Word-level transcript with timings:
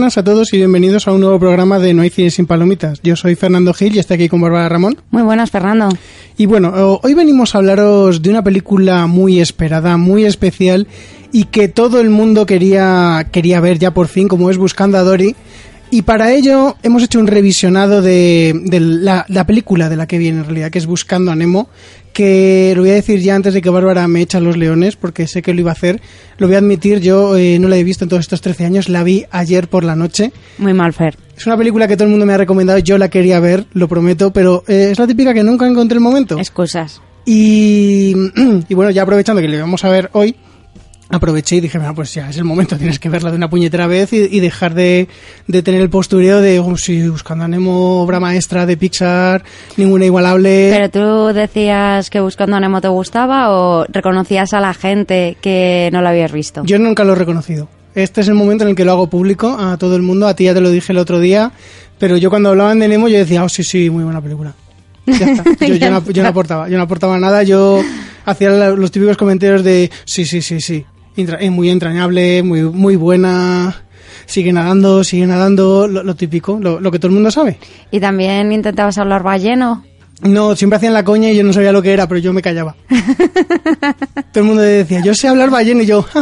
Buenas 0.00 0.16
a 0.16 0.24
todos 0.24 0.54
y 0.54 0.56
bienvenidos 0.56 1.06
a 1.06 1.12
un 1.12 1.20
nuevo 1.20 1.38
programa 1.38 1.78
de 1.78 1.92
No 1.92 2.00
hay 2.00 2.08
cine 2.08 2.30
sin 2.30 2.46
palomitas. 2.46 3.02
Yo 3.02 3.16
soy 3.16 3.34
Fernando 3.34 3.74
Gil 3.74 3.94
y 3.94 3.98
estoy 3.98 4.14
aquí 4.14 4.28
con 4.30 4.40
Bárbara 4.40 4.66
Ramón. 4.66 4.96
Muy 5.10 5.22
buenas, 5.22 5.50
Fernando. 5.50 5.90
Y 6.38 6.46
bueno, 6.46 6.72
hoy 7.02 7.12
venimos 7.12 7.54
a 7.54 7.58
hablaros 7.58 8.22
de 8.22 8.30
una 8.30 8.42
película 8.42 9.06
muy 9.06 9.40
esperada, 9.40 9.98
muy 9.98 10.24
especial 10.24 10.86
y 11.32 11.44
que 11.44 11.68
todo 11.68 12.00
el 12.00 12.08
mundo 12.08 12.46
quería, 12.46 13.28
quería 13.30 13.60
ver 13.60 13.78
ya 13.78 13.92
por 13.92 14.08
fin, 14.08 14.26
como 14.26 14.48
es 14.48 14.56
Buscando 14.56 14.96
a 14.96 15.02
Dory. 15.02 15.36
Y 15.90 16.00
para 16.00 16.32
ello 16.32 16.76
hemos 16.82 17.02
hecho 17.02 17.18
un 17.18 17.26
revisionado 17.26 18.00
de, 18.00 18.58
de 18.64 18.80
la, 18.80 19.26
la, 19.28 19.44
película 19.44 19.90
de 19.90 19.96
la 19.96 20.06
que 20.06 20.16
viene 20.16 20.38
en 20.38 20.44
realidad, 20.44 20.70
que 20.70 20.78
es 20.78 20.86
Buscando 20.86 21.30
a 21.30 21.36
Nemo, 21.36 21.68
que 22.12 22.72
lo 22.74 22.82
voy 22.82 22.90
a 22.90 22.94
decir 22.94 23.20
ya 23.20 23.34
antes 23.34 23.54
de 23.54 23.62
que 23.62 23.70
Bárbara 23.70 24.06
me 24.08 24.22
eche 24.22 24.36
a 24.36 24.40
los 24.40 24.56
leones, 24.56 24.96
porque 24.96 25.26
sé 25.26 25.42
que 25.42 25.54
lo 25.54 25.60
iba 25.60 25.70
a 25.70 25.72
hacer. 25.72 26.00
Lo 26.38 26.46
voy 26.46 26.56
a 26.56 26.58
admitir, 26.58 27.00
yo 27.00 27.36
eh, 27.36 27.58
no 27.58 27.68
la 27.68 27.76
he 27.76 27.84
visto 27.84 28.04
en 28.04 28.08
todos 28.08 28.20
estos 28.20 28.40
13 28.40 28.64
años, 28.64 28.88
la 28.88 29.02
vi 29.02 29.24
ayer 29.30 29.68
por 29.68 29.84
la 29.84 29.96
noche. 29.96 30.32
Muy 30.58 30.72
mal, 30.72 30.92
Fer. 30.92 31.16
Es 31.36 31.46
una 31.46 31.56
película 31.56 31.88
que 31.88 31.96
todo 31.96 32.04
el 32.04 32.10
mundo 32.10 32.26
me 32.26 32.34
ha 32.34 32.38
recomendado, 32.38 32.78
yo 32.78 32.98
la 32.98 33.08
quería 33.08 33.40
ver, 33.40 33.66
lo 33.72 33.88
prometo, 33.88 34.32
pero 34.32 34.64
eh, 34.68 34.88
es 34.92 34.98
la 34.98 35.06
típica 35.06 35.32
que 35.32 35.42
nunca 35.42 35.66
encontré 35.66 35.96
el 35.96 36.02
momento. 36.02 36.38
Excusas. 36.38 37.00
Y, 37.24 38.14
y 38.68 38.74
bueno, 38.74 38.90
ya 38.90 39.02
aprovechando 39.02 39.40
que 39.40 39.48
le 39.48 39.60
vamos 39.60 39.84
a 39.84 39.88
ver 39.88 40.10
hoy, 40.12 40.36
aproveché 41.10 41.56
y 41.56 41.60
dije, 41.60 41.78
bueno, 41.78 41.94
pues 41.94 42.14
ya 42.14 42.30
es 42.30 42.36
el 42.36 42.44
momento, 42.44 42.76
tienes 42.76 42.98
que 42.98 43.08
verla 43.08 43.30
de 43.30 43.36
una 43.36 43.50
puñetera 43.50 43.86
vez 43.86 44.12
y, 44.12 44.28
y 44.30 44.40
dejar 44.40 44.74
de, 44.74 45.08
de, 45.46 45.62
tener 45.62 45.80
el 45.80 45.90
postureo 45.90 46.40
de, 46.40 46.60
oh, 46.60 46.76
sí, 46.76 47.08
buscando 47.08 47.44
a 47.44 47.48
Nemo, 47.48 48.02
obra 48.02 48.20
maestra 48.20 48.66
de 48.66 48.76
Pixar, 48.76 49.42
ninguna 49.76 50.04
igualable. 50.04 50.70
¿Pero 50.72 50.90
tú 50.90 51.34
decías 51.34 52.10
que 52.10 52.20
Buscando 52.20 52.56
a 52.56 52.60
Nemo 52.60 52.80
te 52.80 52.88
gustaba 52.88 53.50
o 53.50 53.84
reconocías 53.88 54.52
a 54.52 54.60
la 54.60 54.74
gente 54.74 55.36
que 55.40 55.90
no 55.92 56.02
lo 56.02 56.08
habías 56.08 56.32
visto? 56.32 56.62
Yo 56.64 56.78
nunca 56.78 57.04
lo 57.04 57.12
he 57.12 57.16
reconocido. 57.16 57.68
Este 57.94 58.20
es 58.20 58.28
el 58.28 58.34
momento 58.34 58.64
en 58.64 58.70
el 58.70 58.76
que 58.76 58.84
lo 58.84 58.92
hago 58.92 59.08
público 59.08 59.56
a 59.58 59.76
todo 59.76 59.96
el 59.96 60.02
mundo, 60.02 60.28
a 60.28 60.34
ti 60.34 60.44
ya 60.44 60.54
te 60.54 60.60
lo 60.60 60.70
dije 60.70 60.92
el 60.92 60.98
otro 60.98 61.18
día, 61.18 61.50
pero 61.98 62.16
yo 62.16 62.30
cuando 62.30 62.50
hablaban 62.50 62.78
de 62.78 62.86
Nemo 62.86 63.08
yo 63.08 63.18
decía, 63.18 63.42
oh, 63.42 63.48
sí, 63.48 63.64
sí, 63.64 63.90
muy 63.90 64.04
buena 64.04 64.20
película. 64.20 64.54
Ya 65.06 65.26
está. 65.32 65.44
Yo, 65.66 65.74
yo, 65.74 65.90
no, 65.90 66.04
yo 66.10 66.22
no 66.22 66.28
aportaba, 66.28 66.68
yo 66.68 66.76
no 66.76 66.84
aportaba 66.84 67.18
nada, 67.18 67.42
yo 67.42 67.80
hacía 68.24 68.50
los 68.50 68.90
típicos 68.90 69.16
comentarios 69.16 69.64
de, 69.64 69.90
sí, 70.04 70.24
sí, 70.24 70.40
sí, 70.40 70.60
sí, 70.60 70.84
es 71.20 71.50
muy 71.50 71.70
entrañable, 71.70 72.42
muy, 72.42 72.62
muy 72.62 72.96
buena. 72.96 73.82
Sigue 74.26 74.52
nadando, 74.52 75.02
sigue 75.02 75.26
nadando, 75.26 75.88
lo, 75.88 76.02
lo 76.02 76.14
típico, 76.14 76.58
lo, 76.60 76.78
lo, 76.78 76.90
que 76.90 76.98
todo 76.98 77.08
el 77.08 77.14
mundo 77.14 77.30
sabe. 77.30 77.58
¿Y 77.90 77.98
también 77.98 78.52
intentabas 78.52 78.98
hablar 78.98 79.22
balleno? 79.22 79.84
No, 80.22 80.54
siempre 80.54 80.76
hacían 80.76 80.92
la 80.92 81.04
coña 81.04 81.30
y 81.30 81.36
yo 81.36 81.42
no 81.42 81.52
sabía 81.52 81.72
lo 81.72 81.82
que 81.82 81.92
era, 81.92 82.06
pero 82.06 82.20
yo 82.20 82.32
me 82.32 82.42
callaba. 82.42 82.76
todo 84.32 84.42
el 84.42 84.44
mundo 84.44 84.62
decía, 84.62 85.00
yo 85.02 85.14
sé 85.14 85.28
hablar 85.28 85.50
balleno 85.50 85.82
y 85.82 85.86
yo, 85.86 86.04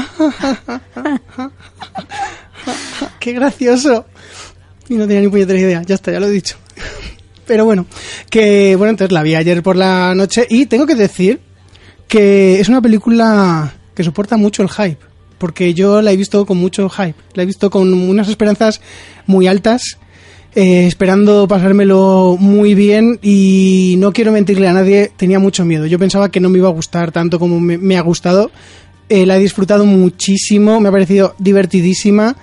qué 3.20 3.32
gracioso. 3.32 4.06
Y 4.88 4.94
no 4.94 5.06
tenía 5.06 5.20
ni 5.20 5.28
puñetera 5.28 5.58
idea, 5.58 5.82
ya 5.82 5.96
está, 5.96 6.12
ya 6.12 6.20
lo 6.20 6.26
he 6.26 6.30
dicho. 6.30 6.56
pero 7.46 7.64
bueno, 7.64 7.86
que 8.30 8.76
bueno, 8.76 8.90
entonces 8.90 9.12
la 9.12 9.22
vi 9.22 9.34
ayer 9.34 9.62
por 9.62 9.74
la 9.74 10.14
noche 10.14 10.46
y 10.48 10.66
tengo 10.66 10.86
que 10.86 10.94
decir 10.94 11.40
que 12.06 12.60
es 12.60 12.68
una 12.68 12.80
película 12.80 13.74
que 13.98 14.04
soporta 14.04 14.36
mucho 14.36 14.62
el 14.62 14.68
hype, 14.68 15.04
porque 15.38 15.74
yo 15.74 16.00
la 16.02 16.12
he 16.12 16.16
visto 16.16 16.46
con 16.46 16.56
mucho 16.56 16.88
hype, 16.88 17.16
la 17.34 17.42
he 17.42 17.46
visto 17.46 17.68
con 17.68 17.92
unas 17.92 18.28
esperanzas 18.28 18.80
muy 19.26 19.48
altas, 19.48 19.98
eh, 20.54 20.86
esperando 20.86 21.48
pasármelo 21.48 22.36
muy 22.38 22.76
bien 22.76 23.18
y 23.22 23.96
no 23.98 24.12
quiero 24.12 24.30
mentirle 24.30 24.68
a 24.68 24.72
nadie, 24.72 25.10
tenía 25.16 25.40
mucho 25.40 25.64
miedo. 25.64 25.84
Yo 25.86 25.98
pensaba 25.98 26.30
que 26.30 26.38
no 26.38 26.48
me 26.48 26.58
iba 26.58 26.68
a 26.68 26.70
gustar 26.70 27.10
tanto 27.10 27.40
como 27.40 27.58
me, 27.58 27.96
ha 27.96 28.02
gustado, 28.02 28.52
eh, 29.08 29.26
la 29.26 29.36
he 29.36 29.40
disfrutado 29.40 29.84
muchísimo, 29.84 30.78
me 30.78 30.90
ha 30.90 30.92
parecido 30.92 31.34
divertidísima 31.40 32.36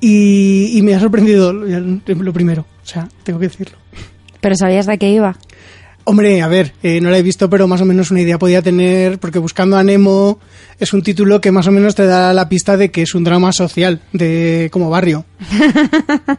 y, 0.00 0.70
y 0.72 0.80
me 0.80 0.94
ha 0.94 1.00
sorprendido 1.00 1.52
lo 1.52 2.32
primero, 2.32 2.64
o 2.82 2.86
sea, 2.86 3.10
tengo 3.24 3.38
que 3.38 3.48
decirlo. 3.48 3.76
¿Pero 4.40 4.56
sabías 4.56 4.86
de 4.86 4.96
qué 4.96 5.10
iba? 5.10 5.36
Hombre, 6.06 6.42
a 6.42 6.48
ver, 6.48 6.74
eh, 6.82 7.00
no 7.00 7.10
la 7.10 7.16
he 7.16 7.22
visto, 7.22 7.48
pero 7.48 7.66
más 7.66 7.80
o 7.80 7.86
menos 7.86 8.10
una 8.10 8.20
idea 8.20 8.38
podía 8.38 8.60
tener, 8.60 9.18
porque 9.18 9.38
Buscando 9.38 9.78
a 9.78 9.82
Nemo 9.82 10.38
es 10.78 10.92
un 10.92 11.02
título 11.02 11.40
que 11.40 11.50
más 11.50 11.66
o 11.66 11.70
menos 11.70 11.94
te 11.94 12.06
da 12.06 12.34
la 12.34 12.48
pista 12.48 12.76
de 12.76 12.90
que 12.90 13.02
es 13.02 13.14
un 13.14 13.24
drama 13.24 13.52
social, 13.52 14.02
de 14.12 14.68
como 14.70 14.90
barrio. 14.90 15.24
o 16.28 16.36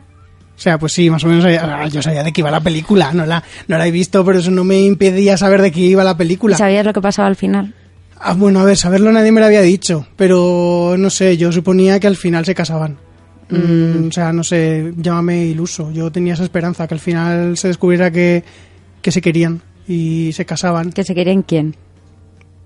sea, 0.55 0.77
pues 0.77 0.93
sí, 0.93 1.09
más 1.09 1.23
o 1.23 1.27
menos 1.27 1.45
yo 1.91 2.01
sabía 2.03 2.23
de 2.23 2.31
qué 2.31 2.41
iba 2.41 2.51
la 2.51 2.61
película, 2.61 3.11
no 3.11 3.25
la, 3.25 3.43
no 3.67 3.77
la 3.77 3.87
he 3.87 3.91
visto, 3.91 4.23
pero 4.23 4.37
eso 4.37 4.51
no 4.51 4.63
me 4.63 4.81
impedía 4.81 5.35
saber 5.35 5.63
de 5.63 5.71
qué 5.71 5.81
iba 5.81 6.03
la 6.03 6.15
película. 6.15 6.55
¿Y 6.55 6.59
sabías 6.59 6.85
lo 6.85 6.93
que 6.93 7.01
pasaba 7.01 7.27
al 7.27 7.35
final? 7.35 7.73
Ah, 8.19 8.33
bueno, 8.33 8.59
a 8.59 8.65
ver, 8.65 8.77
saberlo 8.77 9.11
nadie 9.11 9.31
me 9.31 9.39
lo 9.39 9.47
había 9.47 9.61
dicho, 9.61 10.05
pero 10.15 10.95
no 10.97 11.09
sé, 11.09 11.37
yo 11.37 11.51
suponía 11.51 11.99
que 11.99 12.07
al 12.07 12.17
final 12.17 12.45
se 12.45 12.53
casaban. 12.53 12.97
Mm. 13.49 14.07
o 14.07 14.11
sea, 14.11 14.33
no 14.33 14.43
sé, 14.43 14.93
llámame 14.97 15.45
iluso. 15.45 15.91
Yo 15.91 16.11
tenía 16.11 16.33
esa 16.33 16.43
esperanza, 16.43 16.87
que 16.87 16.95
al 16.95 16.99
final 16.99 17.57
se 17.57 17.67
descubriera 17.67 18.11
que 18.11 18.43
que 19.05 19.11
se 19.11 19.21
querían 19.21 19.61
y 19.87 20.31
se 20.33 20.47
casaban. 20.47 20.91
¿Que 20.91 21.03
se 21.03 21.13
querían 21.13 21.43
quién? 21.43 21.75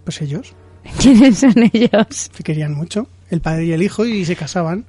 Pues 0.05 0.22
ellos. 0.22 0.53
¿Quiénes 1.01 1.39
son 1.39 1.53
ellos? 1.73 2.29
Se 2.33 2.44
querían 2.44 2.73
mucho, 2.73 3.07
el 3.29 3.41
padre 3.41 3.66
y 3.66 3.73
el 3.73 3.83
hijo, 3.83 4.05
y 4.05 4.23
se 4.23 4.38
casaban. 4.38 4.85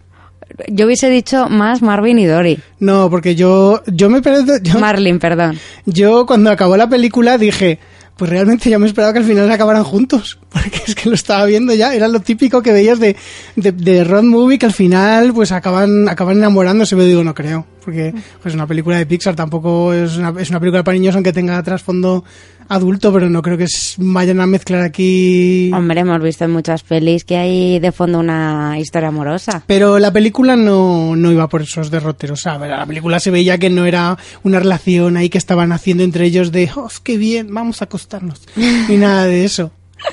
Yo 0.68 0.86
hubiese 0.86 1.10
dicho 1.10 1.48
más 1.48 1.82
Marvin 1.82 2.20
y 2.20 2.26
Dory. 2.26 2.60
No, 2.78 3.10
porque 3.10 3.34
yo, 3.34 3.82
yo 3.88 4.08
me. 4.08 4.22
Yo, 4.62 4.78
Marlin, 4.78 5.18
perdón. 5.18 5.58
Yo 5.86 6.24
cuando 6.24 6.52
acabó 6.52 6.76
la 6.76 6.88
película 6.88 7.36
dije, 7.36 7.80
pues 8.16 8.30
realmente 8.30 8.70
ya 8.70 8.78
me 8.78 8.86
esperaba 8.86 9.12
que 9.12 9.18
al 9.18 9.24
final 9.24 9.48
se 9.48 9.52
acabaran 9.52 9.82
juntos, 9.82 10.38
porque 10.50 10.82
es 10.86 10.94
que 10.94 11.08
lo 11.08 11.16
estaba 11.16 11.46
viendo 11.46 11.74
ya, 11.74 11.92
era 11.96 12.06
lo 12.06 12.20
típico 12.20 12.62
que 12.62 12.72
veías 12.72 13.00
de, 13.00 13.16
de, 13.56 13.72
de 13.72 14.04
road 14.04 14.22
movie 14.22 14.56
que 14.56 14.66
al 14.66 14.72
final 14.72 15.34
pues 15.34 15.50
acaban, 15.50 16.08
acaban 16.08 16.38
enamorándose, 16.38 16.94
pero 16.94 17.08
digo, 17.08 17.24
no 17.24 17.34
creo, 17.34 17.66
porque 17.84 18.14
pues 18.42 18.54
una 18.54 18.66
película 18.66 18.96
de 18.98 19.06
Pixar 19.06 19.34
tampoco 19.34 19.92
es 19.92 20.16
una, 20.16 20.34
es 20.40 20.50
una 20.50 20.60
película 20.60 20.84
para 20.84 20.96
niños 20.96 21.14
aunque 21.14 21.32
tenga 21.32 21.62
trasfondo 21.62 22.24
adulto, 22.70 23.12
pero 23.12 23.28
no 23.28 23.42
creo 23.42 23.58
que 23.58 23.66
vayan 23.98 24.40
a 24.40 24.46
mezclar 24.46 24.82
aquí... 24.82 25.72
Hombre, 25.74 26.00
hemos 26.00 26.22
visto 26.22 26.44
en 26.44 26.52
muchas 26.52 26.84
pelis 26.84 27.24
que 27.24 27.36
hay 27.36 27.80
de 27.80 27.90
fondo 27.90 28.20
una 28.20 28.78
historia 28.78 29.08
amorosa. 29.08 29.64
Pero 29.66 29.98
la 29.98 30.12
película 30.12 30.54
no, 30.54 31.16
no 31.16 31.32
iba 31.32 31.48
por 31.48 31.62
esos 31.62 31.90
derroteros, 31.90 32.42
¿sabes? 32.42 32.70
La 32.70 32.86
película 32.86 33.18
se 33.18 33.32
veía 33.32 33.58
que 33.58 33.70
no 33.70 33.86
era 33.86 34.16
una 34.44 34.60
relación 34.60 35.16
ahí 35.16 35.28
que 35.28 35.38
estaban 35.38 35.72
haciendo 35.72 36.04
entre 36.04 36.26
ellos 36.26 36.52
de, 36.52 36.70
oh, 36.76 36.88
qué 37.02 37.18
bien, 37.18 37.52
vamos 37.52 37.82
a 37.82 37.86
acostarnos. 37.86 38.42
Ni 38.54 38.96
nada 38.98 39.24
de 39.24 39.44
eso. 39.44 39.72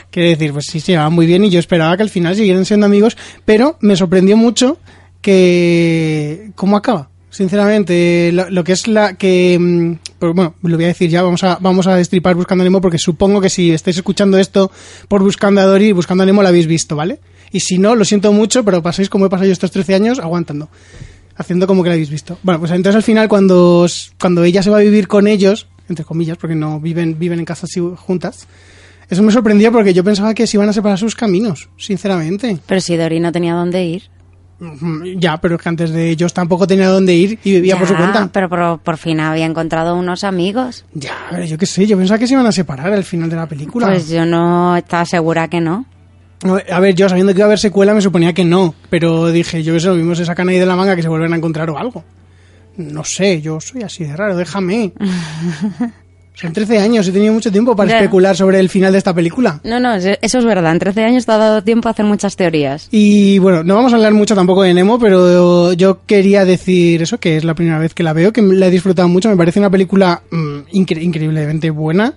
Quiere 0.09 0.29
decir, 0.29 0.51
pues 0.51 0.65
sí, 0.65 0.79
se 0.79 0.93
llevaban 0.93 1.13
muy 1.13 1.27
bien 1.27 1.43
y 1.43 1.51
yo 1.51 1.59
esperaba 1.59 1.95
que 1.95 2.03
al 2.03 2.09
final 2.09 2.35
siguieran 2.35 2.65
siendo 2.65 2.87
amigos, 2.87 3.17
pero 3.45 3.77
me 3.81 3.95
sorprendió 3.95 4.35
mucho 4.35 4.79
que... 5.21 6.51
¿Cómo 6.55 6.75
acaba? 6.75 7.09
Sinceramente, 7.29 8.31
lo, 8.31 8.63
que 8.63 8.71
es 8.71 8.87
la 8.87 9.15
que. 9.15 9.97
Pues 10.17 10.33
bueno, 10.33 10.55
lo 10.63 10.75
voy 10.75 10.85
a 10.85 10.87
decir 10.87 11.09
ya, 11.09 11.21
vamos 11.21 11.43
a, 11.43 11.57
vamos 11.59 11.85
a 11.85 11.95
destripar 11.95 12.35
Buscando 12.35 12.63
a 12.63 12.65
Nemo, 12.65 12.81
porque 12.81 12.97
supongo 12.97 13.41
que 13.41 13.49
si 13.49 13.71
estáis 13.71 13.97
escuchando 13.97 14.37
esto 14.37 14.71
por 15.07 15.21
Buscando 15.21 15.61
a 15.61 15.65
Dory, 15.65 15.91
Buscando 15.91 16.23
a 16.23 16.25
Nemo 16.25 16.41
lo 16.41 16.47
habéis 16.47 16.67
visto, 16.67 16.95
¿vale? 16.95 17.19
Y 17.51 17.59
si 17.59 17.77
no, 17.77 17.95
lo 17.95 18.05
siento 18.05 18.31
mucho, 18.31 18.63
pero 18.63 18.81
pasáis 18.81 19.09
como 19.09 19.25
he 19.25 19.29
pasado 19.29 19.47
yo 19.47 19.53
estos 19.53 19.71
13 19.71 19.95
años 19.95 20.19
aguantando, 20.19 20.69
haciendo 21.35 21.67
como 21.67 21.83
que 21.83 21.89
lo 21.89 21.93
habéis 21.93 22.09
visto. 22.09 22.37
Bueno, 22.43 22.59
pues 22.59 22.71
entonces 22.71 22.95
al 22.95 23.03
final, 23.03 23.27
cuando, 23.27 23.85
cuando 24.19 24.43
ella 24.43 24.63
se 24.63 24.69
va 24.69 24.77
a 24.77 24.81
vivir 24.81 25.07
con 25.07 25.27
ellos, 25.27 25.67
entre 25.89 26.05
comillas, 26.05 26.37
porque 26.37 26.55
no 26.55 26.79
viven, 26.79 27.19
viven 27.19 27.39
en 27.39 27.45
casas 27.45 27.69
juntas, 27.97 28.47
eso 29.09 29.23
me 29.23 29.31
sorprendió 29.31 29.71
porque 29.71 29.93
yo 29.93 30.03
pensaba 30.03 30.33
que 30.33 30.47
se 30.47 30.57
iban 30.57 30.69
a 30.69 30.73
separar 30.73 30.97
sus 30.97 31.15
caminos, 31.15 31.69
sinceramente. 31.77 32.57
Pero 32.65 32.81
si 32.81 32.97
Dory 32.97 33.19
no 33.19 33.31
tenía 33.31 33.53
dónde 33.53 33.83
ir. 33.85 34.03
Ya, 35.17 35.37
pero 35.37 35.55
es 35.55 35.61
que 35.61 35.69
antes 35.69 35.91
de 35.91 36.09
ellos 36.09 36.33
tampoco 36.33 36.65
tenía 36.65 36.89
dónde 36.89 37.13
ir 37.13 37.39
y 37.43 37.51
vivía 37.53 37.77
por 37.77 37.87
su 37.87 37.95
cuenta. 37.95 38.29
Pero 38.31 38.49
por, 38.49 38.79
por 38.79 38.97
fin 38.97 39.19
había 39.19 39.45
encontrado 39.45 39.95
unos 39.95 40.23
amigos. 40.23 40.85
Ya, 40.93 41.15
pero 41.29 41.45
yo 41.45 41.57
qué 41.57 41.65
sé, 41.65 41.85
yo 41.85 41.97
pensaba 41.97 42.17
que 42.17 42.27
se 42.27 42.33
iban 42.33 42.45
a 42.45 42.51
separar 42.51 42.91
al 42.91 43.03
final 43.03 43.29
de 43.29 43.35
la 43.35 43.47
película. 43.47 43.87
Pues 43.87 44.09
yo 44.09 44.25
no 44.25 44.75
estaba 44.75 45.05
segura 45.05 45.47
que 45.47 45.61
no. 45.61 45.85
A 46.71 46.79
ver, 46.79 46.95
yo 46.95 47.09
sabiendo 47.09 47.33
que 47.33 47.39
iba 47.39 47.45
a 47.45 47.47
haber 47.47 47.59
secuela 47.59 47.93
me 47.93 48.01
suponía 48.01 48.33
que 48.33 48.45
no, 48.45 48.75
pero 48.89 49.31
dije, 49.31 49.63
yo 49.63 49.73
que 49.73 49.79
sé, 49.79 49.87
lo 49.87 49.95
mismo 49.95 50.13
se 50.13 50.25
sacan 50.25 50.49
ahí 50.49 50.59
de 50.59 50.65
la 50.67 50.75
manga 50.75 50.95
que 50.95 51.01
se 51.01 51.09
vuelven 51.09 51.33
a 51.33 51.37
encontrar 51.37 51.69
o 51.69 51.77
algo. 51.77 52.03
No 52.77 53.03
sé, 53.03 53.41
yo 53.41 53.59
soy 53.59 53.81
así 53.81 54.03
de 54.05 54.15
raro, 54.15 54.37
déjame. 54.37 54.93
Son 56.39 56.53
13 56.53 56.77
años, 56.77 57.07
he 57.07 57.11
tenido 57.11 57.33
mucho 57.33 57.51
tiempo 57.51 57.75
para 57.75 57.89
especular 57.97 58.35
sobre 58.37 58.59
el 58.59 58.69
final 58.69 58.91
de 58.91 58.99
esta 58.99 59.11
película. 59.11 59.59
No, 59.63 59.79
no, 59.79 59.95
eso 59.95 60.17
es 60.21 60.45
verdad. 60.45 60.71
En 60.71 60.77
13 60.77 61.03
años 61.03 61.25
te 61.25 61.31
ha 61.31 61.37
dado 61.37 61.63
tiempo 61.63 61.87
a 61.87 61.91
hacer 61.93 62.05
muchas 62.05 62.35
teorías. 62.35 62.87
Y 62.91 63.39
bueno, 63.39 63.63
no 63.63 63.73
vamos 63.73 63.91
a 63.91 63.95
hablar 63.95 64.13
mucho 64.13 64.35
tampoco 64.35 64.61
de 64.61 64.71
Nemo, 64.75 64.99
pero 64.99 65.73
yo 65.73 66.01
quería 66.05 66.45
decir 66.45 67.01
eso, 67.01 67.17
que 67.19 67.37
es 67.37 67.43
la 67.43 67.55
primera 67.55 67.79
vez 67.79 67.95
que 67.95 68.03
la 68.03 68.13
veo, 68.13 68.31
que 68.31 68.43
la 68.43 68.67
he 68.67 68.71
disfrutado 68.71 69.07
mucho, 69.07 69.29
me 69.29 69.35
parece 69.37 69.57
una 69.59 69.71
película 69.71 70.21
mm, 70.29 70.57
incre- 70.73 71.01
increíblemente 71.01 71.71
buena. 71.71 72.13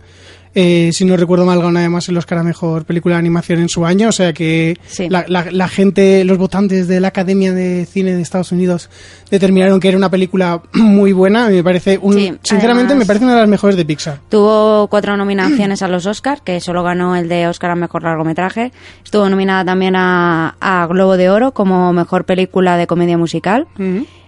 Eh, 0.54 0.90
si 0.92 1.04
no 1.04 1.16
recuerdo 1.16 1.46
mal, 1.46 1.62
ganó 1.62 1.78
además 1.78 2.08
el 2.08 2.16
Oscar 2.16 2.38
a 2.38 2.42
Mejor 2.42 2.84
Película 2.84 3.14
de 3.14 3.20
Animación 3.20 3.60
en 3.60 3.68
su 3.68 3.86
año, 3.86 4.08
o 4.08 4.12
sea 4.12 4.32
que 4.32 4.76
Sí. 4.86 5.08
la, 5.08 5.24
la- 5.28 5.46
la 5.52 5.68
gente, 5.68 6.24
los 6.24 6.38
votantes 6.38 6.88
de 6.88 6.98
la 6.98 7.08
Academia 7.08 7.52
de 7.52 7.86
Cine 7.86 8.14
de 8.16 8.20
Estados 8.22 8.50
Unidos 8.50 8.90
determinaron 9.30 9.78
que 9.78 9.86
era 9.88 9.96
una 9.96 10.10
película 10.10 10.60
muy 10.72 11.12
buena, 11.12 11.48
me 11.48 11.62
parece, 11.62 11.98
un, 12.02 12.14
Sí, 12.14 12.34
sinceramente 12.42 12.96
me 12.96 13.06
parece 13.06 13.24
una 13.24 13.34
de 13.34 13.40
las 13.42 13.48
mejores 13.48 13.76
de 13.76 13.84
Pixar. 13.84 14.18
Tuvo 14.28 14.88
cuatro 14.88 15.16
nominaciones 15.16 15.82
a 15.82 15.88
los 15.88 16.06
Oscars, 16.06 16.40
que 16.40 16.60
solo 16.60 16.82
ganó 16.82 17.14
el 17.14 17.28
de 17.28 17.46
Oscar 17.46 17.70
a 17.70 17.76
Mejor 17.76 18.02
Largometraje. 18.02 18.72
Estuvo 19.04 19.28
nominada 19.28 19.64
también 19.64 19.94
a, 19.94 20.56
a 20.60 20.86
Globo 20.88 21.16
de 21.16 21.30
Oro 21.30 21.52
como 21.52 21.92
Mejor 21.92 22.24
Película 22.24 22.76
de 22.76 22.86
Comedia 22.88 23.16
Musical. 23.16 23.68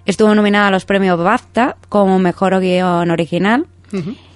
Estuvo 0.07 0.35
nominada 0.35 0.69
a 0.69 0.71
los 0.71 0.85
premios 0.85 1.19
BAFTA 1.19 1.77
como 1.89 2.19
Mejor 2.21 2.61
Guión 2.61 3.11
Original. 3.11 3.67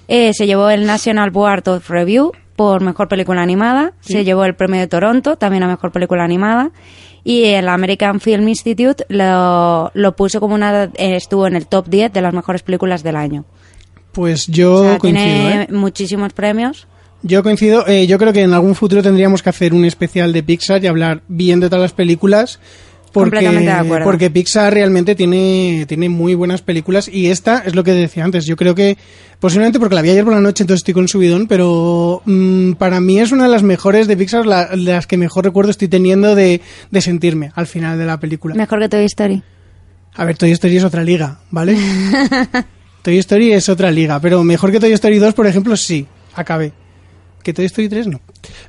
Eh, 0.07 0.31
se 0.33 0.45
llevó 0.45 0.69
el 0.69 0.85
National 0.85 1.31
Board 1.31 1.67
of 1.67 1.89
Review 1.89 2.31
por 2.55 2.81
Mejor 2.81 3.07
Película 3.07 3.41
Animada. 3.41 3.93
Se 3.99 4.23
llevó 4.23 4.45
el 4.45 4.55
premio 4.55 4.79
de 4.79 4.87
Toronto 4.87 5.37
también 5.37 5.63
a 5.63 5.67
Mejor 5.67 5.91
Película 5.91 6.23
Animada. 6.23 6.71
Y 7.23 7.43
el 7.45 7.67
American 7.67 8.21
Film 8.21 8.47
Institute 8.47 9.03
lo, 9.09 9.91
lo 9.93 10.15
puso 10.15 10.39
como 10.39 10.55
una... 10.55 10.85
eh, 10.85 11.15
estuvo 11.17 11.45
en 11.45 11.55
el 11.55 11.67
top 11.67 11.87
10 11.89 12.13
de 12.13 12.21
las 12.21 12.33
mejores 12.33 12.63
películas 12.63 13.03
del 13.03 13.17
año. 13.17 13.43
Pues 14.13 14.47
yo 14.47 14.75
O 14.75 14.83
sea, 14.83 14.97
coincido, 14.97 15.25
tiene 15.25 15.61
¿eh? 15.63 15.67
muchísimos 15.71 16.33
premios. 16.33 16.87
Yo 17.23 17.43
coincido, 17.43 17.85
eh, 17.87 18.07
yo 18.07 18.17
creo 18.17 18.31
que 18.31 18.43
en 18.43 18.53
algún 18.53 18.75
futuro 18.75 19.03
tendríamos 19.03 19.43
que 19.43 19.49
hacer 19.49 19.73
un 19.73 19.85
especial 19.85 20.31
de 20.33 20.41
Pixar 20.41 20.83
y 20.83 20.87
hablar 20.87 21.21
bien 21.27 21.59
de 21.59 21.67
todas 21.67 21.81
las 21.81 21.93
películas. 21.93 22.59
Porque, 23.17 23.31
Completamente 23.31 23.71
de 23.71 23.77
acuerdo. 23.77 24.03
porque 24.05 24.29
Pixar 24.29 24.73
realmente 24.73 25.15
tiene, 25.15 25.85
tiene 25.87 26.09
muy 26.09 26.35
buenas 26.35 26.61
películas 26.61 27.07
y 27.07 27.27
esta 27.27 27.59
es 27.65 27.75
lo 27.75 27.83
que 27.83 27.91
decía 27.93 28.23
antes. 28.23 28.45
Yo 28.45 28.55
creo 28.55 28.75
que 28.75 28.97
posiblemente 29.39 29.79
porque 29.79 29.95
la 29.95 30.01
vi 30.01 30.09
ayer 30.11 30.23
por 30.23 30.33
la 30.33 30.41
noche, 30.41 30.63
entonces 30.63 30.79
estoy 30.81 30.93
con 30.93 31.07
subidón, 31.07 31.47
pero 31.47 32.21
mm, 32.25 32.73
para 32.73 32.99
mí 32.99 33.19
es 33.19 33.31
una 33.31 33.43
de 33.45 33.49
las 33.49 33.63
mejores 33.63 34.07
de 34.07 34.17
Pixar, 34.17 34.45
la- 34.45 34.69
las 34.75 35.07
que 35.07 35.17
mejor 35.17 35.45
recuerdo 35.45 35.71
estoy 35.71 35.87
teniendo 35.87 36.35
de, 36.35 36.61
de 36.91 37.01
sentirme 37.01 37.51
al 37.55 37.67
final 37.67 37.97
de 37.97 38.05
la 38.05 38.19
película. 38.19 38.55
Mejor 38.55 38.79
que 38.79 38.89
Toy 38.89 39.05
Story. 39.05 39.41
A 40.15 40.25
ver, 40.25 40.37
Toy 40.37 40.51
Story 40.51 40.77
es 40.77 40.83
otra 40.83 41.03
liga, 41.03 41.39
¿vale? 41.51 41.77
Toy 43.03 43.17
Story 43.19 43.53
es 43.53 43.69
otra 43.69 43.91
liga, 43.91 44.19
pero 44.19 44.43
mejor 44.43 44.71
que 44.71 44.79
Toy 44.79 44.91
Story 44.93 45.17
2, 45.19 45.33
por 45.33 45.47
ejemplo, 45.47 45.77
sí, 45.77 46.05
acabé. 46.33 46.73
Que 47.47 47.53
Toy 47.53 47.63
Story 47.63 47.87
3 47.87 48.07
no. 48.07 48.19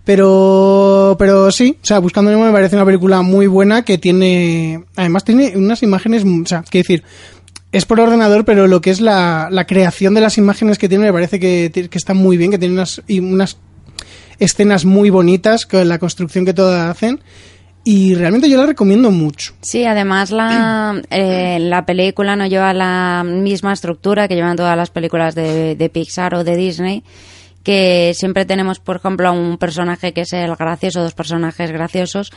Pero, 0.04 1.16
pero 1.19 1.50
sí, 1.50 1.76
o 1.82 1.84
sea, 1.84 1.98
Buscando 1.98 2.30
Nemo 2.30 2.44
me 2.44 2.52
parece 2.52 2.76
una 2.76 2.84
película 2.84 3.22
muy 3.22 3.48
buena 3.48 3.82
que 3.82 3.98
tiene, 3.98 4.84
además 4.94 5.25
tiene 5.25 5.56
unas 5.56 5.82
imágenes, 5.82 6.22
o 6.22 6.46
sea, 6.46 6.62
quiero 6.62 6.84
decir, 6.84 7.02
es 7.72 7.84
por 7.86 7.98
ordenador, 7.98 8.44
pero 8.44 8.69
lo 8.69 8.80
que 8.80 8.90
es 8.90 9.00
la, 9.00 9.48
la 9.50 9.66
creación 9.66 10.14
de 10.14 10.20
las 10.20 10.38
imágenes 10.38 10.78
que 10.78 10.88
tiene 10.88 11.06
me 11.06 11.12
parece 11.12 11.40
que, 11.40 11.72
que 11.72 11.98
está 11.98 12.14
muy 12.14 12.36
bien, 12.36 12.52
que 12.52 12.58
tiene 12.60 12.75
unas, 12.75 13.02
y 13.08 13.19
unas 13.19 13.56
escenas 14.38 14.84
muy 14.84 15.10
bonitas, 15.10 15.66
con 15.66 15.88
la 15.88 15.98
construcción 15.98 16.44
que 16.44 16.54
todas 16.54 16.88
hacen. 16.88 17.19
Y 17.82 18.14
realmente 18.14 18.48
yo 18.48 18.58
la 18.58 18.66
recomiendo 18.66 19.10
mucho. 19.10 19.54
Sí, 19.60 19.86
además 19.86 20.30
la, 20.30 21.02
eh, 21.10 21.58
la 21.58 21.84
película 21.84 22.36
no 22.36 22.46
lleva 22.46 22.72
la 22.72 23.25
misma 23.26 23.72
estructura 23.72 24.28
que 24.28 24.36
llevan 24.36 24.56
todas 24.56 24.76
las 24.76 24.90
películas 24.90 25.34
de, 25.34 25.75
de 25.75 25.88
Pixar 25.88 26.36
o 26.36 26.44
de 26.44 26.56
Disney, 26.56 27.02
que 27.69 28.15
siempre 28.15 28.47
tenemos, 28.47 28.81
por 28.81 28.97
ejemplo, 28.97 29.29
a 29.29 29.31
un 29.31 29.59
personaje 29.59 30.15
que 30.15 30.23
es 30.23 30.32
el 30.32 30.56
gracioso, 30.56 31.03
dos 31.03 31.12
personajes 31.12 31.70
graciosos, 31.70 32.32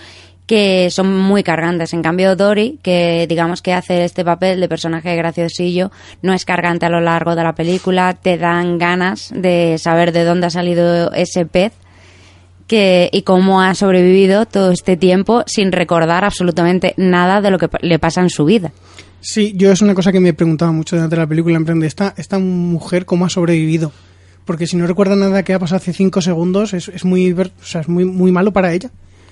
que 0.46 0.90
son 0.92 1.18
muy 1.18 1.42
cargantes. 1.42 1.94
En 1.94 2.02
cambio, 2.02 2.36
Dory, 2.36 2.80
que 2.84 3.28
digamos 3.30 3.62
que 3.62 3.72
hace 3.72 4.04
este 4.04 4.26
papel 4.26 4.60
de 4.60 4.68
personaje 4.68 5.16
graciosillo, 5.16 5.90
no 6.22 6.34
es 6.34 6.44
cargante 6.44 6.86
a 6.86 6.90
lo 6.90 7.00
largo 7.00 7.34
de 7.38 7.44
la 7.44 7.56
película, 7.56 8.14
te 8.22 8.38
dan 8.38 8.78
ganas 8.78 9.32
de 9.34 9.78
saber 9.78 10.12
de 10.12 10.26
dónde 10.26 10.48
ha 10.48 10.50
salido 10.50 11.14
ese 11.14 11.46
pez 11.46 11.72
que, 12.68 13.10
y 13.14 13.22
cómo 13.22 13.62
ha 13.62 13.74
sobrevivido 13.74 14.46
todo 14.46 14.74
este 14.74 14.98
tiempo 14.98 15.46
sin 15.46 15.72
recordar 15.72 16.26
absolutamente 16.26 16.94
nada 16.98 17.40
de 17.40 17.52
lo 17.52 17.58
que 17.58 17.70
le 17.80 18.00
pasa 18.00 18.20
en 18.20 18.30
su 18.30 18.44
vida. 18.44 18.74
Sí, 19.22 19.54
yo 19.56 19.72
es 19.72 19.82
una 19.82 19.96
cosa 19.96 20.12
que 20.12 20.20
me 20.20 20.34
preguntaba 20.34 20.74
mucho 20.74 20.98
durante 20.98 21.16
la 21.16 21.26
película, 21.26 21.56
en 21.56 21.64
plan 21.64 21.80
de 21.80 21.88
esta, 21.88 22.14
esta 22.18 22.38
mujer 22.38 23.06
cómo 23.06 23.24
ha 23.24 23.30
sobrevivido. 23.30 23.94
Porque 24.52 24.68
si 24.68 24.76
no 24.78 24.86
recuerda 24.86 25.16
nada 25.16 25.44
que 25.44 25.54
ha 25.54 25.60
pasado 25.60 25.78
hace 25.78 25.94
cinco 25.94 26.22
segundos, 26.22 26.74
es, 26.74 26.90
es 26.90 27.06
muy 27.06 27.26
o 27.62 27.66
sea, 27.66 27.82
es 27.82 27.88
muy, 27.88 28.04
muy 28.06 28.32
malo 28.32 28.52
para 28.52 28.74
ella. 28.74 28.90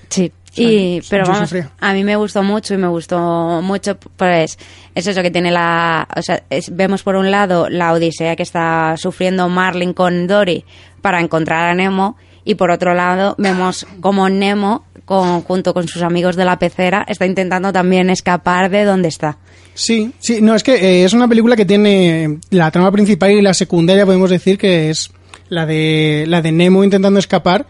Sí, 0.10 0.31
sea, 0.51 0.66
y, 0.66 1.01
pero 1.10 1.25
vamos, 1.27 1.54
a 1.80 1.94
mí 1.94 2.04
me 2.04 2.16
gustó 2.16 2.42
mucho 2.42 2.74
y 2.74 2.77
me 2.77 2.88
gustó 2.88 3.62
mucho, 3.62 3.98
pues 4.18 4.57
es 4.95 5.06
eso 5.07 5.21
que 5.21 5.30
tiene 5.30 5.51
la, 5.51 6.07
o 6.16 6.21
sea, 6.24 6.42
es- 6.50 6.75
vemos 6.75 7.04
por 7.04 7.16
un 7.16 7.30
lado 7.30 7.69
la 7.69 7.94
odisea 7.94 8.36
que 8.36 8.42
está 8.44 8.95
sufriendo 8.98 9.48
Marlin 9.50 9.94
con 9.94 10.25
Dory 10.25 10.66
para 11.01 11.19
encontrar 11.19 11.69
a 11.69 11.75
Nemo 11.75 12.16
y 12.44 12.56
por 12.56 12.71
otro 12.71 12.95
lado 12.95 13.36
vemos 13.38 13.86
como 14.01 14.27
Nemo 14.30 14.83
con- 15.06 15.42
junto 15.44 15.74
con 15.75 15.88
sus 15.88 16.01
amigos 16.01 16.36
de 16.36 16.45
la 16.45 16.57
pecera 16.57 17.06
está 17.07 17.25
intentando 17.27 17.71
también 17.71 18.10
escapar 18.10 18.69
de 18.71 18.86
donde 18.86 19.10
está. 19.10 19.38
Sí, 19.80 20.12
sí, 20.20 20.42
no, 20.42 20.56
es 20.56 20.64
que 20.64 20.76
eh, 20.76 21.06
es 21.06 21.14
una 21.14 21.30
película 21.30 21.56
que 21.56 21.66
tiene 21.66 22.40
la 22.50 22.70
trama 22.70 22.92
principal 22.92 23.31
y 23.31 23.42
la 23.42 23.54
secundaria, 23.54 24.06
podemos 24.06 24.30
decir 24.30 24.58
que 24.58 24.90
es 24.90 25.10
la 25.48 25.66
de, 25.66 26.26
la 26.28 26.42
de 26.42 26.52
Nemo 26.52 26.84
intentando 26.84 27.18
escapar 27.18 27.66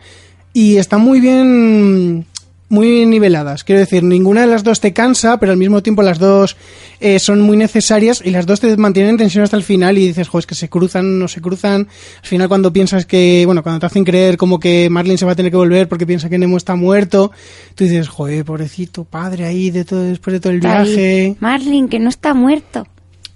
y 0.52 0.78
está 0.78 0.98
muy 0.98 1.20
bien, 1.20 2.26
muy 2.70 3.06
niveladas. 3.06 3.64
Quiero 3.64 3.80
decir, 3.80 4.04
ninguna 4.04 4.42
de 4.42 4.48
las 4.48 4.64
dos 4.64 4.80
te 4.80 4.94
cansa, 4.94 5.38
pero 5.40 5.52
al 5.52 5.58
mismo 5.58 5.82
tiempo 5.84 6.02
las 6.04 6.20
dos 6.20 6.56
eh, 7.00 7.18
son 7.20 7.42
muy 7.42 7.58
necesarias 7.58 8.22
y 8.24 8.30
las 8.30 8.46
dos 8.46 8.60
te 8.60 8.76
mantienen 8.78 9.12
en 9.12 9.18
tensión 9.18 9.44
hasta 9.44 9.58
el 9.58 9.64
final 9.64 9.98
y 9.98 10.08
dices, 10.08 10.28
jo, 10.28 10.40
es 10.40 10.46
que 10.46 10.56
se 10.56 10.70
cruzan, 10.70 11.18
no 11.20 11.28
se 11.28 11.42
cruzan. 11.42 11.88
Al 12.22 12.28
final 12.28 12.48
cuando 12.48 12.72
piensas 12.72 13.06
que, 13.06 13.44
bueno, 13.46 13.64
cuando 13.64 13.80
te 13.80 13.86
hacen 13.88 14.04
creer 14.06 14.38
como 14.38 14.60
que 14.60 14.88
Marlin 14.90 15.18
se 15.18 15.26
va 15.26 15.32
a 15.32 15.36
tener 15.36 15.52
que 15.52 15.58
volver 15.58 15.88
porque 15.90 16.06
piensa 16.06 16.30
que 16.30 16.38
Nemo 16.38 16.58
está 16.58 16.76
muerto, 16.76 17.32
tú 17.76 17.84
dices, 17.86 18.08
joder, 18.08 18.46
pobrecito 18.46 19.04
padre 19.04 19.46
ahí 19.46 19.72
de 19.72 19.84
todo, 19.86 20.04
después 20.04 20.34
de 20.34 20.40
todo 20.40 20.54
el 20.54 20.60
viaje. 20.60 21.36
Marlin, 21.40 21.88
que 21.90 22.00
no 22.00 22.10
está 22.10 22.34
muerto. 22.34 22.86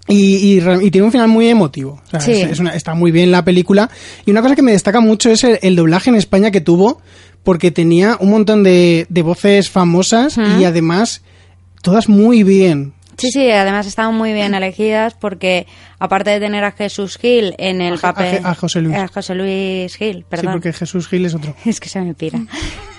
Y, 0.06 0.36
y 0.36 0.60
re- 0.60 0.84
y 0.84 0.92
tiene 0.92 1.06
un 1.06 1.14
final 1.14 1.30
muy 1.30 1.48
emotivo. 1.48 2.02
O 2.06 2.10
sea, 2.10 2.20
Sí. 2.20 2.34
es- 2.34 2.52
es 2.52 2.60
una- 2.60 2.76
está 2.76 2.94
muy 2.94 3.10
bien 3.12 3.32
la 3.32 3.46
película. 3.46 3.90
Y 4.26 4.32
una 4.32 4.42
cosa 4.42 4.54
que 4.54 4.62
me 4.62 4.74
destaca 4.74 5.00
mucho 5.00 5.32
es 5.32 5.46
el, 5.46 5.60
el 5.62 5.78
doblaje 5.78 6.10
en 6.10 6.18
España 6.18 6.52
que 6.52 6.60
tuvo, 6.60 7.02
porque 7.44 7.72
tenía 7.72 8.18
un 8.20 8.30
montón 8.32 8.64
de, 8.64 9.06
de 9.10 9.22
voces 9.22 9.70
famosas 9.70 10.38
y 10.60 10.64
además 10.66 11.22
todas 11.82 12.08
muy 12.10 12.44
bien. 12.44 12.94
Sí, 13.18 13.30
sí, 13.32 13.52
además 13.52 13.86
estaban 13.86 14.16
muy 14.16 14.34
bien 14.34 14.56
elegidas 14.56 15.14
porque 15.14 15.68
aparte 16.00 16.32
de 16.32 16.40
tener 16.40 16.64
a 16.64 16.72
Jesús 16.72 17.18
Gil 17.18 17.54
en 17.60 17.80
el 17.80 17.94
A 17.96 17.98
papel... 18.00 18.40
a 18.44 18.56
José 18.56 18.82
Luis. 18.82 18.98
A 18.98 19.08
José 19.08 19.36
Luis 19.36 19.96
Gil, 19.96 20.16
Sí, 20.18 20.26
perdón. 20.28 20.54
porque 20.54 20.74
Jesús 20.74 21.08
Gil 21.08 21.26
es 21.26 21.36
otro. 21.36 21.56
Es 21.66 21.80
que 21.80 21.90
se 21.90 22.02
me 22.02 22.16
pira. 22.16 22.40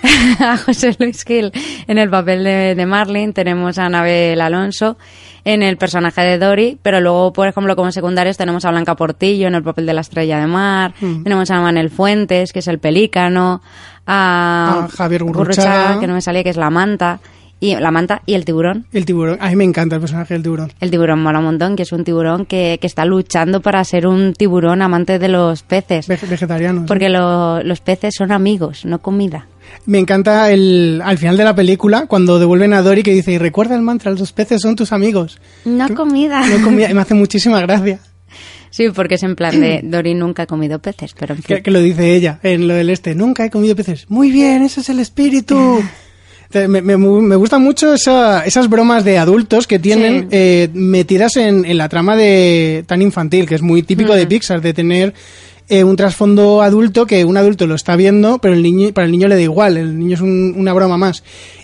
a 0.39 0.55
José 0.57 0.95
Luis 0.99 1.23
Gil 1.25 1.51
en 1.87 1.97
el 1.97 2.09
papel 2.09 2.45
de, 2.45 2.75
de 2.75 2.85
Marlin, 2.85 3.33
tenemos 3.33 3.77
a 3.77 3.87
Anabel 3.87 4.39
Alonso 4.39 4.97
en 5.45 5.63
el 5.63 5.77
personaje 5.77 6.21
de 6.21 6.37
Dory, 6.37 6.77
pero 6.81 6.99
luego, 6.99 7.31
por 7.31 7.47
ejemplo, 7.47 7.75
como 7.75 7.91
secundarios 7.91 8.35
tenemos 8.35 8.65
a 8.65 8.71
Blanca 8.71 8.95
Portillo 8.95 9.47
en 9.47 9.55
el 9.55 9.63
papel 9.63 9.85
de 9.85 9.93
la 9.93 10.01
estrella 10.01 10.39
de 10.39 10.47
mar, 10.47 10.93
Mm. 10.99 11.23
tenemos 11.23 11.49
a 11.51 11.61
Manuel 11.61 11.89
Fuentes, 11.89 12.51
que 12.51 12.59
es 12.59 12.67
el 12.67 12.79
pelícano, 12.79 13.61
a, 14.07 14.85
A 14.85 14.87
Javier 14.89 15.23
Gurruchaga. 15.23 15.99
que 15.99 16.07
no 16.07 16.13
me 16.13 16.21
salía, 16.21 16.43
que 16.43 16.49
es 16.49 16.57
la 16.57 16.69
manta, 16.69 17.19
y 17.59 17.73
la 17.75 17.89
manta 17.89 18.21
y 18.25 18.33
el 18.33 18.43
tiburón. 18.43 18.85
El 18.91 19.05
tiburón. 19.05 19.37
A 19.39 19.47
mí 19.49 19.55
me 19.55 19.63
encanta 19.63 19.95
el 19.95 20.01
personaje 20.01 20.33
del 20.33 20.43
tiburón. 20.43 20.71
El 20.81 20.91
tiburón 20.91 21.23
mola 21.23 21.39
un 21.39 21.45
montón, 21.45 21.75
que 21.75 21.83
es 21.83 21.91
un 21.93 22.03
tiburón 22.03 22.45
que, 22.45 22.77
que 22.81 22.85
está 22.87 23.05
luchando 23.05 23.61
para 23.61 23.83
ser 23.85 24.07
un 24.07 24.33
tiburón 24.33 24.81
amante 24.81 25.19
de 25.19 25.29
los 25.29 25.63
peces. 25.63 26.07
Vege- 26.09 26.27
vegetariano. 26.27 26.81
sí. 26.81 26.85
Porque 26.87 27.09
lo- 27.09 27.63
los 27.63 27.79
peces 27.79 28.13
son 28.17 28.31
amigos, 28.33 28.83
no 28.85 28.99
comida. 28.99 29.47
Me 29.85 29.99
encanta 29.99 30.49
el, 30.51 31.01
al 31.03 31.17
final 31.17 31.37
de 31.37 31.43
la 31.43 31.53
película, 31.55 32.05
cuando 32.07 32.39
devuelven 32.39 32.73
a 32.73 32.81
Dory 32.81 33.03
que 33.03 33.13
dice, 33.13 33.31
y 33.33 33.37
recuerda 33.37 33.75
el 33.75 33.81
mantra, 33.81 34.11
los 34.11 34.31
peces 34.31 34.61
son 34.61 34.75
tus 34.75 34.91
amigos. 34.91 35.39
No 35.65 35.93
comida. 35.93 36.45
No 36.47 36.63
comida, 36.63 36.89
y 36.89 36.93
me 36.93 37.01
hace 37.01 37.13
muchísima 37.15 37.61
gracia. 37.61 37.99
Sí, 38.71 38.87
porque 38.93 39.15
es 39.15 39.23
en 39.23 39.35
plan 39.35 39.59
de 39.61 39.81
Dory 39.83 40.15
nunca 40.15 40.43
ha 40.43 40.47
comido 40.47 40.79
peces, 40.79 41.13
pero 41.17 41.33
en 41.35 41.43
fin. 41.43 41.57
Que, 41.57 41.63
que 41.63 41.71
lo 41.71 41.79
dice 41.79 42.13
ella 42.15 42.39
en 42.43 42.67
lo 42.67 42.73
del 42.73 42.89
este. 42.89 43.15
Nunca 43.15 43.45
he 43.45 43.49
comido 43.49 43.75
peces. 43.75 44.05
Muy 44.09 44.31
bien, 44.31 44.63
ese 44.63 44.81
es 44.81 44.89
el 44.89 44.99
espíritu. 44.99 45.81
Me, 46.53 46.81
me- 46.81 46.95
me 46.95 47.35
gustan 47.35 47.63
mucho 47.63 47.95
esa- 47.95 48.45
esas 48.45 48.69
bromas 48.69 49.03
de 49.03 49.17
adultos 49.17 49.65
que 49.67 49.77
tienen 49.79 50.21
Sí. 50.21 50.27
eh, 50.31 50.69
metidas 50.73 51.35
en, 51.37 51.65
en 51.65 51.77
la 51.77 51.89
trama 51.89 52.15
de 52.15 52.85
tan 52.87 53.01
infantil, 53.01 53.45
que 53.47 53.55
es 53.55 53.61
muy 53.61 53.81
típico 53.83 54.13
Mm. 54.13 54.15
de 54.15 54.27
Pixar, 54.27 54.61
de 54.61 54.73
tener 54.73 55.13
eh, 55.69 55.83
un 55.83 55.95
trasfondo 55.95 56.61
adulto 56.61 57.05
que 57.05 57.25
un 57.25 57.37
adulto 57.37 57.65
lo 57.67 57.75
está 57.75 57.95
viendo, 57.95 58.37
pero 58.39 58.53
el 58.53 58.61
niño, 58.63 58.91
para 58.93 59.05
el 59.05 59.11
niño 59.11 59.27
le 59.27 59.35
da 59.35 59.41
igual, 59.41 59.77
el 59.77 59.97
niño 59.97 60.13
es 60.15 60.21
un- 60.21 60.53
una 60.57 60.73
broma 60.73 60.97
más. 60.97 61.23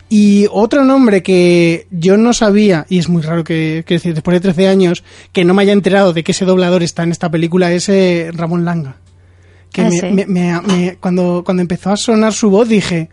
Y 0.10 0.48
otro 0.52 0.84
nombre 0.84 1.24
que 1.24 1.88
yo 1.92 2.18
no 2.18 2.34
sabía, 2.34 2.86
y 2.90 2.98
es 3.00 3.08
muy 3.08 3.22
raro 3.22 3.44
que, 3.46 3.84
después 3.88 4.36
de 4.36 4.40
13 4.42 4.68
años, 4.68 5.04
que 5.32 5.46
no 5.46 5.54
me 5.54 5.62
haya 5.62 5.72
enterado 5.74 6.12
de 6.14 6.24
que 6.24 6.34
ese 6.34 6.44
doblador 6.46 6.84
está 6.84 7.04
en 7.04 7.12
esta 7.12 7.30
película, 7.32 7.72
es 7.72 7.88
eh, 7.90 8.30
Ramón 8.34 8.66
Langa. 8.66 8.98
Que 9.72 9.84
Ah, 9.84 9.90
me- 9.90 10.00
sí. 10.00 10.26
me- 10.28 10.98
cuando, 11.00 11.44
cuando 11.46 11.62
empezó 11.62 11.92
a 11.92 11.96
sonar 11.98 12.34
su 12.34 12.50
voz 12.50 12.68
dije, 12.68 13.10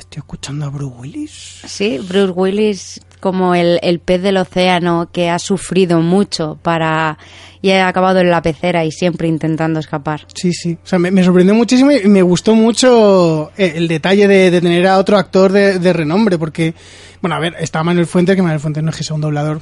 estoy 0.00 0.20
escuchando 0.20 0.66
a 0.66 0.68
Bruce 0.68 0.94
Willis. 0.98 1.60
Sí, 1.66 1.98
Bruce 1.98 2.32
Willis 2.32 3.00
como 3.20 3.54
el, 3.54 3.78
el 3.82 4.00
pez 4.00 4.22
del 4.22 4.38
océano 4.38 5.10
que 5.12 5.28
ha 5.28 5.38
sufrido 5.38 6.00
mucho 6.00 6.58
para 6.62 7.18
y 7.62 7.70
ha 7.70 7.86
acabado 7.86 8.20
en 8.20 8.30
la 8.30 8.40
pecera 8.40 8.84
y 8.86 8.90
siempre 8.90 9.28
intentando 9.28 9.78
escapar. 9.80 10.26
Sí, 10.34 10.52
sí. 10.52 10.78
O 10.82 10.86
sea, 10.86 10.98
me, 10.98 11.10
me 11.10 11.22
sorprendió 11.22 11.54
muchísimo 11.54 11.92
y 11.92 12.08
me 12.08 12.22
gustó 12.22 12.54
mucho 12.54 13.50
el, 13.58 13.76
el 13.76 13.88
detalle 13.88 14.26
de, 14.26 14.50
de 14.50 14.60
tener 14.62 14.86
a 14.86 14.98
otro 14.98 15.18
actor 15.18 15.52
de, 15.52 15.78
de 15.78 15.92
renombre, 15.92 16.38
porque, 16.38 16.72
bueno, 17.20 17.36
a 17.36 17.38
ver, 17.38 17.54
está 17.60 17.84
Manuel 17.84 18.06
Fuentes, 18.06 18.34
que 18.34 18.40
Manuel 18.40 18.60
Fuentes 18.60 18.82
no 18.82 18.90
es 18.90 18.96
que 18.96 19.04
sea 19.04 19.14
un 19.14 19.20
doblador. 19.20 19.60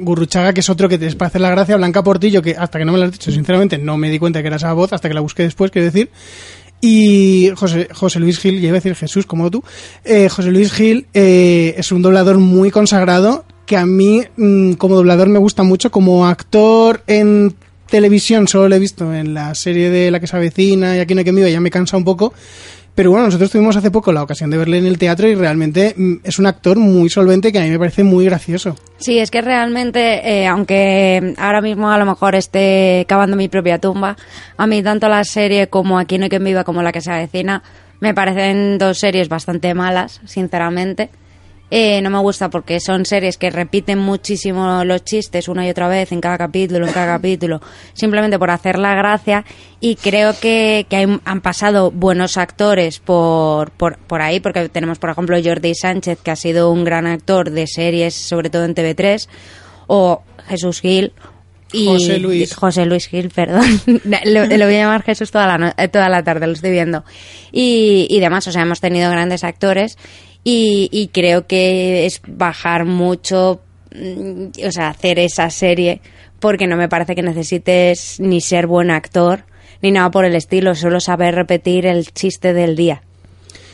Gurruchaga, 0.00 0.52
que 0.52 0.60
es 0.60 0.70
otro 0.70 0.88
que 0.88 0.98
te 0.98 1.06
es 1.06 1.14
para 1.14 1.28
hacer 1.28 1.40
la 1.40 1.50
gracia. 1.50 1.76
Blanca 1.76 2.02
Portillo, 2.02 2.42
que 2.42 2.56
hasta 2.58 2.78
que 2.78 2.84
no 2.84 2.90
me 2.92 2.98
lo 2.98 3.04
has 3.04 3.12
dicho, 3.12 3.30
sinceramente, 3.30 3.78
no 3.78 3.96
me 3.96 4.10
di 4.10 4.18
cuenta 4.18 4.40
que 4.40 4.48
era 4.48 4.56
esa 4.56 4.72
voz, 4.72 4.92
hasta 4.92 5.06
que 5.08 5.14
la 5.14 5.20
busqué 5.20 5.44
después, 5.44 5.70
quiero 5.70 5.84
decir. 5.86 6.10
Y 6.80 7.50
José, 7.56 7.88
José 7.92 8.20
Luis 8.20 8.38
Gil, 8.38 8.62
iba 8.62 8.72
a 8.72 8.74
decir 8.74 8.94
Jesús, 8.94 9.26
como 9.26 9.50
tú, 9.50 9.62
eh, 10.04 10.28
José 10.28 10.50
Luis 10.50 10.72
Gil 10.72 11.06
eh, 11.12 11.74
es 11.76 11.92
un 11.92 12.02
doblador 12.02 12.38
muy 12.38 12.70
consagrado 12.70 13.44
que 13.66 13.76
a 13.76 13.86
mí 13.86 14.22
mm, 14.36 14.72
como 14.72 14.96
doblador 14.96 15.28
me 15.28 15.38
gusta 15.38 15.62
mucho, 15.62 15.90
como 15.90 16.26
actor 16.26 17.02
en 17.06 17.54
televisión 17.90 18.48
solo 18.48 18.68
lo 18.68 18.76
he 18.76 18.78
visto 18.78 19.12
en 19.12 19.34
la 19.34 19.54
serie 19.54 19.90
de 19.90 20.10
La 20.10 20.20
que 20.20 20.26
se 20.26 20.36
avecina 20.36 20.96
y 20.96 21.00
Aquí 21.00 21.14
no 21.14 21.18
hay 21.18 21.24
que 21.24 21.32
viva, 21.32 21.48
ya 21.48 21.60
me 21.60 21.70
cansa 21.70 21.96
un 21.96 22.04
poco, 22.04 22.32
pero 23.00 23.12
bueno, 23.12 23.24
nosotros 23.24 23.50
tuvimos 23.50 23.74
hace 23.78 23.90
poco 23.90 24.12
la 24.12 24.22
ocasión 24.22 24.50
de 24.50 24.58
verle 24.58 24.76
en 24.76 24.84
el 24.84 24.98
teatro 24.98 25.26
y 25.26 25.34
realmente 25.34 25.94
mm, 25.96 26.16
es 26.22 26.38
un 26.38 26.44
actor 26.44 26.78
muy 26.78 27.08
solvente 27.08 27.50
que 27.50 27.58
a 27.58 27.62
mí 27.62 27.70
me 27.70 27.78
parece 27.78 28.04
muy 28.04 28.26
gracioso. 28.26 28.76
Sí, 28.98 29.18
es 29.18 29.30
que 29.30 29.40
realmente, 29.40 30.42
eh, 30.42 30.46
aunque 30.46 31.32
ahora 31.38 31.62
mismo 31.62 31.90
a 31.90 31.96
lo 31.96 32.04
mejor 32.04 32.34
esté 32.34 33.06
cavando 33.08 33.38
mi 33.38 33.48
propia 33.48 33.78
tumba, 33.78 34.18
a 34.58 34.66
mí 34.66 34.82
tanto 34.82 35.08
la 35.08 35.24
serie 35.24 35.68
como 35.68 35.98
Aquí 35.98 36.18
no 36.18 36.24
hay 36.24 36.28
quien 36.28 36.44
viva 36.44 36.62
como 36.62 36.82
la 36.82 36.92
que 36.92 37.00
se 37.00 37.10
avecina 37.10 37.62
me 38.00 38.12
parecen 38.12 38.76
dos 38.76 38.98
series 38.98 39.30
bastante 39.30 39.72
malas, 39.72 40.20
sinceramente. 40.26 41.08
Eh, 41.72 42.02
no 42.02 42.10
me 42.10 42.18
gusta 42.18 42.50
porque 42.50 42.80
son 42.80 43.06
series 43.06 43.38
que 43.38 43.48
repiten 43.50 43.98
muchísimo 43.98 44.84
los 44.84 45.04
chistes 45.04 45.46
una 45.48 45.64
y 45.66 45.70
otra 45.70 45.86
vez 45.86 46.10
en 46.10 46.20
cada 46.20 46.36
capítulo, 46.36 46.86
en 46.86 46.92
cada 46.92 47.06
capítulo, 47.16 47.60
simplemente 47.92 48.38
por 48.40 48.50
hacer 48.50 48.76
la 48.78 48.94
gracia. 48.96 49.44
Y 49.78 49.94
creo 49.94 50.34
que, 50.40 50.84
que 50.90 50.96
hay- 50.96 51.20
han 51.24 51.40
pasado 51.40 51.90
buenos 51.92 52.36
actores 52.38 52.98
por, 52.98 53.70
por, 53.70 53.98
por 53.98 54.20
ahí, 54.20 54.40
porque 54.40 54.68
tenemos, 54.68 54.98
por 54.98 55.10
ejemplo, 55.10 55.38
Jordi 55.42 55.74
Sánchez, 55.74 56.18
que 56.22 56.30
ha 56.32 56.36
sido 56.36 56.72
un 56.72 56.82
gran 56.84 57.06
actor 57.06 57.50
de 57.50 57.66
series, 57.68 58.14
sobre 58.14 58.50
todo 58.50 58.64
en 58.64 58.74
TV3, 58.74 59.28
o 59.86 60.22
Jesús 60.48 60.80
Gil. 60.80 61.12
Y 61.72 61.86
José 61.86 62.18
Luis. 62.18 62.52
José 62.56 62.84
Luis 62.84 63.06
Gil, 63.06 63.30
perdón. 63.30 63.62
lo, 64.24 64.44
lo 64.46 64.64
voy 64.66 64.74
a 64.74 64.78
llamar 64.80 65.04
Jesús 65.04 65.30
toda 65.30 65.46
la, 65.46 65.56
no- 65.56 65.72
toda 65.92 66.08
la 66.08 66.24
tarde, 66.24 66.48
lo 66.48 66.54
estoy 66.54 66.72
viendo. 66.72 67.04
Y, 67.52 68.08
y 68.10 68.18
demás, 68.18 68.48
o 68.48 68.50
sea, 68.52 68.62
hemos 68.62 68.80
tenido 68.80 69.08
grandes 69.08 69.44
actores 69.44 69.96
y, 70.44 70.88
y 70.92 71.08
creo 71.08 71.46
que 71.46 72.06
es 72.06 72.20
bajar 72.26 72.84
mucho, 72.84 73.60
mm, 73.94 74.66
o 74.66 74.72
sea, 74.72 74.88
hacer 74.88 75.18
esa 75.18 75.50
serie 75.50 76.00
porque 76.38 76.66
no 76.66 76.76
me 76.76 76.88
parece 76.88 77.14
que 77.14 77.22
necesites 77.22 78.18
ni 78.18 78.40
ser 78.40 78.66
buen 78.66 78.90
actor 78.90 79.44
ni 79.82 79.90
nada 79.92 80.10
por 80.10 80.24
el 80.24 80.34
estilo, 80.34 80.74
solo 80.74 81.00
saber 81.00 81.34
repetir 81.34 81.86
el 81.86 82.06
chiste 82.12 82.52
del 82.52 82.76
día. 82.76 83.02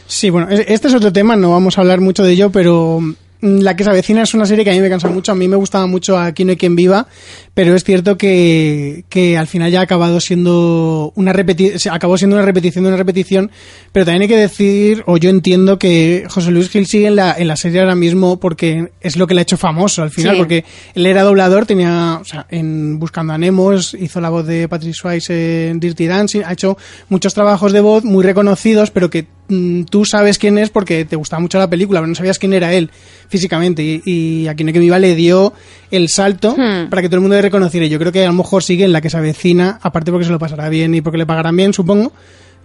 Sí, 0.06 0.30
bueno, 0.30 0.49
es- 0.50 0.64
este 0.68 0.88
es 0.88 0.94
otro 0.94 1.12
tema, 1.12 1.35
no 1.37 1.50
vamos 1.50 1.78
a 1.78 1.80
hablar 1.80 2.00
mucho 2.00 2.23
de 2.25 2.32
ello, 2.32 2.50
pero 2.50 3.00
La 3.43 3.76
que 3.76 3.85
se 3.85 3.90
avecina 3.90 4.23
es 4.23 4.33
una 4.35 4.47
serie 4.47 4.64
que 4.64 4.71
a 4.71 4.75
mí 4.75 4.81
me 4.81 4.88
cansa 4.88 5.09
mucho, 5.09 5.31
a 5.33 5.35
mí 5.35 5.47
me 5.47 5.57
gustaba 5.57 5.87
mucho 5.87 6.19
Aquí 6.19 6.45
no 6.45 6.50
hay 6.52 6.57
quien 6.57 6.75
viva, 6.75 7.07
pero 7.52 7.75
es 7.75 7.85
cierto 7.85 8.16
que, 8.16 9.05
que 9.11 9.37
al 9.37 9.47
final 9.47 9.71
ya 9.71 9.81
ha 9.81 9.83
acabado 9.83 10.21
siendo 10.21 11.12
una 11.16 11.33
repeti 11.35 11.78
se 11.78 11.90
acabó 11.90 12.16
siendo 12.16 12.37
una 12.37 12.45
repetición 12.47 12.85
de 12.85 12.88
una 12.88 12.97
repetición, 12.97 13.50
pero 13.93 14.07
también 14.07 14.23
hay 14.23 14.28
que 14.28 14.37
decir, 14.37 15.02
o 15.07 15.19
yo 15.19 15.28
entiendo 15.31 15.78
que 15.78 16.25
José 16.28 16.50
Luis 16.50 16.71
Gil 16.71 16.87
sigue 16.87 17.09
en 17.09 17.16
la, 17.16 17.35
en 17.37 17.49
la 17.49 17.57
serie 17.57 17.81
ahora 17.81 17.95
mismo 17.95 18.40
porque 18.40 18.90
es 19.00 19.16
lo 19.16 19.26
que 19.26 19.35
le 19.35 19.40
ha 19.40 19.43
hecho 19.43 19.57
famoso 19.59 20.02
al 20.02 20.11
final, 20.11 20.35
Sí. 20.35 20.38
porque 20.38 20.64
él 20.95 21.05
era 21.07 21.23
doblador, 21.23 21.66
tenía, 21.66 22.19
o 22.21 22.25
sea, 22.25 22.47
en 22.50 22.99
Buscando 22.99 23.35
a 23.35 23.38
Nemo, 23.38 23.73
hizo 23.75 24.21
la 24.21 24.31
voz 24.31 24.47
de 24.47 24.66
Patrick 24.69 24.95
Swayze 24.95 25.69
en 25.69 25.78
Dirty 25.81 26.07
Dancing, 26.07 26.40
ha 26.45 26.52
hecho 26.52 26.78
muchos 27.11 27.35
trabajos 27.35 27.73
de 27.73 27.81
voz 27.81 28.02
muy 28.05 28.25
reconocidos, 28.25 28.90
pero 28.90 29.11
que 29.11 29.26
mm, 29.49 29.83
tú 29.85 30.05
sabes 30.05 30.38
quién 30.38 30.57
es 30.59 30.71
porque 30.71 31.05
te 31.05 31.16
gustaba 31.16 31.40
mucho 31.40 31.59
la 31.59 31.69
película, 31.69 32.00
pero 32.00 32.09
no 32.09 32.14
sabías 32.14 32.38
quién 32.38 32.52
era 32.55 32.73
él 32.73 32.90
físicamente. 33.28 33.83
Y, 33.83 34.02
y 34.04 34.49
a 34.49 34.54
quien 34.54 34.73
que 34.73 34.78
viva 34.78 34.99
le 34.99 35.14
dio 35.14 35.52
el 35.90 36.09
salto 36.09 36.54
Hmm. 36.56 36.88
para 36.90 37.02
que 37.02 37.09
todo 37.09 37.16
el 37.16 37.23
mundo 37.23 37.37
le 37.37 37.42
reconociera. 37.42 37.87
Yo 37.87 37.99
creo 37.99 38.12
que 38.12 38.25
a 38.25 38.28
lo 38.28 38.33
mejor 38.35 38.62
sigue 38.62 38.85
en 38.85 38.92
la 38.92 39.00
que 39.00 39.11
se 39.11 39.16
avecina, 39.16 39.78
aparte 39.83 40.11
porque 40.11 40.26
se 40.26 40.33
lo 40.33 40.38
pasará 40.38 40.68
bien 40.68 40.95
y 40.95 41.00
porque 41.00 41.18
le 41.18 41.26
pagarán 41.26 41.56
bien, 41.56 41.73
supongo, 41.73 42.12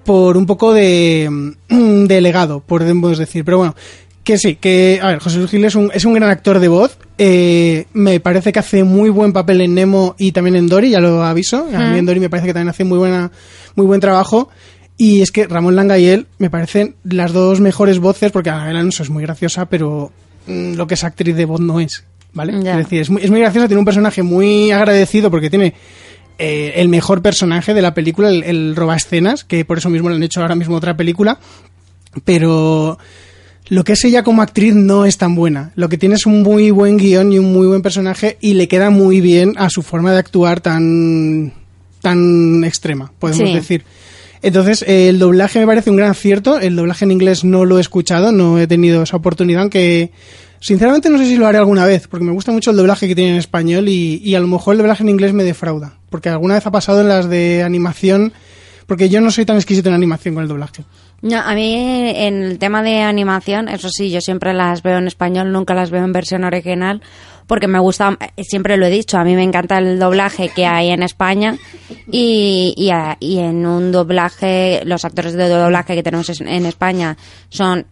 por 0.03 0.37
un 0.37 0.45
poco 0.45 0.73
de, 0.73 1.29
mm, 1.69 2.05
de 2.05 2.21
legado, 2.21 2.59
podemos 2.61 3.17
decir. 3.17 3.45
Pero 3.45 3.57
bueno, 3.59 3.75
que 4.23 4.37
sí, 4.37 4.55
que, 4.55 4.99
a 5.01 5.07
ver, 5.07 5.19
José 5.19 5.37
Luis 5.39 5.49
Gil 5.51 5.65
es 5.65 5.75
un, 5.75 5.91
es 5.93 6.05
un 6.05 6.13
gran 6.13 6.29
actor 6.29 6.59
de 6.59 6.67
voz. 6.67 6.97
eh, 7.17 7.85
me 7.93 8.19
parece 8.19 8.51
que 8.51 8.59
hace 8.59 8.83
muy 8.83 9.09
buen 9.09 9.33
papel 9.33 9.61
en 9.61 9.75
Nemo 9.75 10.15
y 10.17 10.31
también 10.31 10.55
en 10.55 10.67
Dory, 10.67 10.89
ya 10.91 10.99
lo 10.99 11.23
aviso. 11.23 11.67
A 11.73 11.91
mí 11.91 11.99
en 11.99 12.05
Dory 12.05 12.19
me 12.19 12.29
parece 12.29 12.47
que 12.47 12.53
también 12.53 12.69
hace 12.69 12.83
muy, 12.83 12.97
buena, 12.97 13.31
muy 13.75 13.85
buen 13.85 13.99
trabajo. 13.99 14.49
Y 14.97 15.21
es 15.21 15.31
que 15.31 15.47
Ramón 15.47 15.75
Langa 15.75 15.97
y 15.97 16.05
él 16.07 16.27
me 16.37 16.49
parecen 16.51 16.95
las 17.03 17.33
dos 17.33 17.59
mejores 17.59 17.97
voces, 17.99 18.31
porque 18.31 18.49
Anabel 18.51 18.75
Alonso 18.77 19.01
es 19.03 19.09
muy 19.09 19.23
graciosa, 19.23 19.65
pero 19.65 20.11
lo 20.47 20.87
que 20.87 20.93
es 20.95 21.03
actriz 21.03 21.35
de 21.35 21.45
voz 21.45 21.59
no 21.61 21.79
es, 21.79 22.03
¿vale? 22.33 22.57
Es 22.57 22.77
decir, 22.77 23.01
es 23.01 23.09
muy, 23.09 23.21
es 23.23 23.29
muy 23.29 23.39
graciosa, 23.39 23.67
tiene 23.67 23.79
un 23.79 23.85
personaje 23.85 24.23
muy 24.23 24.71
agradecido 24.71 25.29
porque 25.31 25.49
tiene 25.49 25.73
eh, 26.39 26.73
el 26.77 26.89
mejor 26.89 27.21
personaje 27.21 27.73
de 27.73 27.81
la 27.81 27.93
película, 27.93 28.29
el, 28.29 28.43
el 28.43 28.75
roba 28.75 28.95
escenas, 28.95 29.43
que 29.43 29.63
por 29.65 29.77
eso 29.77 29.89
mismo 29.89 30.09
le 30.09 30.15
han 30.15 30.23
hecho 30.23 30.41
ahora 30.41 30.55
mismo 30.55 30.75
otra 30.75 30.97
película, 30.97 31.39
pero 32.25 32.97
lo 33.69 33.83
que 33.83 33.93
es 33.93 34.03
ella 34.03 34.23
como 34.23 34.41
actriz 34.41 34.73
no 34.75 35.05
es 35.05 35.17
tan 35.17 35.35
buena. 35.35 35.71
Lo 35.75 35.87
que 35.89 35.97
tiene 35.97 36.15
es 36.15 36.25
un 36.25 36.41
muy 36.43 36.71
buen 36.71 36.97
guion 36.97 37.31
y 37.31 37.39
un 37.39 37.53
muy 37.53 37.67
buen 37.67 37.81
personaje 37.81 38.37
y 38.41 38.53
le 38.55 38.67
queda 38.67 38.89
muy 38.89 39.21
bien 39.21 39.53
a 39.57 39.69
su 39.69 39.81
forma 39.81 40.11
de 40.11 40.19
actuar 40.19 40.59
tan, 40.59 41.53
tan 42.01 42.63
extrema, 42.65 43.11
podemos 43.19 43.47
Sí. 43.49 43.55
decir. 43.55 43.83
Entonces, 44.41 44.83
el 44.87 45.19
doblaje 45.19 45.59
me 45.59 45.67
parece 45.67 45.89
un 45.89 45.97
gran 45.97 46.09
acierto. 46.09 46.59
El 46.59 46.75
doblaje 46.75 47.05
en 47.05 47.11
inglés 47.11 47.43
no 47.43 47.65
lo 47.65 47.77
he 47.77 47.81
escuchado, 47.81 48.31
no 48.31 48.59
he 48.59 48.67
tenido 48.67 49.03
esa 49.03 49.17
oportunidad, 49.17 49.61
aunque 49.61 50.11
sinceramente 50.59 51.09
no 51.09 51.17
sé 51.17 51.25
si 51.25 51.37
lo 51.37 51.47
haré 51.47 51.57
alguna 51.57 51.85
vez, 51.85 52.07
porque 52.07 52.25
me 52.25 52.31
gusta 52.31 52.51
mucho 52.51 52.71
el 52.71 52.77
doblaje 52.77 53.07
que 53.07 53.15
tiene 53.15 53.31
en 53.31 53.37
español 53.37 53.89
y, 53.89 54.21
y 54.23 54.35
a 54.35 54.39
lo 54.39 54.47
mejor 54.47 54.73
el 54.73 54.79
doblaje 54.79 55.03
en 55.03 55.09
inglés 55.09 55.33
me 55.33 55.43
defrauda, 55.43 55.97
porque 56.09 56.29
alguna 56.29 56.55
vez 56.55 56.65
ha 56.65 56.71
pasado 56.71 57.01
en 57.01 57.09
las 57.09 57.29
de 57.29 57.63
animación, 57.63 58.33
porque 58.87 59.09
yo 59.09 59.21
no 59.21 59.31
soy 59.31 59.45
tan 59.45 59.57
exquisito 59.57 59.89
en 59.89 59.95
animación 59.95 60.35
con 60.35 60.43
el 60.43 60.49
doblaje. 60.49 60.83
No, 61.21 61.39
a 61.39 61.53
mí 61.53 61.75
en 62.15 62.41
el 62.41 62.57
tema 62.57 62.81
de 62.81 63.01
animación, 63.01 63.69
eso 63.69 63.89
sí, 63.89 64.09
yo 64.09 64.21
siempre 64.21 64.53
las 64.53 64.81
veo 64.81 64.97
en 64.97 65.07
español, 65.07 65.51
nunca 65.51 65.75
las 65.75 65.91
veo 65.91 66.03
en 66.03 66.13
versión 66.13 66.43
original, 66.43 67.01
porque 67.51 67.67
me 67.67 67.79
gusta, 67.79 68.17
siempre 68.37 68.77
lo 68.77 68.85
he 68.85 68.89
dicho, 68.89 69.17
a 69.17 69.25
mí 69.25 69.35
me 69.35 69.43
encanta 69.43 69.77
el 69.77 69.99
doblaje 69.99 70.47
que 70.55 70.65
hay 70.65 70.87
en 70.87 71.03
España 71.03 71.57
y, 72.09 72.73
y, 72.77 72.91
a- 72.91 73.17
y 73.19 73.39
en 73.39 73.65
un 73.65 73.91
doblaje, 73.91 74.83
los 74.85 75.03
actores 75.03 75.33
de 75.33 75.49
doblaje 75.49 75.93
que 75.95 76.01
tenemos 76.01 76.29
en 76.39 76.65
España 76.65 77.17
son 77.49 77.85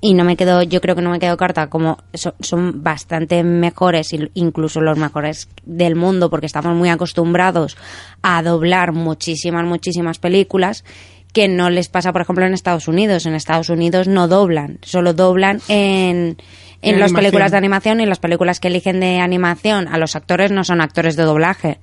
y 0.00 0.14
no 0.14 0.22
me 0.22 0.36
quedo, 0.36 0.62
yo 0.62 0.80
creo 0.80 0.94
que 0.94 1.02
no 1.02 1.10
me 1.10 1.18
quedo 1.18 1.36
carta, 1.36 1.66
como 1.68 1.98
so- 2.14 2.36
son 2.38 2.84
bastante 2.84 3.42
mejores, 3.42 4.14
incluso 4.34 4.80
los 4.80 4.96
mejores 4.96 5.48
del 5.64 5.96
mundo, 5.96 6.30
porque 6.30 6.46
estamos 6.46 6.76
muy 6.76 6.90
acostumbrados 6.90 7.76
a 8.22 8.40
doblar 8.44 8.92
muchísimas, 8.92 9.64
muchísimas 9.64 10.20
películas 10.20 10.84
que 11.32 11.48
no 11.48 11.70
les 11.70 11.88
pasa, 11.88 12.12
por 12.12 12.22
ejemplo, 12.22 12.44
en 12.46 12.54
Estados 12.54 12.88
Unidos. 12.88 13.24
En 13.26 13.34
Estados 13.34 13.68
Unidos 13.68 14.08
no 14.08 14.26
doblan, 14.26 14.78
solo 14.82 15.12
doblan 15.12 15.60
en, 15.68 16.36
en, 16.82 16.98
las 17.00 17.12
películas 17.12 17.50
de 17.52 17.58
animación 17.58 18.00
y 18.00 18.06
las 18.06 18.18
películas 18.18 18.60
que 18.60 18.68
eligen 18.68 19.00
de 19.00 19.18
animación 19.20 19.88
a 19.88 19.98
los 19.98 20.16
actores 20.16 20.50
no 20.50 20.64
son 20.64 20.80
actores 20.80 21.16
de 21.16 21.24
doblaje. 21.24 21.78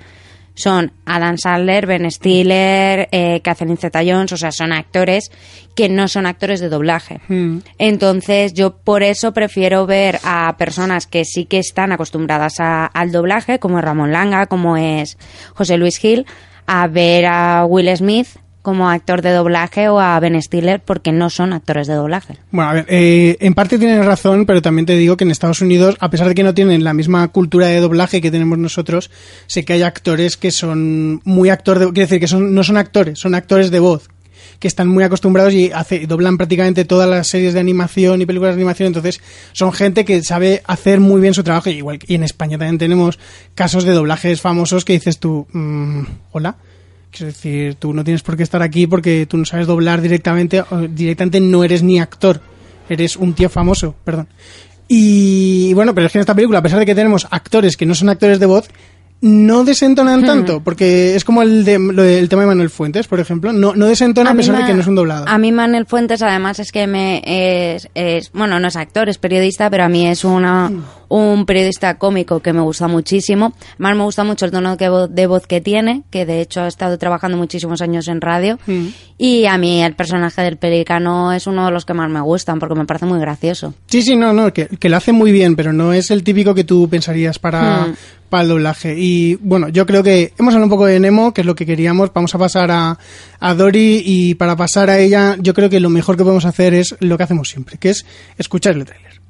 Son 0.55 0.91
Adam 1.05 1.37
Sandler, 1.37 1.85
Ben 1.85 2.09
Stiller, 2.09 3.07
eh, 3.11 3.41
Catherine 3.43 3.77
Zeta-Jones, 3.77 4.31
o 4.31 4.37
sea, 4.37 4.51
son 4.51 4.73
actores 4.73 5.29
que 5.75 5.87
no 5.87 6.07
son 6.07 6.25
actores 6.25 6.59
de 6.59 6.69
doblaje. 6.69 7.19
Mm. 7.27 7.59
Entonces, 7.77 8.55
yo 8.55 8.75
por 8.75 9.03
eso 9.03 9.33
prefiero 9.33 9.85
ver 9.85 10.19
a 10.23 10.55
personas 10.57 11.05
que 11.05 11.25
sí 11.25 11.45
que 11.45 11.59
están 11.59 11.91
acostumbradas 11.91 12.59
a- 12.59 12.87
al 12.87 13.11
doblaje, 13.11 13.59
como 13.59 13.77
es 13.77 13.85
Ramón 13.85 14.11
Langa, 14.11 14.47
como 14.47 14.77
es 14.77 15.19
José 15.53 15.77
Luis 15.77 15.97
Gil, 15.99 16.25
a 16.65 16.87
ver 16.87 17.27
a 17.27 17.63
Will 17.65 17.95
Smith 17.95 18.27
como 18.67 18.89
actor 18.89 19.21
de 19.21 19.31
doblaje 19.31 19.87
o 19.87 20.01
a 20.01 20.19
Ben 20.19 20.35
Stiller 20.41 20.81
porque 20.81 21.13
no 21.13 21.29
son 21.29 21.53
actores 21.53 21.87
de 21.87 21.93
doblaje. 21.93 22.35
Bueno, 22.51 22.69
a 22.69 22.73
ver, 22.73 22.85
eh, 22.89 23.37
en 23.39 23.53
parte 23.53 23.79
tienes 23.79 24.05
razón, 24.05 24.45
pero 24.45 24.61
también 24.61 24.85
te 24.85 24.97
digo 24.97 25.15
que 25.15 25.23
en 25.23 25.31
Estados 25.31 25.61
Unidos, 25.61 25.95
a 26.01 26.09
pesar 26.09 26.27
de 26.27 26.35
que 26.35 26.43
no 26.43 26.53
tienen 26.53 26.83
la 26.83 26.93
misma 26.93 27.25
cultura 27.29 27.67
de 27.67 27.79
doblaje 27.79 28.19
que 28.19 28.29
tenemos 28.29 28.57
nosotros, 28.57 29.09
sé 29.45 29.63
que 29.63 29.71
hay 29.71 29.83
actores 29.83 30.35
que 30.35 30.51
son 30.51 31.21
muy 31.23 31.49
actor 31.49 31.79
de, 31.79 31.85
quiero 31.85 32.07
decir 32.07 32.19
que 32.19 32.27
son 32.27 32.53
no 32.53 32.61
son 32.65 32.75
actores, 32.75 33.17
son 33.19 33.35
actores 33.35 33.71
de 33.71 33.79
voz 33.79 34.09
que 34.59 34.67
están 34.67 34.89
muy 34.89 35.05
acostumbrados 35.05 35.53
y 35.53 35.71
hace, 35.71 36.05
doblan 36.05 36.35
prácticamente 36.35 36.83
todas 36.83 37.09
las 37.09 37.25
series 37.29 37.53
de 37.53 37.61
animación 37.61 38.21
y 38.21 38.25
películas 38.25 38.53
de 38.53 38.59
animación, 38.59 38.87
entonces 38.87 39.21
son 39.53 39.71
gente 39.71 40.03
que 40.03 40.21
sabe 40.23 40.61
hacer 40.67 40.99
muy 40.99 41.21
bien 41.21 41.33
su 41.33 41.43
trabajo. 41.45 41.69
Igual 41.69 41.99
y 42.05 42.15
en 42.15 42.23
España 42.23 42.57
también 42.57 42.79
tenemos 42.79 43.17
casos 43.55 43.85
de 43.85 43.93
doblajes 43.93 44.41
famosos 44.41 44.83
que 44.83 44.91
dices 44.91 45.19
tú, 45.19 45.47
mm, 45.53 46.01
hola. 46.33 46.57
Quiero 47.17 47.33
decir, 47.33 47.75
tú 47.75 47.93
no 47.93 48.03
tienes 48.03 48.21
por 48.21 48.37
qué 48.37 48.43
estar 48.43 48.61
aquí 48.61 48.85
porque 48.85 49.25
tú 49.25 49.37
no 49.37 49.45
sabes 49.45 49.65
doblar 49.65 50.01
directamente, 50.01 50.63
directamente 50.91 51.39
no 51.39 51.63
eres 51.63 51.81
ni 51.81 51.99
actor, 51.99 52.41
eres 52.87 53.15
un 53.15 53.33
tío 53.33 53.49
famoso, 53.49 53.95
perdón. 54.03 54.27
Y 54.87 55.73
bueno, 55.73 55.95
pero 55.95 56.05
es 56.05 56.11
que 56.13 56.19
en 56.19 56.21
esta 56.21 56.35
película, 56.35 56.59
a 56.59 56.61
pesar 56.61 56.77
de 56.77 56.85
que 56.85 56.93
tenemos 56.93 57.27
actores 57.31 57.75
que 57.75 57.87
no 57.87 57.95
son 57.95 58.09
actores 58.09 58.39
de 58.39 58.45
voz, 58.45 58.69
no 59.21 59.63
desentonan 59.63 60.23
tanto, 60.23 60.61
porque 60.61 61.15
es 61.15 61.23
como 61.23 61.41
el, 61.41 61.65
de, 61.65 61.79
lo 61.79 62.03
del 62.03 62.29
tema 62.29 62.43
de 62.43 62.47
Manuel 62.49 62.69
Fuentes, 62.69 63.07
por 63.07 63.19
ejemplo, 63.19 63.51
no, 63.51 63.75
no 63.75 63.87
desentona 63.87 64.31
a, 64.31 64.35
pesar 64.35 64.57
de 64.57 64.65
que 64.65 64.73
no 64.73 64.81
es 64.81 64.87
un 64.87 64.95
doblado. 64.95 65.25
A 65.27 65.37
mí 65.37 65.51
Manuel 65.51 65.85
Fuentes 65.87 66.21
además 66.21 66.59
es 66.59 66.71
que 66.71 66.85
me 66.87 67.21
es, 67.25 67.89
es- 67.95 68.31
bueno, 68.31 68.59
no 68.59 68.67
es 68.67 68.75
actor, 68.75 69.09
es 69.09 69.17
periodista, 69.17 69.69
pero 69.69 69.83
a 69.85 69.89
mí 69.89 70.07
es 70.07 70.23
una 70.23 70.71
un 71.09 71.45
periodista 71.45 71.97
cómico 71.97 72.41
que 72.41 72.51
me 72.51 72.59
gusta 72.59 72.87
muchísimo. 72.89 73.53
Más 73.77 73.95
me 73.95 74.03
gusta 74.03 74.25
mucho 74.25 74.43
el 74.45 74.51
tono 74.51 74.75
que 74.75 74.89
de 75.09 75.25
voz 75.27 75.47
que 75.47 75.61
tiene, 75.61 76.03
que 76.11 76.25
de 76.25 76.41
hecho 76.41 76.61
ha 76.63 76.67
estado 76.67 76.97
trabajando 76.97 77.37
muchísimos 77.37 77.81
años 77.81 78.09
en 78.09 78.19
radio. 78.19 78.59
Mm. 78.67 78.87
Y 79.17 79.45
a 79.45 79.57
mí 79.57 79.81
el 79.81 79.95
personaje 79.95 80.41
del 80.41 80.57
pelicano 80.57 81.31
es 81.31 81.47
uno 81.47 81.65
de 81.65 81.71
los 81.71 81.85
que 81.85 81.93
más 81.93 82.09
me 82.11 82.19
gustan 82.19 82.59
porque 82.59 82.75
me 82.75 82.85
parece 82.85 83.05
muy 83.05 83.19
gracioso. 83.19 83.73
Sí, 83.87 84.01
sí, 84.01 84.17
no, 84.17 84.33
no, 84.33 84.51
que, 84.51 84.67
que 84.67 84.89
lo 84.89 84.97
hace 84.97 85.13
muy 85.13 85.31
bien, 85.31 85.55
pero 85.55 85.71
no 85.71 85.93
es 85.93 86.11
el 86.11 86.23
típico 86.23 86.53
que 86.53 86.65
tú 86.65 86.87
pensarías 86.89 87.39
para, 87.39 87.85
Hmm. 87.87 87.93
Para 88.29 88.43
el 88.43 88.49
doblaje. 88.49 88.95
Y 88.97 89.35
bueno, 89.35 89.69
yo 89.69 89.85
creo 89.85 90.03
que 90.03 90.33
hemos 90.37 90.53
hablado 90.53 90.65
un 90.65 90.69
poco 90.71 90.85
de 90.85 90.99
Nemo, 90.99 91.33
que 91.33 91.41
es 91.41 91.47
lo 91.47 91.55
que 91.55 91.65
queríamos. 91.65 92.11
Vamos 92.13 92.33
a 92.35 92.37
pasar 92.37 92.71
a, 92.71 92.97
a 93.39 93.53
Dory 93.53 94.01
y 94.05 94.35
para 94.35 94.55
pasar 94.55 94.89
a 94.89 94.99
ella, 94.99 95.35
yo 95.39 95.53
creo 95.53 95.69
que 95.69 95.79
lo 95.79 95.89
mejor 95.89 96.17
que 96.17 96.23
podemos 96.23 96.45
hacer 96.45 96.73
es 96.73 96.95
lo 96.99 97.17
que 97.17 97.23
hacemos 97.23 97.49
siempre, 97.49 97.77
que 97.77 97.89
es 97.89 98.05
escuchar 98.37 98.75
el 98.75 98.85
tráiler. 98.85 99.21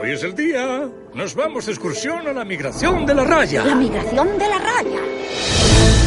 Hoy 0.00 0.10
es 0.12 0.22
el 0.22 0.34
día. 0.34 0.88
Nos 1.14 1.34
vamos 1.34 1.66
de 1.66 1.72
excursión 1.72 2.26
a 2.28 2.32
la 2.32 2.44
migración 2.44 3.04
de 3.04 3.14
la 3.14 3.24
raya. 3.24 3.64
La 3.64 3.74
migración 3.74 4.38
de 4.38 4.48
la 4.48 4.58
raya. 4.58 5.00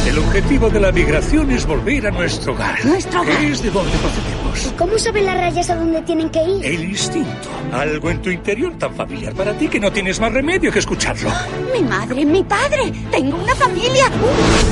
El 0.08 0.18
objetivo 0.18 0.70
de 0.70 0.80
la 0.80 0.92
migración 0.92 1.52
es 1.52 1.66
volver 1.66 2.08
a 2.08 2.12
nuestro 2.12 2.54
hogar. 2.54 2.84
Nuestro 2.86 3.22
hogar. 3.22 3.44
Es 3.44 3.62
de 3.62 3.70
donde 3.70 3.98
procedemos. 3.98 4.41
¿Cómo 4.78 4.98
saben 4.98 5.26
las 5.26 5.38
rayas 5.38 5.70
a 5.70 5.76
dónde 5.76 6.02
tienen 6.02 6.30
que 6.30 6.44
ir? 6.44 6.66
El 6.66 6.84
instinto. 6.84 7.50
Algo 7.72 8.10
en 8.10 8.22
tu 8.22 8.30
interior 8.30 8.74
tan 8.78 8.94
familiar 8.96 9.34
para 9.34 9.54
ti 9.54 9.68
que 9.68 9.80
no 9.80 9.92
tienes 9.92 10.20
más 10.20 10.32
remedio 10.32 10.72
que 10.72 10.80
escucharlo. 10.80 11.30
Mi 11.74 11.82
madre, 11.82 12.26
mi 12.26 12.44
padre. 12.44 12.92
Tengo 13.12 13.38
una 13.38 13.56
familia. 13.56 14.10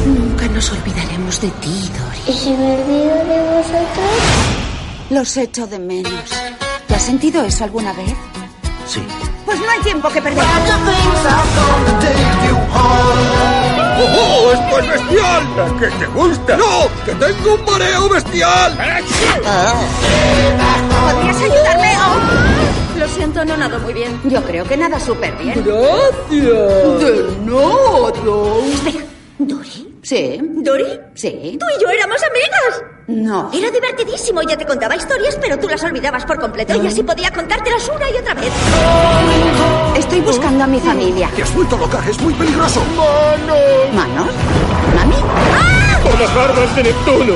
Nunca 0.05 0.47
nos 0.47 0.71
olvidaremos 0.71 1.41
de 1.41 1.49
ti, 1.49 1.89
Dory. 1.97 2.19
¿Y 2.27 2.33
si 2.33 2.49
me 2.51 2.73
olvido 2.73 3.15
de 3.25 3.41
vosotros? 3.55 4.59
Los 5.09 5.37
echo 5.37 5.67
de 5.67 5.79
menos. 5.79 6.29
¿Te 6.87 6.95
has 6.95 7.03
sentido 7.03 7.43
eso 7.43 7.63
alguna 7.63 7.93
vez? 7.93 8.13
Sí. 8.87 9.01
Pues 9.45 9.59
no 9.59 9.69
hay 9.69 9.79
tiempo 9.79 10.09
que 10.09 10.21
perder. 10.21 10.43
¡Oh, 14.01 14.51
esto 14.53 14.79
es 14.79 14.87
bestial! 14.87 15.43
¿Qué 15.79 15.87
te 15.87 16.05
gusta? 16.07 16.57
¡No! 16.57 16.87
¡Que 17.05 17.13
tengo 17.15 17.55
un 17.55 17.65
mareo 17.65 18.09
bestial! 18.09 18.77
¿Podrías 21.11 21.37
ayudarme? 21.37 21.89
Lo 22.97 23.07
siento, 23.07 23.45
no 23.45 23.57
nado 23.57 23.79
muy 23.79 23.93
bien. 23.93 24.19
Yo 24.25 24.41
creo 24.43 24.65
que 24.65 24.77
nada 24.77 24.99
súper 24.99 25.35
bien. 25.37 25.63
Gracias. 25.65 26.99
De 26.99 27.37
nada. 27.45 28.11
Espera, 28.73 29.05
¿Dory? 29.37 29.88
Sí. 30.09 30.41
¿Dori? 30.41 30.99
Sí. 31.13 31.55
Tú 31.59 31.65
y 31.77 31.83
yo 31.83 31.87
éramos 31.87 32.17
amigas. 32.23 32.83
No. 33.05 33.51
Era 33.53 33.69
divertidísimo. 33.69 34.41
Ya 34.41 34.57
te 34.57 34.65
contaba 34.65 34.95
historias, 34.95 35.37
pero 35.39 35.59
tú 35.59 35.69
las 35.69 35.83
olvidabas 35.83 36.25
por 36.25 36.39
completo. 36.39 36.81
Y 36.81 36.87
así 36.87 37.03
podía 37.03 37.29
contártelas 37.29 37.87
una 37.95 38.09
y 38.09 38.17
otra 38.17 38.33
vez. 38.33 38.51
Estoy 39.95 40.21
buscando 40.21 40.63
a 40.63 40.67
mi 40.67 40.79
familia. 40.79 41.29
Te 41.35 41.43
has 41.43 41.53
vuelto 41.53 41.77
loca, 41.77 42.03
es 42.09 42.19
muy 42.21 42.33
peligroso. 42.33 42.81
¿Manos? 43.93 44.33
¿Mami? 44.95 45.15
¡Por 46.03 46.19
las 46.19 46.35
barbas 46.35 46.75
de 46.75 46.83
Neptuno! 46.85 47.33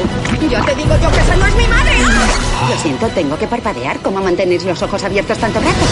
Ya 0.50 0.66
te 0.66 0.74
digo 0.74 0.96
yo 1.00 1.12
que 1.12 1.20
esa 1.20 1.36
no 1.36 1.46
es 1.46 1.56
mi 1.56 1.68
madre. 1.68 1.94
Lo 2.72 2.78
siento, 2.80 3.08
tengo 3.10 3.38
que 3.38 3.46
parpadear. 3.46 4.00
¿Cómo 4.00 4.20
mantenéis 4.20 4.64
los 4.64 4.82
ojos 4.82 5.04
abiertos 5.04 5.38
tanto 5.38 5.60
rato? 5.60 5.86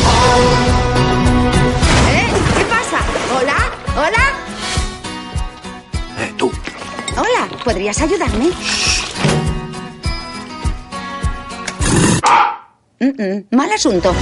¿Eh? 2.09 2.27
¿Qué 2.57 2.65
pasa? 2.65 2.97
¿Hola? 3.37 3.55
¿Hola? 3.95 4.30
¿Podrías 7.63 8.02
ayudarme? 8.02 8.50
Mm, 13.00 13.06
mm, 13.06 13.56
mal 13.56 13.71
asunto. 13.71 14.13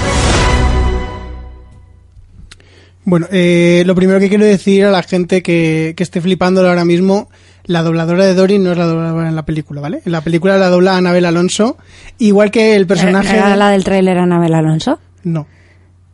Bueno, 3.06 3.28
eh, 3.32 3.84
lo 3.86 3.96
primero 3.96 4.20
que 4.20 4.30
quiero 4.30 4.46
decir 4.46 4.86
a 4.86 4.92
la 4.92 5.04
gente 5.04 5.42
que, 5.42 5.94
que 5.98 6.04
esté 6.04 6.22
flipándolo 6.22 6.70
ahora 6.70 6.86
mismo, 6.86 7.30
la 7.66 7.82
dobladora 7.82 8.26
de 8.26 8.36
Dory 8.36 8.60
no 8.60 8.72
es 8.72 8.78
la 8.78 8.86
dobladora 8.86 9.30
en 9.30 9.36
la 9.36 9.46
película, 9.46 9.82
¿vale? 9.82 10.02
En 10.06 10.12
la 10.12 10.22
película 10.22 10.58
la 10.58 10.70
dobla 10.70 10.96
Anabel 10.96 11.26
Alonso, 11.26 11.78
igual 12.20 12.52
que 12.52 12.76
el 12.76 12.88
personaje... 12.88 13.36
¿Era 13.36 13.56
la 13.56 13.70
del 13.70 13.84
tráiler 13.84 14.18
Anabel 14.18 14.54
Alonso? 14.54 15.00
No. 15.24 15.48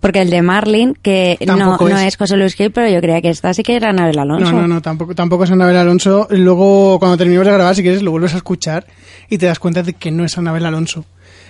Porque 0.05 0.21
el 0.21 0.29
de 0.29 0.41
Marlin, 0.43 0.95
que 1.01 1.35
no, 1.47 1.77
es. 2.07 2.15
José 2.15 2.37
Luis 2.37 2.53
Gil, 2.53 2.69
pero 2.71 2.87
yo 2.93 3.01
creía 3.01 3.21
que 3.23 3.29
esta 3.29 3.51
sí 3.55 3.63
que 3.63 3.75
era 3.75 3.89
Anabel 3.89 4.19
Alonso. 4.19 4.51
No, 4.51 4.61
no, 4.61 4.67
no, 4.67 4.81
tampoco, 4.81 5.15
tampoco 5.15 5.45
es 5.45 5.49
Anabel 5.51 5.77
Alonso. 5.77 6.27
Luego, 6.29 6.99
cuando 6.99 7.17
terminemos 7.17 7.47
de 7.47 7.53
grabar, 7.53 7.73
si 7.75 7.81
quieres, 7.81 8.03
lo 8.03 8.11
vuelves 8.11 8.35
a 8.35 8.37
escuchar 8.37 8.85
y 9.29 9.39
te 9.39 9.47
das 9.47 9.57
cuenta 9.57 9.81
de 9.81 9.93
que 9.93 10.11
no 10.11 10.23
es 10.23 10.37
Anabel 10.37 10.65
Alonso. 10.67 11.05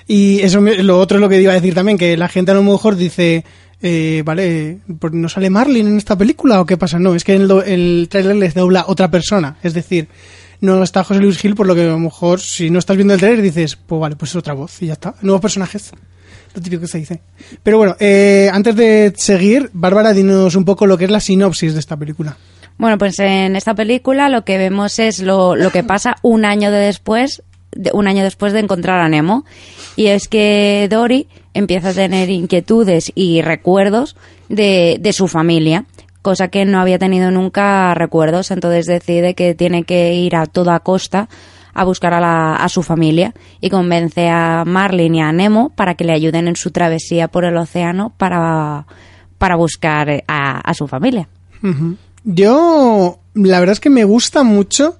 Y 0.07 0.39
eso, 0.39 0.61
lo 0.61 0.99
otro 0.99 1.17
es 1.17 1.21
lo 1.21 1.27
que 1.27 1.41
iba 1.41 1.51
a 1.51 1.55
decir 1.55 1.73
también, 1.73 1.97
que 1.97 2.15
la 2.15 2.29
gente 2.29 2.51
a 2.51 2.53
lo 2.53 2.63
mejor 2.63 2.95
dice, 2.95 3.43
eh, 3.81 4.23
vale, 4.25 4.77
¿por- 4.99 5.13
¿no 5.13 5.27
sale 5.27 5.49
Marlin 5.49 5.87
en 5.87 5.97
esta 5.97 6.17
película 6.17 6.61
o 6.61 6.65
qué 6.65 6.77
pasa? 6.77 6.97
No, 6.97 7.13
es 7.13 7.25
que 7.25 7.35
el, 7.35 7.51
el 7.65 8.07
tráiler 8.09 8.37
les 8.37 8.53
dobla 8.53 8.85
otra 8.87 9.11
persona. 9.11 9.57
Es 9.63 9.73
decir, 9.73 10.07
no 10.61 10.81
está 10.81 11.03
José 11.03 11.19
Luis 11.19 11.37
Gil, 11.39 11.55
por 11.55 11.67
lo 11.67 11.75
que 11.75 11.81
a 11.81 11.87
lo 11.87 11.99
mejor 11.99 12.39
si 12.39 12.69
no 12.69 12.79
estás 12.79 12.95
viendo 12.95 13.13
el 13.15 13.19
tráiler 13.19 13.41
dices, 13.41 13.75
pues 13.75 13.99
vale, 13.99 14.15
pues 14.15 14.31
es 14.31 14.37
otra 14.37 14.53
voz 14.53 14.81
y 14.81 14.85
ya 14.85 14.93
está. 14.93 15.15
Nuevos 15.21 15.41
personajes. 15.41 15.91
Lo 16.55 16.87
se 16.87 16.97
dice. 16.97 17.21
Pero 17.63 17.77
bueno, 17.77 17.95
eh, 17.99 18.49
antes 18.51 18.75
de 18.75 19.13
seguir, 19.15 19.69
Bárbara, 19.73 20.13
dinos 20.13 20.55
un 20.55 20.65
poco 20.65 20.85
lo 20.85 20.97
que 20.97 21.05
es 21.05 21.11
la 21.11 21.19
sinopsis 21.19 21.73
de 21.73 21.79
esta 21.79 21.97
película. 21.97 22.37
Bueno, 22.77 22.97
pues 22.97 23.19
en 23.19 23.55
esta 23.55 23.73
película 23.73 24.29
lo 24.29 24.43
que 24.43 24.57
vemos 24.57 24.99
es 24.99 25.21
lo, 25.21 25.55
lo 25.55 25.71
que 25.71 25.83
pasa 25.83 26.15
un 26.21 26.45
año 26.45 26.71
de 26.71 26.79
después, 26.79 27.43
de, 27.71 27.91
un 27.93 28.07
año 28.07 28.23
después 28.23 28.53
de 28.53 28.59
encontrar 28.59 28.99
a 28.99 29.09
Nemo. 29.09 29.45
Y 29.95 30.07
es 30.07 30.27
que 30.27 30.87
Dory 30.89 31.27
empieza 31.53 31.89
a 31.89 31.93
tener 31.93 32.29
inquietudes 32.29 33.11
y 33.15 33.41
recuerdos 33.41 34.17
de, 34.49 34.97
de 34.99 35.13
su 35.13 35.27
familia, 35.27 35.85
cosa 36.21 36.49
que 36.49 36.65
no 36.65 36.81
había 36.81 36.99
tenido 36.99 37.31
nunca 37.31 37.93
recuerdos. 37.93 38.51
Entonces 38.51 38.85
decide 38.87 39.35
que 39.35 39.55
tiene 39.55 39.83
que 39.83 40.13
ir 40.13 40.35
a 40.35 40.45
toda 40.45 40.79
costa 40.81 41.29
a 41.75 41.83
buscar 41.83 42.13
a, 42.15 42.19
la- 42.19 42.55
a 42.55 42.67
su 42.69 42.81
familia 42.81 43.33
y 43.61 43.69
convence 43.69 44.27
a 44.29 44.63
Marlin 44.65 45.13
y 45.15 45.21
a 45.21 45.31
Nemo 45.31 45.69
para 45.75 45.93
que 45.93 46.03
le 46.05 46.13
ayuden 46.13 46.47
en 46.47 46.55
su 46.55 46.71
travesía 46.71 47.27
por 47.27 47.45
el 47.45 47.55
océano 47.57 48.13
para, 48.17 48.87
para 49.37 49.55
buscar 49.55 50.23
a- 50.27 50.59
a 50.59 50.73
su 50.73 50.87
familia. 50.87 51.27
Yo, 52.23 53.19
la 53.35 53.59
verdad 53.59 53.73
es 53.73 53.79
que 53.79 53.89
me 53.89 54.03
gusta 54.03 54.43
mucho 54.43 54.97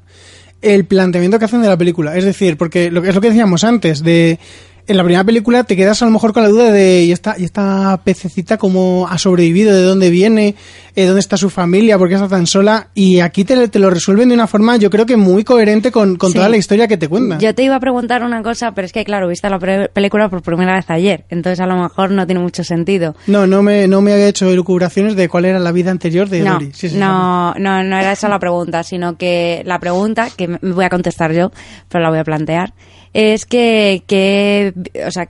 el 0.62 0.86
planteamiento 0.86 1.40
que 1.40 1.46
hacen 1.46 1.62
de 1.62 1.68
la 1.70 1.78
película. 1.78 2.16
Es 2.16 2.26
decir, 2.26 2.58
porque 2.58 2.92
lo 2.92 3.04
es 3.04 3.16
lo 3.16 3.22
que 3.22 3.30
decíamos 3.30 3.64
antes, 3.64 4.04
de 4.04 4.40
en 4.88 4.98
la 4.98 5.04
primera 5.04 5.24
película 5.24 5.63
te 5.63 5.76
quedas 5.76 6.02
a 6.02 6.06
lo 6.06 6.12
mejor 6.12 6.34
con 6.34 6.43
la 6.43 6.50
duda 6.50 6.71
de 6.71 7.04
¿y 7.04 7.12
esta, 7.12 7.36
y 7.38 7.43
esta 7.43 8.00
pececita 8.04 8.58
cómo 8.58 9.08
ha 9.10 9.17
sobrevivido? 9.17 9.74
¿De 9.76 9.82
dónde 9.84 10.10
viene? 10.10 10.56
Eh, 10.95 11.06
¿Dónde 11.06 11.19
está 11.19 11.36
su 11.38 11.50
familia? 11.50 11.98
¿Por 11.98 12.08
qué 12.08 12.15
está 12.15 12.28
tan 12.30 12.48
sola? 12.48 12.88
Y 12.93 13.19
aquí 13.19 13.43
te, 13.43 13.67
te 13.67 13.80
lo 13.80 13.89
resuelven 13.89 14.30
de 14.30 14.36
una 14.36 14.48
forma, 14.48 14.78
yo 14.78 14.89
creo 14.89 15.06
que 15.06 15.17
muy 15.17 15.43
coherente 15.43 15.91
con, 15.91 16.15
con 16.15 16.30
Sí. 16.32 16.36
toda 16.38 16.48
la 16.50 16.58
historia 16.58 16.88
que 16.88 16.95
te 16.98 17.08
cuentan. 17.10 17.39
Yo 17.39 17.54
te 17.54 17.63
iba 17.63 17.76
a 17.76 17.80
preguntar 17.80 18.24
una 18.24 18.41
cosa, 18.43 18.71
pero 18.74 18.86
es 18.86 18.93
que, 18.93 19.04
claro, 19.04 19.28
viste 19.28 19.50
la 19.50 19.60
película 19.93 20.30
por 20.30 20.41
primera 20.41 20.76
vez 20.76 20.86
ayer, 20.89 21.26
entonces 21.30 21.60
a 21.60 21.65
lo 21.65 21.76
mejor 21.76 22.12
no 22.12 22.26
tiene 22.26 22.41
mucho 22.41 22.63
sentido. 22.63 23.15
No, 23.28 23.45
no 23.45 23.62
me, 23.62 23.88
no 23.88 24.02
me 24.02 24.13
había 24.13 24.28
hecho 24.28 24.50
elucubraciones 24.50 25.15
de 25.17 25.28
cuál 25.28 25.45
era 25.45 25.60
la 25.60 25.71
vida 25.74 25.91
anterior 25.91 26.30
de 26.30 26.41
No, 26.41 26.54
Dory. 26.54 26.71
Sí, 26.74 26.89
sí, 26.89 26.98
no, 26.98 27.54
no, 27.56 27.84
no 27.84 27.98
era 27.98 28.13
esa 28.13 28.30
la 28.30 28.39
pregunta, 28.39 28.84
sino 28.84 29.17
que 29.17 29.63
la 29.65 29.80
pregunta, 29.80 30.30
que 30.36 30.48
me 30.48 30.60
voy 30.62 30.86
a 30.86 30.89
contestar 30.89 31.34
yo, 31.34 31.52
pero 31.89 32.04
la 32.04 32.10
voy 32.10 32.19
a 32.19 32.24
plantear, 32.24 32.74
es 33.15 33.45
que, 33.45 34.04
que 34.08 34.73
o 35.08 35.12
sea, 35.12 35.25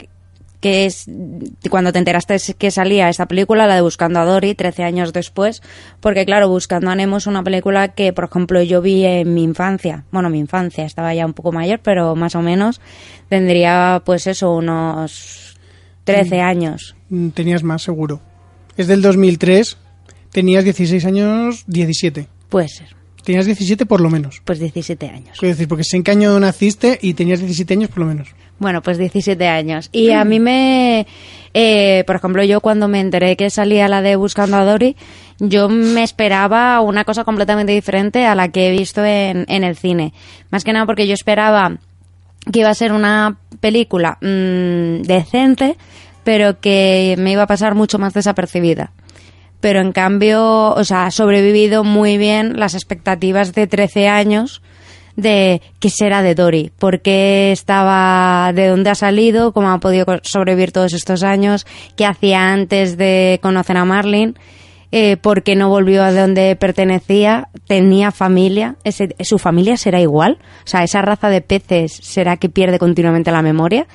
que 0.60 0.88
es 0.88 1.06
cuando 1.69 1.93
te 1.93 2.00
enteraste 2.00 2.38
que 2.58 2.71
salía 2.71 3.08
esta 3.08 3.28
película, 3.28 3.67
la 3.67 3.76
de 3.76 3.82
Buscando 3.82 4.19
a 4.19 4.26
Dory, 4.26 4.56
13 4.56 4.82
años 4.82 5.13
después, 5.13 5.62
porque 6.00 6.26
claro, 6.26 6.50
Buscando 6.50 6.89
a 6.89 6.95
Nemo 6.95 7.17
es 7.17 7.28
una 7.28 7.43
película 7.43 7.89
que, 7.89 8.12
por 8.13 8.24
ejemplo, 8.26 8.63
yo 8.63 8.82
vi 8.82 9.06
en 9.06 9.36
mi 9.36 9.43
infancia, 9.43 10.06
bueno, 10.12 10.32
mi 10.32 10.39
infancia, 10.39 10.84
estaba 10.84 11.13
ya 11.13 11.28
un 11.28 11.34
poco 11.34 11.52
mayor, 11.52 11.82
pero 11.84 12.15
más 12.15 12.34
o 12.34 12.41
menos 12.41 12.82
tendría 13.30 14.02
pues 14.04 14.26
eso, 14.26 14.56
unos 14.56 15.56
13 16.06 16.41
años. 16.41 16.95
Mm, 17.10 17.30
Tenías 17.30 17.62
más, 17.62 17.84
seguro. 17.84 18.19
Es 18.76 18.88
del 18.88 19.04
2003. 19.04 19.78
Tenías 20.32 20.63
16 20.63 21.06
años, 21.06 21.63
17. 21.67 22.28
Puede 22.50 22.69
ser, 22.69 22.95
Tenías 23.26 23.48
17 23.48 23.86
por 23.86 24.02
lo 24.02 24.10
menos. 24.10 24.42
pues 24.46 24.60
17 24.60 25.10
años. 25.10 25.40
Quiero 25.40 25.54
decir, 25.54 25.68
porque 25.68 25.84
sé 25.84 25.98
en 25.98 26.04
qué 26.04 26.12
año 26.12 26.40
naciste 26.40 27.00
y 27.02 27.16
tenías 27.16 27.40
17 27.40 27.74
años 27.74 27.90
por 27.90 28.00
lo 28.00 28.06
menos. 28.06 28.30
Bueno, 28.60 28.82
pues 28.82 28.98
17 28.98 29.48
años. 29.48 29.90
Y 29.92 30.12
a 30.12 30.24
mí 30.24 30.40
me, 30.40 31.08
eh, 31.54 32.04
por 32.06 32.16
ejemplo, 32.16 32.44
yo 32.44 32.62
cuando 32.62 32.88
me 32.88 33.02
enteré 33.02 33.36
que 33.36 33.50
salía 33.50 33.88
la 33.88 34.02
de 34.02 34.16
Buscando 34.16 34.58
a 34.58 34.64
Dory, 34.64 34.96
yo 35.40 35.68
me 35.68 36.04
esperaba 36.04 36.80
una 36.82 37.04
cosa 37.04 37.24
completamente 37.24 37.74
diferente 37.74 38.26
a 38.26 38.36
la 38.36 38.50
que 38.50 38.68
he 38.68 38.72
visto 38.72 39.04
en, 39.04 39.46
en 39.50 39.64
el 39.64 39.76
cine. 39.76 40.14
Más 40.52 40.64
que 40.64 40.72
nada 40.72 40.86
porque 40.86 41.08
yo 41.08 41.16
esperaba 41.16 41.78
que 42.52 42.60
iba 42.60 42.70
a 42.70 42.76
ser 42.76 42.94
una 42.94 43.38
película 43.60 44.18
mm, 44.22 45.02
decente, 45.02 45.78
pero 46.24 46.60
que 46.60 47.16
me 47.18 47.32
iba 47.32 47.44
a 47.44 47.48
pasar 47.48 47.76
mucho 47.76 47.98
más 47.98 48.14
desapercibida. 48.14 48.92
Pero 49.60 49.80
en 49.82 49.91
cambio, 49.91 50.70
o 50.74 50.84
sea, 50.84 51.06
ha 51.08 51.12
sobrevivido 51.12 51.84
muy 51.84 52.18
bien 52.18 52.60
las 52.60 52.74
expectativas 52.76 53.54
de 53.54 53.68
13 53.68 54.08
años 54.08 54.62
de 55.15 55.62
qué 55.80 55.89
será 55.89 56.22
de 56.22 56.36
Dory, 56.36 56.72
por 56.78 57.00
qué 57.02 57.52
estaba, 57.54 58.52
de 58.54 58.68
dónde 58.68 58.89
ha 58.89 58.96
salido, 58.96 59.54
cómo 59.54 59.70
ha 59.72 59.80
podido 59.80 60.06
sobrevivir 60.24 60.72
todos 60.74 60.91
estos 60.94 61.24
años, 61.24 61.65
qué 61.96 62.06
hacía 62.06 62.52
antes 62.52 62.98
de 62.98 63.39
conocer 63.41 63.78
a 63.78 63.86
Marlin, 63.86 64.38
eh, 64.91 65.15
por 65.15 65.41
qué 65.44 65.56
no 65.56 65.70
volvió 65.70 66.04
a 66.04 66.12
donde 66.12 66.56
pertenecía, 66.58 67.48
tenía 67.65 68.12
familia, 68.12 68.76
ese- 68.84 69.15
su 69.22 69.38
familia 69.39 69.78
será 69.78 70.02
igual, 70.02 70.38
o 70.65 70.68
sea, 70.68 70.84
esa 70.84 71.02
raza 71.02 71.30
de 71.30 71.39
peces 71.41 71.94
será 72.04 72.36
que 72.38 72.50
pierde 72.50 72.78
continuamente 72.78 73.32
la 73.32 73.41
memoria. 73.41 73.88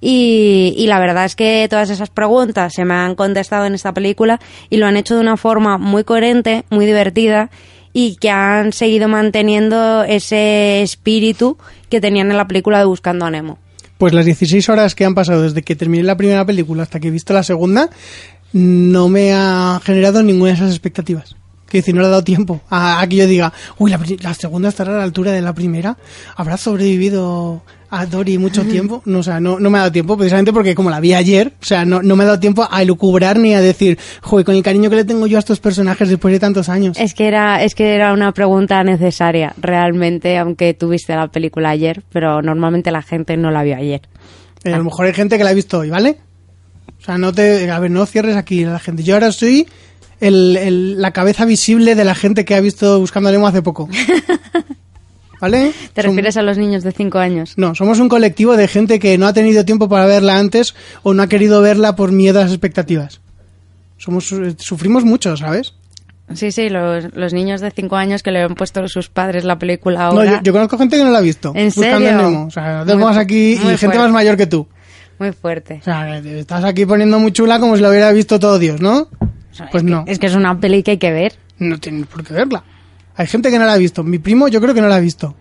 Y, 0.00 0.74
y 0.76 0.86
la 0.86 0.98
verdad 0.98 1.24
es 1.24 1.36
que 1.36 1.66
todas 1.70 1.90
esas 1.90 2.10
preguntas 2.10 2.74
se 2.74 2.84
me 2.84 2.94
han 2.94 3.14
contestado 3.14 3.66
en 3.66 3.74
esta 3.74 3.92
película 3.92 4.40
y 4.70 4.76
lo 4.76 4.86
han 4.86 4.96
hecho 4.96 5.14
de 5.14 5.20
una 5.20 5.36
forma 5.36 5.78
muy 5.78 6.04
coherente, 6.04 6.64
muy 6.70 6.86
divertida 6.86 7.50
y 7.98 8.16
que 8.16 8.28
han 8.28 8.74
seguido 8.74 9.08
manteniendo 9.08 10.04
ese 10.04 10.82
espíritu 10.82 11.56
que 11.88 11.98
tenían 11.98 12.30
en 12.30 12.36
la 12.36 12.46
película 12.46 12.78
de 12.78 12.84
Buscando 12.84 13.24
a 13.24 13.30
Nemo. 13.30 13.58
Pues 13.96 14.12
las 14.12 14.26
16 14.26 14.68
horas 14.68 14.94
que 14.94 15.06
han 15.06 15.14
pasado 15.14 15.40
desde 15.40 15.62
que 15.62 15.76
terminé 15.76 16.04
la 16.04 16.14
primera 16.14 16.44
película 16.44 16.82
hasta 16.82 17.00
que 17.00 17.08
he 17.08 17.10
visto 17.10 17.32
la 17.32 17.42
segunda, 17.42 17.88
no 18.52 19.08
me 19.08 19.32
ha 19.32 19.80
generado 19.82 20.22
ninguna 20.22 20.50
de 20.50 20.56
esas 20.56 20.70
expectativas. 20.72 21.36
Que 21.70 21.78
decir, 21.78 21.94
no 21.94 22.02
le 22.02 22.08
ha 22.08 22.10
dado 22.10 22.22
tiempo 22.22 22.60
a, 22.68 23.02
que 23.08 23.16
yo 23.16 23.26
diga, 23.26 23.54
uy, 23.78 23.94
la 24.20 24.34
segunda 24.34 24.68
estará 24.68 24.92
a 24.92 24.98
la 24.98 25.02
altura 25.02 25.32
de 25.32 25.40
la 25.40 25.54
primera, 25.54 25.96
habrá 26.36 26.58
sobrevivido 26.58 27.62
a 27.90 28.06
Dory 28.06 28.38
mucho 28.38 28.64
tiempo. 28.64 29.02
No, 29.04 29.20
o 29.20 29.22
sea, 29.22 29.38
no, 29.40 29.58
no 29.60 29.70
me 29.70 29.78
ha 29.78 29.82
dado 29.82 29.92
tiempo, 29.92 30.16
precisamente 30.16 30.52
porque 30.52 30.74
como 30.74 30.90
la 30.90 31.00
vi 31.00 31.14
ayer, 31.14 31.52
o 31.60 31.64
sea, 31.64 31.84
no, 31.84 32.02
no 32.02 32.16
me 32.16 32.24
ha 32.24 32.26
dado 32.26 32.40
tiempo 32.40 32.66
a 32.70 32.82
elucubrar 32.82 33.38
ni 33.38 33.54
a 33.54 33.60
decir, 33.60 33.98
joder, 34.22 34.44
con 34.44 34.54
el 34.54 34.62
cariño 34.62 34.90
que 34.90 34.96
le 34.96 35.04
tengo 35.04 35.26
yo 35.26 35.36
a 35.36 35.40
estos 35.40 35.60
personajes 35.60 36.08
después 36.08 36.32
de 36.32 36.40
tantos 36.40 36.68
años. 36.68 36.96
Es 36.98 37.14
que 37.14 37.26
era, 37.28 37.62
es 37.62 37.74
que 37.74 37.94
era 37.94 38.12
una 38.12 38.32
pregunta 38.32 38.82
necesaria, 38.84 39.54
realmente, 39.58 40.36
aunque 40.38 40.74
tuviste 40.74 41.14
la 41.14 41.28
película 41.28 41.70
ayer, 41.70 42.02
pero 42.10 42.42
normalmente 42.42 42.90
la 42.90 43.02
gente 43.02 43.36
no 43.36 43.50
la 43.50 43.62
vio 43.62 43.76
ayer. 43.76 44.02
Eh, 44.64 44.72
a 44.74 44.78
lo 44.78 44.84
mejor 44.84 45.06
hay 45.06 45.14
gente 45.14 45.38
que 45.38 45.44
la 45.44 45.50
ha 45.50 45.54
visto 45.54 45.78
hoy, 45.78 45.90
¿vale? 45.90 46.18
O 46.98 47.04
sea, 47.04 47.18
no 47.18 47.32
te. 47.32 47.70
A 47.70 47.78
ver, 47.78 47.90
no 47.90 48.04
cierres 48.06 48.36
aquí 48.36 48.64
a 48.64 48.70
la 48.70 48.78
gente. 48.80 49.02
Yo 49.04 49.14
ahora 49.14 49.30
soy 49.30 49.68
el, 50.18 50.56
el- 50.56 51.00
la 51.00 51.12
cabeza 51.12 51.44
visible 51.44 51.94
de 51.94 52.04
la 52.04 52.14
gente 52.14 52.44
que 52.44 52.54
ha 52.54 52.60
visto 52.60 52.98
Buscando 52.98 53.30
Nemo 53.30 53.46
hace 53.46 53.62
poco. 53.62 53.88
¿Vale? 55.40 55.72
¿Te 55.92 56.02
Som- 56.02 56.06
refieres 56.06 56.36
a 56.36 56.42
los 56.42 56.56
niños 56.58 56.82
de 56.82 56.92
5 56.92 57.18
años? 57.18 57.54
No, 57.56 57.74
somos 57.74 57.98
un 58.00 58.08
colectivo 58.08 58.56
de 58.56 58.68
gente 58.68 58.98
que 58.98 59.18
no 59.18 59.26
ha 59.26 59.32
tenido 59.32 59.64
tiempo 59.64 59.88
para 59.88 60.06
verla 60.06 60.38
antes 60.38 60.74
o 61.02 61.12
no 61.14 61.22
ha 61.22 61.28
querido 61.28 61.60
verla 61.62 61.94
por 61.96 62.12
miedo 62.12 62.40
a 62.40 62.44
las 62.44 62.52
expectativas. 62.52 63.20
Somos, 63.98 64.30
eh, 64.32 64.54
sufrimos 64.58 65.04
mucho, 65.04 65.36
¿sabes? 65.36 65.74
Sí, 66.34 66.50
sí, 66.50 66.68
los, 66.70 67.14
los 67.14 67.32
niños 67.32 67.60
de 67.60 67.70
5 67.70 67.96
años 67.96 68.22
que 68.22 68.30
le 68.32 68.40
han 68.42 68.54
puesto 68.54 68.86
sus 68.88 69.08
padres 69.08 69.44
la 69.44 69.58
película 69.58 70.00
No, 70.00 70.04
ahora. 70.06 70.32
yo, 70.38 70.42
yo 70.42 70.52
conozco 70.52 70.76
gente 70.76 70.96
que 70.96 71.04
no 71.04 71.10
la 71.10 71.18
ha 71.18 71.22
visto. 71.22 71.52
¿En 71.54 71.66
Buscando 71.66 71.98
serio? 71.98 72.16
Nemo. 72.16 72.46
O 72.46 72.50
sea, 72.50 72.78
no 72.78 72.86
te 72.86 72.94
Muy 72.94 73.02
pongas 73.02 73.16
fu- 73.16 73.22
aquí 73.22 73.52
y 73.52 73.56
gente 73.58 73.76
fuerte. 73.78 73.98
más 73.98 74.10
mayor 74.10 74.36
que 74.36 74.46
tú. 74.46 74.66
Muy 75.18 75.32
fuerte. 75.32 75.78
O 75.80 75.84
sea, 75.84 76.20
que 76.20 76.28
te 76.28 76.40
estás 76.40 76.64
aquí 76.64 76.84
poniendo 76.84 77.18
muy 77.20 77.32
chula 77.32 77.60
como 77.60 77.76
si 77.76 77.82
lo 77.82 77.88
hubiera 77.90 78.10
visto 78.12 78.38
todo 78.40 78.58
Dios, 78.58 78.80
¿no? 78.80 79.08
Pues 79.70 79.82
no. 79.84 80.04
Es 80.06 80.18
que 80.18 80.26
es 80.26 80.34
una 80.34 80.58
peli 80.60 80.82
que 80.82 80.92
hay 80.92 80.98
que 80.98 81.12
ver. 81.12 81.34
No 81.58 81.78
tienes 81.78 82.06
por 82.06 82.22
qué 82.24 82.34
verla. 82.34 82.62
Hay 83.16 83.26
gente 83.26 83.50
que 83.50 83.58
no 83.58 83.64
la 83.64 83.72
ha 83.74 83.78
visto. 83.78 84.02
Mi 84.04 84.18
primo 84.18 84.48
yo 84.48 84.60
creo 84.60 84.74
que 84.74 84.80
no 84.80 84.88
la 84.88 84.96
ha 84.96 85.00
visto. 85.00 85.34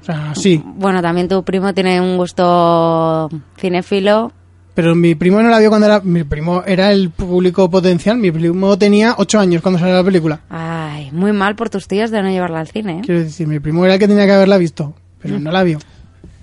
O 0.00 0.04
sea, 0.04 0.34
sí. 0.34 0.62
Bueno, 0.64 1.00
también 1.00 1.28
tu 1.28 1.42
primo 1.44 1.72
tiene 1.72 2.00
un 2.00 2.16
gusto 2.18 3.30
cinéfilo. 3.58 4.32
Pero 4.74 4.94
mi 4.94 5.14
primo 5.14 5.40
no 5.40 5.48
la 5.48 5.60
vio 5.60 5.68
cuando 5.70 5.86
era... 5.86 6.00
Mi 6.00 6.24
primo 6.24 6.62
era 6.66 6.90
el 6.92 7.10
público 7.10 7.70
potencial. 7.70 8.18
Mi 8.18 8.30
primo 8.30 8.76
tenía 8.76 9.14
ocho 9.16 9.38
años 9.38 9.62
cuando 9.62 9.78
salió 9.78 9.94
la 9.94 10.04
película. 10.04 10.40
Ay, 10.50 11.10
muy 11.12 11.32
mal 11.32 11.54
por 11.54 11.70
tus 11.70 11.86
tíos 11.88 12.10
de 12.10 12.20
no 12.22 12.28
llevarla 12.28 12.60
al 12.60 12.68
cine. 12.68 12.98
¿eh? 12.98 13.02
Quiero 13.04 13.20
decir, 13.22 13.46
mi 13.46 13.60
primo 13.60 13.84
era 13.84 13.94
el 13.94 14.00
que 14.00 14.08
tenía 14.08 14.26
que 14.26 14.32
haberla 14.32 14.58
visto. 14.58 14.94
Pero 15.22 15.38
no 15.38 15.52
la 15.52 15.62
vio. 15.62 15.78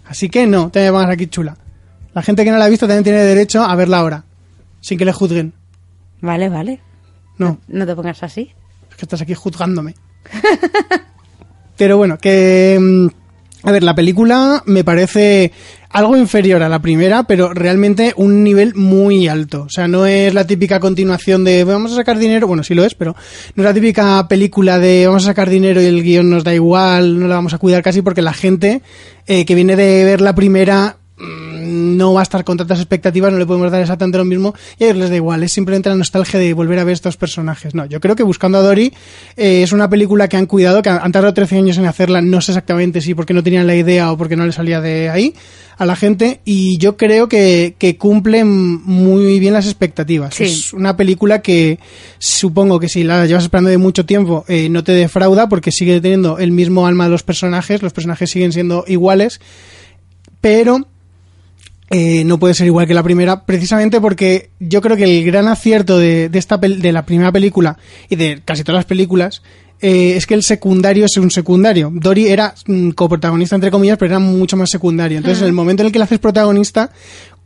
Así 0.08 0.30
que 0.30 0.48
no, 0.48 0.72
te 0.72 0.90
pongas 0.90 1.10
aquí 1.10 1.28
chula. 1.28 1.58
La 2.14 2.22
gente 2.22 2.44
que 2.44 2.52
no 2.52 2.58
la 2.58 2.66
ha 2.66 2.70
visto 2.70 2.88
también 2.88 3.04
tiene 3.04 3.20
derecho 3.20 3.64
a 3.64 3.76
verla 3.76 4.00
ahora. 4.00 4.24
Sin 4.80 4.98
que 4.98 5.06
le 5.06 5.14
juzguen. 5.14 5.54
Vale, 6.22 6.50
vale. 6.50 6.80
No, 7.38 7.60
No 7.68 7.86
te 7.86 7.96
pongas 7.96 8.24
así. 8.24 8.52
es 8.90 8.96
que 8.96 9.06
estás 9.06 9.22
aquí 9.22 9.34
juzgándome. 9.34 9.94
Pero 11.78 11.98
bueno, 11.98 12.18
que... 12.18 12.78
mm, 12.80 13.08
A 13.68 13.72
ver, 13.72 13.84
la 13.84 13.96
película 13.96 14.64
me 14.66 14.84
parece 14.84 15.52
algo 15.90 16.16
inferior 16.16 16.64
a 16.64 16.70
la 16.70 16.82
primera, 16.82 17.24
pero 17.24 17.54
realmente 17.54 18.14
un 18.16 18.44
nivel 18.46 18.76
muy 18.76 19.28
alto. 19.28 19.64
O 19.64 19.70
sea, 19.70 19.90
no 19.90 20.06
es 20.06 20.34
la 20.34 20.48
típica 20.48 20.80
continuación 20.80 21.44
de 21.44 21.64
vamos 21.66 21.92
a 21.92 21.96
sacar 21.96 22.18
dinero, 22.18 22.48
bueno, 22.48 22.64
sí 22.64 22.74
lo 22.74 22.86
es, 22.86 22.96
pero 22.96 23.14
no 23.56 23.64
es 23.64 23.66
la 23.66 23.74
típica 23.74 24.26
película 24.30 24.80
de 24.80 25.06
vamos 25.08 25.24
a 25.26 25.28
sacar 25.28 25.50
dinero 25.50 25.82
y 25.82 25.86
el 25.88 26.02
guion 26.02 26.30
nos 26.30 26.44
da 26.46 26.54
igual, 26.56 27.20
no 27.20 27.28
la 27.28 27.36
vamos 27.36 27.54
a 27.54 27.58
cuidar 27.58 27.84
casi 27.84 28.02
porque 28.02 28.22
la 28.22 28.32
gente 28.34 28.82
eh, 29.28 29.44
que 29.44 29.54
viene 29.54 29.76
de 29.76 30.06
ver 30.06 30.22
la 30.22 30.34
primera 30.34 30.96
mm, 31.18 31.51
no 31.62 32.14
va 32.14 32.22
a 32.22 32.24
estar 32.24 32.44
con 32.44 32.58
tantas 32.58 32.80
expectativas, 32.80 33.32
no 33.32 33.40
le 33.40 33.46
podemos 33.46 33.72
dar 33.72 33.82
exactamente 33.82 34.18
lo 34.18 34.26
mismo 34.26 34.54
y 34.78 34.84
a 34.84 34.88
ellos 34.88 34.98
les 34.98 35.10
da 35.10 35.16
igual, 35.16 35.44
es 35.44 35.52
simplemente 35.52 35.90
la 35.90 35.96
nostalgia 35.96 36.40
de 36.40 36.54
volver 36.54 36.80
a 36.80 36.84
ver 36.84 36.94
estos 36.94 37.18
personajes. 37.18 37.76
No, 37.76 37.86
yo 37.86 38.00
creo 38.00 38.16
que 38.16 38.24
Buscando 38.24 38.58
a 38.58 38.62
Dory 38.62 38.94
eh, 39.38 39.64
es 39.64 39.72
una 39.72 39.90
película 39.90 40.28
que 40.28 40.38
han 40.38 40.46
cuidado, 40.46 40.82
que 40.82 40.90
han 40.90 41.12
tardado 41.12 41.34
13 41.34 41.58
años 41.58 41.78
en 41.78 41.86
hacerla, 41.86 42.22
no 42.22 42.42
sé 42.42 42.52
exactamente 42.52 43.02
si 43.02 43.14
porque 43.14 43.34
no 43.34 43.44
tenían 43.44 43.68
la 43.68 43.76
idea 43.76 44.12
o 44.12 44.18
porque 44.18 44.36
no 44.36 44.46
le 44.46 44.52
salía 44.52 44.82
de 44.82 45.10
ahí 45.10 45.34
a 45.78 45.86
la 45.86 45.96
gente 45.96 46.42
y 46.46 46.78
yo 46.78 46.96
creo 46.96 47.28
que, 47.28 47.76
que 47.78 47.98
cumple 47.98 48.46
muy 48.46 49.40
bien 49.40 49.54
las 49.54 49.66
expectativas. 49.66 50.36
Sí. 50.36 50.44
Es 50.44 50.74
una 50.74 50.96
película 50.96 51.42
que 51.42 51.80
supongo 52.20 52.80
que 52.80 52.88
si 52.88 53.04
la 53.04 53.26
llevas 53.26 53.44
esperando 53.44 53.72
de 53.72 53.80
mucho 53.80 54.06
tiempo 54.06 54.46
eh, 54.48 54.70
no 54.70 54.84
te 54.84 54.92
defrauda 54.92 55.50
porque 55.50 55.72
sigue 55.72 56.00
teniendo 56.00 56.38
el 56.38 56.52
mismo 56.52 56.86
alma 56.86 57.06
de 57.06 57.10
los 57.10 57.24
personajes, 57.24 57.82
los 57.82 57.94
personajes 57.94 58.30
siguen 58.30 58.52
siendo 58.52 58.84
iguales, 58.88 59.42
pero 60.40 60.88
eh, 61.92 62.24
no 62.24 62.40
puede 62.40 62.54
ser 62.54 62.68
igual 62.68 62.88
que 62.88 62.94
la 62.94 63.04
primera, 63.04 63.46
precisamente 63.46 64.00
porque 64.00 64.50
yo 64.60 64.82
creo 64.82 64.96
que 64.96 65.04
el 65.04 65.26
gran 65.26 65.48
acierto 65.48 65.98
de, 66.00 66.30
de 66.30 66.40
esta 66.40 66.60
pel- 66.60 66.80
de 66.80 66.92
la 66.94 67.06
primera 67.06 67.32
película 67.32 67.78
y 68.10 68.16
de 68.16 68.42
casi 68.46 68.64
todas 68.64 68.78
las 68.80 68.86
películas 68.86 69.42
eh, 69.82 70.14
es 70.16 70.26
que 70.26 70.34
el 70.36 70.44
secundario 70.44 71.06
es 71.06 71.18
un 71.18 71.32
secundario. 71.32 71.92
Dory 71.94 72.28
era 72.30 72.54
mm, 72.68 72.92
coprotagonista 72.92 73.56
entre 73.56 73.72
comillas, 73.72 73.98
pero 73.98 74.12
era 74.12 74.20
mucho 74.20 74.56
más 74.56 74.70
secundario. 74.70 75.18
Entonces, 75.18 75.42
en 75.42 75.48
el 75.48 75.54
momento 75.54 75.82
en 75.84 75.88
el 75.88 75.92
que 75.92 76.00
la 76.00 76.06
haces 76.06 76.20
protagonista, 76.20 76.92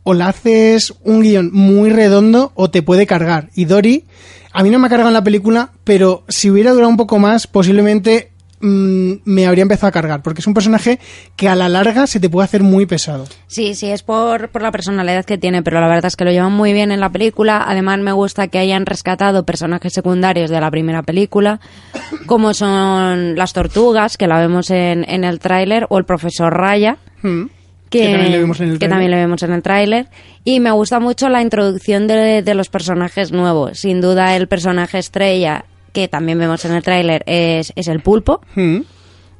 o 0.04 0.14
la 0.14 0.28
haces 0.28 0.94
un 1.02 1.22
guion 1.22 1.50
muy 1.52 1.90
redondo 1.90 2.52
o 2.54 2.70
te 2.70 2.82
puede 2.82 3.06
cargar. 3.06 3.48
Y 3.56 3.64
Dory, 3.64 4.04
a 4.52 4.62
mí 4.62 4.70
no 4.70 4.78
me 4.78 4.86
ha 4.86 4.90
cargado 4.90 5.08
en 5.08 5.14
la 5.14 5.24
película, 5.24 5.72
pero 5.82 6.24
si 6.28 6.48
hubiera 6.50 6.70
durado 6.70 6.88
un 6.90 6.96
poco 6.96 7.18
más, 7.18 7.48
posiblemente 7.48 8.30
mm, 8.60 9.12
me 9.24 9.46
habría 9.46 9.62
empezado 9.62 9.88
a 9.88 9.92
cargar, 9.92 10.22
porque 10.22 10.40
es 10.40 10.46
un 10.46 10.54
personaje 10.54 10.98
que 11.36 11.48
a 11.48 11.54
la 11.54 11.68
larga 11.68 12.06
se 12.06 12.20
te 12.20 12.28
puede 12.30 12.44
hacer 12.44 12.62
muy 12.62 12.86
pesado. 12.86 13.24
Sí, 13.46 13.74
sí, 13.74 13.90
es 13.90 14.02
por, 14.02 14.48
por 14.50 14.62
la 14.62 14.70
personalidad 14.72 15.24
que 15.24 15.38
tiene, 15.38 15.62
pero 15.62 15.80
la 15.80 15.88
verdad 15.88 16.06
es 16.06 16.16
que 16.16 16.24
lo 16.24 16.30
llevan 16.32 16.52
muy 16.52 16.72
bien 16.72 16.90
en 16.92 17.00
la 17.00 17.10
película. 17.10 17.64
Además, 17.66 17.98
me 18.00 18.12
gusta 18.12 18.48
que 18.48 18.58
hayan 18.58 18.86
rescatado 18.86 19.44
personajes 19.44 19.92
secundarios 19.92 20.50
de 20.50 20.60
la 20.60 20.70
primera 20.70 21.02
película, 21.02 21.60
como 22.26 22.54
son 22.54 23.36
las 23.36 23.52
tortugas, 23.52 24.16
que 24.16 24.26
la 24.26 24.38
vemos 24.38 24.70
en, 24.70 25.04
en 25.08 25.24
el 25.24 25.38
tráiler, 25.38 25.86
o 25.88 25.98
el 25.98 26.04
profesor 26.04 26.52
Raya. 26.52 26.96
Mm. 27.22 27.44
Que, 27.88 28.00
Que 28.00 28.08
también 28.10 28.32
le 28.32 28.38
vemos 28.38 28.60
en 28.60 28.66
el 28.70 28.72
que 28.72 28.78
tráiler. 28.80 28.90
también 28.90 29.10
le 29.12 29.16
vemos 29.18 29.42
en 29.44 29.52
el 29.52 29.62
tráiler. 29.62 30.06
Y 30.42 30.58
me 30.58 30.72
gusta 30.72 30.98
mucho 30.98 31.28
la 31.28 31.40
introducción 31.40 32.08
de, 32.08 32.42
de 32.42 32.54
los 32.54 32.68
personajes 32.68 33.30
nuevos. 33.30 33.78
Sin 33.78 34.00
duda, 34.00 34.34
el 34.34 34.48
personaje 34.48 34.98
estrella, 34.98 35.64
que 35.96 36.08
también 36.08 36.38
vemos 36.38 36.62
en 36.66 36.72
el 36.74 36.82
tráiler, 36.82 37.22
es, 37.26 37.72
es 37.74 37.88
el 37.88 38.00
pulpo 38.00 38.42
Mm. 38.54 38.80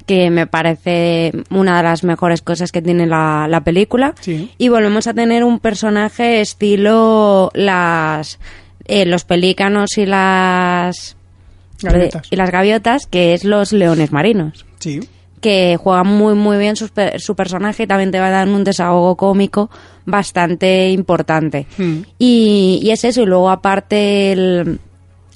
que 0.06 0.30
me 0.30 0.46
parece 0.46 1.32
una 1.50 1.76
de 1.76 1.82
las 1.82 2.02
mejores 2.02 2.40
cosas 2.40 2.72
que 2.72 2.80
tiene 2.80 3.06
la, 3.06 3.46
la 3.48 3.60
película. 3.62 4.14
Sí. 4.20 4.50
Y 4.56 4.68
volvemos 4.70 5.06
a 5.06 5.12
tener 5.12 5.44
un 5.44 5.58
personaje 5.58 6.40
estilo 6.40 7.50
las 7.54 8.38
eh, 8.86 9.04
los 9.04 9.24
pelícanos 9.24 9.98
y 9.98 10.06
las 10.06 11.16
Gaviotas. 11.82 12.26
y 12.30 12.36
las 12.36 12.50
gaviotas, 12.50 13.06
que 13.06 13.34
es 13.34 13.44
los 13.44 13.72
leones 13.72 14.12
marinos 14.12 14.64
Sí. 14.78 15.00
que 15.42 15.76
juega 15.78 16.04
muy 16.04 16.34
muy 16.34 16.56
bien 16.56 16.74
su 16.76 17.34
personaje 17.36 17.82
y 17.82 17.86
también 17.86 18.10
te 18.12 18.18
va 18.20 18.28
a 18.28 18.30
dar 18.30 18.48
un 18.48 18.64
desahogo 18.64 19.16
cómico 19.16 19.68
bastante 20.06 20.90
importante. 20.90 21.66
Hmm. 21.76 22.02
Y, 22.18 22.78
y 22.82 22.90
es 22.92 23.04
eso, 23.04 23.20
y 23.22 23.26
luego 23.26 23.50
aparte 23.50 24.32
el, 24.32 24.78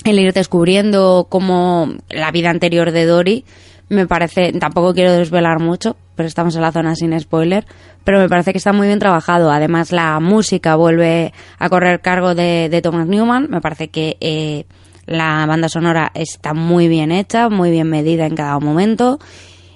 el 0.04 0.18
ir 0.18 0.32
descubriendo 0.32 1.26
como 1.28 1.88
la 2.08 2.30
vida 2.30 2.50
anterior 2.50 2.90
de 2.92 3.06
Dory, 3.06 3.44
me 3.88 4.06
parece, 4.06 4.52
tampoco 4.52 4.94
quiero 4.94 5.12
desvelar 5.12 5.58
mucho, 5.58 5.96
pero 6.14 6.28
estamos 6.28 6.54
en 6.54 6.62
la 6.62 6.70
zona 6.70 6.94
sin 6.94 7.18
spoiler, 7.18 7.66
pero 8.04 8.20
me 8.20 8.28
parece 8.28 8.52
que 8.52 8.58
está 8.58 8.72
muy 8.72 8.86
bien 8.86 9.00
trabajado. 9.00 9.50
Además 9.50 9.90
la 9.90 10.20
música 10.20 10.76
vuelve 10.76 11.32
a 11.58 11.68
correr 11.68 12.00
cargo 12.00 12.34
de, 12.34 12.68
de 12.70 12.82
Thomas 12.82 13.08
Newman, 13.08 13.48
me 13.50 13.60
parece 13.60 13.88
que 13.88 14.16
eh, 14.20 14.64
la 15.06 15.44
banda 15.46 15.68
sonora 15.68 16.12
está 16.14 16.54
muy 16.54 16.86
bien 16.86 17.10
hecha, 17.10 17.48
muy 17.48 17.70
bien 17.70 17.88
medida 17.88 18.26
en 18.26 18.36
cada 18.36 18.58
momento 18.60 19.18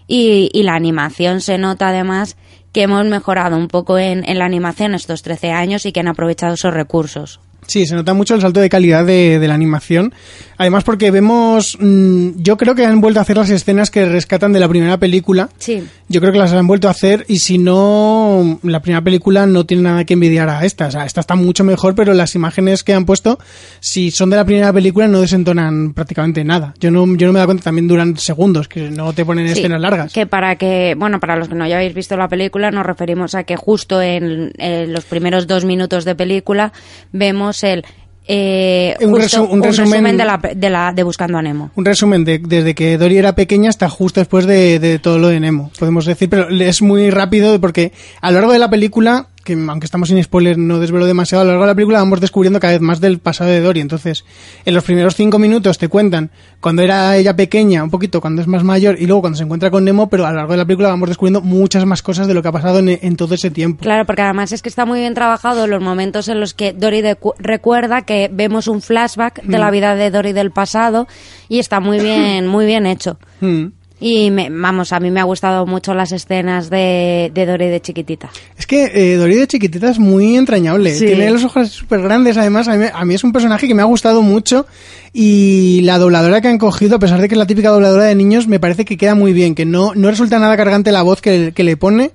y, 0.07 0.49
y 0.53 0.63
la 0.63 0.75
animación 0.75 1.41
se 1.41 1.59
nota 1.59 1.89
además 1.89 2.37
que 2.73 2.83
hemos 2.83 3.05
mejorado 3.07 3.57
un 3.57 3.69
poco 3.69 3.99
en, 3.99 4.29
en 4.29 4.39
la 4.39 4.45
animación 4.45 4.95
estos 4.95 5.23
13 5.23 5.53
años 5.53 5.87
y 5.87 5.93
que 5.93 6.01
han 6.01 6.09
aprovechado 6.09 6.55
esos 6.55 6.75
recursos. 6.75 7.41
Sí, 7.66 7.87
se 7.87 7.94
nota 7.94 8.14
mucho 8.14 8.35
el 8.35 8.40
salto 8.40 8.61
de 8.61 8.68
calidad 8.68 9.05
de, 9.05 9.38
de 9.38 9.48
la 9.48 9.55
animación. 9.55 10.12
Además, 10.57 10.85
porque 10.85 11.11
vemos. 11.11 11.77
mm, 11.81 12.31
yo 12.37 12.57
creo 12.57 12.74
que 12.74 12.85
han 12.87 13.00
vuelto 13.00 13.18
a 13.20 13.22
hacer 13.22 13.37
las 13.37 13.50
escenas 13.50 13.90
que 13.90 14.07
rescatan 14.07 14.53
de 14.53 14.61
la 14.61 14.68
primera 14.68 14.96
película. 14.98 15.48
Sí. 15.59 15.83
Yo 16.09 16.20
creo 16.20 16.33
que 16.33 16.38
las 16.38 16.53
han 16.53 16.66
vuelto 16.66 16.88
a 16.88 16.92
hacer 16.92 17.24
y 17.29 17.38
si 17.38 17.59
no, 17.59 18.59
la 18.62 18.81
primera 18.81 19.03
película 19.03 19.46
no 19.46 19.64
tiene 19.64 19.83
nada 19.85 20.05
que 20.05 20.14
envidiar 20.14 20.48
a 20.48 20.64
esta. 20.64 20.87
O 20.87 20.90
sea, 20.90 21.05
esta 21.07 21.20
está 21.20 21.35
mucho 21.35 21.64
mejor, 21.64 21.94
pero 21.94 22.12
las 22.14 22.35
imágenes 22.35 22.85
que 22.85 22.92
han 22.94 23.05
puesto, 23.05 23.38
si 23.81 24.11
son 24.11 24.31
de 24.31 24.37
la 24.37 24.44
primera 24.44 24.72
película, 24.72 25.09
no 25.09 25.20
desentonan 25.20 25.92
prácticamente 25.94 26.44
nada. 26.44 26.74
Yo 26.79 26.90
no, 26.90 27.07
yo 27.16 27.27
no 27.27 27.33
me 27.33 27.38
da 27.40 27.46
cuenta, 27.46 27.64
también 27.64 27.88
duran 27.88 28.16
segundos, 28.16 28.68
que 28.68 28.90
no 28.90 29.12
te 29.12 29.24
ponen 29.24 29.46
Sí, 29.48 29.61
escenas 29.61 29.81
largas. 29.81 30.12
Que 30.12 30.27
para 30.27 30.57
que, 30.57 30.94
bueno, 30.96 31.20
para 31.20 31.37
los 31.37 31.48
que 31.48 31.55
no 31.55 31.64
hayáis 31.64 31.94
visto 31.94 32.16
la 32.16 32.29
película, 32.29 32.70
nos 32.70 32.85
referimos 32.87 33.35
a 33.35 33.44
que 33.44 33.57
justo 33.57 34.00
en, 34.03 34.53
en 34.59 34.92
los 34.92 35.05
primeros 35.05 35.46
dos 35.46 35.64
minutos 35.64 36.05
de 36.05 36.14
película 36.14 36.72
vemos 37.12 37.54
el 37.62 37.85
eh, 38.27 38.97
Un 39.01 39.11
justo 39.11 39.45
resu- 39.45 39.51
un 39.51 39.62
resumen- 39.62 40.17
de 40.17 40.25
la, 40.25 40.40
de 40.55 40.71
la 40.71 40.93
de 40.95 41.03
Buscando 41.03 41.37
a 41.37 41.43
Nemo. 41.43 41.71
Un 41.77 41.85
resumen 41.85 42.25
de, 42.25 42.38
desde 42.38 42.75
que 42.75 42.97
Dory 42.97 43.19
era 43.19 43.35
pequeña 43.35 43.69
hasta 43.69 43.88
justo 43.90 44.21
después 44.21 44.47
de, 44.47 44.79
de 44.79 44.99
todo 44.99 45.19
lo 45.19 45.29
de 45.29 45.40
Nemo, 45.40 45.71
podemos 45.79 46.07
decir, 46.07 46.31
pero 46.31 46.49
es 46.49 46.81
muy 46.81 47.11
rápido 47.11 47.61
porque 47.61 47.93
a 48.23 48.31
lo 48.31 48.38
largo 48.38 48.53
de 48.55 48.59
la 48.59 48.71
película, 48.71 49.27
que 49.44 49.52
aunque 49.52 49.85
estamos 49.85 50.09
sin 50.09 50.22
spoiler 50.22 50.59
no 50.59 50.80
desvelo 50.80 51.07
demasiado, 51.07 51.42
a 51.42 51.44
lo 51.44 51.50
largo 51.52 51.64
de 51.64 51.68
la 51.68 51.74
película 51.74 51.98
vamos 51.98 52.20
descubriendo 52.20 52.59
cada 52.59 52.72
vez 52.72 52.80
más 52.80 53.00
del 53.00 53.18
pasado 53.18 53.50
de 53.50 53.61
Dory. 53.61 53.80
Entonces, 53.80 54.24
en 54.64 54.74
los 54.74 54.83
primeros 54.85 55.14
cinco 55.14 55.38
minutos 55.38 55.78
te 55.78 55.88
cuentan 55.88 56.30
cuando 56.61 56.83
era 56.83 57.16
ella 57.16 57.37
pequeña, 57.37 57.85
un 57.85 57.90
poquito 57.90 58.20
cuando 58.20 58.42
es 58.42 58.48
más 58.48 58.64
mayor 58.64 58.96
y 58.98 59.07
luego 59.07 59.20
cuando 59.20 59.37
se 59.37 59.44
encuentra 59.44 59.70
con 59.70 59.85
Nemo, 59.85 60.09
pero 60.09 60.26
a 60.26 60.30
lo 60.30 60.37
largo 60.37 60.52
de 60.52 60.59
la 60.59 60.64
película 60.64 60.88
vamos 60.88 61.09
descubriendo 61.09 61.40
muchas 61.42 61.85
más 61.87 62.02
cosas 62.02 62.26
de 62.26 62.35
lo 62.35 62.42
que 62.42 62.48
ha 62.48 62.52
pasado 62.52 62.78
en, 62.80 62.88
en 63.00 63.16
todo 63.16 63.35
ese 63.35 63.50
tiempo. 63.50 63.83
Claro, 63.83 64.07
porque 64.07 64.22
además 64.22 64.50
es 64.52 64.62
que 64.62 64.68
está 64.68 64.85
muy 64.87 65.00
bien 65.00 65.14
trabajado 65.14 65.66
los 65.66 65.83
momentos 65.83 66.28
en 66.28 66.40
los 66.40 66.54
que 66.54 66.72
Dory 66.72 67.02
recuerda 67.38 68.02
que 68.02 68.30
vemos 68.33 68.66
un 68.66 68.80
flashback 68.80 69.42
de 69.42 69.57
Mm. 69.59 69.61
la 69.61 69.70
vida 69.70 69.94
de 69.94 70.11
Dory 70.11 70.33
del 70.33 70.50
pasado 70.50 71.07
y 71.48 71.59
está 71.59 71.80
muy 71.80 72.00
bien, 72.00 72.46
muy 72.46 72.66
bien 72.66 72.87
hecho. 72.87 73.18
Mm. 73.40 73.66
Y 74.07 74.31
me- 74.31 74.51
vamos, 74.51 74.93
a 74.93 75.01
mí 75.01 75.11
me 75.11 75.21
ha 75.21 75.25
gustado 75.25 75.64
mucho 75.64 75.95
las 75.95 76.12
escenas 76.12 76.69
de, 76.69 77.31
de 77.33 77.47
Dory 77.47 77.69
de 77.69 77.81
chiquitita. 77.81 78.29
Es 78.59 78.67
que 78.67 78.90
eh, 78.93 79.17
Dory 79.17 79.37
de 79.37 79.47
chiquitita 79.47 79.88
es 79.90 79.99
muy 79.99 80.37
entrañable. 80.37 80.95
Sí. 80.95 81.07
Tiene 81.07 81.31
los 81.31 81.43
ojos 81.45 81.71
súper 81.71 82.03
grandes, 82.03 82.37
además. 82.37 82.69
A 82.69 82.77
mí, 82.77 82.85
a 82.93 83.05
mí 83.07 83.14
es 83.14 83.25
un 83.25 83.33
personaje 83.33 83.67
que 83.67 83.75
me 83.75 83.81
ha 83.81 83.87
gustado 83.87 84.21
mucho. 84.21 84.67
Y 85.14 85.81
la 85.85 85.99
dobladora 85.99 86.43
que 86.43 86.49
han 86.49 86.59
cogido, 86.59 86.97
a 86.97 86.99
pesar 86.99 87.19
de 87.21 87.29
que 87.29 87.35
es 87.35 87.38
la 87.38 87.47
típica 87.47 87.71
dobladora 87.71 88.05
de 88.05 88.14
niños, 88.14 88.47
me 88.47 88.61
parece 88.61 88.85
que 88.85 88.99
queda 88.99 89.14
muy 89.14 89.33
bien. 89.33 89.55
Que 89.55 89.64
no, 89.64 89.95
no 89.95 90.11
resulta 90.11 90.38
nada 90.38 90.55
cargante 90.59 90.93
la 90.93 91.01
voz 91.03 91.23
que, 91.23 91.53
que 91.55 91.64
le 91.64 91.79
pone. 91.79 92.11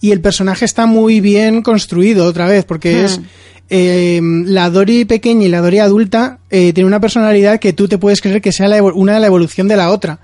Y 0.00 0.12
el 0.12 0.22
personaje 0.22 0.64
está 0.64 0.86
muy 0.86 1.20
bien 1.20 1.60
construido 1.60 2.24
otra 2.24 2.46
vez, 2.46 2.64
porque 2.64 3.04
es. 3.04 3.20
eh, 3.68 4.20
la 4.22 4.70
Dory 4.70 5.04
pequeña 5.04 5.44
y 5.44 5.48
la 5.48 5.60
Dory 5.60 5.80
adulta 5.80 6.38
eh, 6.50 6.72
tiene 6.72 6.86
una 6.86 7.00
personalidad 7.00 7.58
que 7.60 7.72
tú 7.74 7.88
te 7.88 7.98
puedes 7.98 8.20
creer 8.22 8.40
que 8.40 8.52
sea 8.52 8.68
la 8.68 8.82
una 8.82 9.14
de 9.14 9.20
la 9.20 9.26
evolución 9.26 9.68
de 9.68 9.76
la 9.76 9.90
otra. 9.90 10.18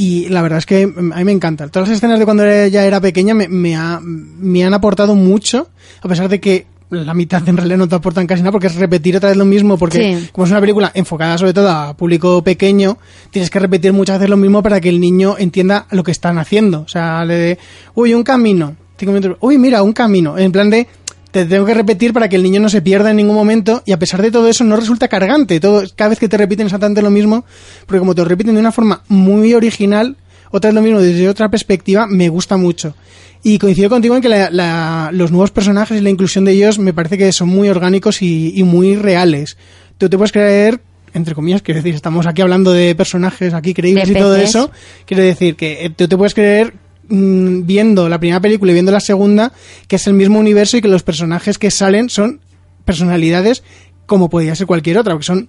Y 0.00 0.28
la 0.28 0.42
verdad 0.42 0.58
es 0.58 0.66
que 0.66 0.84
a 0.84 0.86
mí 1.18 1.24
me 1.24 1.32
encanta. 1.32 1.66
Todas 1.68 1.88
las 1.88 1.96
escenas 1.98 2.20
de 2.20 2.24
cuando 2.24 2.44
ella 2.46 2.84
era 2.84 3.00
pequeña 3.00 3.34
me, 3.34 3.48
me, 3.48 3.74
ha- 3.74 4.00
me 4.00 4.64
han 4.64 4.72
aportado 4.72 5.16
mucho, 5.16 5.68
a 6.02 6.08
pesar 6.08 6.28
de 6.28 6.38
que 6.40 6.66
la 6.90 7.14
mitad 7.14 7.46
en 7.48 7.56
realidad 7.56 7.78
no 7.78 7.88
te 7.88 7.96
aportan 7.96 8.26
casi 8.28 8.40
nada 8.42 8.52
porque 8.52 8.68
es 8.68 8.76
repetir 8.76 9.16
otra 9.16 9.30
vez 9.30 9.36
lo 9.36 9.44
mismo, 9.44 9.76
porque 9.76 9.98
Sí. 10.20 10.28
como 10.32 10.44
es 10.44 10.50
una 10.52 10.60
película 10.60 10.92
enfocada 10.94 11.36
sobre 11.36 11.52
todo 11.52 11.68
a 11.68 11.96
público 11.96 12.42
pequeño, 12.44 12.96
tienes 13.32 13.50
que 13.50 13.58
repetir 13.58 13.92
muchas 13.92 14.18
veces 14.20 14.30
lo 14.30 14.36
mismo 14.36 14.62
para 14.62 14.80
que 14.80 14.88
el 14.88 15.00
niño 15.00 15.34
entienda 15.36 15.86
lo 15.90 16.04
que 16.04 16.12
están 16.12 16.38
haciendo. 16.38 16.82
O 16.82 16.88
sea, 16.88 17.24
le 17.24 17.34
de, 17.34 17.58
uy, 17.94 18.14
un 18.14 18.22
camino, 18.22 18.76
cinco 18.96 19.12
minutos, 19.12 19.36
uy, 19.40 19.58
mira, 19.58 19.82
un 19.82 19.92
camino, 19.92 20.38
en 20.38 20.52
plan 20.52 20.70
de, 20.70 20.86
te 21.30 21.44
tengo 21.44 21.66
que 21.66 21.74
repetir 21.74 22.12
para 22.12 22.28
que 22.28 22.36
el 22.36 22.42
niño 22.42 22.60
no 22.60 22.68
se 22.68 22.80
pierda 22.82 23.10
en 23.10 23.16
ningún 23.16 23.34
momento 23.36 23.82
y 23.86 23.92
a 23.92 23.98
pesar 23.98 24.22
de 24.22 24.30
todo 24.30 24.48
eso 24.48 24.64
no 24.64 24.76
resulta 24.76 25.08
cargante. 25.08 25.60
Todo, 25.60 25.82
cada 25.94 26.10
vez 26.10 26.18
que 26.18 26.28
te 26.28 26.36
repiten 26.36 26.66
exactamente 26.66 27.02
lo 27.02 27.10
mismo, 27.10 27.44
porque 27.86 27.98
como 28.00 28.14
te 28.14 28.22
lo 28.22 28.28
repiten 28.28 28.54
de 28.54 28.60
una 28.60 28.72
forma 28.72 29.02
muy 29.08 29.52
original, 29.54 30.16
otra 30.50 30.68
vez 30.70 30.74
lo 30.74 30.82
mismo 30.82 31.00
desde 31.00 31.28
otra 31.28 31.50
perspectiva, 31.50 32.06
me 32.06 32.28
gusta 32.30 32.56
mucho. 32.56 32.94
Y 33.42 33.58
coincido 33.58 33.88
contigo 33.90 34.16
en 34.16 34.22
que 34.22 34.28
la- 34.28 34.50
la- 34.50 35.10
los 35.12 35.30
nuevos 35.30 35.50
personajes 35.50 35.98
y 35.98 36.00
la 36.00 36.10
inclusión 36.10 36.44
de 36.44 36.52
ellos 36.52 36.78
me 36.78 36.92
parece 36.92 37.18
que 37.18 37.30
son 37.32 37.48
muy 37.48 37.68
orgánicos 37.68 38.22
y, 38.22 38.52
y 38.58 38.62
muy 38.64 38.96
reales. 38.96 39.56
Tú 39.98 40.08
te 40.08 40.16
puedes 40.16 40.32
creer, 40.32 40.80
entre 41.14 41.34
comillas, 41.34 41.62
quiero 41.62 41.78
decir, 41.80 41.94
estamos 41.94 42.26
aquí 42.26 42.42
hablando 42.42 42.72
de 42.72 42.94
personajes 42.94 43.52
aquí 43.54 43.74
creíbles 43.74 44.08
De 44.08 44.14
y 44.14 44.16
todo 44.16 44.34
eso, 44.36 44.70
quiero 45.06 45.22
decir 45.22 45.54
que 45.56 45.84
eh, 45.84 45.90
tú 45.90 46.08
te 46.08 46.16
puedes 46.16 46.34
creer 46.34 46.72
mm, 47.08 47.66
viendo 47.66 48.08
la 48.08 48.18
primera 48.18 48.40
película 48.40 48.70
y 48.70 48.74
viendo 48.74 48.92
la 48.92 49.00
segunda 49.00 49.52
que 49.86 49.96
es 49.96 50.06
el 50.06 50.14
mismo 50.14 50.38
universo 50.38 50.76
y 50.76 50.80
que 50.82 50.88
los 50.88 51.02
personajes 51.02 51.58
que 51.58 51.70
salen 51.70 52.08
son 52.08 52.40
personalidades 52.84 53.62
como 54.06 54.30
podría 54.30 54.54
ser 54.54 54.66
cualquier 54.66 54.98
otra, 54.98 55.12
porque 55.14 55.26
son 55.26 55.48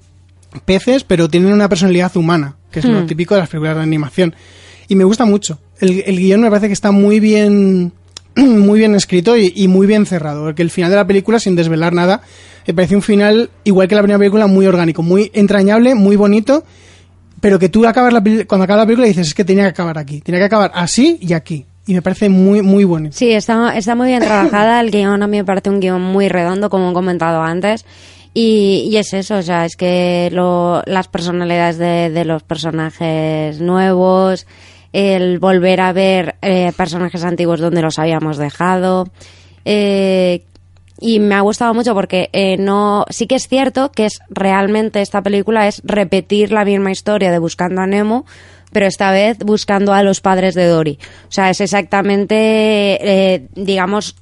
peces, 0.65 1.03
pero 1.03 1.29
tienen 1.29 1.53
una 1.53 1.69
personalidad 1.69 2.15
humana, 2.17 2.57
que 2.71 2.79
es 2.79 2.85
lo 2.85 3.01
Hmm. 3.01 3.07
típico 3.07 3.35
de 3.35 3.41
las 3.41 3.49
películas 3.49 3.77
de 3.77 3.83
animación. 3.83 4.35
Y 4.87 4.95
me 4.95 5.03
gusta 5.05 5.23
mucho. 5.25 5.59
El, 5.79 6.03
el 6.05 6.17
guion 6.17 6.41
me 6.41 6.49
parece 6.49 6.67
que 6.67 6.73
está 6.73 6.91
muy 6.91 7.19
bien 7.19 7.93
muy 8.35 8.79
bien 8.79 8.95
escrito 8.95 9.37
y, 9.37 9.53
y 9.55 9.67
muy 9.67 9.87
bien 9.87 10.05
cerrado, 10.05 10.43
porque 10.43 10.61
el 10.61 10.69
final 10.71 10.89
de 10.91 10.97
la 10.97 11.07
película, 11.07 11.39
sin 11.39 11.55
desvelar 11.55 11.93
nada, 11.93 12.21
me 12.67 12.73
parece 12.73 12.95
un 12.95 13.01
final, 13.01 13.49
igual 13.63 13.87
que 13.87 13.95
la 13.95 14.01
primera 14.01 14.19
película, 14.19 14.47
muy 14.47 14.65
orgánico, 14.67 15.01
muy 15.01 15.31
entrañable, 15.33 15.95
muy 15.95 16.15
bonito, 16.15 16.63
pero 17.41 17.59
que 17.59 17.69
tú 17.69 17.85
acabas 17.85 18.13
la, 18.13 18.21
cuando 18.47 18.63
acabas 18.63 18.81
la 18.83 18.85
película 18.85 19.07
dices, 19.07 19.27
es 19.27 19.33
que 19.33 19.43
tenía 19.45 19.63
que 19.63 19.69
acabar 19.69 19.97
aquí, 19.97 20.21
tenía 20.21 20.39
que 20.39 20.45
acabar 20.45 20.71
así 20.73 21.17
y 21.21 21.33
aquí. 21.33 21.65
Y 21.87 21.93
me 21.93 22.01
parece 22.03 22.29
muy, 22.29 22.61
muy 22.61 22.83
bueno. 22.83 23.09
Sí, 23.11 23.31
está, 23.31 23.75
está 23.75 23.95
muy 23.95 24.07
bien 24.09 24.21
trabajada. 24.21 24.79
El 24.79 24.91
guion 24.91 25.23
a 25.23 25.27
mí 25.27 25.37
me 25.37 25.43
parece 25.45 25.69
un 25.71 25.79
guion 25.79 26.01
muy 26.01 26.29
redondo, 26.29 26.69
como 26.69 26.91
he 26.91 26.93
comentado 26.93 27.41
antes. 27.41 27.83
Y, 28.31 28.87
y 28.91 28.97
es 28.97 29.11
eso, 29.13 29.37
o 29.37 29.41
sea, 29.41 29.65
es 29.65 29.75
que 29.75 30.29
lo- 30.31 30.83
las 30.85 31.07
personalidades 31.07 31.79
de, 31.79 32.11
de 32.11 32.25
los 32.25 32.43
personajes 32.43 33.59
nuevos, 33.59 34.45
el 34.93 35.39
volver 35.39 35.81
a 35.81 35.91
ver 35.93 36.35
eh, 36.43 36.71
personajes 36.77 37.23
antiguos 37.23 37.59
donde 37.59 37.81
los 37.81 37.97
habíamos 37.97 38.37
dejado. 38.37 39.07
eh, 39.65 40.43
y 40.99 41.19
me 41.19 41.35
ha 41.35 41.41
gustado 41.41 41.73
mucho 41.73 41.93
porque 41.93 42.29
eh, 42.33 42.57
no 42.57 43.05
sí 43.09 43.27
que 43.27 43.35
es 43.35 43.47
cierto 43.47 43.91
que 43.91 44.05
es 44.05 44.19
realmente 44.29 45.01
esta 45.01 45.21
película 45.21 45.67
es 45.67 45.81
repetir 45.83 46.51
la 46.51 46.65
misma 46.65 46.91
historia 46.91 47.31
de 47.31 47.39
Buscando 47.39 47.81
a 47.81 47.87
Nemo 47.87 48.25
pero 48.71 48.85
esta 48.85 49.11
vez 49.11 49.37
buscando 49.39 49.93
a 49.93 50.03
los 50.03 50.21
padres 50.21 50.55
de 50.55 50.65
Dory 50.65 50.99
o 51.27 51.31
sea 51.31 51.49
es 51.49 51.61
exactamente 51.61 52.35
eh, 52.35 53.47
digamos 53.55 54.15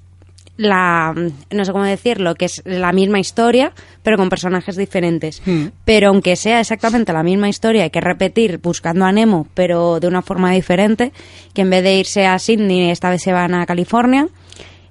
la 0.57 1.13
no 1.51 1.65
sé 1.65 1.71
cómo 1.71 1.83
decirlo 1.83 2.33
que 2.35 2.45
es 2.45 2.61
la 2.65 2.91
misma 2.91 3.19
historia 3.19 3.73
pero 4.03 4.17
con 4.17 4.29
personajes 4.29 4.75
diferentes 4.75 5.41
Hmm. 5.45 5.67
pero 5.85 6.09
aunque 6.09 6.35
sea 6.35 6.59
exactamente 6.59 7.13
la 7.13 7.23
misma 7.23 7.49
historia 7.49 7.83
hay 7.83 7.89
que 7.89 8.01
repetir 8.01 8.59
buscando 8.59 9.05
a 9.05 9.11
Nemo 9.11 9.47
pero 9.53 9.99
de 9.99 10.07
una 10.07 10.21
forma 10.21 10.51
diferente 10.51 11.11
que 11.53 11.61
en 11.61 11.69
vez 11.69 11.83
de 11.83 11.95
irse 11.95 12.25
a 12.25 12.39
Sydney 12.39 12.89
esta 12.89 13.09
vez 13.09 13.21
se 13.21 13.33
van 13.33 13.53
a 13.53 13.65
California 13.65 14.27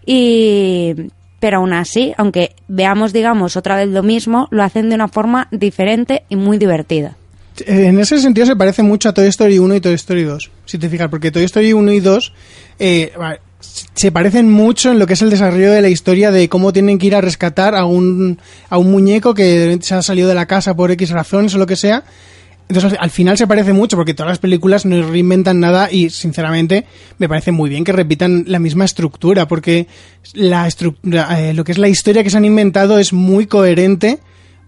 y 0.05 0.94
pero 1.40 1.59
aún 1.59 1.72
así, 1.72 2.14
aunque 2.16 2.55
veamos, 2.68 3.12
digamos, 3.12 3.57
otra 3.57 3.77
vez 3.77 3.88
lo 3.88 4.03
mismo, 4.03 4.49
lo 4.51 4.62
hacen 4.62 4.88
de 4.88 4.94
una 4.94 5.09
forma 5.09 5.49
diferente 5.51 6.25
y 6.29 6.37
muy 6.37 6.59
divertida. 6.59 7.16
En 7.64 7.99
ese 7.99 8.18
sentido 8.18 8.46
se 8.46 8.57
parece 8.57 8.83
mucho 8.83 9.09
a 9.09 9.14
Toy 9.14 9.29
Story 9.29 9.59
1 9.59 9.77
y 9.77 9.81
Toy 9.81 9.94
Story 9.94 10.25
2, 10.25 10.51
si 10.66 10.79
te 10.79 10.88
fijas, 10.88 11.09
porque 11.09 11.31
Toy 11.31 11.44
Story 11.44 11.72
1 11.72 11.92
y 11.92 12.01
2 12.01 12.33
eh, 12.79 13.12
se 13.94 14.12
parecen 14.12 14.51
mucho 14.51 14.90
en 14.90 14.99
lo 14.99 15.07
que 15.07 15.14
es 15.14 15.22
el 15.22 15.31
desarrollo 15.31 15.72
de 15.72 15.81
la 15.81 15.88
historia 15.88 16.31
de 16.31 16.49
cómo 16.49 16.72
tienen 16.72 16.99
que 16.99 17.07
ir 17.07 17.14
a 17.14 17.20
rescatar 17.20 17.75
a 17.75 17.87
un, 17.87 18.38
a 18.68 18.79
un 18.79 18.90
muñeco 18.90 19.35
que 19.35 19.79
se 19.81 19.94
ha 19.94 20.03
salido 20.03 20.29
de 20.29 20.35
la 20.35 20.46
casa 20.46 20.77
por 20.77 20.90
X 20.90 21.11
razones 21.11 21.55
o 21.55 21.59
lo 21.59 21.66
que 21.66 21.77
sea. 21.77 22.05
Entonces 22.68 22.92
al, 22.92 22.98
al 23.00 23.11
final 23.11 23.38
se 23.38 23.46
parece 23.46 23.72
mucho 23.72 23.96
porque 23.96 24.14
todas 24.14 24.31
las 24.31 24.38
películas 24.38 24.87
no 24.87 25.00
reinventan 25.09 25.61
nada 25.61 25.90
y 25.90 26.11
sinceramente 26.11 26.85
me 27.18 27.29
parece 27.29 27.52
muy 27.52 27.70
bien 27.70 27.85
que 27.85 27.92
repitan 27.92 28.44
la 28.46 28.59
misma 28.59 28.85
estructura 28.85 29.46
porque 29.46 29.87
la 30.35 30.66
estructura, 30.66 31.40
eh, 31.40 31.55
lo 31.55 31.64
que 31.64 31.72
es 31.72 31.79
la 31.79 31.88
historia 31.88 32.24
que 32.24 32.31
se 32.31 32.37
han 32.37 32.44
inventado 32.44 32.98
es 32.98 33.12
muy 33.12 33.46
coherente 33.46 34.18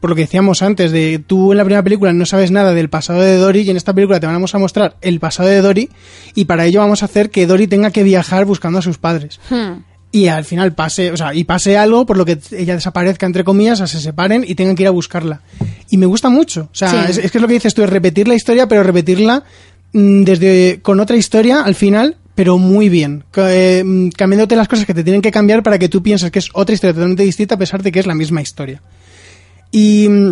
por 0.00 0.10
lo 0.10 0.16
que 0.16 0.22
decíamos 0.22 0.62
antes, 0.62 0.92
de 0.92 1.22
tú 1.24 1.52
en 1.52 1.58
la 1.58 1.64
primera 1.64 1.82
película 1.82 2.12
no 2.12 2.24
sabes 2.24 2.50
nada 2.50 2.72
del 2.72 2.88
pasado 2.88 3.20
de 3.20 3.36
Dory 3.36 3.62
y 3.62 3.70
en 3.70 3.76
esta 3.76 3.92
película 3.92 4.20
te 4.20 4.26
vamos 4.26 4.54
a 4.54 4.58
mostrar 4.58 4.96
el 5.00 5.18
pasado 5.18 5.48
de 5.48 5.60
Dory 5.60 5.90
y 6.34 6.44
para 6.44 6.66
ello 6.66 6.80
vamos 6.80 7.02
a 7.02 7.06
hacer 7.06 7.30
que 7.30 7.46
Dory 7.46 7.66
tenga 7.66 7.90
que 7.90 8.04
viajar 8.04 8.44
buscando 8.44 8.78
a 8.78 8.82
sus 8.82 8.98
padres. 8.98 9.40
Hmm. 9.50 9.82
Y 10.10 10.28
al 10.28 10.44
final 10.44 10.74
pase, 10.74 11.12
o 11.12 11.16
sea, 11.18 11.34
y 11.34 11.44
pase 11.44 11.76
algo 11.76 12.06
por 12.06 12.16
lo 12.16 12.24
que 12.24 12.38
ella 12.52 12.74
desaparezca 12.74 13.26
entre 13.26 13.44
comillas, 13.44 13.80
o 13.82 13.86
se 13.86 14.00
separen 14.00 14.44
y 14.46 14.54
tengan 14.54 14.74
que 14.74 14.84
ir 14.84 14.86
a 14.88 14.92
buscarla. 14.92 15.42
Y 15.90 15.98
me 15.98 16.06
gusta 16.06 16.28
mucho. 16.30 16.62
O 16.72 16.74
sea, 16.74 16.90
Sí. 16.90 16.96
es, 17.10 17.18
es 17.18 17.30
que 17.30 17.38
es 17.38 17.42
lo 17.42 17.48
que 17.48 17.54
dices 17.54 17.74
tú, 17.74 17.82
es 17.82 17.90
repetir 17.90 18.26
la 18.26 18.34
historia, 18.34 18.66
pero 18.66 18.82
repetirla 18.82 19.44
mm, 19.92 20.22
desde 20.22 20.80
con 20.82 20.98
otra 21.00 21.16
historia 21.16 21.60
al 21.62 21.74
final, 21.74 22.16
pero 22.34 22.56
muy 22.56 22.88
bien. 22.88 23.24
Eh, 23.36 23.82
mm, 23.84 24.08
cambiándote 24.10 24.56
las 24.56 24.68
cosas 24.68 24.86
que 24.86 24.94
te 24.94 25.04
tienen 25.04 25.20
que 25.20 25.30
cambiar 25.30 25.62
para 25.62 25.78
que 25.78 25.88
tú 25.90 26.02
pienses 26.02 26.30
que 26.30 26.38
es 26.38 26.48
otra 26.54 26.74
historia 26.74 26.94
totalmente 26.94 27.22
distinta 27.24 27.56
a 27.56 27.58
pesar 27.58 27.82
de 27.82 27.92
que 27.92 28.00
es 28.00 28.06
la 28.06 28.14
misma 28.14 28.40
historia. 28.40 28.80
Y 29.70 30.08
mm, 30.08 30.30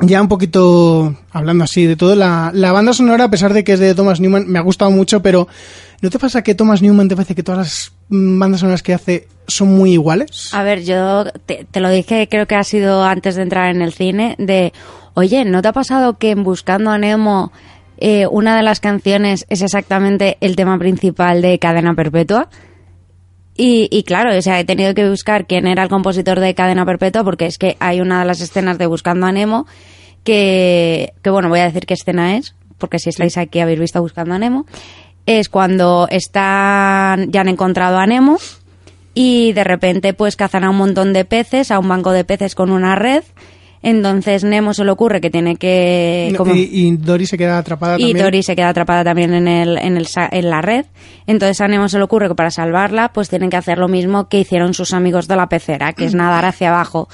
ya 0.00 0.20
un 0.20 0.28
poquito 0.28 1.14
hablando 1.32 1.64
así 1.64 1.86
de 1.86 1.96
todo, 1.96 2.14
la, 2.14 2.50
la 2.54 2.72
banda 2.72 2.92
sonora, 2.92 3.24
a 3.24 3.30
pesar 3.30 3.52
de 3.52 3.64
que 3.64 3.72
es 3.72 3.80
de 3.80 3.94
Thomas 3.94 4.20
Newman, 4.20 4.46
me 4.46 4.58
ha 4.58 4.62
gustado 4.62 4.90
mucho, 4.90 5.22
pero 5.22 5.48
¿no 6.02 6.10
te 6.10 6.18
pasa 6.18 6.42
que 6.42 6.54
Thomas 6.54 6.82
Newman 6.82 7.08
te 7.08 7.16
parece 7.16 7.34
que 7.34 7.42
todas 7.42 7.58
las 7.58 7.92
bandas 8.08 8.60
sonoras 8.60 8.82
que 8.82 8.94
hace 8.94 9.28
son 9.46 9.68
muy 9.68 9.92
iguales? 9.92 10.52
A 10.52 10.62
ver, 10.62 10.84
yo 10.84 11.24
te, 11.46 11.66
te 11.70 11.80
lo 11.80 11.90
dije, 11.90 12.28
creo 12.28 12.46
que 12.46 12.56
ha 12.56 12.64
sido 12.64 13.04
antes 13.04 13.36
de 13.36 13.42
entrar 13.42 13.74
en 13.74 13.82
el 13.82 13.92
cine, 13.92 14.34
de, 14.38 14.72
oye, 15.14 15.44
¿no 15.44 15.62
te 15.62 15.68
ha 15.68 15.72
pasado 15.72 16.18
que 16.18 16.30
en 16.30 16.44
Buscando 16.44 16.90
a 16.90 16.98
Nemo 16.98 17.52
eh, 17.98 18.26
una 18.30 18.56
de 18.56 18.62
las 18.62 18.80
canciones 18.80 19.46
es 19.48 19.62
exactamente 19.62 20.36
el 20.40 20.56
tema 20.56 20.78
principal 20.78 21.40
de 21.40 21.58
Cadena 21.58 21.94
Perpetua? 21.94 22.48
Y, 23.56 23.88
y 23.90 24.02
claro, 24.02 24.36
o 24.36 24.42
sea, 24.42 24.60
he 24.60 24.64
tenido 24.64 24.94
que 24.94 25.08
buscar 25.08 25.46
quién 25.46 25.66
era 25.66 25.82
el 25.82 25.88
compositor 25.88 26.40
de 26.40 26.54
Cadena 26.54 26.84
Perpetua 26.84 27.24
porque 27.24 27.46
es 27.46 27.56
que 27.56 27.76
hay 27.80 28.00
una 28.00 28.20
de 28.20 28.26
las 28.26 28.40
escenas 28.40 28.76
de 28.78 28.86
Buscando 28.86 29.26
a 29.26 29.32
Nemo 29.32 29.66
que, 30.24 31.14
que 31.22 31.30
bueno, 31.30 31.48
voy 31.48 31.60
a 31.60 31.64
decir 31.64 31.86
qué 31.86 31.94
escena 31.94 32.36
es, 32.36 32.54
porque 32.78 32.98
si 32.98 33.08
estáis 33.08 33.38
aquí 33.38 33.60
habéis 33.60 33.80
visto 33.80 34.02
Buscando 34.02 34.34
a 34.34 34.38
Nemo, 34.38 34.66
es 35.24 35.48
cuando 35.48 36.06
están, 36.10 37.30
ya 37.30 37.40
han 37.40 37.48
encontrado 37.48 37.98
a 37.98 38.06
Nemo 38.06 38.38
y 39.14 39.52
de 39.52 39.64
repente 39.64 40.12
pues 40.12 40.36
cazan 40.36 40.64
a 40.64 40.70
un 40.70 40.76
montón 40.76 41.12
de 41.12 41.24
peces, 41.24 41.70
a 41.70 41.78
un 41.78 41.88
banco 41.88 42.12
de 42.12 42.24
peces 42.24 42.54
con 42.54 42.70
una 42.70 42.94
red. 42.94 43.24
Entonces 43.82 44.42
Nemo 44.42 44.74
se 44.74 44.84
le 44.84 44.90
ocurre 44.90 45.20
que 45.20 45.30
tiene 45.30 45.56
que... 45.56 46.28
como- 46.36 46.52
Y, 46.54 46.68
y 46.72 46.96
Dory 46.96 47.26
se 47.26 47.36
queda 47.36 47.58
atrapada 47.58 47.96
y 47.98 48.02
también. 48.06 48.24
Dory 48.24 48.42
se 48.42 48.56
queda 48.56 48.70
atrapada 48.70 49.04
también 49.04 49.32
en, 49.34 49.46
el, 49.48 49.78
en, 49.78 49.96
el, 49.96 50.06
en 50.30 50.50
la 50.50 50.60
red. 50.62 50.86
Entonces 51.26 51.60
a 51.60 51.68
Nemo 51.68 51.88
se 51.88 51.98
le 51.98 52.04
ocurre 52.04 52.28
que 52.28 52.34
para 52.34 52.50
salvarla 52.50 53.12
pues 53.12 53.28
tienen 53.28 53.50
que 53.50 53.56
hacer 53.56 53.78
lo 53.78 53.88
mismo 53.88 54.28
que 54.28 54.40
hicieron 54.40 54.74
sus 54.74 54.92
amigos 54.92 55.28
de 55.28 55.36
la 55.36 55.48
pecera, 55.48 55.92
que 55.92 56.04
es 56.06 56.14
nadar 56.16 56.44
hacia 56.44 56.70
abajo. 56.70 57.08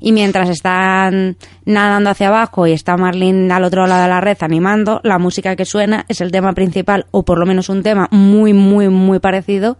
Y 0.00 0.12
mientras 0.12 0.48
están 0.48 1.36
nadando 1.64 2.10
hacia 2.10 2.28
abajo 2.28 2.66
y 2.68 2.72
está 2.72 2.96
Marlene 2.96 3.52
al 3.52 3.64
otro 3.64 3.84
lado 3.86 4.02
de 4.02 4.08
la 4.08 4.20
red 4.20 4.36
animando, 4.42 5.00
la 5.02 5.18
música 5.18 5.56
que 5.56 5.64
suena 5.64 6.04
es 6.08 6.20
el 6.20 6.30
tema 6.30 6.52
principal, 6.52 7.06
o 7.10 7.24
por 7.24 7.38
lo 7.40 7.46
menos 7.46 7.68
un 7.68 7.82
tema 7.82 8.06
muy, 8.12 8.52
muy, 8.52 8.88
muy 8.90 9.18
parecido 9.18 9.76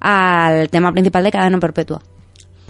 al 0.00 0.70
tema 0.70 0.90
principal 0.92 1.22
de 1.22 1.30
Cadena 1.30 1.60
Perpetua. 1.60 2.02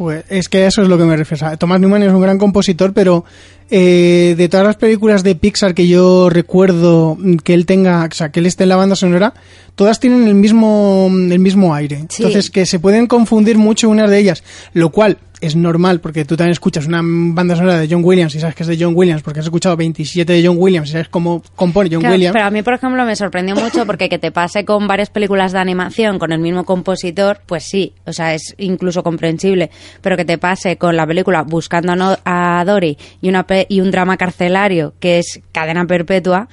Pues 0.00 0.24
es 0.30 0.48
que 0.48 0.64
eso 0.64 0.80
es 0.80 0.88
lo 0.88 0.96
que 0.96 1.04
me 1.04 1.14
refiero. 1.14 1.58
Thomas 1.58 1.78
Newman 1.78 2.02
es 2.02 2.10
un 2.10 2.22
gran 2.22 2.38
compositor, 2.38 2.94
pero 2.94 3.22
eh, 3.70 4.34
de 4.36 4.48
todas 4.48 4.66
las 4.66 4.76
películas 4.76 5.22
de 5.22 5.34
Pixar 5.34 5.74
que 5.74 5.86
yo 5.86 6.28
recuerdo 6.28 7.16
que 7.44 7.54
él 7.54 7.66
tenga, 7.66 8.08
o 8.10 8.14
sea, 8.14 8.30
que 8.30 8.40
él 8.40 8.46
esté 8.46 8.64
en 8.64 8.70
la 8.70 8.76
banda 8.76 8.96
sonora, 8.96 9.34
todas 9.74 10.00
tienen 10.00 10.26
el 10.26 10.34
mismo, 10.34 11.08
el 11.08 11.38
mismo 11.38 11.74
aire. 11.74 12.06
Sí. 12.08 12.22
Entonces, 12.22 12.50
que 12.50 12.66
se 12.66 12.78
pueden 12.78 13.06
confundir 13.06 13.58
mucho 13.58 13.88
unas 13.88 14.10
de 14.10 14.18
ellas, 14.18 14.42
lo 14.72 14.90
cual 14.90 15.18
es 15.40 15.56
normal 15.56 16.00
porque 16.00 16.24
tú 16.24 16.36
también 16.36 16.52
escuchas 16.52 16.86
una 16.86 17.00
banda 17.02 17.56
sonora 17.56 17.78
de 17.78 17.88
John 17.90 18.04
Williams 18.04 18.34
y 18.34 18.40
sabes 18.40 18.54
que 18.54 18.62
es 18.62 18.68
de 18.68 18.76
John 18.78 18.92
Williams 18.94 19.22
porque 19.22 19.40
has 19.40 19.46
escuchado 19.46 19.76
27 19.76 20.32
de 20.32 20.46
John 20.46 20.56
Williams 20.58 20.88
y 20.90 20.92
sabes 20.92 21.08
cómo 21.08 21.42
compone 21.56 21.88
John 21.90 22.00
Claro, 22.00 22.14
Williams. 22.14 22.32
Pero 22.34 22.44
a 22.44 22.50
mí, 22.50 22.62
por 22.62 22.74
ejemplo, 22.74 23.04
me 23.04 23.16
sorprendió 23.16 23.54
mucho 23.56 23.86
porque 23.86 24.08
que 24.08 24.18
te 24.18 24.32
pase 24.32 24.64
con 24.64 24.86
varias 24.86 25.10
películas 25.10 25.52
de 25.52 25.58
animación 25.58 26.18
con 26.18 26.32
el 26.32 26.40
mismo 26.40 26.64
compositor, 26.64 27.40
pues 27.46 27.64
sí, 27.64 27.94
o 28.04 28.12
sea, 28.12 28.34
es 28.34 28.54
incluso 28.58 29.02
comprensible. 29.02 29.70
Pero 30.02 30.16
que 30.16 30.24
te 30.24 30.38
pase 30.38 30.76
con 30.76 30.96
la 30.96 31.06
película 31.06 31.42
Buscando 31.42 31.92
a, 32.24 32.64
Dory 32.64 32.98
y, 33.20 33.28
una 33.28 33.46
y 33.68 33.80
un 33.80 33.90
drama 33.90 34.16
carcelario 34.16 34.94
que 35.00 35.18
es 35.18 35.40
Cadena 35.52 35.84
Perpetua, 35.86 36.48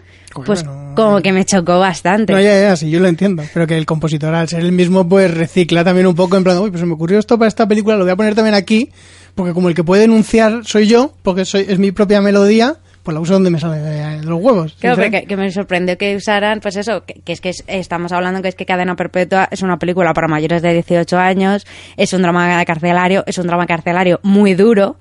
pues 0.45 0.63
Bueno, 0.63 0.93
como 0.95 1.21
que 1.21 1.31
me 1.33 1.45
chocó 1.45 1.79
bastante. 1.79 2.33
No, 2.33 2.39
ya, 2.39 2.59
ya, 2.61 2.75
sí, 2.75 2.89
yo 2.91 2.99
lo 2.99 3.07
entiendo. 3.07 3.43
Pero 3.53 3.65
que 3.65 3.77
el 3.77 3.85
compositor, 3.85 4.33
al 4.35 4.47
ser 4.47 4.59
el 4.61 4.71
mismo, 4.71 5.07
pues 5.07 5.33
recicla 5.33 5.83
también 5.83 6.05
un 6.07 6.15
poco 6.15 6.37
en 6.37 6.43
plan, 6.43 6.57
uy, 6.59 6.69
pues 6.69 6.79
se 6.81 6.85
me 6.85 6.93
ocurrió 6.93 7.17
esto 7.19 7.37
para 7.37 7.47
esta 7.47 7.67
película, 7.67 7.95
lo 7.95 8.03
voy 8.03 8.11
a 8.11 8.15
poner 8.15 8.35
también 8.35 8.53
aquí, 8.55 8.91
porque 9.35 9.53
como 9.53 9.69
el 9.69 9.75
que 9.75 9.83
puede 9.83 10.01
denunciar 10.01 10.61
soy 10.63 10.87
yo, 10.87 11.13
porque 11.23 11.45
soy, 11.45 11.65
es 11.67 11.79
mi 11.79 11.91
propia 11.91 12.21
melodía, 12.21 12.75
pues 13.01 13.13
la 13.15 13.21
uso 13.21 13.33
donde 13.33 13.49
me 13.49 13.59
sale 13.59 13.79
de, 13.79 14.23
los 14.23 14.39
huevos. 14.41 14.75
Claro, 14.79 14.97
pero 14.97 15.11
que, 15.11 15.23
que 15.25 15.37
me 15.37 15.49
sorprendió 15.51 15.97
que 15.97 16.15
usaran, 16.15 16.59
pues 16.59 16.75
eso, 16.75 17.03
que, 17.05 17.15
que 17.21 17.31
es 17.33 17.41
que 17.41 17.49
es- 17.49 17.63
estamos 17.67 18.11
hablando 18.11 18.41
que 18.41 18.49
es 18.49 18.55
que 18.55 18.65
Cadena 18.65 18.95
Perpetua 18.95 19.47
es 19.49 19.61
una 19.61 19.77
película 19.79 20.13
para 20.13 20.27
mayores 20.27 20.61
de 20.61 20.73
18 20.73 21.17
años, 21.17 21.65
es 21.95 22.11
un 22.13 22.21
drama 22.21 22.63
carcelario, 22.65 23.23
es 23.25 23.37
un 23.37 23.47
drama 23.47 23.65
carcelario 23.65 24.19
muy 24.23 24.55
duro, 24.55 24.97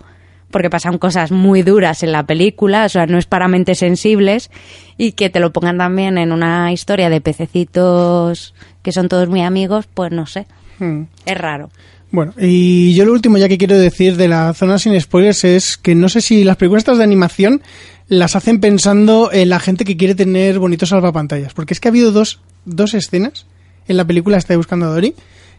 porque 0.51 0.71
pasan 0.71 0.99
cosas 0.99 1.33
muy 1.33 1.63
duras 1.63 2.03
en 2.03 2.13
la 2.13 2.25
película, 2.25 2.85
o 2.85 2.89
sea, 2.89 3.07
no 3.07 3.19
es 3.19 3.27
para 3.27 3.49
mentes 3.49 3.79
sensibles, 3.79 4.51
y 4.97 5.13
que 5.13 5.31
te 5.31 5.41
lo 5.41 5.53
pongan 5.53 5.79
también 5.79 6.19
en 6.19 6.33
una 6.33 6.73
historia 6.73 7.11
de 7.11 7.21
pececitos 7.21 8.55
que 8.83 8.93
son 8.93 9.09
todos 9.09 9.29
muy 9.29 9.43
amigos, 9.43 9.87
pues 9.93 10.13
no 10.13 10.27
sé, 10.27 10.47
Hmm. 10.79 11.03
es 11.25 11.39
raro. 11.39 11.71
Bueno, 12.11 12.33
y 12.39 12.95
yo 12.95 13.05
lo 13.05 13.13
último 13.13 13.37
ya 13.39 13.49
que 13.49 13.59
quiero 13.59 13.77
decir 13.77 14.17
de 14.17 14.29
la 14.29 14.55
zona 14.55 14.79
sin 14.79 14.99
spoilers 15.01 15.45
es 15.45 15.77
que 15.77 15.95
no 15.95 16.09
sé 16.09 16.21
si 16.21 16.45
las 16.45 16.57
películas 16.57 16.85
de 16.85 17.03
animación 17.03 17.63
las 18.09 18.37
hacen 18.37 18.61
pensando 18.61 19.31
en 19.33 19.49
la 19.49 19.59
gente 19.59 19.85
que 19.85 19.97
quiere 19.97 20.15
tener 20.15 20.59
bonitos 20.59 20.91
salvapantallas. 20.91 21.53
Porque 21.53 21.75
es 21.75 21.81
que 21.81 21.89
ha 21.89 21.91
habido 21.91 22.13
dos, 22.13 22.41
dos 22.65 22.95
escenas 22.95 23.47
en 23.89 23.97
la 23.97 24.05
película 24.05 24.37
Está 24.37 24.57
buscando 24.57 24.87
a 24.87 24.91
Dory 24.91 25.15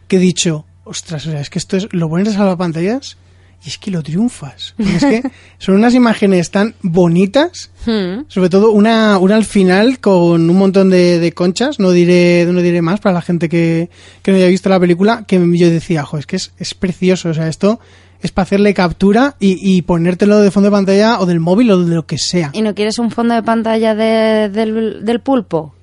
que 0.08 0.16
he 0.16 0.20
dicho, 0.20 0.64
ostras, 0.84 1.26
o 1.26 1.30
sea, 1.30 1.40
es 1.40 1.50
que 1.50 1.58
esto 1.58 1.76
es 1.76 1.88
lo 1.92 2.08
pones 2.08 2.28
de 2.28 2.34
salvapantallas 2.34 3.18
y 3.64 3.68
es 3.68 3.78
que 3.78 3.90
lo 3.90 4.02
triunfas. 4.02 4.74
Es 4.78 5.04
que 5.04 5.22
son 5.58 5.74
unas 5.74 5.94
imágenes 5.94 6.50
tan 6.50 6.74
bonitas 6.82 7.70
Hmm. 7.86 8.24
sobre 8.28 8.50
todo 8.50 8.70
una, 8.72 9.16
una 9.18 9.36
al 9.36 9.44
final 9.46 9.98
con 10.00 10.50
un 10.50 10.56
montón 10.58 10.90
de, 10.90 11.18
de 11.18 11.32
conchas, 11.32 11.78
no 11.78 11.90
diré, 11.92 12.46
no 12.50 12.60
diré 12.60 12.82
más 12.82 13.00
para 13.00 13.14
la 13.14 13.22
gente 13.22 13.48
que, 13.48 13.88
que 14.22 14.30
no 14.30 14.36
haya 14.36 14.48
visto 14.48 14.68
la 14.68 14.78
película, 14.78 15.24
que 15.26 15.38
yo 15.54 15.70
decía, 15.70 16.04
jo, 16.04 16.18
es 16.18 16.26
que 16.26 16.36
es, 16.36 16.52
es 16.58 16.74
precioso, 16.74 17.30
o 17.30 17.34
sea, 17.34 17.48
esto 17.48 17.80
es 18.20 18.30
para 18.32 18.42
hacerle 18.42 18.74
captura 18.74 19.36
y, 19.40 19.58
y 19.62 19.82
ponértelo 19.82 20.40
de 20.40 20.50
fondo 20.50 20.66
de 20.68 20.72
pantalla 20.72 21.18
o 21.20 21.24
del 21.26 21.40
móvil 21.40 21.70
o 21.70 21.82
de 21.84 21.94
lo 21.94 22.04
que 22.04 22.18
sea. 22.18 22.50
¿Y 22.52 22.60
no 22.62 22.74
quieres 22.74 22.98
un 22.98 23.10
fondo 23.10 23.34
de 23.34 23.42
pantalla 23.42 23.94
de- 23.94 24.48
del, 24.50 25.04
del 25.04 25.20
pulpo? 25.20 25.74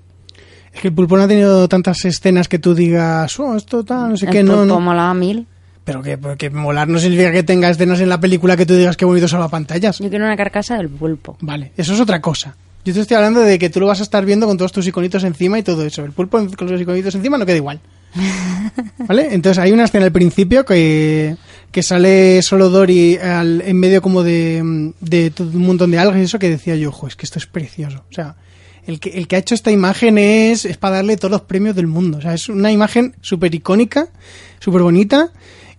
Es 0.73 0.81
que 0.81 0.89
el 0.89 0.93
pulpo 0.93 1.15
no 1.17 1.23
ha 1.23 1.27
tenido 1.27 1.67
tantas 1.69 2.03
escenas 2.05 2.47
que 2.49 2.59
tú 2.59 2.75
digas, 2.75 3.39
oh, 3.39 3.55
esto 3.55 3.83
tal, 3.85 4.09
no 4.11 4.17
sé 4.17 4.25
El 4.25 4.31
qué, 4.31 4.43
no, 4.43 4.57
pulpo 4.57 4.65
no. 4.65 4.79
molaba 4.81 5.13
mil. 5.13 5.47
Pero 5.85 6.01
que, 6.01 6.17
que 6.37 6.49
molar 6.49 6.87
no 6.89 6.99
significa 6.99 7.31
que 7.31 7.43
tenga 7.43 7.69
escenas 7.69 8.01
en 8.01 8.09
la 8.09 8.19
película 8.19 8.57
que 8.57 8.65
tú 8.65 8.75
digas 8.75 8.97
qué 8.97 9.05
bonito 9.05 9.27
son 9.27 9.39
las 9.39 9.51
pantallas. 9.51 9.99
Yo 9.99 10.09
quiero 10.09 10.25
una 10.25 10.35
carcasa 10.35 10.77
del 10.77 10.89
pulpo. 10.89 11.37
Vale, 11.41 11.71
eso 11.77 11.93
es 11.93 11.99
otra 12.01 12.19
cosa. 12.21 12.55
Yo 12.83 12.93
te 12.93 12.99
estoy 13.01 13.15
hablando 13.15 13.39
de 13.41 13.57
que 13.57 13.69
tú 13.69 13.79
lo 13.79 13.87
vas 13.87 13.99
a 13.99 14.03
estar 14.03 14.25
viendo 14.25 14.45
con 14.47 14.57
todos 14.57 14.71
tus 14.71 14.85
iconitos 14.87 15.23
encima 15.23 15.57
y 15.57 15.63
todo 15.63 15.83
eso. 15.85 16.03
El 16.03 16.11
pulpo 16.11 16.37
con 16.57 16.69
los 16.71 16.81
iconitos 16.81 17.15
encima 17.15 17.37
no 17.37 17.45
queda 17.45 17.57
igual. 17.57 17.79
¿Vale? 19.07 19.29
Entonces 19.33 19.57
hay 19.63 19.71
una 19.71 19.85
escena 19.85 20.05
al 20.05 20.11
principio 20.11 20.65
que, 20.65 21.35
que 21.71 21.83
sale 21.83 22.41
solo 22.41 22.69
Dory 22.69 23.17
al- 23.17 23.61
en 23.61 23.77
medio 23.79 24.01
como 24.01 24.23
de, 24.23 24.91
de 25.01 25.31
todo 25.31 25.49
un 25.49 25.65
montón 25.65 25.91
de 25.91 25.99
algas 25.99 26.17
y 26.17 26.21
eso 26.23 26.39
que 26.39 26.49
decía 26.49 26.75
yo, 26.75 26.89
ojo, 26.89 27.07
es 27.07 27.15
que 27.15 27.25
esto 27.25 27.39
es 27.39 27.45
precioso. 27.45 28.03
O 28.09 28.13
sea, 28.13 28.35
el 28.87 28.99
que, 28.99 29.09
el 29.11 29.27
que 29.27 29.35
ha 29.35 29.39
hecho 29.39 29.55
esta 29.55 29.71
imagen 29.71 30.17
es, 30.17 30.65
es 30.65 30.77
para 30.77 30.97
darle 30.97 31.17
todos 31.17 31.31
los 31.31 31.41
premios 31.41 31.75
del 31.75 31.87
mundo. 31.87 32.19
O 32.19 32.21
sea, 32.21 32.33
es 32.33 32.49
una 32.49 32.71
imagen 32.71 33.15
súper 33.21 33.53
icónica, 33.53 34.07
súper 34.59 34.81
bonita 34.81 35.31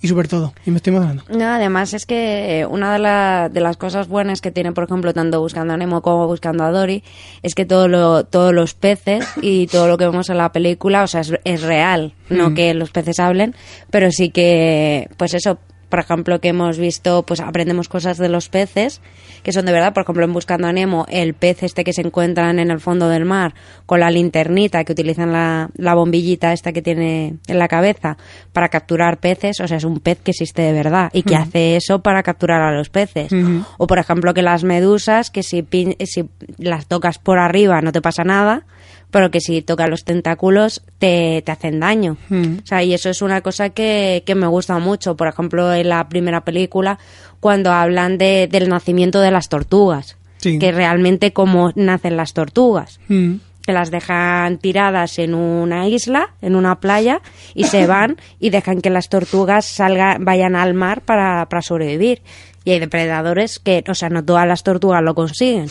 y 0.02 0.08
súper 0.08 0.28
todo. 0.28 0.52
Y 0.66 0.70
me 0.70 0.76
estoy 0.76 0.94
emocionando. 0.94 1.24
No, 1.30 1.46
además 1.46 1.94
es 1.94 2.06
que 2.06 2.60
eh, 2.60 2.66
una 2.66 2.92
de, 2.92 2.98
la- 2.98 3.48
de 3.50 3.60
las 3.60 3.76
cosas 3.76 4.08
buenas 4.08 4.40
que 4.40 4.50
tiene, 4.50 4.72
por 4.72 4.84
ejemplo, 4.84 5.12
tanto 5.14 5.40
Buscando 5.40 5.74
a 5.74 5.76
Nemo 5.76 6.02
como 6.02 6.26
Buscando 6.26 6.64
a 6.64 6.70
Dory, 6.70 7.02
es 7.42 7.54
que 7.54 7.64
todo 7.64 7.88
lo, 7.88 8.24
todos 8.24 8.52
los 8.52 8.74
peces 8.74 9.26
y 9.40 9.66
todo 9.68 9.88
lo 9.88 9.96
que 9.98 10.06
vemos 10.06 10.28
en 10.30 10.38
la 10.38 10.52
película, 10.52 11.02
o 11.02 11.06
sea, 11.06 11.22
es, 11.22 11.32
es 11.44 11.62
real, 11.62 12.14
no 12.28 12.50
Mm. 12.50 12.54
que 12.54 12.74
los 12.74 12.90
peces 12.90 13.18
hablen, 13.18 13.54
pero 13.90 14.10
sí 14.10 14.30
que, 14.30 15.08
pues 15.16 15.34
eso, 15.34 15.58
por 15.88 16.00
ejemplo, 16.00 16.40
que 16.40 16.48
hemos 16.48 16.78
visto, 16.78 17.22
pues 17.24 17.40
aprendemos 17.40 17.88
cosas 17.88 18.18
de 18.18 18.28
los 18.28 18.48
peces, 18.48 19.00
que 19.46 19.52
son 19.52 19.64
de 19.64 19.70
verdad. 19.70 19.92
Por 19.92 20.02
ejemplo, 20.02 20.24
en 20.24 20.32
Buscando 20.32 20.66
a 20.66 20.72
Nemo, 20.72 21.06
el 21.08 21.32
pez 21.34 21.62
este 21.62 21.84
que 21.84 21.92
se 21.92 22.00
encuentran 22.00 22.58
en 22.58 22.68
el 22.72 22.80
fondo 22.80 23.08
del 23.08 23.24
mar 23.24 23.54
con 23.86 24.00
la 24.00 24.10
linternita 24.10 24.82
que 24.82 24.90
utilizan 24.90 25.30
la, 25.32 25.70
la 25.76 25.94
bombillita 25.94 26.52
esta 26.52 26.72
que 26.72 26.82
tiene 26.82 27.36
en 27.46 27.58
la 27.60 27.68
cabeza 27.68 28.16
para 28.52 28.68
capturar 28.70 29.18
peces, 29.18 29.60
o 29.60 29.68
sea, 29.68 29.76
es 29.76 29.84
un 29.84 30.00
pez 30.00 30.18
que 30.20 30.32
existe 30.32 30.62
de 30.62 30.72
verdad 30.72 31.10
y 31.12 31.22
que 31.22 31.36
hace 31.36 31.76
eso 31.76 32.00
para 32.02 32.24
capturar 32.24 32.60
a 32.60 32.72
los 32.76 32.88
peces. 32.90 33.30
O, 33.78 33.86
por 33.86 34.00
ejemplo, 34.00 34.34
que 34.34 34.42
las 34.42 34.64
medusas, 34.64 35.30
que 35.30 35.44
si, 35.44 35.62
pin- 35.62 35.94
si 36.04 36.28
las 36.58 36.86
tocas 36.88 37.18
por 37.18 37.38
arriba 37.38 37.80
no 37.82 37.92
te 37.92 38.02
pasa 38.02 38.24
nada, 38.24 38.64
pero 39.10 39.30
que 39.30 39.40
si 39.40 39.62
tocas 39.62 39.88
los 39.88 40.04
tentáculos 40.04 40.82
te, 40.98 41.42
te 41.44 41.52
hacen 41.52 41.80
daño. 41.80 42.16
O 42.30 42.66
sea, 42.66 42.82
y 42.82 42.94
eso 42.94 43.08
es 43.08 43.22
una 43.22 43.40
cosa 43.40 43.70
que, 43.70 44.22
que 44.26 44.34
me 44.34 44.46
gusta 44.46 44.78
mucho. 44.78 45.16
Por 45.16 45.28
ejemplo, 45.28 45.72
en 45.72 45.88
la 45.88 46.08
primera 46.08 46.44
película, 46.44 46.98
cuando 47.40 47.72
hablan 47.72 48.18
de, 48.18 48.48
del 48.50 48.68
nacimiento 48.68 49.20
de 49.20 49.30
las 49.30 49.48
tortugas. 49.48 50.16
Sí. 50.38 50.58
Que 50.58 50.70
realmente 50.70 51.32
cómo 51.32 51.72
nacen 51.74 52.16
las 52.16 52.34
tortugas. 52.34 53.00
Mm. 53.08 53.36
Que 53.62 53.72
las 53.72 53.90
dejan 53.90 54.58
tiradas 54.58 55.18
en 55.18 55.34
una 55.34 55.88
isla, 55.88 56.34
en 56.42 56.54
una 56.54 56.78
playa, 56.78 57.20
y 57.54 57.64
se 57.64 57.86
van 57.86 58.16
y 58.38 58.50
dejan 58.50 58.80
que 58.80 58.90
las 58.90 59.08
tortugas 59.08 59.64
salgan, 59.64 60.24
vayan 60.24 60.56
al 60.56 60.74
mar 60.74 61.00
para, 61.00 61.48
para 61.48 61.62
sobrevivir. 61.62 62.22
Y 62.64 62.72
hay 62.72 62.80
depredadores 62.80 63.60
que, 63.60 63.84
o 63.88 63.94
sea, 63.94 64.08
no 64.08 64.24
todas 64.24 64.46
las 64.46 64.62
tortugas 64.62 65.02
lo 65.02 65.14
consiguen. 65.14 65.68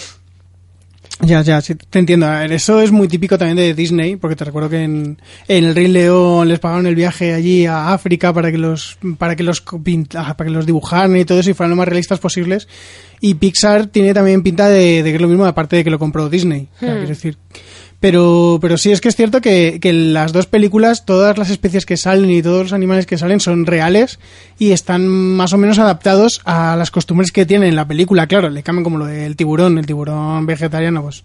Ya, 1.22 1.42
ya, 1.42 1.62
sí, 1.62 1.76
te 1.76 2.00
entiendo. 2.00 2.26
A 2.26 2.40
ver, 2.40 2.52
eso 2.52 2.82
es 2.82 2.92
muy 2.92 3.08
típico 3.08 3.38
también 3.38 3.58
de 3.58 3.74
Disney, 3.74 4.18
porque 4.18 4.36
te 4.36 4.44
recuerdo 4.44 4.70
que 4.70 4.84
en, 4.84 5.18
en 5.48 5.64
El 5.64 5.74
Rey 5.76 5.88
León 5.88 6.48
les 6.48 6.60
pagaron 6.60 6.88
el 6.88 6.96
viaje 6.96 7.34
allí 7.34 7.66
a 7.66 7.94
África 7.94 8.34
para 8.34 8.52
que 8.52 8.58
los 8.58 8.98
para 9.18 9.36
que 9.36 9.44
los 9.44 9.64
ah, 10.16 10.36
para 10.36 10.50
que 10.50 10.54
los 10.54 10.66
dibujaran 10.66 11.16
y 11.16 11.24
todo 11.24 11.40
eso 11.40 11.50
y 11.50 11.54
fueran 11.54 11.72
lo 11.72 11.78
más 11.78 11.88
realistas 11.88 12.20
posibles. 12.20 12.68
Y 13.22 13.36
Pixar 13.36 13.88
tiene 13.88 14.14
también 14.14 14.44
pinta 14.44 14.68
de, 14.68 15.04
de 15.04 15.10
que 15.10 15.16
es 15.16 15.22
lo 15.22 15.30
mismo, 15.30 15.46
aparte 15.46 15.78
de 15.78 15.84
que 15.84 15.90
lo 15.90 16.00
compró 16.00 16.30
Disney. 16.30 16.68
O 16.76 16.80
sea, 16.80 16.92
quiero 16.92 17.08
decir. 17.08 17.38
Pero, 18.00 18.60
pero 18.62 18.78
sí 18.78 18.92
es 18.92 19.02
que 19.02 19.08
es 19.10 19.16
cierto 19.16 19.42
que, 19.42 19.80
que 19.82 19.92
las 19.94 20.32
dos 20.34 20.46
películas, 20.46 21.06
todas 21.06 21.38
las 21.38 21.50
especies 21.50 21.86
que 21.86 21.98
salen 21.98 22.30
y 22.30 22.42
todos 22.42 22.64
los 22.64 22.74
animales 22.74 23.06
que 23.06 23.18
salen 23.18 23.40
son 23.40 23.66
reales 23.66 24.20
y 24.60 24.72
están 24.72 25.08
más 25.08 25.54
o 25.54 25.58
menos 25.58 25.80
adaptados 25.80 26.42
a 26.46 26.76
las 26.76 26.92
costumbres 26.92 27.32
que 27.32 27.46
tienen 27.46 27.70
en 27.70 27.76
la 27.76 27.88
película. 27.88 28.28
Claro, 28.28 28.50
le 28.50 28.62
cambian 28.64 28.84
como 28.84 28.98
lo 28.98 29.06
del 29.06 29.36
tiburón, 29.36 29.78
el 29.78 29.86
tiburón 29.86 30.46
vegetariano, 30.46 31.02
pues 31.02 31.24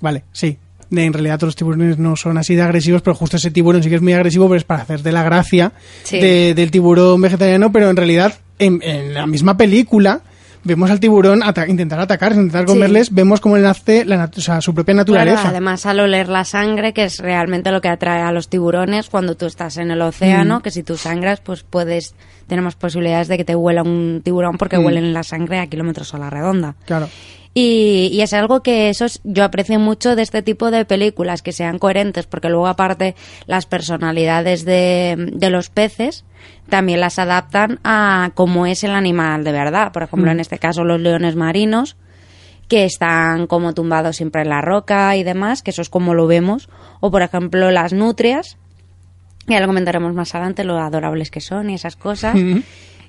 Vale, 0.00 0.24
sí. 0.32 0.56
En 0.90 1.12
realidad 1.14 1.38
todos 1.38 1.48
los 1.48 1.56
tiburones 1.56 1.96
no 1.96 2.16
son 2.16 2.36
así 2.36 2.54
de 2.54 2.60
agresivos, 2.62 3.00
pero 3.00 3.14
justo 3.14 3.38
ese 3.38 3.50
tiburón 3.50 3.82
sí 3.82 3.88
que 3.88 3.94
es 3.94 4.02
muy 4.02 4.12
agresivo, 4.12 4.46
pero 4.48 4.58
es 4.58 4.64
para 4.64 4.82
hacer 4.82 5.02
de 5.02 5.10
la 5.12 5.22
gracia 5.22 5.72
Sí. 6.02 6.18
de- 6.18 6.52
del 6.54 6.70
tiburón 6.70 7.20
vegetariano, 7.22 7.72
pero 7.72 7.88
en 7.88 7.96
realidad 7.96 8.34
en, 8.58 8.80
en 8.82 9.14
la 9.14 9.26
misma 9.26 9.56
película 9.56 10.20
vemos 10.64 10.90
al 10.90 11.00
tiburón 11.00 11.42
ata- 11.42 11.66
intentar 11.68 11.98
atacar, 12.00 12.32
intentar 12.32 12.62
Sí. 12.62 12.66
comerles, 12.66 13.12
vemos 13.12 13.40
cómo 13.40 13.56
él 13.56 13.62
nace 13.62 14.04
la 14.04 14.30
o 14.36 14.40
sea, 14.40 14.60
su 14.60 14.74
propia 14.74 14.94
naturaleza. 14.94 15.36
Claro, 15.42 15.50
además 15.50 15.86
al 15.86 16.00
oler 16.00 16.28
la 16.28 16.44
sangre, 16.44 16.92
que 16.92 17.04
es 17.04 17.18
realmente 17.18 17.70
lo 17.72 17.80
que 17.80 17.88
atrae 17.88 18.22
a 18.22 18.32
los 18.32 18.48
tiburones 18.48 19.08
cuando 19.08 19.34
tú 19.36 19.46
estás 19.46 19.76
en 19.76 19.90
el 19.90 20.00
océano, 20.02 20.58
Mm. 20.58 20.62
que 20.62 20.70
si 20.70 20.82
tú 20.82 20.96
sangras, 20.96 21.40
pues 21.40 21.62
puedes, 21.62 22.14
tenemos 22.46 22.74
posibilidades 22.76 23.28
de 23.28 23.36
que 23.36 23.44
te 23.44 23.54
huela 23.56 23.82
un 23.82 24.20
tiburón 24.24 24.56
porque 24.58 24.78
Mm. 24.78 24.84
huelen 24.84 25.12
la 25.12 25.22
sangre 25.22 25.58
a 25.58 25.66
kilómetros 25.66 26.14
a 26.14 26.18
la 26.18 26.30
redonda. 26.30 26.74
Claro. 26.86 27.08
Y, 27.54 28.08
y 28.12 28.22
es 28.22 28.32
algo 28.32 28.62
que 28.62 28.88
eso 28.88 29.04
es- 29.04 29.20
yo 29.24 29.44
aprecio 29.44 29.78
mucho 29.78 30.16
de 30.16 30.22
este 30.22 30.42
tipo 30.42 30.70
de 30.70 30.84
películas, 30.86 31.42
que 31.42 31.52
sean 31.52 31.78
coherentes, 31.78 32.26
porque 32.26 32.48
luego 32.48 32.66
aparte 32.66 33.14
las 33.46 33.66
personalidades 33.66 34.64
de, 34.64 35.16
de 35.34 35.50
los 35.50 35.68
peces 35.68 36.24
también 36.70 37.00
las 37.00 37.18
adaptan 37.18 37.78
a 37.84 38.30
cómo 38.34 38.64
es 38.66 38.84
el 38.84 38.92
animal 38.92 39.44
de 39.44 39.52
verdad. 39.52 39.92
Por 39.92 40.02
ejemplo, 40.02 40.30
Mm. 40.30 40.34
en 40.34 40.40
este 40.40 40.58
caso 40.58 40.82
los 40.84 40.98
leones 41.00 41.36
marinos, 41.36 41.96
que 42.68 42.84
están 42.86 43.46
como 43.46 43.74
tumbados 43.74 44.16
siempre 44.16 44.40
en 44.42 44.48
la 44.48 44.62
roca 44.62 45.14
y 45.16 45.22
demás, 45.22 45.60
que 45.62 45.72
eso 45.72 45.82
es 45.82 45.90
como 45.90 46.14
lo 46.14 46.26
vemos. 46.26 46.70
O 47.00 47.10
por 47.10 47.20
ejemplo 47.20 47.70
las 47.70 47.92
nutrias, 47.92 48.56
ya 49.46 49.60
lo 49.60 49.66
comentaremos 49.66 50.14
más 50.14 50.34
adelante, 50.34 50.64
lo 50.64 50.78
adorables 50.78 51.30
que 51.30 51.42
son 51.42 51.68
y 51.68 51.74
esas 51.74 51.96
cosas. 51.96 52.34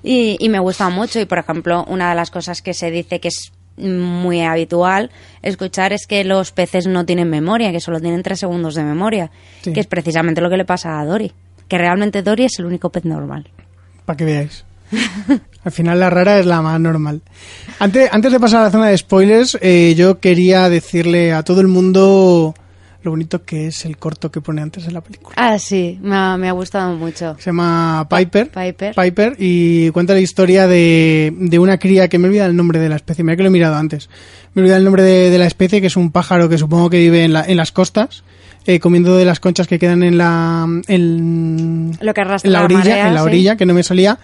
Y, 0.02 0.36
y 0.38 0.48
me 0.50 0.58
gusta 0.58 0.90
mucho. 0.90 1.18
Y 1.18 1.24
por 1.24 1.38
ejemplo, 1.38 1.82
una 1.88 2.10
de 2.10 2.14
las 2.14 2.30
cosas 2.30 2.60
que 2.60 2.74
se 2.74 2.90
dice 2.90 3.20
que 3.20 3.28
es 3.28 3.52
muy 3.76 4.42
habitual 4.42 5.10
escuchar 5.42 5.92
es 5.92 6.06
que 6.06 6.24
los 6.24 6.52
peces 6.52 6.86
no 6.86 7.04
tienen 7.04 7.28
memoria, 7.28 7.72
que 7.72 7.80
solo 7.80 8.00
tienen 8.00 8.22
tres 8.22 8.38
segundos 8.40 8.74
de 8.74 8.84
memoria, 8.84 9.30
Sí. 9.62 9.72
que 9.72 9.80
es 9.80 9.86
precisamente 9.86 10.40
lo 10.40 10.48
que 10.50 10.56
le 10.56 10.64
pasa 10.64 11.00
a 11.00 11.04
Dory. 11.04 11.32
Que 11.68 11.78
realmente 11.78 12.22
Dory 12.22 12.44
es 12.44 12.58
el 12.58 12.66
único 12.66 12.90
pez 12.90 13.04
normal. 13.04 13.48
Para 14.04 14.16
que 14.16 14.24
veáis. 14.24 14.64
Al 15.64 15.72
final 15.72 15.98
la 15.98 16.10
rara 16.10 16.38
es 16.38 16.46
la 16.46 16.60
más 16.60 16.78
normal. 16.78 17.22
Antes, 17.78 18.10
antes 18.12 18.30
de 18.32 18.38
pasar 18.38 18.60
a 18.60 18.64
la 18.64 18.70
zona 18.70 18.88
de 18.88 18.98
spoilers, 18.98 19.58
eh, 19.60 19.94
yo 19.96 20.20
quería 20.20 20.68
decirle 20.68 21.32
a 21.32 21.42
todo 21.42 21.60
el 21.62 21.68
mundo 21.68 22.54
lo 23.04 23.10
bonito 23.10 23.44
que 23.44 23.66
es 23.68 23.84
el 23.84 23.96
corto 23.98 24.30
que 24.32 24.40
pone 24.40 24.62
antes 24.62 24.86
de 24.86 24.92
la 24.92 25.00
película. 25.00 25.34
Ah, 25.38 25.58
sí, 25.58 25.98
me 26.02 26.16
ha, 26.16 26.36
me 26.36 26.48
ha 26.48 26.52
gustado 26.52 26.96
mucho. 26.96 27.36
Se 27.38 27.46
llama 27.46 28.06
Piper. 28.08 28.50
Piper. 28.50 29.36
y 29.38 29.90
cuenta 29.90 30.14
la 30.14 30.20
historia 30.20 30.66
de, 30.66 31.32
de 31.38 31.58
una 31.58 31.78
cría 31.78 32.08
que 32.08 32.18
me 32.18 32.26
he 32.26 32.30
olvidado 32.30 32.50
el 32.50 32.56
nombre 32.56 32.80
de 32.80 32.88
la 32.88 32.96
especie. 32.96 33.22
Mira 33.22 33.36
que 33.36 33.42
lo 33.42 33.48
he 33.48 33.52
mirado 33.52 33.76
antes. 33.76 34.08
Me 34.54 34.60
he 34.60 34.62
olvidado 34.62 34.78
el 34.78 34.84
nombre 34.84 35.02
de, 35.02 35.30
de 35.30 35.38
la 35.38 35.46
especie, 35.46 35.80
que 35.80 35.86
es 35.88 35.96
un 35.96 36.10
pájaro 36.10 36.48
que 36.48 36.58
supongo 36.58 36.90
que 36.90 36.98
vive 36.98 37.24
en, 37.24 37.32
la- 37.32 37.44
en 37.44 37.56
las 37.56 37.70
costas, 37.72 38.24
eh, 38.66 38.80
comiendo 38.80 39.16
de 39.16 39.24
las 39.26 39.38
conchas 39.40 39.66
que 39.66 39.78
quedan 39.78 40.02
en 40.02 40.16
la, 40.18 40.66
en, 40.88 41.92
Lo 42.00 42.14
que 42.14 42.20
en 42.22 42.28
la 42.28 42.38
la 42.60 42.64
orilla, 42.64 42.78
marea, 42.80 43.08
en 43.08 43.14
la 43.14 43.20
sí. 43.20 43.26
orilla, 43.26 43.56
que 43.56 43.66
no 43.66 43.74
me 43.74 43.82
salía. 43.82 44.18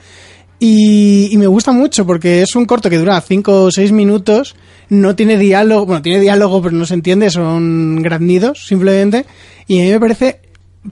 Y, 0.58 1.28
y 1.32 1.38
me 1.38 1.46
gusta 1.46 1.72
mucho 1.72 2.06
porque 2.06 2.42
es 2.42 2.54
un 2.54 2.66
corto 2.66 2.90
que 2.90 2.98
dura 2.98 3.20
5 3.20 3.64
o 3.64 3.70
6 3.70 3.92
minutos, 3.92 4.54
no 4.90 5.16
tiene 5.16 5.38
diálogo, 5.38 5.86
bueno, 5.86 6.02
tiene 6.02 6.20
diálogo 6.20 6.60
pero 6.62 6.76
no 6.76 6.84
se 6.84 6.94
entiende, 6.94 7.30
son 7.30 8.02
graznidos 8.02 8.66
simplemente, 8.66 9.24
y 9.66 9.80
a 9.80 9.84
mí 9.84 9.90
me 9.90 10.00
parece 10.00 10.40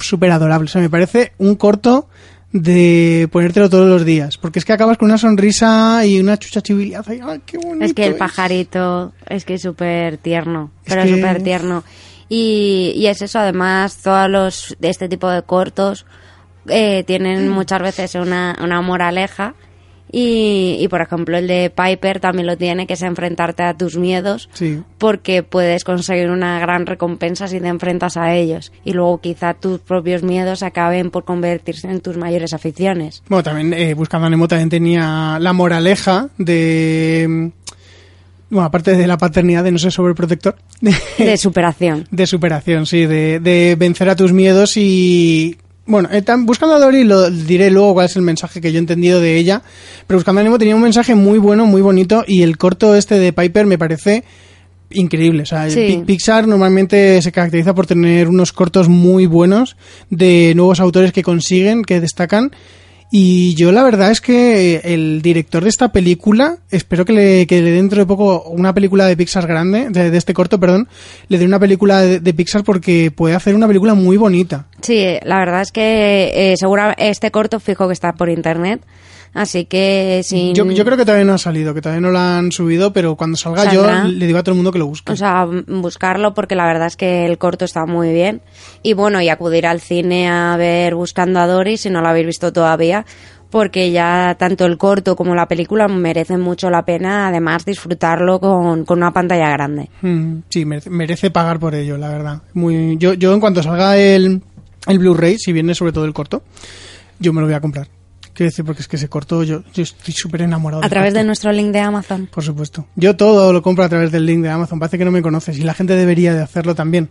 súper 0.01 0.31
adorable, 0.31 0.65
o 0.65 0.69
sea, 0.69 0.81
me 0.81 0.91
parece 0.91 1.33
un 1.39 1.55
corto 1.57 2.09
de 2.53 3.29
ponértelo 3.31 3.69
todos 3.69 3.89
los 3.89 4.05
días, 4.07 4.39
porque 4.39 4.59
es 4.59 4.65
que 4.65 4.73
acabas 4.73 4.97
con 4.97 5.07
una 5.09 5.19
sonrisa 5.19 6.07
y 6.07 6.19
una 6.19 6.39
chucha 6.39 6.63
chivilaza 6.63 7.15
y 7.15 7.21
¡ay, 7.23 7.41
qué 7.45 7.59
bonito! 7.59 7.85
Es 7.85 7.93
que 7.93 8.07
el 8.07 8.13
es! 8.13 8.19
pajarito 8.19 9.13
es 9.29 9.45
que 9.45 9.55
es 9.55 9.63
súper 9.63 10.17
tierno, 10.17 10.71
Es 10.85 10.95
pero 10.95 11.03
que- 11.05 11.15
súper 11.17 11.43
tierno. 11.43 11.85
Y, 12.31 12.93
y 12.95 13.07
es 13.07 13.21
eso, 13.23 13.39
además, 13.39 13.99
todos 14.03 14.31
los 14.31 14.77
de 14.79 14.91
este 14.91 15.09
tipo 15.09 15.29
de 15.31 15.43
cortos 15.43 16.05
eh, 16.69 17.03
tienen 17.07 17.49
muchas 17.49 17.81
veces 17.81 18.15
una, 18.17 18.55
una 18.63 18.81
moraleja. 18.83 19.55
Y, 20.11 20.77
y, 20.81 20.89
por 20.89 21.01
ejemplo, 21.03 21.37
el 21.37 21.47
de 21.47 21.71
Piper 21.75 22.21
también 22.21 22.47
lo 22.47 22.57
tiene, 22.57 22.87
que 22.87 22.95
es 22.95 23.03
enfrentarte 23.03 23.63
a 23.63 23.75
tus 23.75 23.97
miedos, 23.97 24.49
Sí. 24.55 24.81
porque 24.99 25.43
puedes 25.43 25.85
conseguir 25.85 26.31
una 26.31 26.59
gran 26.61 26.87
recompensa 26.87 27.47
si 27.49 27.61
te 27.61 27.69
enfrentas 27.69 28.17
a 28.17 28.35
ellos. 28.35 28.73
Y 28.85 28.93
luego 28.95 29.21
quizá 29.21 29.55
tus 29.55 29.81
propios 29.81 30.23
miedos 30.23 30.63
acaben 30.63 31.11
por 31.11 31.25
convertirse 31.25 31.89
en 31.91 32.01
tus 32.01 32.17
mayores 32.17 32.55
aficiones. 32.55 33.23
Bueno, 33.29 33.43
también 33.43 33.73
eh, 33.75 33.95
Buscando 33.95 34.27
a 34.27 34.31
Nemo 34.31 34.49
también 34.49 34.71
tenía 34.71 35.39
la 35.41 35.53
moraleja 35.53 36.29
de... 36.39 37.51
Bueno, 38.51 38.65
aparte 38.65 38.97
de 38.97 39.07
la 39.07 39.19
paternidad 39.19 39.63
de 39.63 39.73
no 39.73 39.79
ser 39.79 39.93
sobreprotector. 39.93 40.57
De 41.19 41.37
superación. 41.37 42.07
De 42.11 42.27
superación, 42.27 42.87
sí, 42.87 43.05
de, 43.05 43.41
de 43.41 43.77
vencer 43.79 44.09
a 44.09 44.17
tus 44.17 44.33
miedos 44.33 44.77
y... 44.79 45.59
Bueno, 45.89 46.11
eh, 46.13 46.23
buscando 46.41 46.75
a 46.75 46.79
Dory 46.79 47.05
lo 47.05 47.31
diré 47.31 47.71
luego 47.71 47.95
cuál 47.95 48.05
es 48.07 48.17
el 48.17 48.21
mensaje 48.21 48.61
que 48.61 48.71
yo 48.73 48.77
he 48.77 48.79
entendido 48.79 49.23
de 49.23 49.39
ella, 49.39 49.63
pero 50.07 50.19
buscando 50.19 50.43
a 50.43 50.45
Nemo 50.45 50.59
tenía 50.59 50.77
un 50.77 50.83
mensaje 50.83 51.15
muy 51.15 51.39
bueno, 51.39 51.65
muy 51.65 51.81
bonito 51.81 52.25
y 52.27 52.43
el 52.43 52.59
corto 52.59 52.95
este 52.95 53.19
de 53.19 53.33
Piper 53.33 53.65
me 53.65 53.79
parece 53.79 54.23
increíble. 54.91 55.45
O 55.45 55.47
sea, 55.47 55.71
Sí. 55.71 56.03
Pixar 56.07 56.47
normalmente 56.47 57.23
se 57.23 57.33
caracteriza 57.33 57.75
por 57.75 57.87
tener 57.87 58.29
unos 58.29 58.53
cortos 58.53 58.91
muy 58.91 59.25
buenos 59.25 59.79
de 60.11 60.53
nuevos 60.55 60.79
autores 60.79 61.11
que 61.11 61.23
consiguen, 61.23 61.83
que 61.83 62.01
destacan. 62.03 62.53
Y 63.11 63.55
yo 63.55 63.73
la 63.73 63.83
verdad 63.83 64.11
es 64.11 64.21
que 64.21 64.83
el 64.85 65.23
director 65.23 65.63
de 65.63 65.71
esta 65.71 65.89
película, 65.93 66.59
espero 66.71 67.07
que 67.07 67.15
le, 67.15 67.47
que 67.47 67.63
le 67.63 67.71
dentro 67.71 67.99
de 67.99 68.07
poco 68.07 68.43
una 68.51 68.75
película 68.75 69.07
de 69.07 69.17
Pixar 69.17 69.47
grande, 69.47 69.89
de, 69.89 70.15
este 70.15 70.35
corto, 70.35 70.61
perdón, 70.61 70.89
le 71.29 71.39
dé 71.39 71.47
una 71.47 71.59
película 71.59 72.03
de, 72.03 72.35
Pixar 72.35 72.65
porque 72.65 73.11
puede 73.11 73.35
hacer 73.35 73.55
una 73.55 73.67
película 73.67 73.95
muy 73.95 74.19
bonita. 74.19 74.67
Sí, 74.83 75.05
la 75.23 75.39
verdad 75.39 75.63
es 75.63 75.73
que 75.73 76.53
eh, 76.53 76.57
segura 76.59 76.95
este 76.99 77.31
corto 77.31 77.61
fijo 77.61 77.87
que 77.87 77.95
está 77.95 78.13
por 78.13 78.29
internet, 78.29 78.83
así 79.35 79.65
que 79.67 80.23
sin... 80.25 80.55
Yo, 80.55 80.65
yo 80.71 80.85
creo 80.85 80.97
que 80.97 81.05
todavía 81.05 81.25
no 81.25 81.35
ha 81.35 81.39
salido, 81.39 81.75
que 81.75 81.81
todavía 81.83 82.01
no 82.01 82.11
la 82.11 82.39
han 82.39 82.53
subido, 82.53 82.93
pero 82.93 83.17
cuando 83.17 83.37
salga 83.37 83.65
¿Saldrá? 83.65 84.03
yo 84.05 84.09
le 84.09 84.27
digo 84.27 84.39
a 84.39 84.43
todo 84.43 84.53
el 84.53 84.57
mundo 84.57 84.73
que 84.73 84.79
lo 84.79 84.87
busque. 84.87 85.13
O 85.13 85.17
sea, 85.17 85.43
m- 85.51 85.65
buscarlo 85.81 86.35
porque 86.35 86.55
la 86.55 86.67
verdad 86.67 86.87
es 86.89 86.97
que 86.97 87.27
el 87.27 87.39
corto 87.39 87.65
está 87.65 87.87
muy 87.87 88.13
bien. 88.13 88.41
Y 88.83 88.93
bueno, 88.95 89.21
y 89.21 89.29
acudir 89.29 89.67
al 89.67 89.81
cine 89.81 90.29
a 90.29 90.57
ver 90.57 90.95
Buscando 90.95 91.41
a 91.41 91.47
Dory 91.47 91.77
si 91.77 91.91
no 91.91 92.01
lo 92.01 92.09
habéis 92.09 92.27
visto 92.27 92.53
todavía, 92.53 93.05
porque 93.51 93.91
ya 93.93 94.37
tanto 94.39 94.67
el 94.67 94.77
corto 94.77 95.17
como 95.17 95.35
la 95.35 95.49
película 95.49 95.89
merecen 95.89 96.39
mucho 96.41 96.69
la 96.69 96.85
pena, 96.85 97.29
además 97.29 97.65
disfrutarlo 97.65 98.41
con, 98.41 98.85
con 98.85 98.99
una 98.99 99.11
pantalla 99.13 99.49
grande. 99.51 99.89
Mm, 100.03 100.41
sí, 100.51 100.65
merece, 100.67 100.91
merece 100.91 101.31
pagar 101.31 101.59
por 101.59 101.75
ello, 101.75 101.97
la 101.97 102.09
verdad. 102.11 102.43
Muy, 102.53 102.99
yo, 102.99 103.15
yo 103.15 103.33
en 103.33 103.41
cuanto 103.41 103.63
salga 103.63 103.97
el, 103.97 104.43
el 104.87 104.99
Blu-ray, 104.99 105.39
si 105.39 105.53
viene 105.55 105.75
sobre 105.75 105.93
todo 105.93 106.05
el 106.05 106.13
corto, 106.13 106.43
yo 107.19 107.33
me 107.33 107.41
lo 107.41 107.47
voy 107.47 107.55
a 107.55 107.61
comprar. 107.61 107.89
Quiero 108.39 108.51
decir, 108.51 108.65
porque 108.65 108.83
es 108.83 108.87
que 108.89 108.99
se 108.99 109.09
cortó, 109.09 109.43
yo, 109.43 109.65
yo 109.75 109.83
estoy 109.83 110.15
súper 110.15 110.43
enamorado. 110.43 110.85
A 110.85 110.89
través 110.89 111.13
de 111.13 111.25
nuestro 111.25 111.51
link 111.51 111.73
de 111.73 111.81
Amazon. 111.81 112.29
Por 112.33 112.45
supuesto. 112.45 112.87
Yo 112.95 113.17
todo 113.17 113.53
lo 113.53 113.63
compro 113.63 113.83
a 113.83 113.89
través 113.89 114.13
del 114.13 114.27
link 114.27 114.43
de 114.45 114.49
Amazon. 114.49 114.79
Parece 114.79 114.97
que 114.97 115.05
no 115.05 115.11
me 115.11 115.23
conoces 115.23 115.59
y 115.59 115.63
la 115.63 115.75
gente 115.75 115.97
debería 115.97 116.33
de 116.33 116.41
hacerlo 116.43 116.77
también. 116.77 117.09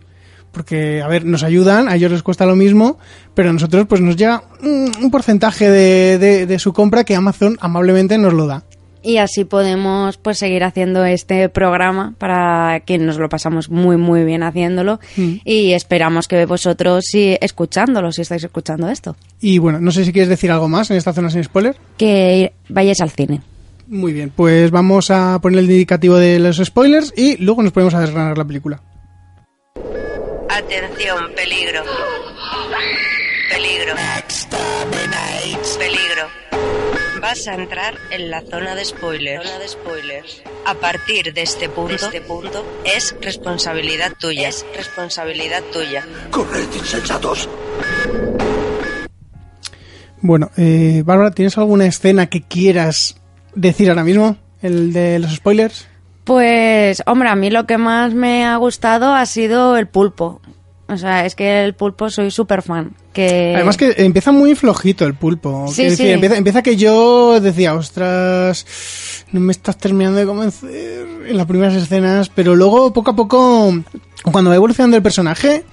Porque, 0.52 1.02
a 1.02 1.06
ver, 1.06 1.26
nos 1.26 1.42
ayudan, 1.42 1.86
a 1.90 1.96
ellos 1.96 2.10
les 2.10 2.22
cuesta 2.22 2.46
lo 2.46 2.56
mismo, 2.56 2.98
pero 3.34 3.50
a 3.50 3.52
nosotros 3.52 3.84
pues 3.86 4.00
nos 4.00 4.16
llega 4.16 4.42
mm, 4.62 5.04
un 5.04 5.10
porcentaje 5.10 5.70
de, 5.70 6.16
de- 6.16 6.46
de 6.46 6.58
su 6.58 6.72
compra 6.72 7.04
que 7.04 7.14
Amazon 7.14 7.58
amablemente 7.60 8.16
nos 8.16 8.32
lo 8.32 8.46
da. 8.46 8.62
Y 9.08 9.16
así 9.16 9.44
podemos 9.46 10.18
pues 10.18 10.36
seguir 10.38 10.64
haciendo 10.64 11.02
este 11.06 11.48
programa 11.48 12.12
para 12.18 12.80
que 12.80 12.98
nos 12.98 13.16
lo 13.16 13.30
pasamos 13.30 13.70
muy 13.70 13.96
muy 13.96 14.22
bien 14.24 14.42
haciéndolo 14.42 15.00
Mm. 15.16 15.36
y 15.46 15.72
esperamos 15.72 16.28
que 16.28 16.44
vosotros 16.44 17.04
sí 17.10 17.36
escuchándolo 17.40 18.12
si 18.12 18.20
estáis 18.20 18.44
escuchando 18.44 18.90
esto 18.90 19.16
Y 19.40 19.56
bueno, 19.58 19.80
no 19.80 19.92
sé 19.92 20.04
si 20.04 20.12
quieres 20.12 20.28
decir 20.28 20.50
algo 20.50 20.68
más 20.68 20.90
en 20.90 20.98
esta 20.98 21.14
zona 21.14 21.30
sin 21.30 21.42
spoiler. 21.42 21.74
que 21.96 22.52
vayáis 22.68 23.00
al 23.00 23.10
cine. 23.10 23.40
Muy 23.86 24.12
bien, 24.12 24.30
pues 24.34 24.70
vamos 24.70 25.10
a 25.10 25.38
poner 25.40 25.60
el 25.60 25.70
indicativo 25.70 26.16
de 26.18 26.38
los 26.38 26.58
spoilers 26.58 27.14
y 27.16 27.38
luego 27.42 27.62
nos 27.62 27.72
ponemos 27.72 27.94
a 27.94 28.00
desgranar 28.00 28.36
la 28.36 28.44
película. 28.44 28.82
Atención, 30.50 31.32
peligro. 31.34 31.80
Peligro. 33.50 33.94
Peligro. 35.78 36.28
Vas 37.20 37.48
a 37.48 37.54
entrar 37.54 37.94
en 38.10 38.30
la 38.30 38.42
zona 38.42 38.74
de 38.74 38.84
spoilers. 38.84 39.44
Zona 39.44 39.58
de 39.58 39.68
spoilers. 39.68 40.42
A 40.66 40.74
partir 40.74 41.32
de 41.32 41.42
este 41.42 41.68
punto, 41.68 41.94
este 41.94 42.20
punto 42.20 42.64
es 42.84 43.16
responsabilidad 43.20 44.12
tuya. 44.18 44.48
Es 44.48 44.64
responsabilidad 44.76 45.62
tuya. 45.72 46.06
¡Corred, 46.30 46.66
insensatos! 46.76 47.48
Bueno, 50.20 50.50
eh, 50.56 51.02
Bárbara, 51.04 51.30
¿tienes 51.32 51.58
alguna 51.58 51.86
escena 51.86 52.26
que 52.26 52.42
quieras 52.42 53.16
decir 53.54 53.88
ahora 53.88 54.04
mismo? 54.04 54.36
¿El 54.62 54.92
de 54.92 55.18
los 55.18 55.34
spoilers? 55.34 55.88
Pues, 56.24 57.02
hombre, 57.06 57.30
a 57.30 57.36
mí 57.36 57.50
lo 57.50 57.66
que 57.66 57.78
más 57.78 58.14
me 58.14 58.44
ha 58.44 58.56
gustado 58.56 59.14
ha 59.14 59.24
sido 59.26 59.76
el 59.76 59.88
pulpo. 59.88 60.40
O 60.88 60.96
sea, 60.96 61.26
es 61.26 61.34
que 61.34 61.64
el 61.64 61.74
pulpo 61.74 62.08
soy 62.08 62.30
súper 62.30 62.62
fan. 62.62 62.92
Que... 63.12 63.52
Además 63.54 63.76
que 63.76 63.94
empieza 63.98 64.32
muy 64.32 64.54
flojito 64.54 65.04
el 65.04 65.14
pulpo. 65.14 65.66
Sí, 65.68 65.84
decir, 65.84 66.06
sí. 66.06 66.12
Empieza, 66.12 66.36
empieza 66.36 66.62
que 66.62 66.76
yo 66.76 67.40
decía, 67.40 67.74
ostras, 67.74 68.64
no 69.30 69.40
me 69.40 69.52
estás 69.52 69.76
terminando 69.76 70.18
de 70.18 70.24
convencer 70.24 71.06
en 71.26 71.36
las 71.36 71.46
primeras 71.46 71.74
escenas, 71.74 72.30
pero 72.30 72.56
luego 72.56 72.92
poco 72.94 73.10
a 73.10 73.16
poco, 73.16 73.74
cuando 74.32 74.48
va 74.48 74.56
evolucionando 74.56 74.96
el 74.96 75.02
personaje, 75.02 75.64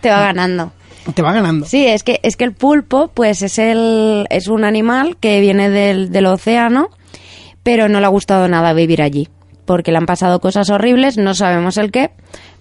te 0.00 0.08
va 0.08 0.20
ganando. 0.20 0.72
te 1.14 1.20
va 1.20 1.32
ganando. 1.32 1.66
Sí, 1.66 1.86
es 1.86 2.02
que, 2.02 2.20
es 2.22 2.36
que 2.36 2.44
el 2.44 2.52
pulpo, 2.52 3.08
pues 3.12 3.42
es 3.42 3.58
el, 3.58 4.26
es 4.30 4.48
un 4.48 4.64
animal 4.64 5.18
que 5.18 5.40
viene 5.40 5.68
del, 5.68 6.10
del 6.10 6.26
océano, 6.26 6.88
pero 7.62 7.88
no 7.90 8.00
le 8.00 8.06
ha 8.06 8.10
gustado 8.10 8.48
nada 8.48 8.72
vivir 8.72 9.02
allí. 9.02 9.28
Porque 9.64 9.92
le 9.92 9.98
han 9.98 10.06
pasado 10.06 10.40
cosas 10.40 10.70
horribles, 10.70 11.18
no 11.18 11.34
sabemos 11.34 11.76
el 11.76 11.92
qué, 11.92 12.10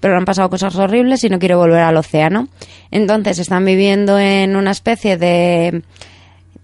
pero 0.02 0.18
han 0.18 0.26
pasado 0.26 0.50
cosas 0.50 0.76
horribles 0.76 1.24
y 1.24 1.30
no 1.30 1.40
quiere 1.40 1.56
volver 1.56 1.80
al 1.80 1.96
océano. 1.96 2.50
Entonces 2.92 3.40
están 3.40 3.64
viviendo 3.64 4.20
en 4.20 4.58
una 4.58 4.72
especie 4.72 5.16
de, 5.18 5.84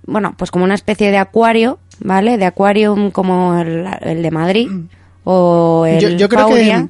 bueno, 0.06 0.36
pues 0.38 0.52
como 0.52 0.66
una 0.66 0.76
especie 0.76 1.10
de 1.12 1.18
acuario, 1.18 1.80
¿vale? 2.00 2.38
De 2.38 2.46
acuario 2.46 2.96
como 3.14 3.58
el, 3.58 3.86
el 4.02 4.22
de 4.22 4.32
Madrid 4.32 4.68
o 5.24 5.86
el 5.88 6.00
yo, 6.00 6.10
yo 6.10 6.30
creo 6.30 6.50
que, 6.50 6.88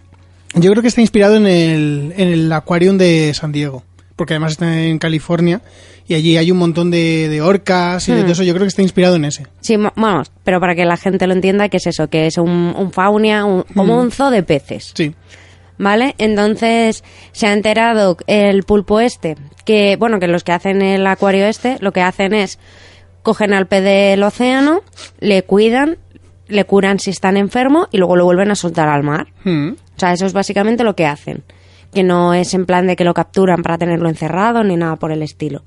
yo 0.56 0.72
creo 0.72 0.82
que 0.82 0.88
está 0.88 1.02
inspirado 1.02 1.36
en 1.36 1.46
el, 1.48 2.14
en 2.18 2.28
el 2.30 2.52
Aquarium 2.54 2.98
de 2.98 3.34
San 3.34 3.52
Diego, 3.52 3.84
porque 4.16 4.34
además 4.34 4.54
está 4.54 4.82
en 4.84 4.98
California 5.00 5.62
y 6.08 6.14
allí 6.14 6.38
hay 6.38 6.52
un 6.52 6.58
montón 6.58 6.90
de, 6.90 7.28
de 7.30 7.42
orcas 7.42 8.08
y 8.08 8.14
de 8.14 8.20
Hmm. 8.20 8.24
todo 8.24 8.32
eso. 8.32 8.44
Yo 8.44 8.54
creo 8.54 8.64
que 8.64 8.70
está 8.70 8.82
inspirado 8.82 9.18
en 9.18 9.26
ese. 9.26 9.46
Sí, 9.60 9.76
mo- 9.78 9.92
vamos, 9.98 10.32
pero 10.46 10.62
para 10.62 10.74
que 10.74 10.86
la 10.86 10.96
gente 10.96 11.28
lo 11.28 11.34
entienda, 11.34 11.68
que 11.68 11.78
es 11.78 11.88
eso? 11.88 12.08
Que 12.10 12.28
es 12.28 12.38
un, 12.38 12.74
un 12.78 12.92
faunia, 12.94 13.44
un- 13.44 13.64
como 13.76 13.98
Mm. 13.98 14.00
un 14.00 14.12
zoo 14.12 14.30
de 14.30 14.42
peces. 14.44 14.94
Sí. 14.96 15.14
¿Vale? 15.80 16.16
Entonces 16.18 17.04
se 17.32 17.48
ha 17.48 17.54
enterado 17.54 18.18
el 18.26 18.64
pulpo 18.64 19.00
este, 19.00 19.36
que, 19.64 19.96
bueno, 19.98 20.20
que 20.20 20.28
los 20.28 20.44
que 20.44 20.52
hacen 20.52 20.82
el 20.82 21.06
acuario 21.06 21.46
este, 21.46 21.78
lo 21.82 21.92
que 21.92 22.02
hacen 22.02 22.34
es 22.34 22.58
cogen 23.22 23.54
al 23.54 23.68
pez 23.68 23.84
del 23.84 24.24
océano, 24.24 24.82
le 25.20 25.44
cuidan, 25.44 25.98
le 26.48 26.64
curan 26.64 26.98
si 27.00 27.12
están 27.12 27.38
enfermo 27.38 27.88
y 27.92 27.98
luego 27.98 28.16
lo 28.16 28.26
vuelven 28.26 28.50
a 28.52 28.56
soltar 28.56 28.88
al 28.90 29.04
mar. 29.04 29.28
Hmm. 29.44 29.72
O 29.74 30.00
sea, 30.00 30.14
eso 30.14 30.26
es 30.26 30.34
básicamente 30.34 30.84
lo 30.84 30.96
que 30.96 31.06
hacen. 31.06 31.44
Que 31.94 32.04
no 32.04 32.34
es 32.34 32.54
en 32.54 32.66
plan 32.66 32.88
de 32.88 32.96
que 32.96 33.04
lo 33.04 33.14
capturan 33.14 33.62
para 33.64 33.78
tenerlo 33.78 34.10
encerrado 34.10 34.64
ni 34.64 34.78
nada 34.78 34.96
por 34.96 35.12
el 35.12 35.22
estilo. 35.22 35.64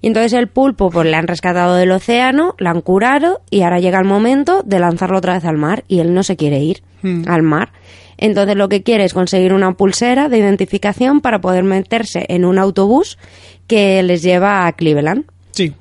Y 0.00 0.08
entonces 0.08 0.32
el 0.32 0.48
pulpo, 0.48 0.90
pues 0.90 1.06
le 1.06 1.16
han 1.16 1.26
rescatado 1.26 1.74
del 1.74 1.90
océano, 1.92 2.54
lo 2.58 2.70
han 2.70 2.80
curado 2.80 3.40
y 3.50 3.62
ahora 3.62 3.78
llega 3.80 3.98
el 3.98 4.04
momento 4.04 4.62
de 4.64 4.78
lanzarlo 4.78 5.18
otra 5.18 5.34
vez 5.34 5.44
al 5.44 5.56
mar 5.56 5.84
y 5.88 6.00
él 6.00 6.14
no 6.14 6.22
se 6.22 6.36
quiere 6.36 6.58
ir 6.60 6.82
Hmm. 7.02 7.24
al 7.28 7.42
mar. 7.42 7.72
Entonces 8.18 8.56
lo 8.56 8.68
que 8.68 8.82
quiere 8.82 9.04
es 9.04 9.14
conseguir 9.14 9.52
una 9.52 9.72
pulsera 9.72 10.28
de 10.28 10.38
identificación 10.38 11.20
para 11.20 11.40
poder 11.40 11.64
meterse 11.64 12.24
en 12.28 12.44
un 12.44 12.58
autobús 12.58 13.18
que 13.66 14.02
les 14.02 14.22
lleva 14.22 14.66
a 14.66 14.72
Cleveland. 14.72 15.24
Sí. 15.52 15.74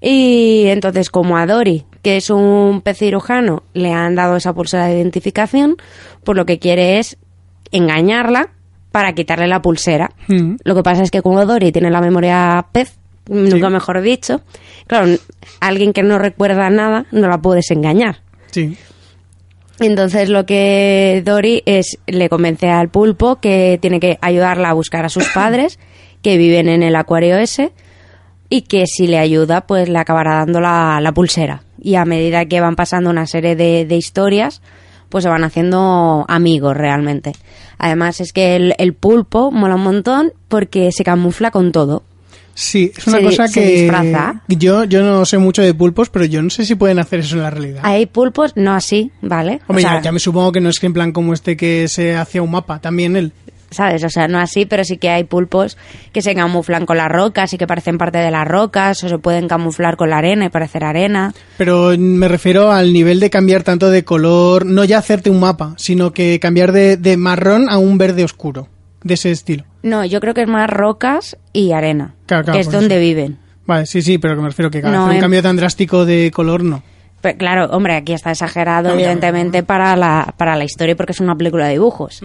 Y 0.00 0.64
entonces, 0.66 1.10
como 1.10 1.36
a 1.36 1.46
Dory, 1.46 1.84
que 2.02 2.16
es 2.16 2.30
un 2.30 2.82
pez 2.82 2.98
cirujano, 2.98 3.62
le 3.72 3.92
han 3.92 4.14
dado 4.14 4.36
esa 4.36 4.52
pulsera 4.52 4.86
de 4.86 4.96
identificación, 4.96 5.76
pues 6.22 6.36
lo 6.36 6.46
que 6.46 6.58
quiere 6.58 6.98
es 6.98 7.16
engañarla 7.72 8.50
para 8.92 9.12
quitarle 9.14 9.46
la 9.46 9.62
pulsera. 9.62 10.10
Hmm. 10.28 10.56
Lo 10.64 10.74
que 10.74 10.82
pasa 10.82 11.02
es 11.02 11.10
que 11.10 11.22
como 11.22 11.44
Dory 11.44 11.72
tiene 11.72 11.90
la 11.90 12.00
memoria 12.00 12.66
pez, 12.72 12.96
nunca 13.28 13.70
mejor 13.70 14.00
dicho, 14.00 14.40
claro, 14.86 15.16
alguien 15.60 15.92
que 15.92 16.02
no 16.02 16.18
recuerda 16.18 16.70
nada 16.70 17.06
no 17.10 17.28
la 17.28 17.38
puedes 17.38 17.70
engañar. 17.70 18.20
Sí. 18.50 18.76
Entonces 19.80 20.28
lo 20.28 20.46
que 20.46 21.22
Dory 21.24 21.62
es 21.66 21.98
le 22.06 22.28
convence 22.28 22.68
al 22.70 22.88
pulpo 22.88 23.36
que 23.36 23.78
tiene 23.80 24.00
que 24.00 24.18
ayudarla 24.20 24.70
a 24.70 24.74
buscar 24.74 25.04
a 25.04 25.10
sus 25.10 25.28
padres 25.34 25.78
que 26.22 26.38
viven 26.38 26.68
en 26.68 26.82
el 26.82 26.96
acuario 26.96 27.36
ese 27.36 27.72
y 28.48 28.62
que 28.62 28.86
si 28.86 29.06
le 29.06 29.18
ayuda 29.18 29.66
pues 29.66 29.88
le 29.88 29.98
acabará 29.98 30.36
dando 30.36 30.60
la, 30.60 30.98
la 31.00 31.12
pulsera. 31.12 31.62
Y 31.78 31.96
a 31.96 32.04
medida 32.04 32.46
que 32.46 32.60
van 32.60 32.76
pasando 32.76 33.10
una 33.10 33.26
serie 33.26 33.54
de, 33.54 33.84
de 33.84 33.96
historias 33.96 34.62
pues 35.08 35.24
se 35.24 35.30
van 35.30 35.44
haciendo 35.44 36.24
amigos 36.28 36.76
realmente. 36.76 37.32
Además 37.78 38.20
es 38.20 38.32
que 38.32 38.56
el, 38.56 38.74
el 38.78 38.94
pulpo 38.94 39.50
mola 39.50 39.76
un 39.76 39.82
montón 39.82 40.32
porque 40.48 40.90
se 40.90 41.04
camufla 41.04 41.50
con 41.50 41.72
todo. 41.72 42.02
Sí, 42.58 42.90
es 42.96 43.06
una 43.06 43.18
Se 43.18 43.22
cosa 43.22 43.48
que 43.52 43.82
disfraza. 43.82 44.40
yo 44.48 44.84
yo 44.84 45.02
no 45.02 45.26
sé 45.26 45.36
mucho 45.36 45.60
de 45.60 45.74
pulpos, 45.74 46.08
pero 46.08 46.24
yo 46.24 46.40
no 46.40 46.48
sé 46.48 46.64
si 46.64 46.74
pueden 46.74 46.98
hacer 46.98 47.20
eso 47.20 47.36
en 47.36 47.42
la 47.42 47.50
realidad. 47.50 47.82
Hay 47.84 48.06
pulpos, 48.06 48.52
no 48.56 48.72
así, 48.72 49.12
¿vale? 49.20 49.60
Hombre, 49.66 49.84
O 49.84 49.88
sea, 49.88 49.96
ya, 49.98 50.04
ya 50.04 50.12
me 50.12 50.18
supongo 50.18 50.52
que 50.52 50.62
no 50.62 50.70
es 50.70 50.80
que 50.80 50.86
en 50.86 50.94
plan 50.94 51.12
como 51.12 51.34
este 51.34 51.54
que 51.54 51.86
se 51.86 52.16
hacía 52.16 52.40
un 52.40 52.50
mapa, 52.50 52.80
también 52.80 53.14
él. 53.14 53.32
¿sabes? 53.68 54.02
O 54.04 54.08
sea, 54.08 54.26
no 54.28 54.38
así, 54.38 54.64
pero 54.64 54.84
sí 54.84 54.96
que 54.96 55.10
hay 55.10 55.24
pulpos 55.24 55.76
que 56.12 56.22
se 56.22 56.34
camuflan 56.34 56.86
con 56.86 56.96
las 56.96 57.10
rocas 57.10 57.52
y 57.52 57.58
que 57.58 57.66
parecen 57.66 57.98
parte 57.98 58.18
de 58.18 58.30
las 58.30 58.46
rocas, 58.46 59.02
o 59.04 59.08
se 59.08 59.18
pueden 59.18 59.48
camuflar 59.48 59.96
con 59.96 60.08
la 60.08 60.18
arena 60.18 60.46
y 60.46 60.48
parecer 60.48 60.84
arena. 60.84 61.34
Pero 61.58 61.92
me 61.98 62.28
refiero 62.28 62.72
al 62.72 62.92
nivel 62.92 63.20
de 63.20 63.28
cambiar 63.28 63.64
tanto 63.64 63.90
de 63.90 64.04
color, 64.04 64.64
no 64.64 64.84
ya 64.84 64.98
hacerte 64.98 65.28
un 65.30 65.40
mapa, 65.40 65.74
sino 65.76 66.12
que 66.12 66.40
cambiar 66.40 66.72
de, 66.72 66.96
de 66.96 67.16
marrón 67.16 67.68
a 67.68 67.76
un 67.76 67.98
verde 67.98 68.24
oscuro, 68.24 68.68
de 69.02 69.14
ese 69.14 69.30
estilo. 69.30 69.64
No, 69.86 70.04
yo 70.04 70.20
creo 70.20 70.34
que 70.34 70.42
es 70.42 70.48
más 70.48 70.68
rocas 70.68 71.36
y 71.52 71.72
arena, 71.72 72.14
Claro, 72.26 72.44
claro, 72.44 72.56
que 72.56 72.60
es 72.60 72.70
donde 72.70 72.96
eso. 72.96 73.00
viven. 73.00 73.38
Vale, 73.66 73.86
sí, 73.86 74.02
sí, 74.02 74.18
pero 74.18 74.34
que 74.36 74.42
me 74.42 74.48
refiero 74.48 74.70
que 74.70 74.82
No, 74.82 74.88
hacer 74.88 75.00
un 75.02 75.12
en- 75.14 75.20
cambio 75.20 75.42
tan 75.42 75.56
drástico 75.56 76.04
de 76.04 76.30
color 76.34 76.62
no. 76.64 76.82
Pero, 77.20 77.38
claro, 77.38 77.64
hombre, 77.70 77.94
aquí 77.96 78.12
está 78.12 78.30
exagerado, 78.32 78.88
No, 78.90 78.94
ya, 78.94 79.00
evidentemente, 79.00 79.62
para 79.62 79.96
la, 79.96 80.34
para 80.36 80.54
la 80.56 80.64
historia 80.64 80.94
porque 80.96 81.12
es 81.12 81.20
una 81.20 81.34
película 81.36 81.66
de 81.66 81.72
dibujos. 81.72 82.20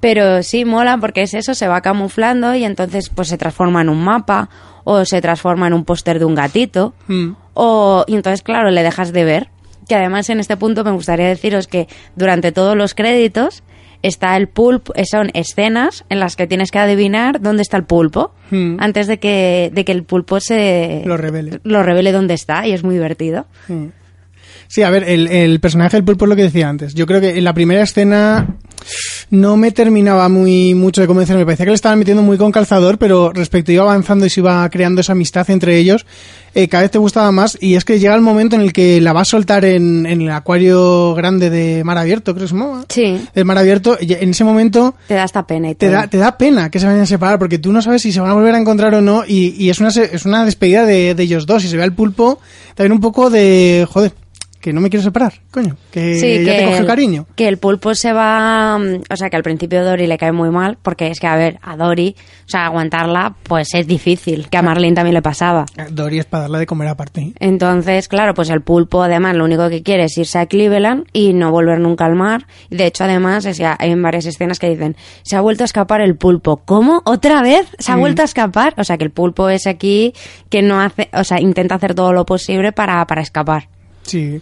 Pero 0.00 0.42
sí 0.42 0.64
mola 0.64 0.96
porque 0.98 1.22
es 1.22 1.34
eso, 1.34 1.54
se 1.54 1.68
va 1.68 1.82
camuflando 1.82 2.54
y 2.54 2.64
entonces 2.64 3.10
pues 3.10 3.28
se 3.28 3.36
transforma 3.36 3.82
en 3.82 3.90
un 3.90 4.02
mapa 4.02 4.48
o 4.84 5.04
se 5.04 5.20
transforma 5.20 5.66
en 5.66 5.74
un 5.74 5.84
póster 5.84 6.18
de 6.18 6.24
un 6.24 6.34
gatito. 6.34 6.94
Mm. 7.08 7.32
O, 7.54 8.04
y 8.06 8.14
entonces, 8.14 8.42
claro, 8.42 8.70
le 8.70 8.82
dejas 8.82 9.12
de 9.12 9.24
ver. 9.24 9.48
Que 9.88 9.96
además 9.96 10.30
en 10.30 10.40
este 10.40 10.56
punto 10.56 10.84
me 10.84 10.92
gustaría 10.92 11.26
deciros 11.28 11.66
que 11.66 11.88
durante 12.16 12.52
todos 12.52 12.76
los 12.76 12.94
créditos 12.94 13.62
está 14.02 14.36
el 14.36 14.48
pulpo, 14.48 14.92
eh, 14.96 15.04
son 15.04 15.30
escenas 15.34 16.04
en 16.08 16.20
las 16.20 16.36
que 16.36 16.46
tienes 16.46 16.70
que 16.70 16.78
adivinar 16.78 17.40
dónde 17.40 17.62
está 17.62 17.76
el 17.76 17.84
pulpo 17.84 18.32
Mm. 18.50 18.76
antes 18.80 19.06
de 19.06 19.18
que, 19.18 19.70
de 19.72 19.84
que 19.84 19.92
el 19.92 20.02
pulpo 20.02 20.40
se 20.40 21.02
Lo 21.06 21.16
revele. 21.16 21.60
lo 21.62 21.82
revele 21.82 22.10
dónde 22.12 22.34
está 22.34 22.66
y 22.66 22.72
es 22.72 22.82
muy 22.82 22.94
divertido. 22.94 23.46
Mm. 23.68 23.86
Sí, 24.66 24.82
a 24.82 24.90
ver, 24.90 25.04
el, 25.04 25.26
el 25.28 25.60
personaje 25.60 25.96
del 25.96 26.04
pulpo 26.04 26.24
es 26.24 26.28
lo 26.28 26.36
que 26.36 26.42
decía 26.42 26.68
antes. 26.68 26.94
Yo 26.94 27.06
creo 27.06 27.20
que 27.20 27.38
en 27.38 27.44
la 27.44 27.54
primera 27.54 27.82
escena 27.82 28.46
no 29.30 29.56
me 29.56 29.70
terminaba 29.72 30.28
muy 30.28 30.74
mucho 30.74 31.00
de 31.00 31.06
convencer. 31.06 31.36
Me 31.36 31.44
parecía 31.44 31.66
que 31.66 31.70
le 31.70 31.74
estaban 31.74 31.98
metiendo 31.98 32.22
muy 32.22 32.36
con 32.36 32.52
calzador, 32.52 32.98
pero 32.98 33.32
respecto 33.32 33.72
iba 33.72 33.82
avanzando 33.84 34.26
y 34.26 34.30
se 34.30 34.40
iba 34.40 34.68
creando 34.70 35.00
esa 35.00 35.12
amistad 35.12 35.48
entre 35.50 35.76
ellos, 35.78 36.06
eh, 36.54 36.68
cada 36.68 36.82
vez 36.82 36.90
te 36.90 36.98
gustaba 36.98 37.30
más. 37.32 37.56
Y 37.60 37.74
es 37.76 37.84
que 37.84 37.98
llega 37.98 38.14
el 38.14 38.20
momento 38.20 38.56
en 38.56 38.62
el 38.62 38.72
que 38.72 39.00
la 39.00 39.12
va 39.12 39.20
a 39.22 39.24
soltar 39.24 39.64
en, 39.64 40.06
en 40.06 40.22
el 40.22 40.30
acuario 40.30 41.14
grande 41.14 41.50
de 41.50 41.84
mar 41.84 41.98
abierto, 41.98 42.34
creo 42.34 42.46
que 42.46 42.52
llamaba. 42.52 42.84
Sí. 42.88 43.20
El 43.34 43.44
mar 43.44 43.58
abierto, 43.58 43.96
y 44.00 44.12
en 44.14 44.30
ese 44.30 44.44
momento 44.44 44.94
Te 45.06 45.14
da 45.14 45.24
esta 45.24 45.46
pena 45.46 45.70
y 45.70 45.74
te 45.74 45.88
da, 45.88 46.08
te 46.08 46.18
da 46.18 46.36
pena 46.36 46.70
que 46.70 46.80
se 46.80 46.86
vayan 46.86 47.02
a 47.02 47.06
separar 47.06 47.38
porque 47.38 47.58
tú 47.58 47.72
no 47.72 47.82
sabes 47.82 48.02
si 48.02 48.12
se 48.12 48.20
van 48.20 48.30
a 48.30 48.34
volver 48.34 48.54
a 48.54 48.58
encontrar 48.58 48.94
o 48.94 49.00
no 49.00 49.24
y, 49.26 49.54
y 49.58 49.70
es, 49.70 49.80
una, 49.80 49.90
es 49.90 50.24
una 50.24 50.44
despedida 50.44 50.84
de, 50.84 51.14
de 51.14 51.22
ellos 51.22 51.46
dos 51.46 51.64
y 51.64 51.68
se 51.68 51.76
ve 51.76 51.82
al 51.82 51.92
pulpo 51.92 52.40
también 52.74 52.92
un 52.92 53.00
poco 53.00 53.30
de, 53.30 53.86
joder, 53.90 54.12
que 54.60 54.72
no 54.72 54.80
me 54.80 54.90
quiero 54.90 55.02
separar, 55.02 55.32
coño, 55.50 55.76
que 55.90 56.16
Sí, 56.16 56.44
ya 56.44 56.56
te 56.58 56.64
coge 56.66 56.78
el, 56.78 56.86
cariño. 56.86 57.26
Que 57.34 57.48
el 57.48 57.56
pulpo 57.58 57.94
se 57.94 58.12
va. 58.12 58.78
O 59.10 59.16
sea, 59.16 59.30
que 59.30 59.36
al 59.36 59.42
principio 59.42 59.82
Dory 59.84 60.06
le 60.06 60.18
cae 60.18 60.32
muy 60.32 60.50
mal, 60.50 60.76
porque 60.82 61.08
es 61.08 61.18
que, 61.18 61.26
a 61.26 61.34
ver, 61.36 61.58
a 61.62 61.76
Dory, 61.76 62.14
o 62.46 62.48
sea, 62.48 62.66
aguantarla, 62.66 63.34
pues 63.42 63.74
es 63.74 63.86
difícil, 63.86 64.48
que 64.50 64.58
a 64.58 64.62
Marlene 64.62 64.94
también 64.94 65.14
le 65.14 65.22
pasaba. 65.22 65.64
Dory 65.90 66.18
es 66.18 66.26
para 66.26 66.42
darle 66.42 66.58
de 66.58 66.66
comer 66.66 66.88
aparte. 66.88 67.20
¿eh? 67.22 67.32
Entonces, 67.40 68.06
claro, 68.08 68.34
pues 68.34 68.50
el 68.50 68.60
pulpo, 68.60 69.02
además, 69.02 69.34
lo 69.34 69.44
único 69.44 69.68
que 69.70 69.82
quiere 69.82 70.04
es 70.04 70.18
irse 70.18 70.38
a 70.38 70.46
Cleveland 70.46 71.06
y 71.12 71.32
no 71.32 71.50
volver 71.50 71.80
nunca 71.80 72.04
al 72.04 72.14
mar. 72.14 72.46
De 72.68 72.86
hecho, 72.86 73.04
además, 73.04 73.46
es 73.46 73.58
que 73.58 73.66
hay 73.78 73.94
varias 73.94 74.26
escenas 74.26 74.58
que 74.58 74.68
dicen: 74.68 74.94
se 75.22 75.36
ha 75.36 75.40
vuelto 75.40 75.64
a 75.64 75.66
escapar 75.66 76.00
el 76.02 76.16
pulpo. 76.16 76.58
¿Cómo? 76.64 77.00
¿Otra 77.06 77.42
vez? 77.42 77.66
¿Se 77.78 77.92
ha 77.92 77.96
Mm. 77.96 78.00
vuelto 78.00 78.22
a 78.22 78.24
escapar? 78.26 78.74
O 78.76 78.84
sea, 78.84 78.98
que 78.98 79.04
el 79.04 79.10
pulpo 79.10 79.48
es 79.48 79.66
aquí 79.66 80.12
que 80.50 80.60
no 80.62 80.80
hace. 80.80 81.08
O 81.14 81.24
sea, 81.24 81.40
intenta 81.40 81.76
hacer 81.76 81.94
todo 81.94 82.12
lo 82.12 82.26
posible 82.26 82.72
para, 82.72 83.06
para 83.06 83.22
escapar. 83.22 83.68
Sí. 84.10 84.40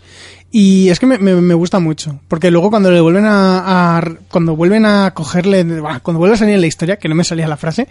Y 0.50 0.88
es 0.88 0.98
que 0.98 1.06
me, 1.06 1.18
me- 1.18 1.34
me 1.34 1.52
gusta 1.54 1.78
mucho, 1.78 2.20
porque 2.26 2.50
luego 2.50 2.70
cuando 2.70 2.90
le 2.90 3.00
vuelven 3.02 3.26
a, 3.26 3.98
a- 3.98 4.12
cuando 4.30 4.56
vuelven 4.56 4.86
a 4.86 5.12
cogerle, 5.12 5.64
cuando 6.02 6.18
vuelve 6.18 6.34
a 6.36 6.38
salir 6.38 6.54
en 6.54 6.60
la 6.62 6.66
historia, 6.66 6.96
que 6.96 7.08
no 7.08 7.14
me 7.14 7.22
salía 7.24 7.46
la 7.46 7.58
frase, 7.58 7.86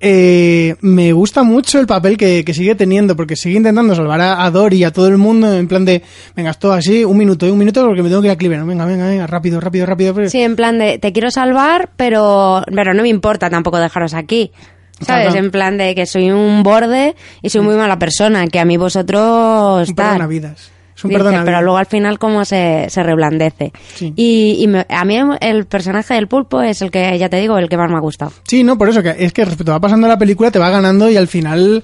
eh, 0.00 0.74
me 0.80 1.12
gusta 1.12 1.44
mucho 1.44 1.78
el 1.78 1.86
papel 1.86 2.16
que, 2.16 2.44
que 2.44 2.54
sigue 2.54 2.74
teniendo, 2.74 3.14
porque 3.14 3.36
sigue 3.36 3.56
intentando 3.56 3.94
salvar 3.94 4.20
a, 4.20 4.44
a 4.44 4.50
Dory 4.50 4.78
y 4.78 4.84
a 4.84 4.90
todo 4.92 5.06
el 5.06 5.16
mundo 5.16 5.52
en 5.56 5.68
plan 5.68 5.84
de, 5.84 6.02
venga, 6.34 6.50
esto 6.50 6.72
así, 6.72 7.04
un 7.04 7.16
minuto, 7.16 7.46
un 7.52 7.56
minuto, 7.58 7.86
porque 7.86 8.02
me 8.02 8.08
tengo 8.08 8.20
que 8.20 8.26
ir 8.26 8.32
a 8.32 8.36
Cleveland, 8.36 8.68
venga, 8.68 8.84
venga, 8.84 9.06
venga, 9.06 9.26
rápido, 9.28 9.60
rápido, 9.60 9.86
rápido. 9.86 10.12
pero- 10.14 10.28
Sí, 10.28 10.40
en 10.40 10.56
plan 10.56 10.78
de, 10.80 10.98
te 10.98 11.12
quiero 11.12 11.30
salvar, 11.30 11.90
pero, 11.96 12.64
pero 12.74 12.94
no 12.94 13.02
me 13.02 13.08
importa 13.10 13.48
tampoco 13.48 13.78
dejaros 13.78 14.14
aquí. 14.14 14.50
¿Sabes? 15.00 15.26
Claro. 15.30 15.44
En 15.44 15.50
plan 15.50 15.78
de 15.78 15.94
que 15.96 16.06
soy 16.06 16.30
un 16.30 16.62
borde 16.62 17.14
y 17.42 17.50
soy 17.50 17.60
muy 17.60 17.74
mala 17.76 17.98
persona, 17.98 18.46
que 18.46 18.58
a 18.60 18.64
mí 18.64 18.76
vosotros... 18.76 19.88
Un 19.88 19.94
tal. 19.94 20.18
Perdonavidas. 21.02 21.02
Es 21.02 21.04
un 21.04 21.08
Dice, 21.10 21.18
perdonavidas. 21.18 21.44
pero 21.44 21.62
luego 21.62 21.76
al 21.78 21.86
final 21.86 22.18
como 22.18 22.44
se, 22.44 22.86
se 22.88 23.02
reblandece. 23.02 23.72
Sí. 23.94 24.12
Y, 24.16 24.56
y 24.60 24.66
me- 24.68 24.86
a 24.88 25.04
mí 25.04 25.18
el 25.40 25.64
personaje 25.66 26.14
del 26.14 26.28
pulpo 26.28 26.62
es 26.62 26.80
el 26.82 26.90
que, 26.90 27.18
ya 27.18 27.28
te 27.28 27.38
digo, 27.38 27.58
el 27.58 27.68
que 27.68 27.76
más 27.76 27.90
me 27.90 27.96
ha 27.96 28.00
gustado. 28.00 28.32
Sí, 28.46 28.62
no, 28.64 28.78
por 28.78 28.88
eso, 28.88 29.02
que 29.02 29.14
es 29.18 29.32
que 29.32 29.44
respecto 29.44 29.72
va 29.72 29.80
pasando 29.80 30.06
la 30.08 30.18
película, 30.18 30.50
te 30.50 30.58
va 30.58 30.70
ganando 30.70 31.10
y 31.10 31.16
al 31.16 31.28
final 31.28 31.82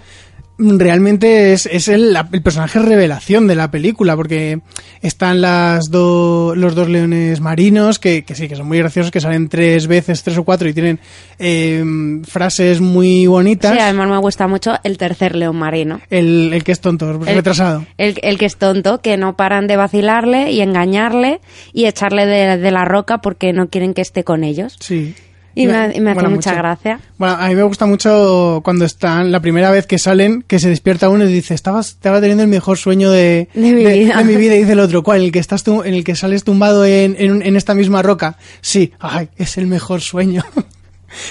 realmente 0.58 1.52
es, 1.52 1.66
es 1.66 1.88
el, 1.88 2.12
la- 2.12 2.28
el 2.32 2.42
personaje 2.42 2.78
revelación 2.80 3.46
de 3.46 3.54
la 3.54 3.70
película, 3.70 4.16
porque 4.16 4.60
están 5.02 5.40
las 5.40 5.90
do- 5.90 6.54
los 6.56 6.74
dos 6.74 6.88
leones 6.88 7.40
marinos, 7.40 7.98
que, 7.98 8.24
que 8.24 8.34
sí, 8.34 8.48
que 8.48 8.56
son 8.56 8.66
muy 8.66 8.78
graciosos, 8.78 9.10
que 9.12 9.20
salen 9.20 9.48
tres 9.48 9.86
veces, 9.86 10.22
tres 10.22 10.36
o 10.38 10.44
cuatro, 10.44 10.68
y 10.68 10.72
tienen 10.74 10.98
eh, 11.38 11.84
frases 12.26 12.80
muy 12.80 13.26
bonitas. 13.26 13.72
Sí, 13.72 13.78
además 13.78 14.08
me 14.08 14.18
gusta 14.18 14.46
mucho 14.48 14.74
el 14.82 14.98
tercer 14.98 15.36
león 15.36 15.56
marino. 15.56 16.00
el, 16.10 16.50
el 16.52 16.64
que 16.64 16.72
es 16.72 16.80
tonto, 16.80 17.10
El- 17.10 17.34
retrasado. 17.36 17.86
El, 17.96 18.18
el 18.22 18.38
que 18.38 18.46
es 18.46 18.56
tonto, 18.56 19.00
que 19.00 19.16
no 19.16 19.36
paran 19.36 19.66
de 19.66 19.76
vacilarle 19.76 20.50
y 20.50 20.60
engañarle 20.60 21.40
y 21.72 21.86
echarle 21.86 22.26
de, 22.26 22.56
de 22.58 22.70
la 22.70 22.84
roca 22.84 23.18
porque 23.18 23.52
no 23.52 23.68
quieren 23.68 23.94
que 23.94 24.02
esté 24.02 24.24
con 24.24 24.42
ellos. 24.44 24.76
Sí. 24.80 25.14
Y 25.62 25.66
me, 25.66 25.96
y 25.96 26.00
me 26.00 26.10
hace 26.12 26.22
mucha 26.28 26.50
mucho. 26.50 26.54
gracia. 26.62 27.00
Bueno, 27.18 27.36
a 27.38 27.48
mí 27.48 27.54
me 27.54 27.62
gusta 27.62 27.86
mucho 27.86 28.60
cuando 28.64 28.84
están, 28.84 29.32
la 29.32 29.40
primera 29.40 29.70
vez 29.70 29.86
que 29.86 29.98
salen, 29.98 30.44
que 30.46 30.58
se 30.58 30.68
despierta 30.68 31.08
uno 31.08 31.24
y 31.24 31.32
dice, 31.32 31.54
estaba, 31.54 31.80
estaba 31.80 32.20
teniendo 32.20 32.42
el 32.44 32.48
mejor 32.48 32.78
sueño 32.78 33.10
de, 33.10 33.48
De 33.54 33.60
mi 33.60 33.72
vida". 33.74 34.16
de 34.18 34.24
mi 34.24 34.36
vida", 34.36 34.54
y 34.54 34.60
dice 34.60 34.72
el 34.72 34.80
otro, 34.80 35.02
¿cuál? 35.02 35.22
El 35.22 35.32
que 35.32 35.38
estás 35.38 35.64
en 35.66 35.94
el 35.94 36.04
que 36.04 36.16
sales 36.16 36.44
tumbado 36.44 36.84
en, 36.84 37.16
en, 37.18 37.42
en 37.42 37.56
esta 37.56 37.74
misma 37.74 38.02
roca. 38.02 38.36
Sí, 38.60 38.92
ay, 39.00 39.28
es 39.36 39.58
el 39.58 39.66
mejor 39.66 40.00
sueño. 40.00 40.44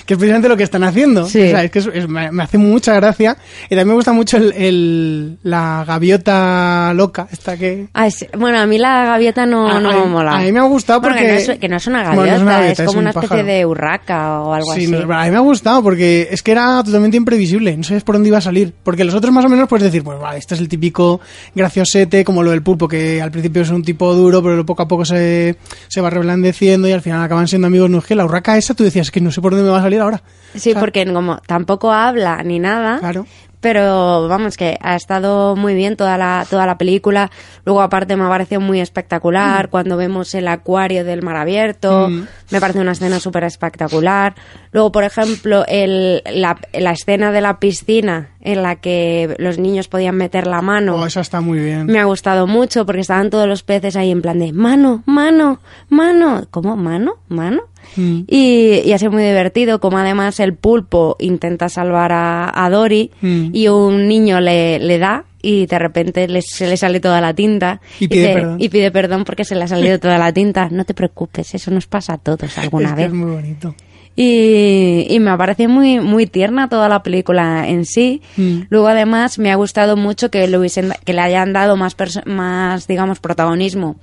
que 0.05 0.13
es 0.13 0.17
precisamente 0.17 0.49
lo 0.49 0.57
que 0.57 0.63
están 0.63 0.83
haciendo. 0.83 1.25
Sí. 1.27 1.41
O 1.41 1.49
sea, 1.49 1.63
es 1.63 1.71
que 1.71 1.79
es- 1.79 1.89
es- 1.93 2.07
me, 2.07 2.29
hace 2.41 2.57
mucha 2.57 2.93
gracia. 2.95 3.37
Y 3.65 3.69
también 3.69 3.87
me 3.89 3.93
gusta 3.95 4.11
mucho 4.13 4.37
el, 4.37 4.51
el- 4.53 5.37
la 5.43 5.83
gaviota 5.87 6.93
loca, 6.93 7.27
esta 7.31 7.57
que... 7.57 7.87
Ay, 7.93 8.11
sí. 8.11 8.25
Bueno, 8.37 8.59
a 8.59 8.65
mí 8.65 8.77
la 8.77 9.05
gaviota 9.05 9.45
no, 9.45 9.67
A- 9.69 9.79
no 9.79 9.89
a 9.89 9.99
me 9.99 10.05
mola. 10.05 10.31
a 10.37 10.39
mí 10.41 10.51
me 10.51 10.59
ha 10.59 10.63
gustado 10.63 11.01
Bueno, 11.01 11.15
porque- 11.15 11.27
que, 11.27 11.45
no 11.47 11.53
es, 11.53 11.59
que 11.59 11.69
no 11.69 11.77
es 11.77 11.87
una 11.87 11.99
Bueno, 12.03 12.15
gaviota, 12.21 12.31
no 12.31 12.35
es 12.37 12.41
una 12.43 12.53
gaviota, 12.59 12.83
es 12.83 12.87
como 12.87 12.97
un 12.99 13.03
una 13.03 13.09
especie 13.11 13.29
pájaro. 13.29 13.47
de 13.47 13.65
urraca 13.65 14.41
o 14.41 14.53
algo 14.53 14.73
Sí, 14.73 14.81
así. 14.85 14.91
no, 14.91 15.13
a 15.13 15.23
mí 15.25 15.31
me 15.31 15.37
ha 15.37 15.41
gustado 15.41 15.83
porque 15.83 16.27
es 16.31 16.41
que 16.43 16.51
era 16.51 16.83
totalmente 16.83 17.17
imprevisible, 17.17 17.75
no 17.77 17.83
sabes 17.83 18.03
por 18.03 18.15
dónde 18.15 18.29
iba 18.29 18.37
a 18.37 18.41
salir. 18.41 18.73
Porque 18.83 19.03
los 19.03 19.13
otros 19.15 19.33
más 19.33 19.45
o 19.45 19.49
menos 19.49 19.67
puedes 19.67 19.83
decir, 19.83 20.03
pues 20.03 20.19
vale, 20.19 20.39
este 20.39 20.55
es 20.55 20.59
el 20.61 20.67
típico 20.69 21.19
graciosete, 21.55 22.23
como 22.23 22.43
lo 22.43 22.51
del 22.51 22.61
pulpo, 22.63 22.87
que 22.87 23.21
al 23.21 23.31
principio 23.31 23.61
es 23.61 23.69
un 23.69 23.83
tipo 23.83 24.13
duro, 24.13 24.41
pero 24.43 24.65
poco 24.65 24.83
a 24.83 24.87
poco 24.87 25.05
se, 25.05 25.57
se 25.87 26.01
va 26.01 26.09
reblandeciendo 26.09 26.87
y 26.87 26.91
al 26.91 27.01
final 27.01 27.21
acaban 27.23 27.47
siendo 27.47 27.67
amigos. 27.67 27.89
No 27.89 27.99
es 27.99 28.05
que 28.05 28.15
la 28.15 28.25
urraca 28.25 28.57
esa 28.57 28.73
tú 28.73 28.83
decías, 28.83 29.11
que 29.11 29.21
no 29.21 29.31
sé 29.31 29.41
por 29.41 29.55
dónde 29.55 29.66
me 29.67 29.73
va 29.73 29.79
a 29.79 29.83
salir 29.83 30.01
ahora. 30.01 30.21
Sí, 30.55 30.71
O 30.71 30.73
sea, 30.73 30.79
porque 30.79 31.05
como 31.05 31.37
tampoco 31.45 31.91
habla 31.91 32.41
ni 32.43 32.59
nada. 32.59 32.99
Claro. 32.99 33.25
Pero 33.59 34.27
vamos, 34.27 34.55
que 34.55 34.77
ha 34.81 34.95
estado 34.95 35.55
muy 35.55 35.73
bien 35.73 35.95
toda 35.97 36.17
la, 36.17 36.45
toda 36.47 36.67
la 36.67 36.77
película. 36.77 37.31
Luego, 37.65 37.81
aparte, 37.81 38.15
me 38.15 38.23
ha 38.23 38.29
parecido 38.29 38.61
muy 38.61 38.79
espectacular 38.79 39.69
cuando 39.69 39.97
vemos 39.97 40.35
el 40.35 40.47
acuario 40.47 41.03
del 41.03 41.23
mar 41.23 41.37
abierto. 41.37 42.07
Mm. 42.07 42.27
Me 42.51 42.59
parece 42.61 42.79
una 42.79 42.91
escena 42.91 43.19
súper 43.19 43.43
espectacular. 43.45 44.35
Luego, 44.71 44.91
por 44.91 45.03
ejemplo, 45.03 45.65
el, 45.67 46.21
la, 46.31 46.55
la 46.71 46.91
escena 46.91 47.31
de 47.31 47.41
la 47.41 47.59
piscina 47.59 48.29
en 48.53 48.63
la 48.63 48.77
que 48.77 49.35
los 49.39 49.57
niños 49.59 49.87
podían 49.87 50.15
meter 50.15 50.47
la 50.47 50.61
mano. 50.61 50.95
Oh, 50.95 51.05
esa 51.05 51.21
está 51.21 51.41
muy 51.41 51.59
bien. 51.59 51.85
Me 51.87 51.99
ha 51.99 52.05
gustado 52.05 52.47
mucho 52.47 52.85
porque 52.85 53.01
estaban 53.01 53.29
todos 53.29 53.47
los 53.47 53.63
peces 53.63 53.95
ahí 53.95 54.09
en 54.11 54.21
plan 54.21 54.39
de 54.39 54.53
mano, 54.53 55.03
mano, 55.05 55.59
mano. 55.89 56.45
¿Cómo? 56.49 56.75
¿Mano? 56.77 57.15
¿Mano? 57.27 57.61
Mm. 57.95 58.21
Y, 58.27 58.81
y 58.85 58.93
ha 58.93 58.97
sido 58.97 59.11
muy 59.11 59.23
divertido, 59.23 59.79
como 59.79 59.97
además 59.97 60.39
el 60.39 60.53
pulpo 60.53 61.15
intenta 61.19 61.69
salvar 61.69 62.11
a, 62.11 62.65
a 62.65 62.69
Dory 62.69 63.11
Mm. 63.21 63.49
y 63.53 63.67
un 63.67 64.07
niño 64.07 64.39
le, 64.39 64.79
le 64.79 64.97
da 64.97 65.25
y 65.41 65.65
de 65.67 65.79
repente 65.79 66.27
le- 66.27 66.41
se 66.41 66.67
le 66.67 66.77
sale 66.77 66.99
toda 66.99 67.21
la 67.21 67.33
tinta. 67.33 67.79
Y 67.99 68.07
pide 68.07 68.33
perdón. 68.33 68.57
y 68.59 68.69
pide 68.69 68.91
perdón 68.91 69.23
porque 69.23 69.45
se 69.45 69.55
le 69.55 69.63
ha 69.63 69.67
salido 69.67 69.99
toda 69.99 70.17
la 70.17 70.31
tinta. 70.33 70.69
No 70.69 70.83
te 70.85 70.93
preocupes, 70.93 71.53
eso 71.53 71.71
nos 71.71 71.85
pasa 71.87 72.13
a 72.13 72.17
todos 72.17 72.57
alguna 72.57 72.89
es 72.89 72.95
que 72.95 73.01
vez. 73.01 73.07
es 73.07 73.13
muy 73.13 73.31
bonito. 73.31 73.75
Y, 74.19 75.05
y 75.11 75.19
me 75.19 75.29
ha 75.29 75.37
parecido 75.37 75.69
muy, 75.69 75.99
muy 75.99 76.25
tierna 76.25 76.69
toda 76.69 76.89
la 76.89 77.03
película 77.03 77.67
en 77.67 77.85
sí. 77.85 78.23
Mm. 78.35 78.61
Luego, 78.69 78.87
además, 78.87 79.37
me 79.37 79.51
ha 79.51 79.55
gustado 79.55 79.95
mucho 79.95 80.31
que 80.31 80.47
le, 80.47 80.57
hubiesen, 80.57 80.91
que 81.05 81.13
le 81.13 81.21
hayan 81.21 81.53
dado 81.53 81.77
más, 81.77 81.95
más, 82.25 82.87
digamos, 82.87 83.19
protagonismo 83.19 83.97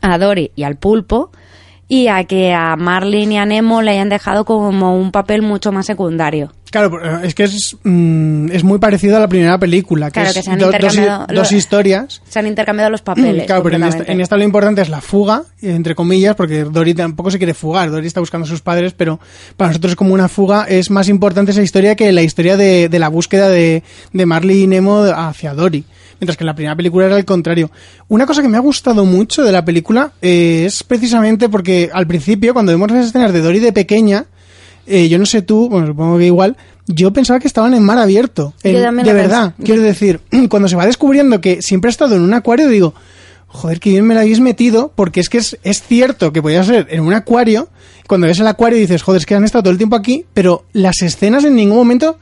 a 0.00 0.18
Dory 0.18 0.52
y 0.54 0.62
al 0.62 0.76
pulpo. 0.76 1.32
Y 1.90 2.08
a 2.08 2.24
que 2.24 2.52
a 2.52 2.76
Marlin 2.76 3.32
y 3.32 3.38
a 3.38 3.46
Nemo 3.46 3.80
le 3.80 3.92
hayan 3.92 4.10
dejado 4.10 4.44
como 4.44 4.94
un 4.94 5.10
papel 5.10 5.40
mucho 5.40 5.72
más 5.72 5.86
secundario. 5.86 6.52
Claro, 6.70 6.90
pero 6.90 7.20
es 7.20 7.34
que 7.34 7.44
es, 7.44 7.78
mm, 7.82 8.50
es 8.52 8.62
muy 8.62 8.78
parecido 8.78 9.16
a 9.16 9.20
la 9.20 9.26
primera 9.28 9.56
película, 9.56 10.08
que 10.08 10.12
Claro, 10.20 10.28
es 10.28 10.34
que 10.36 10.42
se 10.42 10.50
han 10.50 10.58
do- 10.58 10.66
intercambiado 10.66 11.26
dos 11.34 11.50
historias. 11.50 12.20
Se 12.28 12.38
han 12.40 12.46
intercambiado 12.46 12.90
los 12.90 13.00
papeles. 13.00 13.46
Claro, 13.46 13.62
pero 13.62 13.76
en 13.76 13.84
esta, 13.84 14.04
en 14.12 14.20
esta 14.20 14.36
lo 14.36 14.44
importante 14.44 14.82
es 14.82 14.90
la 14.90 15.00
fuga, 15.00 15.44
entre 15.62 15.94
comillas, 15.94 16.34
porque 16.36 16.64
Dory 16.64 16.92
tampoco 16.92 17.30
se 17.30 17.38
quiere 17.38 17.54
fugar. 17.54 17.90
Dory 17.90 18.06
está 18.06 18.20
buscando 18.20 18.44
a 18.46 18.50
sus 18.50 18.60
padres, 18.60 18.92
pero 18.92 19.18
para 19.56 19.68
nosotros 19.68 19.96
como 19.96 20.12
una 20.12 20.28
fuga. 20.28 20.66
Es 20.68 20.90
más 20.90 21.08
importante 21.08 21.52
esa 21.52 21.62
historia 21.62 21.96
que 21.96 22.12
la 22.12 22.20
historia 22.20 22.58
de, 22.58 22.90
de 22.90 22.98
la 22.98 23.08
búsqueda 23.08 23.48
de, 23.48 23.82
de 24.12 24.26
Marley 24.26 24.64
y 24.64 24.66
Nemo 24.66 25.04
hacia 25.04 25.54
Dory. 25.54 25.86
Mientras 26.20 26.36
que 26.36 26.42
en 26.44 26.46
la 26.46 26.54
primera 26.54 26.74
película 26.76 27.06
era 27.06 27.16
el 27.16 27.24
contrario. 27.24 27.70
Una 28.08 28.26
cosa 28.26 28.42
que 28.42 28.48
me 28.48 28.56
ha 28.56 28.60
gustado 28.60 29.04
mucho 29.04 29.42
de 29.44 29.52
la 29.52 29.64
película 29.64 30.12
eh, 30.20 30.64
es 30.66 30.82
precisamente 30.82 31.48
porque 31.48 31.90
al 31.92 32.06
principio, 32.06 32.52
cuando 32.52 32.72
vemos 32.72 32.90
las 32.90 33.06
escenas 33.06 33.32
de 33.32 33.40
Dory 33.40 33.60
de 33.60 33.72
pequeña, 33.72 34.26
eh, 34.86 35.08
yo 35.08 35.18
no 35.18 35.26
sé 35.26 35.42
tú, 35.42 35.68
bueno, 35.68 35.86
supongo 35.86 36.18
que 36.18 36.26
igual, 36.26 36.56
yo 36.86 37.12
pensaba 37.12 37.38
que 37.38 37.46
estaban 37.46 37.74
en 37.74 37.82
mar 37.84 37.98
abierto. 37.98 38.54
En- 38.62 38.72
de 39.04 39.12
verdad, 39.12 39.54
pensé. 39.56 39.62
quiero 39.64 39.82
decir, 39.82 40.20
cuando 40.48 40.68
se 40.68 40.76
va 40.76 40.86
descubriendo 40.86 41.40
que 41.40 41.62
siempre 41.62 41.88
ha 41.88 41.90
estado 41.92 42.16
en 42.16 42.22
un 42.22 42.34
acuario, 42.34 42.68
digo, 42.68 42.94
joder, 43.46 43.78
que 43.78 43.90
bien 43.90 44.04
me 44.06 44.14
la 44.14 44.22
habéis 44.22 44.40
metido, 44.40 44.92
porque 44.96 45.20
es 45.20 45.28
que 45.28 45.38
es, 45.38 45.56
es 45.62 45.82
cierto 45.82 46.32
que 46.32 46.42
podía 46.42 46.64
ser 46.64 46.86
en 46.90 47.00
un 47.02 47.12
acuario, 47.14 47.68
cuando 48.08 48.26
ves 48.26 48.40
el 48.40 48.46
acuario 48.46 48.78
dices, 48.78 49.02
joder, 49.02 49.20
es 49.20 49.26
que 49.26 49.34
han 49.34 49.44
estado 49.44 49.62
todo 49.64 49.72
el 49.72 49.78
tiempo 49.78 49.94
aquí, 49.94 50.24
pero 50.34 50.64
las 50.72 51.00
escenas 51.02 51.44
en 51.44 51.54
ningún 51.54 51.76
momento 51.76 52.18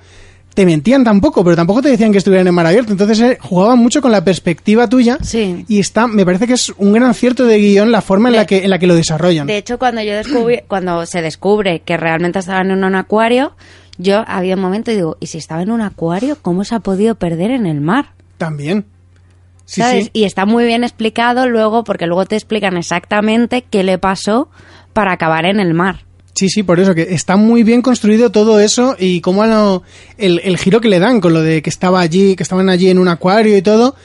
te 0.57 0.67
mentían 0.67 1.05
tampoco, 1.05 1.45
pero 1.45 1.55
tampoco 1.55 1.83
te 1.83 1.91
decían 1.91 2.11
que 2.11 2.19
estuvieran 2.19 2.49
en 2.49 2.55
mar 2.55 2.67
abierto, 2.67 2.91
entonces 2.91 3.21
eh, 3.21 3.39
jugaban 3.41 3.79
mucho 3.79 4.01
con 4.03 4.11
la 4.11 4.25
perspectiva 4.25 4.89
tuya 4.89 5.19
Sí. 5.23 5.65
y 5.69 5.79
está, 5.79 6.07
me 6.09 6.25
parece 6.25 6.47
que 6.47 6.55
es 6.55 6.73
un 6.79 6.93
gran 6.95 7.11
acierto 7.11 7.45
de 7.47 7.59
guion 7.59 7.93
la 7.93 8.01
forma 8.01 8.31
en 8.31 8.33
De- 8.33 8.39
la 8.39 8.47
que, 8.47 8.65
en 8.65 8.71
la 8.71 8.79
que 8.79 8.87
lo 8.87 8.95
desarrollan. 8.95 9.47
De 9.47 9.59
hecho, 9.59 9.79
cuando 9.79 10.03
yo 10.03 10.15
descubrí, 10.15 10.61
cuando 10.69 11.05
se 11.07 11.21
descubre 11.23 11.81
que 11.81 11.97
realmente 11.99 12.39
estaban 12.39 12.71
en 12.71 12.83
un 12.83 12.95
acuario, 12.95 13.53
yo 13.99 14.25
había 14.27 14.55
un 14.57 14.61
momento 14.63 14.91
y 14.91 14.95
digo, 14.97 15.17
¿y 15.21 15.27
si 15.27 15.39
estaba 15.39 15.61
en 15.63 15.71
un 15.71 15.83
acuario, 15.83 16.39
cómo 16.41 16.65
se 16.65 16.75
ha 16.75 16.81
podido 16.81 17.15
perder 17.15 17.51
en 17.51 17.67
el 17.67 17.81
mar? 17.81 18.13
También. 18.39 18.87
Sí, 19.67 19.81
¿Sabes? 19.83 20.05
sí. 20.05 20.11
Y 20.15 20.25
está 20.25 20.47
muy 20.47 20.65
bien 20.65 20.85
explicado 20.85 21.49
luego, 21.49 21.85
porque 21.85 22.07
luego 22.07 22.25
te 22.25 22.37
explican 22.37 22.77
exactamente 22.77 23.63
qué 23.69 23.83
le 23.85 23.99
pasó 23.99 24.49
para 24.93 25.13
acabar 25.13 25.45
en 25.45 25.61
el 25.61 25.75
mar. 25.75 26.05
Sí, 26.37 26.49
sí, 26.51 26.62
por 26.62 26.78
eso, 26.78 26.95
que 26.95 27.09
está 27.14 27.37
muy 27.37 27.62
bien 27.64 27.82
construido 27.82 28.30
todo 28.30 28.61
eso 28.61 28.95
y 28.99 29.20
cómo 29.22 29.45
lo- 29.47 29.82
el, 30.18 30.41
el 30.45 30.59
giro 30.59 30.80
que 30.80 30.89
le 30.89 30.99
dan 31.01 31.20
con 31.20 31.32
lo 31.32 31.41
de 31.43 31.62
que 31.62 31.70
estaba 31.70 32.01
allí, 32.01 32.37
que 32.37 32.43
estaban 32.45 32.68
allí 32.68 32.89
en 32.91 32.99
un 32.99 33.09
acuario 33.09 33.57
y 33.57 33.62
todo, 33.62 33.97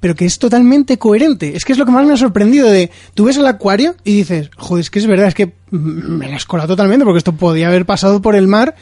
pero 0.00 0.14
que 0.14 0.24
es 0.24 0.38
totalmente 0.38 0.96
coherente. 0.98 1.54
Es 1.56 1.64
que 1.64 1.72
es 1.72 1.78
lo 1.78 1.84
que 1.86 1.92
más 1.92 2.06
me 2.06 2.14
ha 2.14 2.16
sorprendido 2.16 2.68
de, 2.70 2.90
tú 3.14 3.24
ves 3.26 3.36
el 3.36 3.46
acuario 3.46 3.94
y 4.02 4.16
dices, 4.16 4.50
joder, 4.56 4.80
es 4.80 4.90
que 4.90 4.98
es 4.98 5.06
verdad, 5.06 5.28
es 5.28 5.34
que 5.34 5.52
me 5.70 6.26
la 6.28 6.36
has 6.36 6.46
colado 6.46 6.68
totalmente 6.68 7.04
porque 7.04 7.18
esto 7.18 7.32
podía 7.36 7.68
haber 7.68 7.84
pasado 7.86 8.20
por 8.22 8.34
el 8.34 8.46
mar 8.46 8.74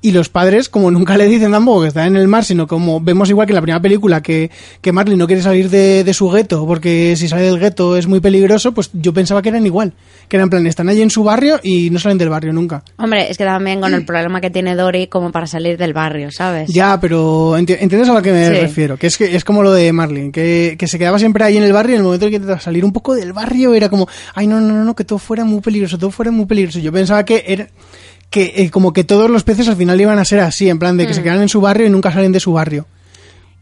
y 0.00 0.12
los 0.12 0.28
padres, 0.28 0.68
como 0.68 0.90
nunca 0.92 1.16
le 1.16 1.26
dicen 1.26 1.50
tampoco 1.50 1.82
que 1.82 1.88
está 1.88 2.06
en 2.06 2.14
el 2.16 2.28
mar, 2.28 2.44
sino 2.44 2.68
como 2.68 3.00
vemos 3.00 3.28
igual 3.30 3.46
que 3.48 3.52
en 3.52 3.56
la 3.56 3.62
primera 3.62 3.82
película 3.82 4.22
que, 4.22 4.48
que 4.80 4.92
Marley 4.92 5.16
no 5.16 5.26
quiere 5.26 5.42
salir 5.42 5.68
de, 5.70 6.04
de 6.04 6.14
su 6.14 6.28
gueto 6.30 6.64
porque 6.66 7.16
si 7.16 7.26
sale 7.26 7.42
del 7.42 7.58
gueto 7.58 7.96
es 7.96 8.06
muy 8.06 8.20
peligroso, 8.20 8.72
pues 8.72 8.90
yo 8.92 9.12
pensaba 9.12 9.42
que 9.42 9.48
eran 9.48 9.66
igual. 9.66 9.94
Que 10.28 10.36
eran 10.36 10.46
en 10.46 10.50
plan, 10.50 10.66
están 10.68 10.88
allí 10.88 11.02
en 11.02 11.10
su 11.10 11.24
barrio 11.24 11.58
y 11.62 11.90
no 11.90 11.98
salen 11.98 12.16
del 12.18 12.28
barrio 12.28 12.52
nunca. 12.52 12.84
Hombre, 12.96 13.28
es 13.30 13.36
que 13.38 13.44
también 13.44 13.80
con 13.80 13.92
el 13.92 14.04
problema 14.04 14.40
que 14.40 14.50
tiene 14.50 14.76
Dory 14.76 15.08
como 15.08 15.32
para 15.32 15.46
salir 15.48 15.76
del 15.78 15.94
barrio, 15.94 16.30
¿sabes? 16.30 16.70
Ya, 16.72 17.00
pero 17.00 17.58
enti- 17.58 17.78
entiendes 17.80 18.08
a 18.08 18.14
lo 18.14 18.22
que 18.22 18.30
me 18.32 18.46
Sí. 18.46 18.52
refiero. 18.60 18.96
Que 18.98 19.08
es 19.08 19.16
que 19.18 19.34
es 19.34 19.44
como 19.44 19.62
lo 19.64 19.72
de 19.72 19.92
Marlin, 19.92 20.30
que, 20.30 20.76
que 20.78 20.86
se 20.86 20.98
quedaba 20.98 21.18
siempre 21.18 21.42
ahí 21.44 21.56
en 21.56 21.64
el 21.64 21.72
barrio 21.72 21.92
y 21.92 21.94
en 21.94 22.00
el 22.00 22.04
momento 22.04 22.26
en 22.26 22.30
que 22.30 22.36
intentaba 22.36 22.60
salir 22.60 22.84
un 22.84 22.92
poco 22.92 23.14
del 23.16 23.32
barrio 23.32 23.74
era 23.74 23.88
como, 23.88 24.06
ay, 24.34 24.46
no, 24.46 24.60
no, 24.60 24.72
no, 24.74 24.84
no, 24.84 24.94
que 24.94 25.04
todo 25.04 25.18
fuera 25.18 25.44
muy 25.44 25.60
peligroso, 25.60 25.98
todo 25.98 26.10
fuera 26.12 26.30
muy 26.30 26.46
peligroso. 26.46 26.78
Yo 26.78 26.92
pensaba 26.92 27.24
que 27.24 27.42
era 27.48 27.66
que 28.30 28.52
eh, 28.56 28.70
como 28.70 28.92
que 28.92 29.04
todos 29.04 29.30
los 29.30 29.42
peces 29.44 29.68
al 29.68 29.76
final 29.76 30.00
iban 30.00 30.18
a 30.18 30.24
ser 30.24 30.40
así, 30.40 30.68
en 30.68 30.78
plan 30.78 30.96
de 30.96 31.06
que 31.06 31.14
se 31.14 31.22
quedan 31.22 31.40
en 31.42 31.48
su 31.48 31.60
barrio 31.60 31.86
y 31.86 31.90
nunca 31.90 32.12
salen 32.12 32.32
de 32.32 32.40
su 32.40 32.52
barrio. 32.52 32.86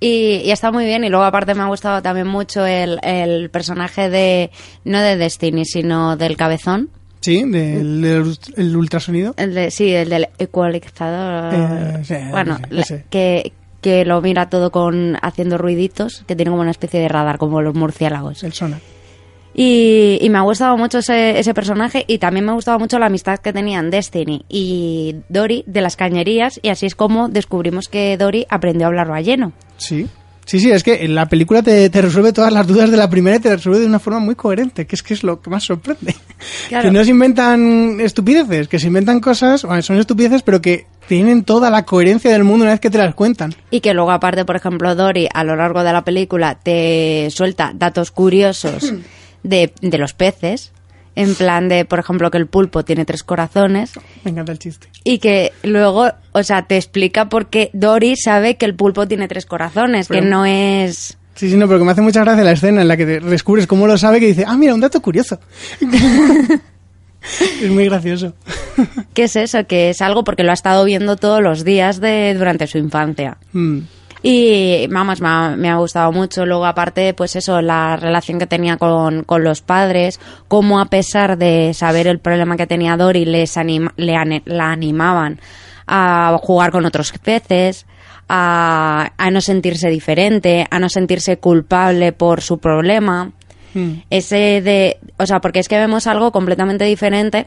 Y, 0.00 0.42
y 0.44 0.50
está 0.50 0.70
muy 0.72 0.84
bien. 0.84 1.04
Y 1.04 1.08
luego, 1.08 1.24
aparte, 1.24 1.54
me 1.54 1.62
ha 1.62 1.66
gustado 1.66 2.02
también 2.02 2.26
mucho 2.26 2.66
el, 2.66 2.98
el 3.02 3.48
personaje 3.50 4.10
de. 4.10 4.50
No 4.84 5.00
de 5.00 5.16
Destiny, 5.16 5.64
sino 5.64 6.16
del 6.16 6.36
cabezón. 6.36 6.90
Sí, 7.22 7.42
del, 7.50 8.36
el 8.56 8.76
ultrasonido. 8.76 9.34
El 9.38 9.54
de, 9.54 9.70
sí, 9.70 9.92
el 9.94 10.10
del 10.10 10.28
ecualizador. 10.38 11.54
Eh, 11.54 12.04
sí, 12.04 12.14
bueno, 12.30 12.56
sí, 12.58 12.62
la- 12.70 12.82
ese. 12.82 13.04
que, 13.10 13.52
que 13.80 14.04
lo 14.04 14.20
mira 14.20 14.48
todo 14.50 14.70
con 14.70 15.16
haciendo 15.22 15.56
ruiditos, 15.58 16.24
que 16.26 16.36
tiene 16.36 16.50
como 16.50 16.60
una 16.62 16.70
especie 16.72 17.00
de 17.00 17.08
radar, 17.08 17.38
como 17.38 17.62
los 17.62 17.74
murciélagos. 17.74 18.42
El 18.44 18.52
sonar. 18.52 18.80
Y, 19.58 20.18
y 20.20 20.28
me 20.28 20.36
ha 20.36 20.42
gustado 20.42 20.76
mucho 20.76 20.98
ese, 20.98 21.38
ese 21.38 21.54
personaje 21.54 22.04
y 22.06 22.18
también 22.18 22.44
me 22.44 22.50
ha 22.50 22.54
gustado 22.54 22.78
mucho 22.78 22.98
la 22.98 23.06
amistad 23.06 23.38
que 23.38 23.54
tenían 23.54 23.90
Destiny 23.90 24.44
y 24.50 25.16
Dory 25.30 25.64
de 25.66 25.80
las 25.80 25.96
cañerías 25.96 26.60
y 26.62 26.68
así 26.68 26.84
es 26.84 26.94
como 26.94 27.30
descubrimos 27.30 27.88
que 27.88 28.18
Dory 28.18 28.46
aprendió 28.50 28.86
a 28.86 28.88
hablar 28.88 29.08
balleno. 29.08 29.52
Sí. 29.78 30.06
Sí, 30.44 30.60
sí, 30.60 30.70
es 30.70 30.84
que 30.84 31.04
en 31.04 31.16
la 31.16 31.26
película 31.26 31.60
te, 31.60 31.90
te 31.90 32.02
resuelve 32.02 32.32
todas 32.32 32.52
las 32.52 32.68
dudas 32.68 32.88
de 32.88 32.96
la 32.96 33.10
primera 33.10 33.36
y 33.36 33.40
te 33.40 33.56
resuelve 33.56 33.80
de 33.80 33.86
una 33.86 33.98
forma 33.98 34.20
muy 34.20 34.36
coherente, 34.36 34.86
que 34.86 34.94
es 34.94 35.02
que 35.02 35.14
es 35.14 35.24
lo 35.24 35.40
que 35.40 35.50
más 35.50 35.64
sorprende. 35.64 36.14
Claro. 36.68 36.84
Que 36.84 36.92
no 36.92 37.02
se 37.02 37.10
inventan 37.10 37.98
estupideces, 38.00 38.68
que 38.68 38.78
se 38.78 38.88
inventan 38.88 39.20
cosas, 39.20 39.64
bueno, 39.64 39.82
son 39.82 39.98
estupideces, 39.98 40.42
pero 40.42 40.60
que 40.60 40.86
tienen 41.08 41.44
toda 41.44 41.70
la 41.70 41.84
coherencia 41.84 42.30
del 42.30 42.44
mundo 42.44 42.64
una 42.64 42.72
vez 42.72 42.80
que 42.80 42.90
te 42.90 42.98
las 42.98 43.14
cuentan. 43.14 43.54
Y 43.70 43.80
que 43.80 43.94
luego 43.94 44.10
aparte, 44.10 44.44
por 44.44 44.54
ejemplo, 44.54 44.94
Dory 44.94 45.28
a 45.32 45.44
lo 45.44 45.56
largo 45.56 45.82
de 45.82 45.92
la 45.92 46.04
película 46.04 46.58
te 46.62 47.28
suelta 47.30 47.72
datos 47.74 48.10
curiosos 48.10 48.92
de, 49.48 49.72
de 49.80 49.98
los 49.98 50.12
peces, 50.12 50.72
en 51.14 51.34
plan 51.34 51.68
de, 51.68 51.84
por 51.86 51.98
ejemplo, 51.98 52.30
que 52.30 52.38
el 52.38 52.46
pulpo 52.46 52.84
tiene 52.84 53.04
tres 53.06 53.22
corazones 53.22 53.92
Me 54.22 54.32
encanta 54.32 54.52
el 54.52 54.58
chiste. 54.58 54.88
y 55.02 55.18
que 55.18 55.52
luego, 55.62 56.10
o 56.32 56.42
sea, 56.42 56.66
te 56.66 56.76
explica 56.76 57.28
por 57.30 57.48
qué 57.48 57.70
Dory 57.72 58.16
sabe 58.16 58.56
que 58.56 58.66
el 58.66 58.74
pulpo 58.74 59.08
tiene 59.08 59.26
tres 59.28 59.46
corazones, 59.46 60.08
que 60.08 60.20
no 60.20 60.44
es... 60.44 61.16
Sí, 61.34 61.50
sí, 61.50 61.56
no, 61.56 61.66
pero 61.66 61.78
que 61.78 61.84
me 61.84 61.92
hace 61.92 62.00
mucha 62.02 62.20
gracia 62.22 62.44
la 62.44 62.52
escena 62.52 62.80
en 62.82 62.88
la 62.88 62.96
que 62.96 63.04
te 63.04 63.20
descubres 63.20 63.66
cómo 63.66 63.86
lo 63.86 63.98
sabe, 63.98 64.20
que 64.20 64.26
dice, 64.26 64.44
ah, 64.46 64.56
mira, 64.56 64.74
un 64.74 64.80
dato 64.80 65.00
curioso. 65.02 65.38
es 67.62 67.70
muy 67.70 67.84
gracioso. 67.86 68.34
¿Qué 69.14 69.24
es 69.24 69.36
eso? 69.36 69.66
Que 69.66 69.90
es 69.90 70.00
algo 70.00 70.24
porque 70.24 70.44
lo 70.44 70.50
ha 70.50 70.54
estado 70.54 70.84
viendo 70.84 71.16
todos 71.16 71.42
los 71.42 71.64
días 71.64 72.00
de 72.00 72.34
durante 72.34 72.66
su 72.66 72.78
infancia. 72.78 73.38
Mm. 73.52 73.80
Y 74.28 74.88
vamos, 74.88 75.20
me 75.20 75.28
ha, 75.28 75.50
me 75.56 75.70
ha 75.70 75.76
gustado 75.76 76.10
mucho. 76.10 76.44
Luego, 76.46 76.66
aparte, 76.66 77.14
pues 77.14 77.36
eso, 77.36 77.62
la 77.62 77.96
relación 77.96 78.40
que 78.40 78.48
tenía 78.48 78.76
con, 78.76 79.22
con 79.22 79.44
los 79.44 79.60
padres, 79.60 80.18
cómo 80.48 80.80
a 80.80 80.86
pesar 80.86 81.38
de 81.38 81.72
saber 81.74 82.08
el 82.08 82.18
problema 82.18 82.56
que 82.56 82.66
tenía 82.66 82.96
Dory, 82.96 83.24
les 83.24 83.56
anima- 83.56 83.92
le 83.96 84.42
la 84.44 84.72
animaban 84.72 85.38
a 85.86 86.36
jugar 86.42 86.72
con 86.72 86.84
otros 86.86 87.12
peces, 87.22 87.86
a, 88.28 89.12
a 89.16 89.30
no 89.30 89.40
sentirse 89.40 89.90
diferente, 89.90 90.66
a 90.72 90.80
no 90.80 90.88
sentirse 90.88 91.36
culpable 91.38 92.10
por 92.10 92.40
su 92.40 92.58
problema. 92.58 93.30
Mm. 93.74 93.92
Ese 94.10 94.60
de, 94.60 94.98
o 95.18 95.26
sea, 95.26 95.38
porque 95.40 95.60
es 95.60 95.68
que 95.68 95.78
vemos 95.78 96.08
algo 96.08 96.32
completamente 96.32 96.84
diferente 96.84 97.46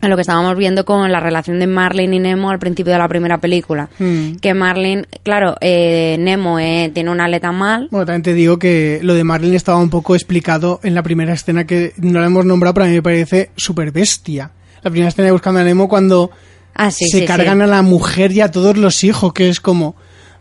a 0.00 0.08
lo 0.08 0.16
que 0.16 0.22
estábamos 0.22 0.56
viendo 0.56 0.84
con 0.84 1.10
la 1.10 1.20
relación 1.20 1.58
de 1.60 1.66
Marlin 1.66 2.12
y 2.12 2.18
Nemo 2.18 2.50
al 2.50 2.58
principio 2.58 2.92
de 2.92 2.98
la 2.98 3.08
primera 3.08 3.38
película. 3.38 3.88
Mm. 3.98 4.34
Que 4.36 4.52
Marlin, 4.52 5.06
claro, 5.22 5.56
eh, 5.60 6.16
Nemo 6.18 6.58
eh, 6.58 6.90
tiene 6.92 7.10
una 7.10 7.24
aleta 7.24 7.52
mal. 7.52 7.88
Bueno, 7.90 8.06
también 8.06 8.22
te 8.22 8.34
digo 8.34 8.58
que 8.58 9.00
lo 9.02 9.14
de 9.14 9.24
Marlin 9.24 9.54
estaba 9.54 9.78
un 9.78 9.90
poco 9.90 10.14
explicado 10.14 10.80
en 10.82 10.94
la 10.94 11.02
primera 11.02 11.32
escena 11.32 11.66
que 11.66 11.92
no 11.96 12.20
la 12.20 12.26
hemos 12.26 12.44
nombrado, 12.44 12.74
pero 12.74 12.84
a 12.84 12.88
mí 12.88 12.94
me 12.94 13.02
parece 13.02 13.50
súper 13.56 13.92
bestia. 13.92 14.50
La 14.82 14.90
primera 14.90 15.08
escena 15.08 15.26
de 15.26 15.32
Buscando 15.32 15.60
a 15.60 15.64
Nemo 15.64 15.88
cuando 15.88 16.30
Ah, 16.74 16.90
sí, 16.90 17.08
se 17.08 17.20
sí, 17.20 17.24
cargan 17.24 17.58
sí. 17.58 17.62
a 17.62 17.66
la 17.66 17.82
mujer 17.82 18.32
y 18.32 18.40
a 18.40 18.50
todos 18.50 18.76
los 18.76 19.04
hijos, 19.04 19.32
que 19.32 19.48
es 19.48 19.60
como, 19.60 19.94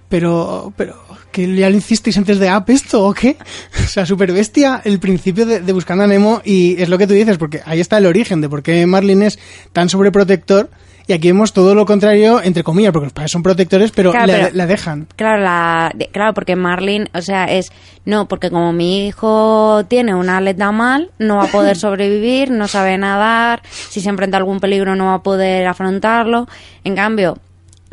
pero, 0.09 0.73
pero, 0.75 0.95
¿que 1.33 1.53
ya 1.53 1.69
lo 1.69 1.75
hicisteis 1.75 2.17
antes 2.17 2.39
de 2.39 2.47
App 2.47 2.69
esto 2.69 3.05
o 3.05 3.13
qué? 3.13 3.35
O 3.83 3.87
sea, 3.87 4.05
súper 4.05 4.31
bestia 4.31 4.81
el 4.85 4.99
principio 4.99 5.45
de, 5.45 5.59
de 5.59 5.73
Buscando 5.73 6.05
a 6.05 6.07
Nemo 6.07 6.41
y 6.45 6.81
es 6.81 6.87
lo 6.87 6.97
que 6.97 7.07
tú 7.07 7.13
dices, 7.13 7.37
porque 7.37 7.59
ahí 7.65 7.81
está 7.81 7.97
el 7.97 8.05
origen 8.05 8.39
de 8.39 8.47
por 8.47 8.63
qué 8.63 8.85
Marlin 8.85 9.23
es 9.23 9.37
tan 9.73 9.89
sobreprotector 9.89 10.69
y 11.05 11.11
aquí 11.11 11.27
vemos 11.27 11.51
todo 11.51 11.75
lo 11.75 11.85
contrario, 11.85 12.41
entre 12.41 12.63
comillas, 12.63 12.93
porque 12.93 13.07
los 13.07 13.13
padres 13.13 13.29
son 13.31 13.43
protectores, 13.43 13.91
pero, 13.91 14.11
Claro, 14.11 14.27
la, 14.27 14.33
pero- 14.45 14.49
la 14.55 14.67
dejan. 14.67 15.07
Claro, 15.17 15.41
la, 15.43 15.91
de- 15.93 16.07
claro, 16.07 16.33
porque 16.33 16.55
Marlin, 16.55 17.09
o 17.13 17.21
sea, 17.21 17.43
es, 17.43 17.73
no, 18.05 18.29
porque 18.29 18.49
como 18.49 18.71
mi 18.71 19.07
hijo 19.07 19.83
tiene 19.89 20.15
una 20.15 20.37
aleta 20.37 20.71
mal, 20.71 21.11
no 21.19 21.35
va 21.35 21.43
a 21.43 21.51
poder 21.51 21.75
sobrevivir, 21.75 22.51
no 22.51 22.69
sabe 22.69 22.97
nadar, 22.97 23.63
si 23.89 23.99
se 23.99 24.07
enfrenta 24.07 24.37
a 24.37 24.39
algún 24.39 24.61
peligro 24.61 24.95
no 24.95 25.07
va 25.07 25.15
a 25.15 25.23
poder 25.23 25.67
afrontarlo. 25.67 26.47
En 26.85 26.95
cambio, 26.95 27.37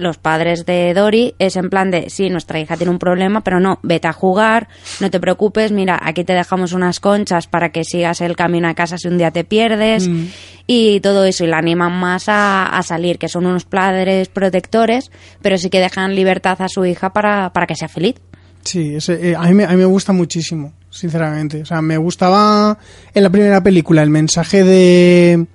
los 0.00 0.18
padres 0.18 0.66
de 0.66 0.92
Dory 0.94 1.34
es 1.38 1.56
en 1.56 1.70
plan 1.70 1.90
de, 1.90 2.10
sí, 2.10 2.30
nuestra 2.30 2.58
hija 2.58 2.76
tiene 2.76 2.90
un 2.90 2.98
problema, 2.98 3.42
pero 3.42 3.60
no, 3.60 3.78
vete 3.82 4.08
a 4.08 4.12
jugar, 4.12 4.68
no 5.00 5.10
te 5.10 5.20
preocupes, 5.20 5.70
mira, 5.72 5.98
aquí 6.02 6.24
te 6.24 6.32
dejamos 6.32 6.72
unas 6.72 6.98
conchas 7.00 7.46
para 7.46 7.70
que 7.70 7.84
sigas 7.84 8.20
el 8.20 8.34
camino 8.36 8.68
a 8.68 8.74
casa 8.74 8.98
si 8.98 9.08
un 9.08 9.18
día 9.18 9.30
te 9.30 9.44
pierdes 9.44 10.08
Mm. 10.08 10.26
y 10.66 11.00
todo 11.00 11.24
eso, 11.24 11.44
y 11.44 11.46
la 11.46 11.58
animan 11.58 11.92
más 11.92 12.28
a, 12.28 12.66
a 12.66 12.82
salir, 12.82 13.18
que 13.18 13.28
son 13.28 13.46
unos 13.46 13.64
padres 13.64 14.28
protectores, 14.28 15.10
pero 15.42 15.58
sí 15.58 15.68
que 15.70 15.78
dejan 15.80 16.14
libertad 16.14 16.60
a 16.62 16.68
su 16.68 16.84
hija 16.84 17.12
para, 17.12 17.52
para 17.52 17.66
que 17.66 17.74
sea 17.76 17.88
feliz. 17.88 18.16
Sí, 18.64 18.94
ese, 18.96 19.30
eh, 19.30 19.36
a, 19.36 19.42
mí 19.44 19.54
me, 19.54 19.64
a 19.64 19.70
mí 19.70 19.76
me 19.76 19.84
gusta 19.86 20.12
muchísimo, 20.12 20.72
sinceramente. 20.90 21.62
O 21.62 21.64
sea, 21.66 21.80
me 21.80 21.96
gustaba 21.96 22.76
en 23.14 23.22
la 23.22 23.30
primera 23.30 23.62
película 23.62 24.02
el 24.02 24.10
mensaje 24.10 24.64
de 24.64 25.46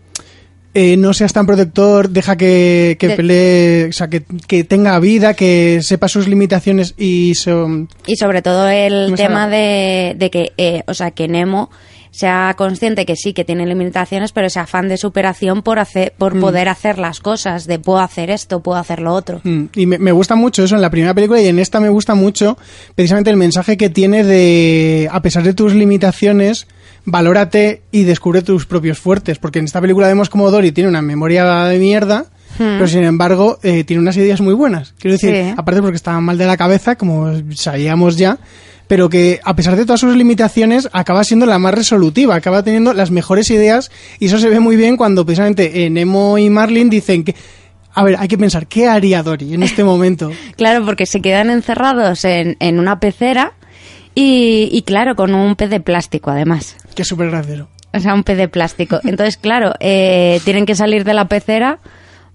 eh, 0.76 0.98
no 0.98 1.14
seas 1.14 1.34
tan 1.34 1.48
protector, 1.48 2.10
deja 2.10 2.36
que, 2.36 2.98
que 3.00 3.08
De- 3.08 3.16
pelee, 3.16 3.86
o 3.90 3.94
sea, 3.94 4.08
que, 4.10 4.24
que 4.48 4.64
tenga 4.64 5.00
vida, 5.00 5.34
que 5.34 5.80
sepa 5.82 6.08
sus 6.10 6.28
limitaciones 6.28 6.94
y 6.98 7.34
so- 7.36 7.88
Y 8.06 8.18
sobre 8.18 8.42
todo 8.44 8.68
el 8.70 9.14
tema 9.16 9.48
de, 9.48 10.14
de 10.18 10.30
que, 10.30 10.52
eh, 10.58 10.84
o 10.86 10.94
sea, 10.94 11.12
que 11.12 11.28
Nemo 11.28 11.72
sea 12.12 12.54
consciente 12.58 13.06
que 13.06 13.18
sí, 13.18 13.34
que 13.34 13.44
tiene 13.44 13.66
limitaciones, 13.66 14.32
pero 14.32 14.48
ese 14.48 14.60
afán 14.62 14.88
de 14.88 14.96
superación 14.96 15.64
por 15.64 15.80
hacer, 15.80 16.14
por 16.18 16.40
poder 16.40 16.70
hacer 16.70 16.98
las 16.98 17.20
cosas, 17.20 17.68
de 17.68 17.78
puedo 17.78 18.00
hacer 18.00 18.30
esto, 18.30 18.62
puedo 18.62 18.78
hacer 18.80 19.02
lo 19.02 19.14
otro. 19.14 19.42
Mm, 19.44 19.64
Y 19.76 19.86
me, 19.86 19.98
me 19.98 20.14
gusta 20.14 20.36
mucho 20.36 20.64
eso 20.64 20.76
en 20.76 20.82
la 20.82 20.90
primera 20.90 21.14
película 21.14 21.42
y 21.42 21.48
en 21.48 21.60
esta 21.60 21.82
me 21.82 21.90
gusta 21.90 22.16
mucho 22.16 22.58
precisamente 22.96 23.32
el 23.32 23.36
mensaje 23.36 23.76
que 23.76 23.90
tiene 23.90 24.24
de, 24.24 25.10
a 25.12 25.22
pesar 25.22 25.44
de 25.44 25.54
tus 25.54 25.74
limitaciones, 25.74 26.68
valórate 27.06 27.84
y 27.92 28.04
descubre 28.04 28.42
tus 28.42 28.66
propios 28.66 29.00
fuertes. 29.00 29.38
Porque 29.40 29.60
en 29.60 29.66
esta 29.66 29.82
película 29.82 30.08
vemos 30.08 30.30
como 30.30 30.50
Dory 30.52 30.72
tiene 30.72 30.90
una 30.90 31.02
memoria 31.02 31.46
de 31.66 31.80
mierda, 31.80 32.26
pero 32.58 32.88
sin 32.88 33.04
embargo 33.04 33.60
eh, 33.64 33.84
tiene 33.84 34.02
unas 34.02 34.18
ideas 34.18 34.42
muy 34.42 34.54
buenas. 34.54 34.94
Quiero 35.00 35.14
decir, 35.14 35.32
Sí. 35.34 35.54
aparte 35.58 35.82
porque 35.82 35.98
estaba 35.98 36.20
mal 36.22 36.38
de 36.38 36.46
la 36.46 36.58
cabeza, 36.58 36.96
como 36.96 37.32
sabíamos 37.54 38.18
ya, 38.18 38.38
pero 38.88 39.10
que 39.10 39.40
a 39.44 39.56
pesar 39.56 39.76
de 39.76 39.84
todas 39.86 40.00
sus 40.00 40.16
limitaciones 40.16 40.88
acaba 40.94 41.24
siendo 41.24 41.46
la 41.46 41.60
más 41.60 41.74
resolutiva, 41.74 42.36
acaba 42.36 42.64
teniendo 42.64 42.94
las 42.94 43.12
mejores 43.12 43.50
ideas 43.50 43.92
y 44.20 44.28
eso 44.28 44.38
se 44.40 44.50
ve 44.50 44.60
muy 44.60 44.76
bien 44.76 44.96
cuando 44.96 45.26
precisamente 45.26 45.86
eh, 45.86 45.90
Nemo 45.90 46.38
y 46.38 46.50
Marlin 46.50 46.90
dicen 46.90 47.24
que, 47.24 47.36
a 47.94 48.04
ver, 48.04 48.16
hay 48.20 48.28
que 48.28 48.38
pensar, 48.38 48.68
¿qué 48.68 48.88
haría 48.88 49.24
Dory 49.24 49.54
en 49.56 49.64
este 49.64 49.84
momento? 49.84 50.32
Claro, 50.56 50.86
porque 50.86 51.06
se 51.08 51.20
quedan 51.22 51.50
encerrados 51.50 52.24
en, 52.26 52.58
en 52.60 52.80
una 52.80 53.00
pecera 53.00 53.54
y, 54.16 54.70
y 54.72 54.82
claro, 54.84 55.16
con 55.16 55.36
un 55.36 55.56
pez 55.56 55.70
de 55.70 55.80
plástico 55.80 56.32
además. 56.32 56.78
Que 56.96 57.04
es 57.04 57.08
súper 57.08 57.30
gracioso. 57.30 57.68
O 57.94 58.00
sea, 58.00 58.14
un 58.14 58.24
pez 58.24 58.38
de 58.38 58.48
plástico. 58.48 59.00
Entonces, 59.04 59.38
claro, 59.38 59.74
eh, 59.80 60.42
tienen 60.44 60.66
que 60.66 60.76
salir 60.76 61.04
de 61.04 61.14
la 61.14 61.28
pecera 61.28 61.80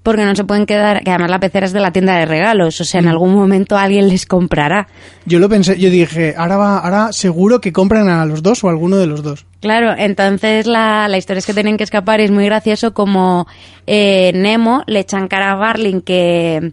porque 0.03 0.24
no 0.24 0.35
se 0.35 0.45
pueden 0.45 0.66
quedar, 0.66 1.03
que 1.03 1.11
además 1.11 1.31
la 1.31 1.41
pecera 1.41 1.66
es 1.66 1.72
de 1.72 1.81
la 1.81 1.93
tienda 1.93 2.16
de 2.16 2.24
regalos, 2.24 2.81
o 2.81 2.85
sea, 2.85 3.01
en 3.01 3.09
algún 3.09 3.35
momento 3.35 3.76
alguien 3.76 4.09
les 4.09 4.24
comprará. 4.24 4.89
Yo 5.26 5.39
lo 5.39 5.49
pensé, 5.49 5.78
yo 5.78 5.91
dije, 5.91 6.35
ahora 6.37 6.57
va, 6.57 6.78
ahora 6.78 7.12
seguro 7.12 7.61
que 7.61 7.72
compran 7.72 8.09
a 8.09 8.24
los 8.24 8.43
dos 8.43 8.64
o 8.64 8.68
a 8.68 8.70
alguno 8.70 8.97
de 8.97 9.07
los 9.07 9.22
dos. 9.22 9.45
Claro, 9.61 9.95
entonces 9.97 10.66
la, 10.66 11.07
la 11.09 11.18
historia 11.18 11.41
es 11.41 11.47
que 11.47 11.53
tienen 11.53 11.76
que 11.76 11.85
escapar 11.85 12.20
y 12.20 12.24
es 12.24 12.31
muy 12.31 12.47
gracioso 12.47 12.95
como 12.95 13.47
eh, 13.87 14.33
Nemo 14.35 14.83
le 14.87 15.01
echan 15.01 15.28
cara 15.28 15.53
a 15.53 15.57
Barlin 15.57 16.01
que, 16.01 16.72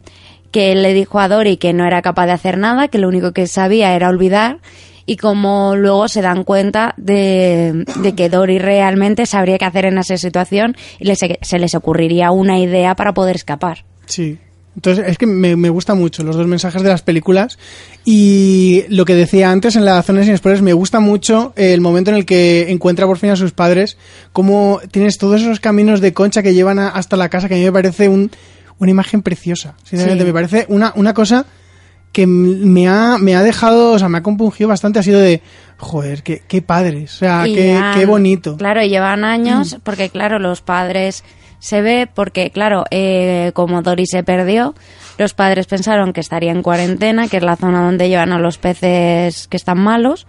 que 0.52 0.76
le 0.76 0.94
dijo 0.94 1.20
a 1.20 1.28
Dory 1.28 1.58
que 1.58 1.74
no 1.74 1.86
era 1.86 2.02
capaz 2.02 2.28
de 2.28 2.32
hacer 2.32 2.58
nada, 2.58 2.88
que 2.88 2.98
lo 2.98 3.10
único 3.10 3.34
que 3.34 3.48
sabía 3.48 3.94
era 3.94 4.08
olvidar 4.08 4.60
y 5.08 5.18
como 5.18 5.76
luego 5.76 6.08
se 6.08 6.22
dan 6.22 6.44
cuenta 6.44 6.94
de, 6.98 7.86
de 8.04 8.14
que 8.14 8.30
Dory 8.30 8.60
realmente 8.60 9.26
sabría 9.26 9.58
qué 9.58 9.66
hacer 9.66 9.86
en 9.86 9.98
esa 9.98 10.18
situación 10.18 10.76
y 11.00 11.06
les- 11.06 11.20
se 11.42 11.58
les 11.60 11.74
ocurriría 11.74 12.30
una 12.30 12.60
idea 12.60 12.94
para 12.96 13.14
poder 13.16 13.38
escapar. 13.38 13.86
Sí. 14.06 14.38
Entonces, 14.76 15.08
es 15.08 15.18
que 15.18 15.26
me, 15.26 15.56
me 15.56 15.70
gusta 15.72 15.96
mucho 15.96 16.22
los 16.24 16.36
dos 16.36 16.46
mensajes 16.46 16.84
de 16.84 16.90
las 16.90 17.02
películas. 17.02 17.58
Y 18.06 18.84
lo 18.90 19.06
que 19.06 19.16
decía 19.16 19.50
antes 19.50 19.76
en 19.76 19.86
la 19.86 20.04
zona 20.04 20.24
sin 20.24 20.38
spoilers, 20.38 20.62
me 20.62 20.74
gusta 20.74 21.00
mucho 21.00 21.52
el 21.56 21.82
momento 21.82 22.12
en 22.12 22.18
el 22.18 22.26
que 22.26 22.70
encuentra 22.72 23.08
por 23.08 23.18
fin 23.18 23.32
a 23.32 23.36
sus 23.36 23.54
padres. 23.54 23.98
Cómo 24.34 24.80
tienes 24.92 25.18
todos 25.18 25.42
esos 25.42 25.60
caminos 25.60 26.00
de 26.00 26.14
concha 26.14 26.44
que 26.44 26.54
llevan 26.54 26.78
a- 26.78 26.90
hasta 26.90 27.18
la 27.18 27.30
casa, 27.30 27.48
que 27.50 27.56
a 27.56 27.58
mí 27.58 27.64
me 27.64 27.72
parece 27.72 28.08
un, 28.08 28.30
una 28.78 28.92
imagen 28.92 29.24
preciosa. 29.24 29.74
Sinceramente, 29.84 30.24
Sí. 30.26 30.28
me 30.28 30.34
parece 30.34 30.66
una, 30.70 30.94
una 30.96 31.16
cosa 31.16 31.48
que 32.18 32.26
me 32.26 32.88
ha, 32.88 33.20
me 33.20 33.36
ha 33.36 33.44
dejado, 33.44 33.92
o 33.92 34.00
sea, 34.00 34.10
me 34.10 34.18
ha 34.18 34.24
compungido 34.24 34.68
bastante. 34.70 34.98
Ha 34.98 35.04
sido 35.04 35.20
de, 35.20 35.44
joder, 35.78 36.24
qué, 36.24 36.42
qué 36.48 36.64
padres. 36.64 37.14
O 37.14 37.18
sea, 37.20 37.44
qué, 37.46 37.74
ya- 37.74 37.92
qué 37.96 38.08
bonito. 38.08 38.58
Claro, 38.58 38.82
llevan 38.82 39.24
años, 39.24 39.78
porque 39.84 40.10
claro, 40.10 40.40
los 40.40 40.62
padres 40.62 41.24
se 41.60 41.84
ve, 41.84 42.10
porque 42.12 42.50
claro, 42.50 42.86
eh, 42.90 43.52
como 43.54 43.84
Dory 43.84 44.08
se 44.08 44.24
perdió, 44.24 44.74
los 45.20 45.36
padres 45.36 45.68
pensaron 45.68 46.12
que 46.12 46.22
estaría 46.22 46.52
en 46.52 46.64
cuarentena, 46.64 47.28
que 47.28 47.38
es 47.38 47.44
la 47.44 47.56
zona 47.56 47.84
donde 47.84 48.10
llevan 48.10 48.32
a 48.34 48.40
los 48.40 48.58
peces 48.58 49.48
que 49.48 49.58
están 49.58 49.78
malos. 49.78 50.26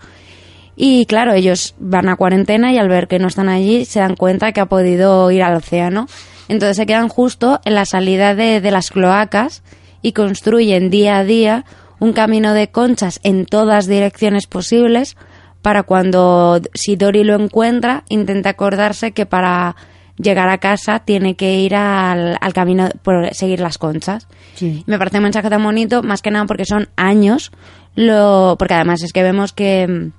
Y 0.77 1.07
claro, 1.07 1.33
ellos 1.33 1.75
van 1.79 2.11
a 2.11 2.17
cuarentena 2.17 2.71
y 2.71 2.77
al 2.77 2.89
ver 2.91 3.09
que 3.09 3.19
no 3.19 3.29
están 3.29 3.49
allí 3.49 3.87
se 3.87 4.01
dan 4.01 4.15
cuenta 4.15 4.53
que 4.53 4.61
ha 4.61 4.67
podido 4.67 5.31
ir 5.31 5.43
al 5.43 5.55
océano. 5.57 6.07
Entonces 6.49 6.77
se 6.77 6.85
quedan 6.85 7.09
justo 7.09 7.61
en 7.65 7.75
la 7.75 7.87
salida 7.87 8.35
de, 8.35 8.61
de 8.61 8.71
las 8.71 8.91
cloacas 8.91 9.63
y 10.09 10.13
construyen 10.13 10.89
día 10.89 11.19
a 11.19 11.25
día 11.25 11.67
un 11.99 12.15
camino 12.15 12.55
de 12.55 12.71
conchas 12.71 13.21
en 13.25 13.45
todas 13.45 13.87
direcciones 13.87 14.47
posibles 14.47 15.19
para 15.61 15.83
cuando, 15.83 16.63
si 16.73 16.97
Dory 16.97 17.25
lo 17.25 17.35
encuentra, 17.35 18.05
intenta 18.09 18.51
acordarse 18.51 19.13
que 19.13 19.27
para 19.27 19.77
llegar 20.17 20.49
a 20.49 20.59
casa 20.59 21.01
tiene 21.01 21.37
que 21.37 21.61
ir 21.61 21.75
al, 21.75 22.39
al 22.41 22.53
camino 22.55 22.89
por 23.03 23.35
seguir 23.35 23.61
las 23.61 23.77
conchas. 23.77 24.29
Sí. 24.55 24.83
Me 24.87 24.97
parece 24.97 25.19
un 25.19 25.25
mensaje 25.25 25.51
tan 25.51 25.63
bonito, 25.63 26.03
más 26.03 26.23
que 26.23 26.31
nada 26.31 26.47
porque 26.47 26.65
son 26.65 26.89
años, 26.97 27.53
lo, 27.95 28.57
porque 28.59 28.75
además 28.75 29.03
es 29.03 29.13
que 29.13 29.23
vemos 29.23 29.53
que, 29.53 30.11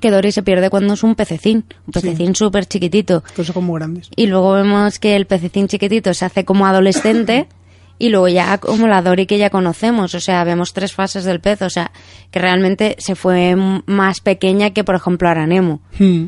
que 0.00 0.10
Dory 0.10 0.32
se 0.32 0.44
pierde 0.44 0.70
cuando 0.70 0.94
es 0.94 1.02
un 1.02 1.14
pececín, 1.14 1.66
un 1.86 1.92
pececín 1.92 2.34
súper 2.34 2.64
chiquitito. 2.64 3.22
Cosas 3.34 3.52
como 3.52 3.74
grandes. 3.74 4.08
Y 4.16 4.28
luego 4.28 4.52
vemos 4.52 4.98
que 4.98 5.14
el 5.14 5.26
pececín 5.26 5.68
chiquitito 5.68 6.14
se 6.14 6.24
hace 6.24 6.46
como 6.46 6.66
adolescente 6.66 7.48
y 7.98 8.08
luego 8.08 8.28
ya 8.28 8.58
como 8.58 8.86
la 8.86 9.02
Dory 9.02 9.26
que 9.26 9.38
ya 9.38 9.50
conocemos. 9.50 10.14
O 10.14 10.20
sea, 10.20 10.44
vemos 10.44 10.72
tres 10.72 10.92
fases 10.92 11.24
del 11.24 11.40
pez. 11.40 11.62
O 11.62 11.70
sea, 11.70 11.92
que 12.30 12.38
realmente 12.38 12.96
se 12.98 13.14
fue 13.14 13.56
más 13.86 14.20
pequeña 14.20 14.70
que, 14.70 14.84
por 14.84 14.94
ejemplo, 14.94 15.28
Aranemo. 15.28 15.80
Hmm. 15.98 16.26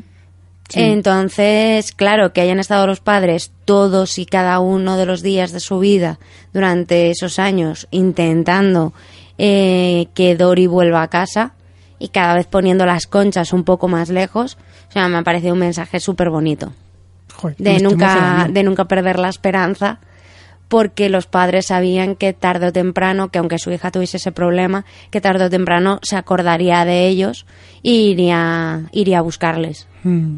Sí. 0.69 0.81
Entonces, 0.81 1.93
claro, 1.93 2.35
que 2.35 2.43
hayan 2.43 2.59
estado 2.59 2.87
los 2.87 3.01
padres 3.01 3.53
todos 3.65 4.19
y 4.19 4.27
cada 4.27 4.59
uno 4.61 4.99
de 4.99 5.07
los 5.07 5.23
días 5.23 5.51
de 5.53 5.61
su 5.61 5.79
vida 5.79 6.19
durante 6.53 7.11
esos 7.11 7.39
años 7.39 7.89
intentando 7.91 8.93
eh, 9.39 10.09
que 10.15 10.37
Dory 10.37 10.67
vuelva 10.67 11.01
a 11.01 11.09
casa 11.09 11.55
y 11.99 12.09
cada 12.09 12.35
vez 12.35 12.47
poniendo 12.47 12.85
las 12.85 13.07
conchas 13.07 13.55
un 13.55 13.65
poco 13.65 13.89
más 13.89 14.11
lejos, 14.11 14.59
o 14.91 14.93
sea, 14.93 15.09
me 15.09 15.17
ha 15.17 15.23
parecido 15.23 15.55
un 15.55 15.61
mensaje 15.61 16.01
súper 16.01 16.29
bonito 16.29 16.71
de 17.59 17.81
nunca, 17.81 18.49
de 18.51 18.63
nunca 18.63 18.87
perder 18.87 19.19
la 19.19 19.29
esperanza, 19.29 20.01
porque 20.69 21.09
los 21.09 21.27
padres 21.27 21.67
sabían 21.67 22.15
que 22.15 22.33
tarde 22.35 22.67
o 22.69 22.73
temprano, 22.73 23.31
que 23.31 23.39
aunque 23.39 23.59
su 23.59 23.71
hija 23.73 23.91
tuviese 23.91 24.19
ese 24.19 24.33
problema, 24.33 24.85
que 25.11 25.21
tarde 25.21 25.45
o 25.47 25.51
temprano 25.51 25.99
se 26.03 26.17
acordaría 26.17 26.85
de 26.85 27.09
ellos 27.09 27.47
y 27.83 28.11
iría, 28.11 28.83
iría 28.93 29.19
a 29.19 29.23
buscarles. 29.23 29.87
Mm. 30.05 30.37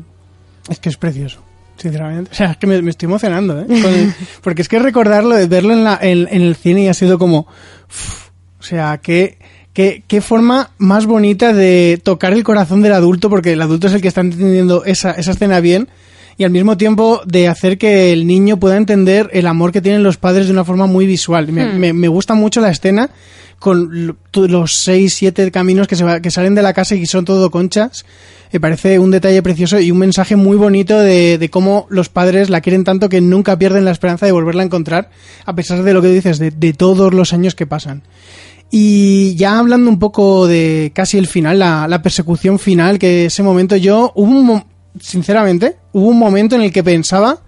Es 0.68 0.78
que 0.78 0.88
es 0.88 0.96
precioso, 0.96 1.42
sinceramente. 1.76 2.30
O 2.30 2.34
sea, 2.34 2.52
es 2.52 2.56
que 2.58 2.66
me, 2.66 2.80
me 2.80 2.90
estoy 2.90 3.06
emocionando, 3.06 3.60
¿eh? 3.60 3.66
El- 3.68 4.14
porque 4.42 4.62
es 4.62 4.68
que 4.68 4.78
recordarlo, 4.78 5.34
verlo 5.48 5.72
en, 5.72 5.82
la, 5.84 5.98
en, 6.00 6.28
en 6.30 6.42
el 6.42 6.54
cine 6.54 6.82
y 6.82 6.88
ha 6.88 6.94
sido 6.94 7.18
como... 7.18 7.48
o 8.60 8.62
sea, 8.62 8.98
qué, 8.98 9.38
qué, 9.72 10.04
qué 10.06 10.20
forma 10.20 10.70
más 10.78 11.06
bonita 11.06 11.52
de 11.52 12.00
tocar 12.02 12.32
el 12.34 12.44
corazón 12.44 12.82
del 12.82 12.92
adulto, 12.92 13.28
porque 13.30 13.54
el 13.54 13.62
adulto 13.62 13.88
es 13.88 13.94
el 13.94 14.00
que 14.02 14.08
está 14.08 14.20
entendiendo 14.20 14.84
esa, 14.84 15.12
esa 15.12 15.32
escena 15.32 15.60
bien, 15.60 15.88
y 16.40 16.44
al 16.44 16.50
mismo 16.50 16.78
tiempo 16.78 17.20
de 17.26 17.48
hacer 17.48 17.76
que 17.76 18.14
el 18.14 18.26
niño 18.26 18.58
pueda 18.58 18.78
entender 18.78 19.28
el 19.34 19.46
amor 19.46 19.72
que 19.72 19.82
tienen 19.82 20.02
los 20.02 20.16
padres 20.16 20.46
de 20.46 20.54
una 20.54 20.64
forma 20.64 20.86
muy 20.86 21.04
visual. 21.04 21.52
Me, 21.52 21.66
Hmm. 21.66 21.78
me- 21.78 21.92
me 21.92 22.08
gusta 22.08 22.32
mucho 22.32 22.62
la 22.62 22.70
escena 22.70 23.10
con 23.58 24.16
los 24.32 24.74
seis, 24.74 25.12
siete 25.12 25.50
caminos 25.50 25.86
que, 25.86 25.96
se 25.96 26.02
va- 26.04 26.20
que 26.20 26.30
salen 26.30 26.54
de 26.54 26.62
la 26.62 26.72
casa 26.72 26.94
y 26.94 27.04
son 27.04 27.26
todo 27.26 27.50
conchas. 27.50 28.06
Me 28.54 28.58
parece 28.58 28.98
un 28.98 29.10
detalle 29.10 29.42
precioso 29.42 29.78
y 29.80 29.90
un 29.90 29.98
mensaje 29.98 30.34
muy 30.34 30.56
bonito 30.56 30.98
de, 30.98 31.36
de 31.36 31.50
cómo 31.50 31.86
los 31.90 32.08
padres 32.08 32.48
la 32.48 32.62
quieren 32.62 32.84
tanto 32.84 33.10
que 33.10 33.20
nunca 33.20 33.58
pierden 33.58 33.84
la 33.84 33.90
esperanza 33.90 34.24
de 34.24 34.32
volverla 34.32 34.62
a 34.62 34.64
encontrar, 34.64 35.10
a 35.44 35.54
pesar 35.54 35.82
de 35.82 35.92
lo 35.92 36.00
que 36.00 36.08
dices, 36.08 36.38
de, 36.38 36.50
de 36.52 36.72
todos 36.72 37.12
los 37.12 37.34
años 37.34 37.54
que 37.54 37.66
pasan. 37.66 38.02
Y 38.70 39.34
ya 39.34 39.58
hablando 39.58 39.90
un 39.90 39.98
poco 39.98 40.46
de 40.46 40.90
casi 40.94 41.18
el 41.18 41.26
final, 41.26 41.58
la, 41.58 41.86
la 41.86 42.00
persecución 42.00 42.58
final, 42.58 42.98
que 42.98 43.26
ese 43.26 43.42
momento 43.42 43.76
yo, 43.76 44.10
hubo 44.14 44.30
un, 44.30 44.64
sinceramente, 44.98 45.76
hubo 45.92 46.06
un 46.08 46.18
momento 46.18 46.56
en 46.56 46.62
el 46.62 46.72
que 46.72 46.82
pensaba 46.84 47.38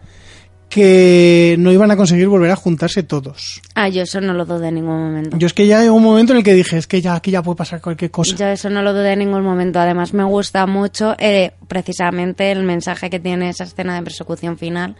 que 0.68 1.56
no 1.58 1.70
iban 1.70 1.90
a 1.90 1.96
conseguir 1.98 2.28
volver 2.28 2.50
a 2.50 2.56
juntarse 2.56 3.02
todos. 3.02 3.60
Ah, 3.74 3.88
yo 3.90 4.02
eso 4.02 4.22
no 4.22 4.32
lo 4.32 4.46
dudé 4.46 4.68
en 4.68 4.76
ningún 4.76 4.98
momento. 5.02 5.36
Yo 5.36 5.46
es 5.46 5.52
que 5.52 5.66
ya 5.66 5.82
llegó 5.82 5.94
un 5.96 6.02
momento 6.02 6.32
en 6.32 6.38
el 6.38 6.44
que 6.44 6.54
dije, 6.54 6.78
es 6.78 6.86
que 6.86 7.02
ya 7.02 7.14
aquí 7.14 7.30
ya 7.30 7.42
puede 7.42 7.56
pasar 7.56 7.82
cualquier 7.82 8.10
cosa. 8.10 8.34
Yo 8.36 8.46
eso 8.46 8.70
no 8.70 8.80
lo 8.80 8.94
dudé 8.94 9.12
en 9.12 9.18
ningún 9.18 9.42
momento. 9.42 9.78
Además, 9.80 10.14
me 10.14 10.24
gusta 10.24 10.66
mucho 10.66 11.14
eh, 11.18 11.52
precisamente 11.68 12.50
el 12.50 12.62
mensaje 12.62 13.10
que 13.10 13.20
tiene 13.20 13.50
esa 13.50 13.64
escena 13.64 13.94
de 13.96 14.02
persecución 14.02 14.56
final. 14.56 14.96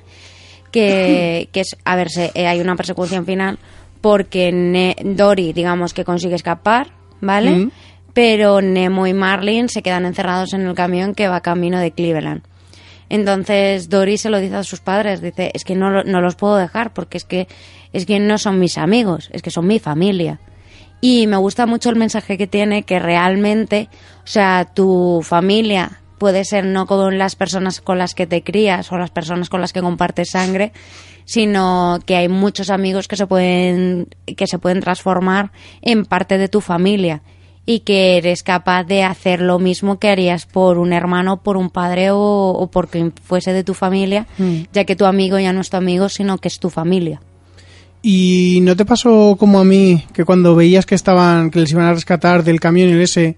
Que, 0.70 1.48
que 1.52 1.60
es, 1.60 1.76
a 1.86 1.96
ver, 1.96 2.10
se- 2.10 2.32
eh, 2.34 2.46
hay 2.46 2.60
una 2.60 2.76
persecución 2.76 3.24
final 3.24 3.58
porque 4.02 4.52
Ne- 4.52 4.96
Dory, 5.02 5.54
digamos 5.54 5.94
que 5.94 6.04
consigue 6.04 6.34
escapar, 6.34 6.88
¿vale? 7.22 7.50
Mm. 7.50 7.70
Pero 8.12 8.60
Nemo 8.60 9.06
y 9.06 9.14
Marlin 9.14 9.70
se 9.70 9.80
quedan 9.82 10.04
encerrados 10.04 10.52
en 10.52 10.66
el 10.66 10.74
camión 10.74 11.14
que 11.14 11.28
va 11.28 11.40
camino 11.40 11.78
de 11.78 11.92
Cleveland. 11.92 12.42
Entonces 13.12 13.90
Dory 13.90 14.16
se 14.16 14.30
lo 14.30 14.40
dice 14.40 14.54
a 14.56 14.64
sus 14.64 14.80
padres, 14.80 15.20
dice, 15.20 15.50
es 15.52 15.64
que 15.64 15.74
no, 15.74 16.02
no 16.02 16.22
los 16.22 16.34
puedo 16.34 16.56
dejar 16.56 16.94
porque 16.94 17.18
es 17.18 17.24
que, 17.24 17.46
es 17.92 18.06
que 18.06 18.18
no 18.18 18.38
son 18.38 18.58
mis 18.58 18.78
amigos, 18.78 19.28
es 19.34 19.42
que 19.42 19.50
son 19.50 19.66
mi 19.66 19.78
familia. 19.78 20.40
Y 21.02 21.26
me 21.26 21.36
gusta 21.36 21.66
mucho 21.66 21.90
el 21.90 21.96
mensaje 21.96 22.38
que 22.38 22.46
tiene 22.46 22.84
que 22.84 22.98
realmente, 22.98 23.90
o 24.24 24.26
sea, 24.26 24.64
tu 24.64 25.20
familia 25.22 26.00
puede 26.16 26.46
ser 26.46 26.64
no 26.64 26.86
con 26.86 27.18
las 27.18 27.36
personas 27.36 27.82
con 27.82 27.98
las 27.98 28.14
que 28.14 28.26
te 28.26 28.42
crías 28.42 28.90
o 28.90 28.96
las 28.96 29.10
personas 29.10 29.50
con 29.50 29.60
las 29.60 29.74
que 29.74 29.82
compartes 29.82 30.30
sangre, 30.30 30.72
sino 31.26 31.98
que 32.06 32.16
hay 32.16 32.28
muchos 32.30 32.70
amigos 32.70 33.08
que 33.08 33.16
se 33.16 33.26
pueden 33.26 34.08
que 34.24 34.46
se 34.46 34.58
pueden 34.58 34.80
transformar 34.80 35.52
en 35.82 36.06
parte 36.06 36.38
de 36.38 36.48
tu 36.48 36.62
familia 36.62 37.20
y 37.64 37.80
que 37.80 38.16
eres 38.16 38.42
capaz 38.42 38.84
de 38.84 39.04
hacer 39.04 39.40
lo 39.40 39.58
mismo 39.58 39.98
que 39.98 40.08
harías 40.08 40.46
por 40.46 40.78
un 40.78 40.92
hermano, 40.92 41.42
por 41.42 41.56
un 41.56 41.70
padre 41.70 42.10
o, 42.10 42.18
o 42.18 42.66
por 42.70 42.88
quien 42.88 43.12
fuese 43.22 43.52
de 43.52 43.62
tu 43.64 43.74
familia, 43.74 44.26
Mm. 44.38 44.62
ya 44.72 44.84
que 44.84 44.96
tu 44.96 45.04
amigo 45.06 45.38
ya 45.38 45.52
no 45.52 45.60
es 45.60 45.70
tu 45.70 45.76
amigo, 45.76 46.08
sino 46.08 46.38
que 46.38 46.48
es 46.48 46.58
tu 46.58 46.70
familia. 46.70 47.20
¿Y 48.02 48.58
no 48.62 48.74
te 48.74 48.84
pasó 48.84 49.36
como 49.38 49.60
a 49.60 49.64
mí, 49.64 50.04
que 50.12 50.24
cuando 50.24 50.56
veías 50.56 50.86
que 50.86 50.96
estaban, 50.96 51.50
que 51.50 51.60
les 51.60 51.70
iban 51.70 51.84
a 51.86 51.92
rescatar 51.94 52.42
del 52.42 52.58
camión 52.58 52.88
y 52.90 53.00
ese, 53.00 53.36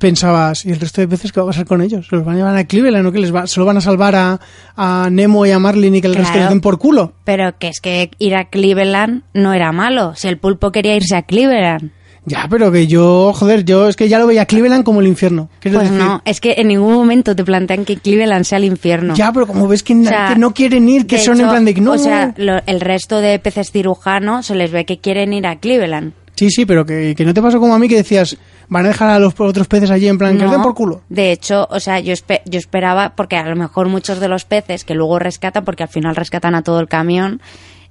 pensabas, 0.00 0.64
¿y 0.66 0.70
el 0.70 0.80
resto 0.80 1.00
de 1.00 1.06
veces 1.06 1.30
qué 1.32 1.40
va 1.40 1.44
a 1.44 1.50
pasar 1.50 1.64
con 1.64 1.80
ellos? 1.80 2.10
¿Los 2.10 2.24
van 2.24 2.34
a 2.34 2.38
llevar 2.38 2.56
a 2.56 2.64
Cleveland 2.64 3.06
o 3.06 3.12
que 3.12 3.20
les 3.20 3.32
va, 3.34 3.46
solo 3.46 3.66
van 3.66 3.76
a 3.76 3.80
salvar 3.80 4.16
a, 4.16 4.40
a 4.76 5.08
Nemo 5.10 5.46
y 5.46 5.52
a 5.52 5.60
Marlin 5.60 5.94
y 5.94 6.00
que 6.00 6.08
el 6.08 6.16
resto 6.16 6.36
les 6.38 6.48
den 6.48 6.60
por 6.60 6.78
culo? 6.78 7.12
Pero 7.24 7.56
que 7.58 7.68
es 7.68 7.80
que 7.80 8.10
ir 8.18 8.34
a 8.34 8.46
Cleveland 8.50 9.22
no 9.32 9.54
era 9.54 9.70
malo. 9.70 10.14
Si 10.16 10.26
el 10.26 10.38
pulpo 10.38 10.72
quería 10.72 10.96
irse 10.96 11.14
a 11.14 11.22
Cleveland. 11.22 11.92
Ya, 12.28 12.46
pero 12.48 12.70
que 12.70 12.86
yo, 12.86 13.32
joder, 13.34 13.64
yo 13.64 13.88
es 13.88 13.96
que 13.96 14.08
ya 14.08 14.18
lo 14.18 14.26
veía 14.26 14.46
Cleveland 14.46 14.84
como 14.84 15.00
el 15.00 15.06
infierno. 15.06 15.48
Pues 15.62 15.72
decir, 15.74 15.92
no, 15.92 16.22
es 16.24 16.40
que 16.40 16.54
en 16.58 16.68
ningún 16.68 16.92
momento 16.94 17.34
te 17.34 17.44
plantean 17.44 17.84
que 17.84 17.96
Cleveland 17.96 18.44
sea 18.44 18.58
el 18.58 18.64
infierno. 18.64 19.14
Ya, 19.14 19.32
pero 19.32 19.46
como 19.46 19.66
ves 19.68 19.82
que, 19.82 19.94
na- 19.94 20.02
O 20.02 20.12
sea, 20.12 20.28
que 20.34 20.38
no 20.40 20.54
quieren 20.54 20.88
ir, 20.88 21.06
que 21.06 21.18
son 21.18 21.34
en 21.36 21.40
hecho, 21.40 21.50
plan 21.50 21.64
de 21.64 21.74
no. 21.74 21.92
O 21.92 21.98
sea, 21.98 22.34
lo- 22.36 22.60
el 22.66 22.80
resto 22.80 23.20
de 23.20 23.38
peces 23.38 23.70
cirujanos 23.72 24.46
se 24.46 24.54
les 24.54 24.70
ve 24.70 24.84
que 24.84 24.98
quieren 24.98 25.32
ir 25.32 25.46
a 25.46 25.56
Cleveland. 25.56 26.12
sí, 26.36 26.50
sí, 26.50 26.64
pero 26.66 26.86
que, 26.86 27.14
que 27.16 27.24
no 27.24 27.34
te 27.34 27.42
pasó 27.42 27.58
como 27.58 27.74
a 27.74 27.78
mí 27.80 27.88
que 27.88 27.96
decías, 27.96 28.36
van 28.68 28.84
a 28.84 28.88
dejar 28.90 29.10
a 29.10 29.18
los 29.18 29.34
otros 29.40 29.66
peces 29.66 29.90
allí 29.90 30.06
en 30.06 30.18
plan, 30.18 30.36
que 30.36 30.42
les 30.44 30.52
den 30.52 30.62
por 30.62 30.74
culo. 30.74 31.00
De 31.08 31.32
hecho, 31.32 31.66
o 31.68 31.80
sea, 31.80 31.98
yo, 31.98 32.12
espe- 32.12 32.42
yo 32.44 32.58
esperaba, 32.60 33.14
porque 33.16 33.36
a 33.36 33.48
lo 33.48 33.56
mejor 33.56 33.88
muchos 33.88 34.20
de 34.20 34.28
los 34.28 34.44
peces 34.44 34.84
que 34.84 34.94
luego 34.94 35.18
rescatan, 35.18 35.64
porque 35.64 35.82
al 35.82 35.88
final 35.88 36.14
rescatan 36.14 36.54
a 36.54 36.62
todo 36.62 36.78
el 36.78 36.86
camión, 36.86 37.40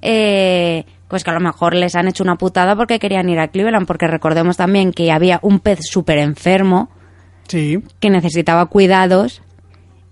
eh, 0.01 0.85
pues 1.07 1.23
que 1.23 1.29
a 1.29 1.33
lo 1.33 1.39
mejor 1.39 1.73
les 1.75 1.95
han 1.95 2.07
hecho 2.07 2.23
una 2.23 2.35
putada 2.37 2.75
porque 2.75 2.99
querían 2.99 3.29
ir 3.29 3.39
a 3.39 3.47
Cleveland, 3.47 3.87
porque 3.87 4.07
recordemos 4.07 4.57
también 4.57 4.91
que 4.91 5.11
había 5.11 5.39
un 5.41 5.59
pez 5.59 5.79
súper 5.89 6.17
enfermo 6.19 6.89
Sí. 7.47 7.79
que 7.99 8.09
necesitaba 8.09 8.65
cuidados 8.65 9.41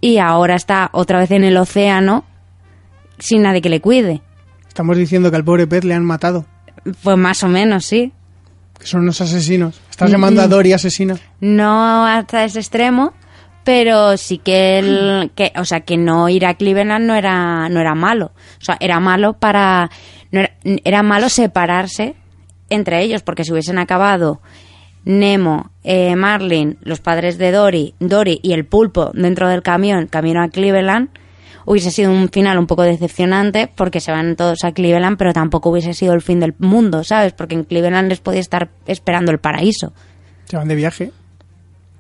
y 0.01 0.17
ahora 0.19 0.55
está 0.55 0.89
otra 0.93 1.19
vez 1.19 1.31
en 1.31 1.43
el 1.43 1.57
océano 1.57 2.23
sin 3.19 3.41
nadie 3.43 3.61
que 3.61 3.69
le 3.69 3.81
cuide. 3.81 4.21
Estamos 4.67 4.97
diciendo 4.97 5.29
que 5.31 5.37
al 5.37 5.43
pobre 5.45 5.67
pez 5.67 5.83
le 5.83 5.93
han 5.93 6.05
matado. 6.05 6.45
Pues 7.03 7.17
más 7.17 7.43
o 7.43 7.47
menos, 7.47 7.85
sí. 7.85 8.11
Que 8.79 8.85
son 8.85 9.01
unos 9.01 9.19
asesinos. 9.21 9.79
Estás 9.89 10.11
llamando 10.11 10.41
a 10.41 10.47
Dory 10.47 10.73
asesina. 10.73 11.15
No 11.39 12.05
hasta 12.05 12.43
ese 12.43 12.59
extremo, 12.59 13.13
pero 13.63 14.17
sí 14.17 14.37
que 14.37 14.77
el 14.79 15.31
que, 15.33 15.53
o 15.57 15.63
sea, 15.65 15.81
que 15.81 15.97
no 15.97 16.27
ir 16.29 16.45
a 16.45 16.53
Cleveland 16.55 17.05
no 17.05 17.15
era 17.15 17.67
no 17.69 17.79
era 17.79 17.95
malo. 17.95 18.31
O 18.61 18.65
sea, 18.65 18.77
era 18.81 18.99
malo 18.99 19.33
para 19.33 19.89
no 20.35 20.41
era, 20.41 20.51
era 20.83 21.03
malo 21.03 21.29
separarse 21.29 22.15
entre 22.69 23.01
ellos 23.01 23.23
porque 23.23 23.43
si 23.43 23.51
hubiesen 23.51 23.77
acabado 23.77 24.41
Nemo, 25.05 25.69
eh, 25.83 26.15
Marlin, 26.15 26.77
los 26.81 26.99
padres 26.99 27.37
de 27.37 27.51
Dory, 27.51 27.93
Dory 27.99 28.39
y 28.41 28.53
el 28.53 28.65
pulpo 28.65 29.11
dentro 29.13 29.47
del 29.47 29.61
camión, 29.61 30.07
camino 30.07 30.41
a 30.41 30.49
Cleveland, 30.49 31.09
hubiese 31.65 31.91
sido 31.91 32.11
un 32.11 32.29
final 32.29 32.57
un 32.57 32.65
poco 32.65 32.81
decepcionante 32.81 33.71
porque 33.73 33.99
se 33.99 34.11
van 34.11 34.35
todos 34.35 34.63
a 34.63 34.71
Cleveland, 34.71 35.17
pero 35.17 35.31
tampoco 35.31 35.69
hubiese 35.69 35.93
sido 35.93 36.13
el 36.13 36.21
fin 36.21 36.39
del 36.39 36.55
mundo, 36.57 37.03
¿sabes? 37.03 37.33
Porque 37.33 37.53
en 37.53 37.63
Cleveland 37.63 38.09
les 38.09 38.19
podía 38.19 38.39
estar 38.39 38.69
esperando 38.87 39.31
el 39.31 39.39
paraíso. 39.39 39.93
Se 40.45 40.57
van 40.57 40.67
de 40.67 40.75
viaje. 40.75 41.11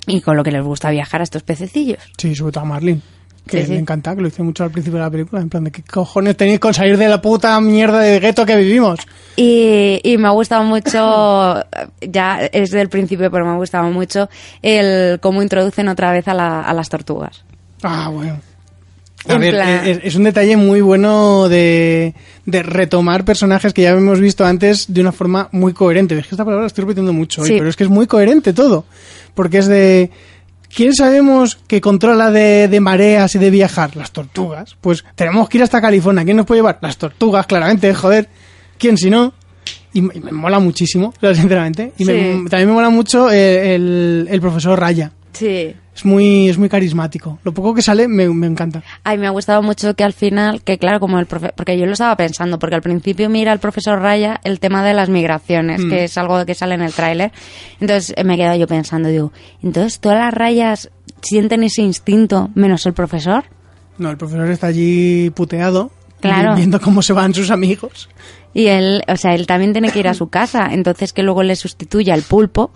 Y 0.07 0.21
con 0.21 0.35
lo 0.35 0.43
que 0.43 0.51
les 0.51 0.63
gusta 0.63 0.89
viajar 0.91 1.21
a 1.21 1.23
estos 1.23 1.43
pececillos. 1.43 1.99
Sí, 2.17 2.35
sobre 2.35 2.53
todo 2.53 2.63
a 2.63 2.67
Marlin. 2.67 3.01
Que 3.47 3.59
Sí, 3.61 3.65
sí. 3.67 3.71
me 3.73 3.77
encanta, 3.79 4.15
que 4.15 4.21
lo 4.21 4.27
hice 4.27 4.41
mucho 4.41 4.63
al 4.63 4.71
principio 4.71 4.97
de 4.97 5.05
la 5.05 5.11
película. 5.11 5.39
En 5.41 5.49
plan, 5.49 5.63
de 5.63 5.71
qué 5.71 5.83
cojones 5.83 6.35
tenéis 6.35 6.59
con 6.59 6.73
salir 6.73 6.97
de 6.97 7.07
la 7.07 7.21
puta 7.21 7.59
mierda 7.61 7.99
de 7.99 8.19
gueto 8.19 8.45
que 8.45 8.55
vivimos. 8.55 8.99
Y, 9.35 9.99
y 10.03 10.17
me 10.17 10.27
ha 10.27 10.31
gustado 10.31 10.63
mucho, 10.63 11.63
ya 12.01 12.39
es 12.51 12.71
del 12.71 12.89
principio, 12.89 13.29
pero 13.29 13.45
me 13.45 13.51
ha 13.51 13.55
gustado 13.55 13.89
mucho 13.91 14.29
el 14.63 15.19
cómo 15.19 15.43
introducen 15.43 15.87
otra 15.89 16.11
vez 16.11 16.27
a, 16.27 16.33
la- 16.33 16.61
a 16.61 16.73
las 16.73 16.89
tortugas. 16.89 17.43
Ah, 17.83 18.09
bueno. 18.11 18.39
A 19.27 19.37
ver, 19.39 19.53
plan- 19.55 19.87
es, 19.87 19.99
es 20.03 20.15
un 20.15 20.23
detalle 20.23 20.55
muy 20.55 20.81
bueno 20.81 21.49
de, 21.49 22.13
de 22.45 22.61
retomar 22.63 23.25
personajes 23.25 23.73
que 23.73 23.81
ya 23.81 23.89
hemos 23.91 24.19
visto 24.19 24.45
antes 24.45 24.93
de 24.93 25.01
una 25.01 25.11
forma 25.11 25.49
muy 25.51 25.73
coherente. 25.73 26.15
Es 26.17 26.27
que 26.27 26.35
esta 26.35 26.45
palabra 26.45 26.61
la 26.63 26.67
estoy 26.67 26.83
repitiendo 26.83 27.11
mucho 27.11 27.41
hoy, 27.41 27.47
Sí. 27.49 27.55
pero 27.57 27.69
es 27.69 27.75
que 27.75 27.83
es 27.85 27.89
muy 27.89 28.05
coherente 28.07 28.53
todo. 28.53 28.85
Porque 29.33 29.57
es 29.59 29.67
de... 29.67 30.11
¿Quién 30.73 30.93
sabemos 30.93 31.57
que 31.67 31.81
controla 31.81 32.31
de, 32.31 32.67
de 32.67 32.79
mareas 32.79 33.35
y 33.35 33.39
de 33.39 33.49
viajar? 33.49 33.95
Las 33.95 34.11
tortugas. 34.11 34.75
Pues 34.81 35.03
tenemos 35.15 35.49
que 35.49 35.57
ir 35.57 35.63
hasta 35.63 35.81
California. 35.81 36.23
¿Quién 36.23 36.37
nos 36.37 36.45
puede 36.45 36.59
llevar? 36.59 36.79
Las 36.81 36.97
tortugas, 36.97 37.45
claramente, 37.47 37.93
joder. 37.93 38.29
¿Quién 38.77 38.97
si 38.97 39.09
no? 39.09 39.33
Y, 39.93 40.01
me- 40.01 40.13
y 40.15 40.19
me 40.19 40.31
mola 40.31 40.59
muchísimo, 40.59 41.13
sinceramente. 41.33 41.93
Y 41.97 42.05
me- 42.05 42.13
Sí. 42.13 42.45
también 42.49 42.67
me 42.69 42.73
mola 42.75 42.89
mucho 42.89 43.31
eh, 43.31 43.75
el, 43.75 44.27
el 44.29 44.41
profesor 44.41 44.79
Raya. 44.79 45.11
Sí. 45.33 45.73
Es 45.95 46.03
muy, 46.03 46.49
es 46.49 46.57
muy 46.57 46.67
carismático. 46.67 47.39
Lo 47.43 47.53
poco 47.53 47.73
que 47.73 47.81
sale 47.81 48.07
me, 48.09 48.27
me 48.29 48.47
encanta. 48.47 48.83
Ay, 49.05 49.17
me 49.17 49.27
ha 49.27 49.29
gustado 49.29 49.61
mucho 49.63 49.93
que 49.95 50.03
al 50.03 50.11
final, 50.11 50.61
que 50.61 50.77
claro, 50.77 50.99
como 50.99 51.17
el 51.19 51.25
profe 51.25 51.53
porque 51.55 51.77
yo 51.77 51.85
lo 51.85 51.93
estaba 51.93 52.17
pensando, 52.17 52.59
porque 52.59 52.75
al 52.75 52.81
principio 52.81 53.29
mira 53.29 53.53
el 53.53 53.59
profesor 53.59 53.99
Raya 54.01 54.41
el 54.43 54.59
tema 54.59 54.83
de 54.83 54.93
las 54.93 55.07
migraciones, 55.09 55.81
Mm. 55.85 55.89
que 55.89 56.03
es 56.03 56.17
algo 56.17 56.45
que 56.45 56.53
sale 56.53 56.75
en 56.75 56.81
el 56.81 56.91
tráiler. 56.91 57.31
Entonces 57.79 58.13
eh, 58.17 58.23
me 58.25 58.33
he 58.33 58.37
quedado 58.37 58.57
yo 58.57 58.67
pensando, 58.67 59.07
digo, 59.07 59.31
entonces 59.63 59.99
todas 60.01 60.17
las 60.19 60.33
rayas 60.33 60.89
sienten 61.21 61.63
ese 61.63 61.81
instinto 61.81 62.49
menos 62.55 62.85
el 62.85 62.93
profesor. 62.93 63.45
No, 63.97 64.09
el 64.11 64.17
profesor 64.17 64.49
está 64.51 64.67
allí 64.67 65.29
puteado, 65.29 65.91
Claro. 66.19 66.55
viendo 66.55 66.81
cómo 66.81 67.01
se 67.01 67.13
van 67.13 67.33
sus 67.33 67.51
amigos. 67.51 68.09
Y 68.53 68.65
él, 68.67 69.01
o 69.07 69.15
sea, 69.15 69.33
él 69.35 69.47
también 69.47 69.71
tiene 69.73 69.91
que 69.91 69.99
ir 69.99 70.07
a 70.09 70.13
su 70.13 70.27
casa, 70.27 70.67
entonces 70.71 71.13
que 71.13 71.23
luego 71.23 71.43
le 71.43 71.55
sustituya 71.55 72.13
al 72.13 72.21
pulpo, 72.23 72.71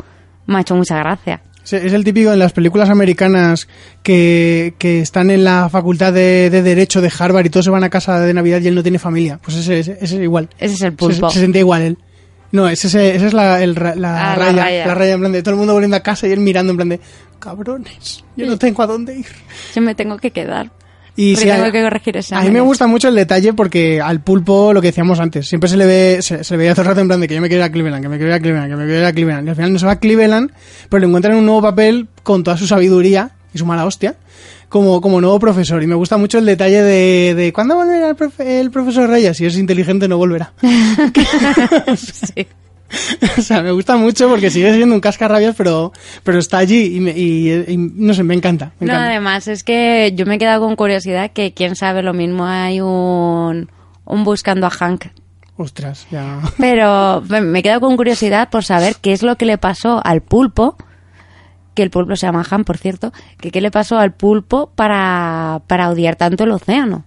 me 0.46 0.58
ha 0.58 0.62
hecho 0.62 0.76
mucha 0.76 0.98
gracia. 0.98 1.42
Es- 1.74 1.94
el 1.94 2.04
típico 2.04 2.32
en 2.34 2.40
las 2.40 2.54
películas 2.54 2.90
americanas 2.90 3.68
que, 4.04 4.74
que 4.78 5.02
están 5.02 5.30
en 5.32 5.44
la 5.44 5.70
facultad 5.70 6.14
de, 6.14 6.50
de 6.50 6.62
Derecho 6.62 7.02
de 7.02 7.12
Harvard 7.18 7.46
y 7.46 7.50
todos 7.50 7.66
se 7.66 7.72
van 7.72 7.84
a 7.84 7.90
casa 7.90 8.20
de 8.20 8.34
Navidad 8.34 8.62
y 8.62 8.68
él 8.68 8.76
no 8.76 8.84
tiene 8.84 9.00
familia. 9.00 9.40
Pues 9.44 9.58
ese, 9.58 9.80
ese, 9.80 9.92
ese 10.02 10.16
es 10.18 10.22
igual. 10.24 10.50
Ese 10.60 10.76
es 10.76 10.82
el 10.82 10.94
pulpo. 10.94 11.30
se 11.30 11.40
siente 11.40 11.60
igual 11.60 11.82
él. 11.82 11.98
No, 12.52 12.68
ese, 12.68 12.88
ese 12.88 13.16
es 13.28 13.34
la, 13.34 13.62
el 13.62 13.76
la 13.76 13.92
Ah, 13.92 13.94
la 13.96 14.36
raya, 14.36 14.64
raya. 14.64 14.88
la 14.88 14.96
raya 14.96 15.14
en 15.14 15.20
plan 15.20 15.32
de 15.32 15.44
todo 15.44 15.52
el 15.52 15.58
mundo 15.60 15.74
volviendo 15.74 15.96
a 15.98 16.00
casa 16.00 16.28
y 16.28 16.32
él 16.32 16.40
mirando 16.40 16.72
en 16.72 16.78
plan 16.78 16.90
de 16.90 17.00
cabrones, 17.40 18.24
yo 18.36 18.46
no 18.48 18.58
tengo 18.58 18.82
a 18.84 18.88
dónde 18.88 19.18
ir. 19.20 19.26
Yo 19.76 19.82
me 19.82 19.94
tengo 19.96 20.18
que 20.18 20.32
quedar. 20.32 20.72
Y 21.22 21.36
tengo 21.36 21.66
a, 21.66 21.72
que 21.72 21.82
corregir 21.84 22.16
a 22.16 22.20
exámenes. 22.20 22.50
mí 22.50 22.54
me 22.54 22.62
gusta 22.62 22.88
mucho 22.88 23.10
el 23.10 23.16
detalle 23.16 23.52
porque 23.54 24.00
al 24.00 24.22
pulpo, 24.22 24.72
lo 24.74 24.80
que 24.82 24.88
decíamos 24.88 25.20
antes, 25.20 25.48
siempre 25.48 25.70
se 25.70 25.76
le 25.78 25.86
ve, 25.86 26.20
se, 26.22 26.44
se 26.44 26.54
le 26.54 26.58
veía 26.60 26.72
todo 26.74 26.84
el 26.84 26.88
rato 26.88 27.02
en 27.02 27.08
plan 27.08 27.20
de 27.20 27.28
que 27.28 27.36
yo 27.36 27.42
me 27.42 27.48
quiero 27.50 27.64
ir 27.64 27.70
a 27.70 27.72
Cleveland, 27.72 28.02
que 28.02 28.08
me 28.10 28.16
quiero 28.18 28.30
ir 28.32 28.36
a 28.36 28.40
Cleveland, 28.40 28.70
que 28.70 28.76
me 28.78 28.86
quiero 28.86 29.00
ir 29.02 29.06
a 29.06 29.12
Cleveland. 29.14 29.48
Y 29.48 29.50
al 29.50 29.56
final 29.56 29.74
no 29.74 29.80
se 29.80 29.86
va 29.86 29.92
a 29.94 30.00
Cleveland, 30.00 30.52
pero 30.90 31.02
le 31.02 31.08
encuentran 31.08 31.36
un 31.36 31.46
nuevo 31.46 31.62
papel 31.62 32.08
con 32.24 32.44
toda 32.44 32.56
su 32.58 32.68
sabiduría 32.68 33.32
y 33.54 33.58
su 33.58 33.66
mala 33.66 33.86
hostia 33.86 34.16
como, 34.70 35.02
como 35.02 35.20
nuevo 35.20 35.40
profesor. 35.40 35.82
Y 35.84 35.88
me 35.88 35.96
gusta 35.96 36.18
mucho 36.18 36.38
el 36.38 36.46
detalle 36.46 36.82
de, 36.84 37.34
de 37.36 37.52
¿cuándo 37.52 37.76
volverá 37.76 38.10
el, 38.10 38.16
profe- 38.16 38.46
el 38.46 38.72
profesor 38.72 39.10
Raya? 39.10 39.34
Si 39.34 39.46
es 39.46 39.58
inteligente 39.58 40.08
no 40.08 40.18
volverá. 40.18 40.54
Sí. 41.98 42.48
o 43.38 43.42
sea, 43.42 43.62
me 43.62 43.72
gusta 43.72 43.98
mucho 43.98 44.28
porque 44.30 44.50
sigue 44.50 44.74
siendo 44.74 44.96
un 44.96 45.02
cascarrabias, 45.02 45.56
pero, 45.56 45.92
pero 46.24 46.40
está 46.40 46.58
allí 46.58 46.96
y, 46.98 47.00
me- 47.00 47.12
y- 47.18 47.66
y 47.68 47.78
no 47.78 48.14
sé, 48.14 48.24
me 48.24 48.34
encanta. 48.34 48.72
Me 48.80 48.88
No, 48.88 48.94
además 48.94 49.48
es 49.48 49.64
que 49.64 50.14
yo 50.16 50.26
me 50.26 50.36
he 50.36 50.38
quedado 50.40 50.66
con 50.66 50.76
curiosidad 50.76 51.32
que 51.32 51.54
quién 51.54 51.76
sabe 51.76 52.02
lo 52.02 52.14
mismo 52.14 52.46
hay 52.46 52.82
un, 52.82 53.70
un 54.06 54.24
buscando 54.24 54.66
a 54.68 54.70
Hank. 54.72 55.06
Ostras, 55.58 56.08
ya. 56.10 56.40
Pero 56.58 57.22
me 57.28 57.42
me 57.42 57.60
he 57.60 57.64
quedado 57.64 57.82
con 57.82 57.98
curiosidad 57.98 58.50
por 58.50 58.64
saber 58.64 58.96
qué 59.02 59.12
es 59.12 59.24
lo 59.24 59.36
que 59.36 59.46
le 59.46 59.58
pasó 59.58 60.02
al 60.06 60.22
pulpo, 60.22 60.78
que 61.76 61.84
el 61.84 61.90
pulpo 61.92 62.16
se 62.16 62.26
llama 62.26 62.46
Han, 62.50 62.64
por 62.64 62.78
cierto, 62.78 63.12
que 63.40 63.52
qué 63.52 63.60
le 63.62 63.70
pasó 63.70 63.98
al 64.00 64.14
pulpo 64.14 64.72
para, 64.76 65.62
para 65.68 65.90
odiar 65.90 66.16
tanto 66.16 66.46
el 66.46 66.52
océano. 66.52 67.04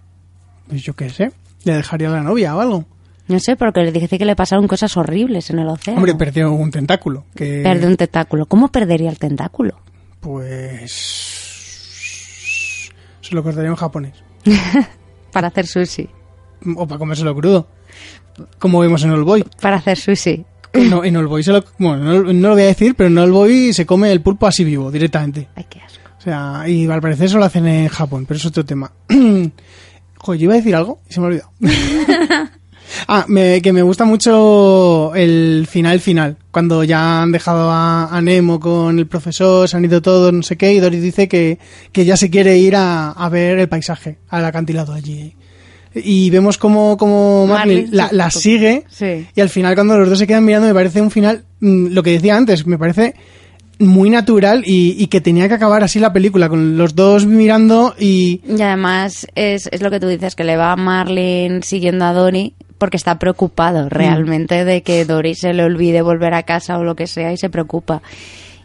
Pues 0.69 0.83
yo 0.83 0.95
qué 0.95 1.09
sé, 1.11 1.33
le 1.65 1.75
dejaría 1.75 2.09
a 2.09 2.13
la 2.13 2.21
novia 2.23 2.55
o 2.55 2.61
algo. 2.61 2.85
No 3.29 3.39
sé, 3.39 3.57
porque 3.57 3.83
le 3.83 3.93
dice 3.93 4.19
que 4.19 4.25
le 4.25 4.35
pasaron 4.37 4.67
cosas 4.67 4.97
horribles 4.97 5.51
en 5.51 5.59
el 5.61 5.69
océano. 5.69 5.99
Hombre, 5.99 6.15
perdió 6.15 6.53
un 6.53 6.71
tentáculo. 6.71 7.25
Que, 7.35 7.63
Perdió 7.63 7.89
un 7.89 7.97
tentáculo. 7.97 8.47
¿Cómo 8.47 8.69
perdería 8.69 9.11
el 9.11 9.19
tentáculo? 9.19 9.81
Pues. 10.21 10.93
Se 13.21 13.35
lo 13.35 13.43
cortaría 13.43 13.71
en 13.71 13.77
japonés. 13.77 14.15
Para 15.33 15.49
hacer 15.49 15.67
sushi. 15.67 16.09
O 16.77 16.87
para 16.87 16.99
comérselo 16.99 17.35
crudo. 17.35 17.67
Como 18.59 18.79
vemos 18.81 19.03
en 19.03 19.11
Olboy. 19.11 19.45
Para 19.61 19.77
hacer 19.77 19.99
sushi. 19.99 20.45
No, 20.75 21.05
en 21.05 21.43
se 21.43 21.53
lo. 21.53 21.65
Bueno, 21.79 22.05
no, 22.05 22.33
no 22.33 22.49
lo 22.49 22.55
voy 22.55 22.63
a 22.63 22.67
decir, 22.67 22.95
pero 22.95 23.09
en 23.09 23.19
Olboy 23.19 23.73
se 23.73 23.85
come 23.85 24.13
el 24.13 24.21
pulpo 24.21 24.47
así 24.47 24.65
vivo, 24.65 24.91
directamente. 24.91 25.49
Ay, 25.55 25.67
qué 25.69 25.81
asco. 25.81 26.01
O 26.19 26.21
sea, 26.21 26.69
y 26.69 26.89
al 26.89 27.01
parecer 27.01 27.27
eso 27.27 27.39
lo 27.39 27.45
hacen 27.45 27.67
en 27.67 27.89
Japón, 27.89 28.27
pero 28.27 28.39
es 28.39 28.47
otro 28.47 28.65
tema. 28.65 28.93
Joder, 29.09 30.41
yo 30.41 30.45
iba 30.45 30.55
a 30.55 30.57
decir 30.57 30.77
algo 30.77 31.01
y 31.09 31.13
se 31.13 31.21
me 31.21 31.27
ha 31.27 31.29
olvidado. 31.29 31.51
ah, 33.09 33.25
me- 33.29 33.61
que 33.63 33.73
me 33.73 33.83
gusta 33.83 34.05
mucho 34.05 35.15
el 35.15 35.67
final 35.71 36.01
final. 36.01 36.37
Cuando 36.51 36.85
ya 36.85 37.23
han 37.23 37.33
dejado 37.33 37.71
a, 37.71 38.07
a 38.17 38.21
Nemo 38.21 38.61
con 38.61 38.99
el 38.99 39.07
profesor, 39.07 39.69
se 39.69 39.77
han 39.77 39.85
ido 39.85 40.03
todos, 40.03 40.33
no 40.33 40.43
sé 40.43 40.57
qué, 40.57 40.73
y 40.75 40.81
Doris 40.81 41.03
dice 41.03 41.29
que, 41.29 41.59
que 41.93 42.05
ya 42.05 42.17
se 42.17 42.31
quiere 42.31 42.59
ir 42.59 42.77
a, 42.77 43.11
a 43.11 43.29
ver 43.29 43.59
el 43.59 43.69
paisaje, 43.69 44.19
al 44.29 44.45
acantilado 44.45 44.93
allí. 44.93 45.35
Y 45.95 46.31
vemos 46.31 46.57
como, 46.57 46.97
como 46.97 47.47
Marlin 47.47 47.81
Marlin, 47.83 47.97
la, 47.97 48.09
la 48.13 48.31
sigue 48.31 48.85
Sí. 48.89 49.27
y 49.35 49.41
al 49.43 49.51
final 49.51 49.75
cuando 49.75 49.99
los 49.99 50.09
dos 50.09 50.19
se 50.19 50.27
quedan 50.27 50.45
mirando 50.45 50.67
me 50.67 50.73
parece 50.75 51.03
un 51.03 51.11
final, 51.11 51.45
mm, 51.61 51.89
lo 51.89 52.03
que 52.03 52.13
decía 52.13 52.35
antes, 52.37 52.67
me 52.67 52.79
parece 52.79 53.15
muy 53.79 54.09
natural 54.09 54.63
y, 54.65 54.95
y 55.03 55.09
que 55.09 55.21
tenía 55.21 55.49
que 55.49 55.55
acabar 55.55 55.83
así 55.85 55.99
la 55.99 56.13
película, 56.13 56.49
con 56.49 56.79
los 56.79 56.95
dos 56.95 57.27
mirando 57.27 57.95
y... 57.99 58.41
Y 58.49 58.63
además 58.63 59.27
es, 59.35 59.69
es 59.71 59.83
lo 59.83 59.91
que 59.91 60.01
tú 60.01 60.07
dices, 60.09 60.35
que 60.35 60.45
le 60.45 60.57
va 60.57 60.73
a 60.73 60.77
Marlin 60.77 61.63
siguiendo 61.63 62.05
a 62.07 62.13
Dory 62.15 62.55
porque 62.83 62.97
está 62.97 63.17
preocupado 63.21 63.89
realmente 63.89 64.65
de 64.65 64.83
que 64.83 65.05
Dory 65.05 65.37
se 65.37 65.53
le 65.53 65.63
olvide 65.63 66.03
volver 66.03 66.35
a 66.35 66.43
casa 66.43 66.79
o 66.79 66.83
lo 66.83 66.97
que 66.97 67.07
sea 67.07 67.33
y 67.33 67.37
se 67.37 67.49
preocupa. 67.49 68.03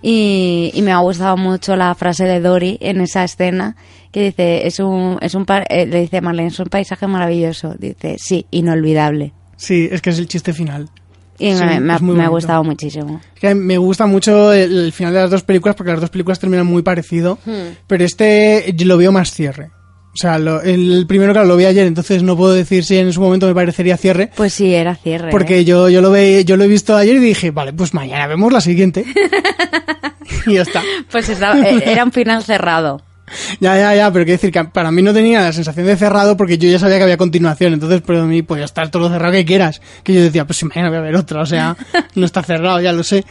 Y, 0.02 0.72
y 0.74 0.82
me 0.82 0.92
ha 0.92 0.98
gustado 0.98 1.38
mucho 1.38 1.76
la 1.76 1.94
frase 1.94 2.24
de 2.26 2.40
Dory 2.40 2.80
en 2.82 3.00
esa 3.00 3.24
escena 3.24 3.76
que 4.12 4.24
dice, 4.24 4.66
es 4.66 4.80
un, 4.80 5.20
es 5.22 5.36
un 5.36 5.46
eh, 5.70 5.86
le 5.86 6.02
dice 6.02 6.22
Marlene, 6.22 6.48
es 6.50 6.60
un 6.60 6.66
paisaje 6.66 7.06
maravilloso. 7.06 7.76
Dice, 7.78 8.16
sí, 8.18 8.48
inolvidable. 8.50 9.34
Sí, 9.56 9.88
es 9.92 10.02
que 10.02 10.10
es 10.10 10.18
el 10.18 10.26
chiste 10.28 10.52
final. 10.52 10.90
Y 11.38 11.54
Sí, 11.54 11.64
me, 11.64 11.80
me 11.80 11.94
ha- 11.94 12.00
me 12.00 12.24
ha 12.24 12.28
gustado 12.30 12.64
muchísimo. 12.64 13.22
Me 13.56 13.78
gusta 13.78 14.08
mucho 14.08 14.52
el, 14.52 14.86
el 14.86 14.92
final 14.94 15.14
de 15.14 15.20
las 15.22 15.30
dos 15.30 15.44
películas 15.44 15.76
porque 15.76 15.92
las 15.92 16.02
dos 16.02 16.10
películas 16.10 16.40
terminan 16.40 16.66
muy 16.66 16.82
parecido, 16.82 17.38
pero 17.86 18.04
este 18.04 18.74
yo 18.76 18.88
lo 18.88 18.98
veo 18.98 19.12
más 19.12 19.30
cierre. 19.32 19.70
O 20.18 20.20
sea, 20.20 20.40
lo- 20.40 20.62
el 20.64 21.06
primero, 21.08 21.32
claro, 21.32 21.48
lo 21.48 21.56
vi 21.56 21.66
ayer, 21.66 21.86
entonces 21.86 22.24
no 22.24 22.36
puedo 22.36 22.52
decir 22.54 22.84
si 22.84 22.98
en 22.98 23.14
su 23.14 23.22
momento 23.22 23.46
me 23.46 23.54
parecería 23.54 23.98
cierre, 23.98 24.32
Pues 24.36 24.52
sí, 24.52 24.74
era 24.74 24.96
cierre. 24.96 25.30
porque 25.30 25.60
¿eh? 25.60 25.66
yo, 25.66 25.90
yo, 25.90 26.02
lo 26.02 26.10
ve, 26.10 26.44
yo 26.44 26.58
lo 26.58 26.64
he 26.64 26.68
visto 26.68 26.96
ayer 26.98 27.18
y 27.18 27.20
dije, 27.20 27.52
vale, 27.52 27.72
pues 27.72 27.94
mañana 27.94 28.26
vemos 28.26 28.52
la 28.52 28.60
siguiente. 28.60 29.06
y 30.48 30.54
ya 30.56 30.64
está. 30.64 30.82
Pues 31.12 31.30
estaba- 31.30 31.60
eh, 31.60 31.84
era 31.86 32.04
un 32.04 32.12
final 32.12 32.44
cerrado. 32.44 33.02
Ya, 33.60 33.76
ya, 33.78 33.94
ya, 33.94 34.10
pero 34.14 34.24
quiero 34.24 34.38
decir 34.38 34.52
que 34.54 34.64
para 34.64 34.90
mí 34.90 35.02
no 35.02 35.14
tenía 35.14 35.42
la 35.42 35.52
sensación 35.52 35.86
de 35.86 35.98
cerrado 35.98 36.38
porque 36.38 36.58
yo 36.58 36.70
ya 36.70 36.80
sabía 36.80 36.96
que 36.96 37.04
había 37.04 37.18
continuación, 37.18 37.74
entonces 37.74 38.00
para 38.02 38.24
mí 38.24 38.42
podía 38.42 38.64
estar 38.64 38.90
todo 38.90 39.02
lo 39.04 39.10
cerrado 39.10 39.34
que 39.34 39.44
quieras. 39.44 39.82
Que 40.04 40.14
yo 40.14 40.22
decía, 40.22 40.46
pues 40.48 40.56
si 40.58 40.66
mañana 40.66 40.88
voy 40.88 41.00
a 41.00 41.02
ver 41.02 41.16
otra, 41.18 41.42
o 41.42 41.46
sea, 41.46 41.76
no 42.16 42.26
está 42.26 42.42
cerrado, 42.42 42.80
ya 42.80 42.94
lo 42.94 43.04
sé. 43.04 43.26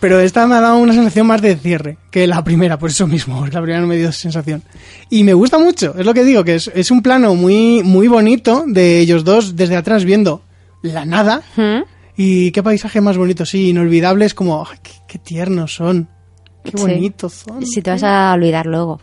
Pero 0.00 0.18
esta 0.20 0.46
me 0.46 0.54
ha 0.54 0.60
dado 0.60 0.78
una 0.78 0.94
sensación 0.94 1.26
más 1.26 1.42
de 1.42 1.56
cierre 1.56 1.98
que 2.10 2.26
la 2.26 2.42
primera, 2.42 2.78
por 2.78 2.88
eso 2.90 3.06
mismo. 3.06 3.46
La 3.46 3.60
primera 3.60 3.80
no 3.80 3.86
me 3.86 3.96
dio 3.98 4.10
sensación. 4.12 4.62
Y 5.10 5.24
me 5.24 5.34
gusta 5.34 5.58
mucho, 5.58 5.94
es 5.98 6.06
lo 6.06 6.14
que 6.14 6.24
digo, 6.24 6.42
que 6.42 6.54
es, 6.54 6.70
es 6.74 6.90
un 6.90 7.02
plano 7.02 7.34
muy, 7.34 7.82
muy 7.84 8.08
bonito 8.08 8.64
de 8.66 8.98
ellos 9.00 9.24
dos 9.24 9.56
desde 9.56 9.76
atrás 9.76 10.04
viendo 10.04 10.42
la 10.82 11.04
nada. 11.04 11.42
¿Mm? 11.56 11.82
Y 12.16 12.50
qué 12.52 12.62
paisaje 12.62 13.00
más 13.00 13.16
bonito, 13.18 13.44
sí, 13.44 13.68
inolvidables, 13.70 14.32
como, 14.34 14.66
ay, 14.70 14.78
qué, 14.82 14.92
qué 15.06 15.18
tiernos 15.18 15.74
son. 15.74 16.08
Qué 16.64 16.72
Sí. 16.72 16.76
bonitos 16.78 17.32
son. 17.34 17.64
Si 17.66 17.80
te 17.82 17.90
vas 17.90 18.02
a 18.02 18.32
olvidar 18.34 18.66
luego. 18.66 19.00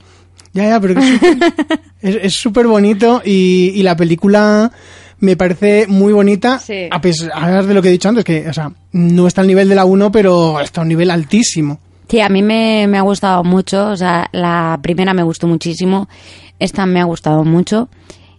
Ya, 0.54 0.68
ya, 0.68 0.80
pero 0.80 0.96
que 0.96 1.20
es 2.02 2.34
súper 2.34 2.66
bonito 2.68 3.22
y, 3.24 3.72
y 3.76 3.84
la 3.84 3.96
película 3.96 4.72
me 5.20 5.36
parece 5.36 5.88
muy 5.88 6.14
bonita, 6.14 6.60
Sí. 6.60 6.88
a 6.92 7.02
pesar 7.02 7.66
de 7.66 7.74
lo 7.74 7.82
que 7.82 7.88
he 7.90 7.92
dicho 7.92 8.10
antes, 8.10 8.24
que, 8.24 8.48
o 8.50 8.54
sea, 8.54 8.72
no 8.92 9.28
está 9.28 9.42
al 9.42 9.48
nivel 9.48 9.68
de 9.70 9.76
la 9.76 9.86
1, 9.86 10.12
pero 10.12 10.60
está 10.60 10.82
a 10.82 10.84
un 10.84 10.90
nivel 10.90 11.10
altísimo. 11.12 11.80
Sí, 12.10 12.22
a 12.22 12.30
mí 12.30 12.42
me, 12.42 12.88
me 12.88 12.98
ha 12.98 13.02
gustado 13.02 13.44
mucho. 13.44 13.88
O 13.90 13.98
sea, 13.98 14.30
la 14.32 14.80
primera 14.82 15.14
me 15.14 15.24
gustó 15.24 15.46
muchísimo. 15.48 16.08
Esta 16.60 16.86
me 16.86 17.02
ha 17.02 17.04
gustado 17.04 17.44
mucho. 17.44 17.90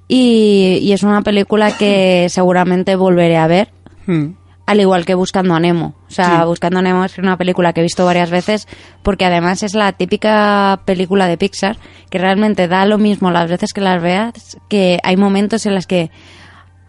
Y, 0.09 0.79
y 0.83 0.93
es 0.93 1.03
una 1.03 1.23
película 1.23 1.77
que 1.77 2.27
seguramente 2.31 2.97
volveré 2.97 3.37
a 3.37 3.47
ver. 3.47 3.69
Hmm. 4.07 4.33
Al 4.65 4.81
igual 4.81 5.05
que 5.07 5.15
Buscando 5.15 5.55
a 5.55 5.61
Nemo. 5.61 5.95
O 6.09 6.11
sea, 6.11 6.41
Sí. 6.41 6.47
Buscando 6.47 6.79
a 6.79 6.83
Nemo 6.83 7.05
es 7.05 7.17
una 7.19 7.37
película 7.39 7.73
que 7.73 7.81
he 7.81 7.83
visto 7.83 8.05
varias 8.05 8.31
veces 8.31 8.69
porque 9.03 9.25
además 9.25 9.63
es 9.63 9.75
la 9.75 9.93
típica 9.93 10.81
película 10.85 11.27
de 11.27 11.39
Pixar 11.39 11.79
que 12.11 12.19
realmente 12.19 12.69
da 12.69 12.85
lo 12.85 12.99
mismo 12.99 13.31
las 13.31 13.49
veces 13.51 13.73
que 13.73 13.81
las 13.81 14.03
veas, 14.03 14.59
que 14.69 14.99
hay 15.03 15.17
momentos 15.17 15.65
en 15.65 15.75
los 15.75 15.87
que 15.87 16.11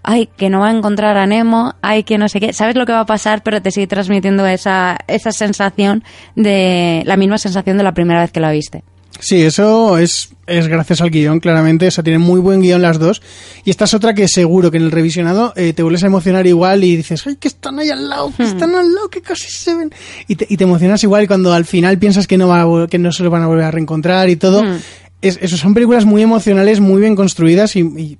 ay, 0.03 0.27
que 0.37 0.49
no 0.49 0.61
va 0.61 0.69
a 0.69 0.75
encontrar 0.75 1.17
a 1.17 1.25
Nemo, 1.25 1.75
ay, 1.81 2.03
que 2.03 2.17
no 2.17 2.29
sé 2.29 2.39
qué, 2.39 2.53
sabes 2.53 2.75
lo 2.75 2.85
que 2.85 2.93
va 2.93 3.01
a 3.01 3.05
pasar, 3.05 3.43
pero 3.43 3.61
te 3.61 3.71
sigue 3.71 3.87
transmitiendo 3.87 4.45
esa, 4.45 4.97
esa 5.07 5.31
sensación 5.31 6.03
de, 6.35 7.03
la 7.05 7.17
misma 7.17 7.37
sensación 7.37 7.77
de 7.77 7.83
la 7.83 7.93
primera 7.93 8.21
vez 8.21 8.31
que 8.31 8.39
la 8.39 8.51
viste. 8.51 8.83
Sí, 9.19 9.41
eso 9.41 9.97
es, 9.97 10.29
es 10.47 10.67
gracias 10.67 11.01
al 11.01 11.09
guion, 11.09 11.39
claramente. 11.39 11.87
O 11.87 11.91
sea, 11.91 12.03
tienen 12.03 12.21
muy 12.21 12.39
buen 12.39 12.61
guion 12.61 12.81
las 12.81 12.99
dos. 12.99 13.21
Y 13.65 13.69
esta 13.69 13.85
es 13.85 13.93
otra 13.93 14.13
que 14.13 14.27
seguro 14.27 14.71
que 14.71 14.77
en 14.77 14.83
el 14.83 14.91
revisionado 14.91 15.51
eh, 15.57 15.73
te 15.73 15.83
vuelves 15.83 16.03
a 16.03 16.07
emocionar 16.07 16.47
igual 16.47 16.83
y 16.83 16.95
dices, 16.95 17.27
¡ay, 17.27 17.35
que 17.35 17.49
están 17.49 17.79
ahí 17.79 17.89
al 17.89 18.07
lado! 18.07 18.31
¡Que 18.35 18.43
están 18.43 18.73
al 18.75 18.93
lado! 18.93 19.09
¡Que 19.09 19.21
casi 19.21 19.51
se 19.51 19.75
ven! 19.75 19.91
Y 20.27 20.35
te, 20.35 20.47
y 20.49 20.55
te 20.55 20.63
emocionas 20.63 21.03
igual 21.03 21.27
cuando 21.27 21.51
al 21.51 21.65
final 21.65 21.99
piensas 21.99 22.27
que 22.27 22.37
no, 22.37 22.47
va 22.47 22.61
a 22.61 22.87
que 22.87 22.97
no 22.97 23.11
se 23.11 23.23
lo 23.23 23.29
van 23.29 23.43
a 23.43 23.47
volver 23.47 23.65
a 23.65 23.71
reencontrar 23.71 24.29
y 24.29 24.37
todo. 24.37 24.63
Hmm. 24.63 24.77
Es, 25.21 25.37
eso 25.41 25.57
son 25.57 25.73
películas 25.73 26.05
muy 26.05 26.21
emocionales, 26.21 26.79
muy 26.79 27.01
bien 27.01 27.17
construidas 27.17 27.75
y, 27.75 27.81
y 27.81 28.17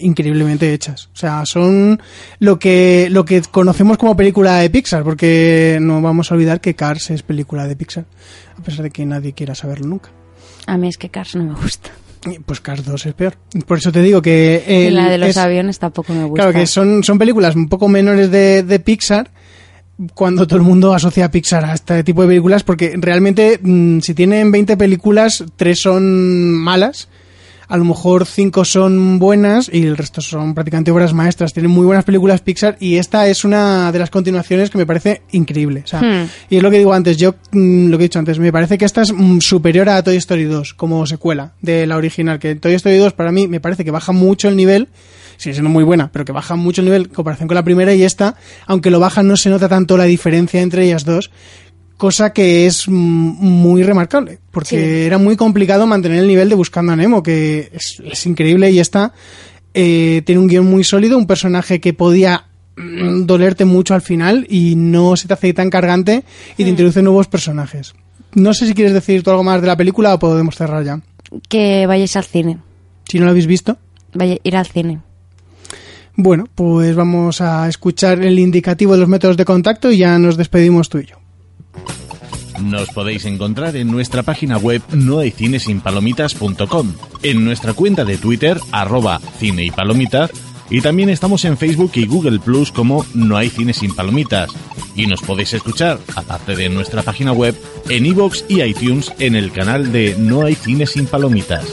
increíblemente 0.00 0.72
hechas. 0.72 1.08
O 1.12 1.16
sea, 1.16 1.44
son 1.46 2.00
lo 2.38 2.58
que, 2.58 3.08
lo 3.10 3.24
que 3.24 3.42
conocemos 3.42 3.98
como 3.98 4.16
película 4.16 4.56
de 4.56 4.70
Pixar, 4.70 5.02
porque 5.04 5.78
no 5.80 6.00
vamos 6.02 6.30
a 6.30 6.34
olvidar 6.34 6.60
que 6.60 6.74
Cars 6.74 7.10
es 7.10 7.22
película 7.22 7.66
de 7.66 7.76
Pixar, 7.76 8.04
a 8.58 8.62
pesar 8.62 8.82
de 8.84 8.90
que 8.90 9.04
nadie 9.06 9.32
quiera 9.32 9.54
saberlo 9.54 9.86
nunca. 9.88 10.10
A 10.66 10.76
mí 10.76 10.88
es 10.88 10.96
que 10.96 11.08
Cars 11.08 11.34
no 11.36 11.44
me 11.44 11.54
gusta. 11.54 11.90
Y, 12.30 12.38
Pues 12.38 12.60
Cars 12.60 12.84
2 12.84 13.06
es 13.06 13.14
peor. 13.14 13.34
Por 13.66 13.78
eso 13.78 13.90
te 13.90 14.00
digo 14.00 14.22
que... 14.22 14.88
la 14.92 15.08
de 15.10 15.18
los 15.18 15.30
es- 15.30 15.36
aviones 15.36 15.78
tampoco 15.80 16.12
me 16.12 16.24
gusta. 16.24 16.44
Claro 16.44 16.58
que 16.58 16.66
son, 16.66 17.02
son 17.02 17.18
películas 17.18 17.56
un 17.56 17.68
poco 17.68 17.88
menores 17.88 18.30
de, 18.30 18.62
de 18.62 18.78
Pixar 18.78 19.30
cuando 20.14 20.46
todo 20.46 20.58
el 20.58 20.64
mundo 20.64 20.94
asocia 20.94 21.26
a 21.26 21.30
Pixar 21.30 21.64
a 21.64 21.74
este 21.74 22.02
tipo 22.02 22.22
de 22.22 22.28
películas 22.28 22.62
porque 22.62 22.94
realmente 22.96 23.58
mm, 23.62 24.00
si 24.00 24.14
tienen 24.14 24.50
20 24.50 24.76
películas, 24.76 25.44
tres 25.56 25.80
son 25.80 26.52
malas. 26.54 27.08
A 27.72 27.78
lo 27.78 27.86
mejor 27.86 28.26
cinco 28.26 28.66
son 28.66 29.18
buenas 29.18 29.70
y 29.72 29.86
el 29.86 29.96
resto 29.96 30.20
son 30.20 30.52
prácticamente 30.52 30.90
obras 30.90 31.14
maestras. 31.14 31.54
Tienen 31.54 31.70
muy 31.70 31.86
buenas 31.86 32.04
películas 32.04 32.42
Pixar 32.42 32.76
y 32.78 32.96
esta 32.96 33.26
es 33.28 33.46
una 33.46 33.90
de 33.90 33.98
las 33.98 34.10
continuaciones 34.10 34.68
que 34.68 34.76
me 34.76 34.84
parece 34.84 35.22
increíble. 35.32 35.80
O 35.82 35.86
sea, 35.86 36.02
Hmm. 36.02 36.28
Y 36.50 36.58
es 36.58 36.62
lo 36.62 36.70
que 36.70 36.76
digo 36.76 36.92
antes, 36.92 37.16
yo 37.16 37.34
mm, 37.50 37.88
lo 37.88 37.96
que 37.96 38.04
he 38.04 38.08
dicho 38.08 38.18
antes, 38.18 38.38
me 38.38 38.52
parece 38.52 38.76
que 38.76 38.84
esta 38.84 39.00
es 39.00 39.14
mm, 39.14 39.38
superior 39.38 39.88
a 39.88 40.02
Toy 40.02 40.16
Story 40.16 40.44
2 40.44 40.74
como 40.74 41.06
secuela 41.06 41.52
de 41.62 41.86
la 41.86 41.96
original. 41.96 42.38
Que 42.38 42.56
Toy 42.56 42.74
Story 42.74 42.98
2 42.98 43.14
para 43.14 43.32
mí 43.32 43.48
me 43.48 43.58
parece 43.58 43.86
que 43.86 43.90
baja 43.90 44.12
mucho 44.12 44.50
el 44.50 44.56
nivel, 44.56 44.88
sigue 45.38 45.54
siendo 45.54 45.70
muy 45.70 45.82
buena, 45.82 46.12
pero 46.12 46.26
que 46.26 46.32
baja 46.32 46.56
mucho 46.56 46.82
el 46.82 46.86
nivel 46.86 47.04
en 47.04 47.08
comparación 47.08 47.48
con 47.48 47.54
la 47.54 47.64
primera 47.64 47.94
y 47.94 48.02
esta, 48.02 48.36
aunque 48.66 48.90
lo 48.90 49.00
baja 49.00 49.22
no 49.22 49.38
se 49.38 49.48
nota 49.48 49.70
tanto 49.70 49.96
la 49.96 50.04
diferencia 50.04 50.60
entre 50.60 50.84
ellas 50.84 51.06
dos, 51.06 51.30
cosa 52.02 52.32
que 52.32 52.66
es 52.66 52.88
muy 52.88 53.84
remarcable, 53.84 54.40
porque 54.50 54.70
Sí. 54.70 54.76
era 55.06 55.18
muy 55.18 55.36
complicado 55.36 55.86
mantener 55.86 56.18
el 56.18 56.26
nivel 56.26 56.48
de 56.48 56.56
Buscando 56.56 56.92
a 56.92 56.96
Nemo, 56.96 57.22
que 57.22 57.70
es, 57.72 58.02
es 58.04 58.26
increíble 58.26 58.72
y 58.72 58.80
esta 58.80 59.12
eh, 59.72 60.20
tiene 60.26 60.40
un 60.40 60.48
guion 60.48 60.66
muy 60.66 60.82
sólido, 60.82 61.16
un 61.16 61.28
personaje 61.28 61.80
que 61.80 61.92
podía 61.94 62.46
mm, 62.76 63.24
dolerte 63.24 63.64
mucho 63.64 63.94
al 63.94 64.02
final 64.02 64.44
y 64.50 64.74
no 64.74 65.14
se 65.14 65.28
te 65.28 65.34
hace 65.34 65.54
tan 65.54 65.70
cargante 65.70 66.24
y 66.58 66.64
te 66.64 66.70
introduce 66.70 67.02
nuevos 67.02 67.28
personajes. 67.28 67.94
No 68.34 68.52
sé 68.52 68.66
si 68.66 68.74
quieres 68.74 68.94
decir 68.94 69.22
tú 69.22 69.30
algo 69.30 69.44
más 69.44 69.60
de 69.60 69.68
la 69.68 69.76
película 69.76 70.12
o 70.12 70.18
podemos 70.18 70.56
cerrar 70.56 70.84
ya. 70.84 71.00
Que 71.48 71.86
vayáis 71.86 72.16
al 72.16 72.24
cine. 72.24 72.58
Si 73.08 73.20
no 73.20 73.26
lo 73.26 73.30
habéis 73.30 73.46
visto. 73.46 73.78
Vaya, 74.12 74.38
ir 74.42 74.56
al 74.56 74.66
cine. 74.66 74.98
Bueno, 76.16 76.48
pues 76.52 76.96
vamos 76.96 77.40
a 77.40 77.68
escuchar 77.68 78.20
el 78.24 78.40
indicativo 78.40 78.94
de 78.94 78.98
los 78.98 79.08
métodos 79.08 79.36
de 79.36 79.44
contacto 79.44 79.92
y 79.92 79.98
ya 79.98 80.18
nos 80.18 80.36
despedimos 80.36 80.88
tú 80.88 80.98
y 80.98 81.06
yo. 81.06 81.21
Nos 82.60 82.90
podéis 82.90 83.24
encontrar 83.24 83.76
en 83.76 83.90
nuestra 83.90 84.22
página 84.22 84.56
web 84.56 84.82
nohaycinesinpalomitas.com, 84.92 86.92
en 87.22 87.44
nuestra 87.44 87.72
cuenta 87.72 88.04
de 88.04 88.18
Twitter, 88.18 88.60
arroba 88.70 89.20
cine 89.38 89.64
y 89.64 89.70
palomitas, 89.70 90.30
y 90.70 90.80
también 90.80 91.10
estamos 91.10 91.44
en 91.44 91.58
Facebook 91.58 91.90
y 91.94 92.06
Google 92.06 92.38
Plus 92.38 92.70
como 92.72 93.04
No 93.14 93.36
hay 93.36 93.50
cine 93.50 93.74
sin 93.74 93.94
palomitas. 93.94 94.50
Y 94.94 95.06
nos 95.06 95.20
podéis 95.20 95.52
escuchar, 95.54 95.98
aparte 96.16 96.56
de 96.56 96.70
nuestra 96.70 97.02
página 97.02 97.32
web, 97.32 97.54
en 97.88 98.06
iVoox 98.06 98.44
y 98.48 98.62
iTunes 98.62 99.12
en 99.18 99.34
el 99.34 99.50
canal 99.52 99.92
de 99.92 100.14
No 100.18 100.44
hay 100.44 100.54
cine 100.54 100.86
sin 100.86 101.06
palomitas. 101.06 101.66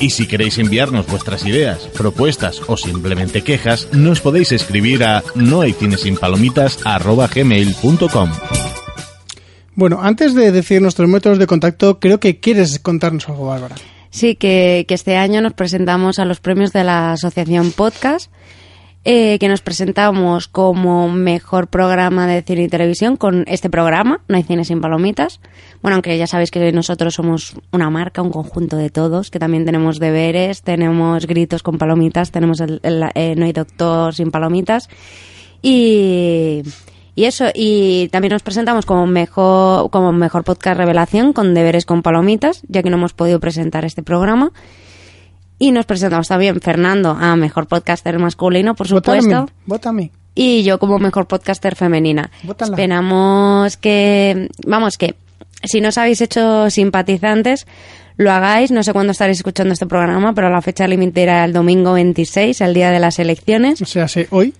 Y 0.00 0.10
si 0.10 0.26
queréis 0.26 0.58
enviarnos 0.58 1.06
vuestras 1.06 1.44
ideas, 1.44 1.88
propuestas 1.96 2.60
o 2.66 2.76
simplemente 2.76 3.42
quejas, 3.42 3.88
nos 3.92 4.20
podéis 4.20 4.52
escribir 4.52 5.02
a 5.04 5.22
nohaycinesinpalomitas.gmail.com 5.34 8.30
Bueno, 9.76 9.98
antes 10.02 10.34
de 10.34 10.50
decir 10.52 10.82
nuestros 10.82 11.08
métodos 11.08 11.38
de 11.38 11.46
contacto, 11.46 12.00
creo 12.00 12.18
que 12.18 12.40
quieres 12.40 12.78
contarnos 12.80 13.28
algo, 13.28 13.46
Bárbara. 13.46 13.76
Sí, 14.10 14.34
que, 14.34 14.86
este 14.88 15.16
año 15.16 15.42
nos 15.42 15.52
presentamos 15.52 16.18
a 16.18 16.24
los 16.24 16.40
premios 16.40 16.72
de 16.72 16.82
la 16.82 17.12
Asociación 17.12 17.70
Podcast, 17.72 18.32
eh, 19.04 19.38
que 19.38 19.48
nos 19.48 19.60
presentamos 19.60 20.48
como 20.48 21.08
mejor 21.10 21.68
programa 21.68 22.26
de 22.26 22.42
cine 22.42 22.62
y 22.64 22.68
televisión 22.68 23.16
con 23.16 23.44
este 23.46 23.68
programa, 23.70 24.22
No 24.26 24.36
hay 24.36 24.42
cine 24.42 24.64
sin 24.64 24.80
palomitas. 24.80 25.40
Bueno, 25.82 25.96
aunque 25.96 26.16
ya 26.16 26.26
sabéis 26.26 26.50
que 26.50 26.72
nosotros 26.72 27.12
somos 27.14 27.54
una 27.70 27.90
marca, 27.90 28.22
un 28.22 28.30
conjunto 28.32 28.76
de 28.78 28.88
todos, 28.90 29.30
que 29.30 29.38
también 29.38 29.66
tenemos 29.66 29.98
deberes, 30.00 30.62
tenemos 30.62 31.26
gritos 31.26 31.62
con 31.62 31.76
palomitas, 31.78 32.30
tenemos 32.32 32.60
el, 32.60 32.80
el- 32.82 33.04
eh, 33.14 33.34
No 33.36 33.44
hay 33.44 33.52
doctor 33.52 34.14
sin 34.14 34.30
palomitas. 34.30 34.88
Y, 35.62 36.62
y 37.16 37.24
eso, 37.24 37.46
y 37.54 38.08
también 38.12 38.32
nos 38.32 38.42
presentamos 38.42 38.84
como 38.84 39.06
mejor, 39.06 39.90
como 39.90 40.12
mejor 40.12 40.44
podcast 40.44 40.76
revelación 40.76 41.32
con 41.32 41.54
deberes 41.54 41.86
con 41.86 42.02
palomitas, 42.02 42.62
ya 42.68 42.82
que 42.82 42.90
no 42.90 42.98
hemos 42.98 43.14
podido 43.14 43.40
presentar 43.40 43.86
este 43.86 44.02
programa. 44.02 44.52
Y 45.58 45.72
nos 45.72 45.86
presentamos 45.86 46.28
también 46.28 46.60
Fernando 46.60 47.16
a 47.18 47.34
mejor 47.34 47.68
podcaster 47.68 48.18
masculino, 48.18 48.74
por 48.74 48.86
supuesto. 48.86 49.48
Vota 49.64 49.88
a 49.88 49.92
mí. 49.92 50.10
Y 50.34 50.62
yo 50.64 50.78
como 50.78 50.98
mejor 50.98 51.26
podcaster 51.26 51.74
femenina. 51.74 52.30
Vótala. 52.42 52.72
Esperamos 52.72 53.78
que, 53.78 54.50
vamos, 54.66 54.98
que 54.98 55.14
si 55.64 55.80
no 55.80 55.88
os 55.88 55.96
habéis 55.96 56.20
hecho 56.20 56.68
simpatizantes, 56.68 57.66
lo 58.18 58.30
hagáis. 58.30 58.70
No 58.70 58.82
sé 58.82 58.92
cuándo 58.92 59.12
estaréis 59.12 59.38
escuchando 59.38 59.72
este 59.72 59.86
programa, 59.86 60.34
pero 60.34 60.50
la 60.50 60.60
fecha 60.60 60.86
límite 60.86 61.22
era 61.22 61.46
el 61.46 61.54
domingo 61.54 61.94
26, 61.94 62.60
el 62.60 62.74
día 62.74 62.90
de 62.90 63.00
las 63.00 63.18
elecciones. 63.18 63.80
O 63.80 63.86
sea, 63.86 64.06
sé 64.06 64.28
hoy, 64.30 64.52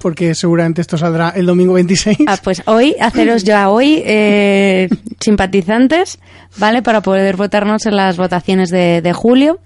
porque 0.00 0.34
seguramente 0.34 0.80
esto 0.80 0.96
saldrá 0.96 1.30
el 1.30 1.46
domingo 1.46 1.74
26. 1.74 2.18
Ah, 2.26 2.38
pues 2.42 2.62
hoy, 2.66 2.96
haceros 3.00 3.44
ya 3.44 3.68
hoy 3.70 4.02
eh, 4.04 4.88
simpatizantes, 5.20 6.18
¿vale? 6.56 6.82
Para 6.82 7.02
poder 7.02 7.36
votarnos 7.36 7.86
en 7.86 7.96
las 7.96 8.16
votaciones 8.16 8.70
de, 8.70 9.02
de 9.02 9.12
julio. 9.12 9.60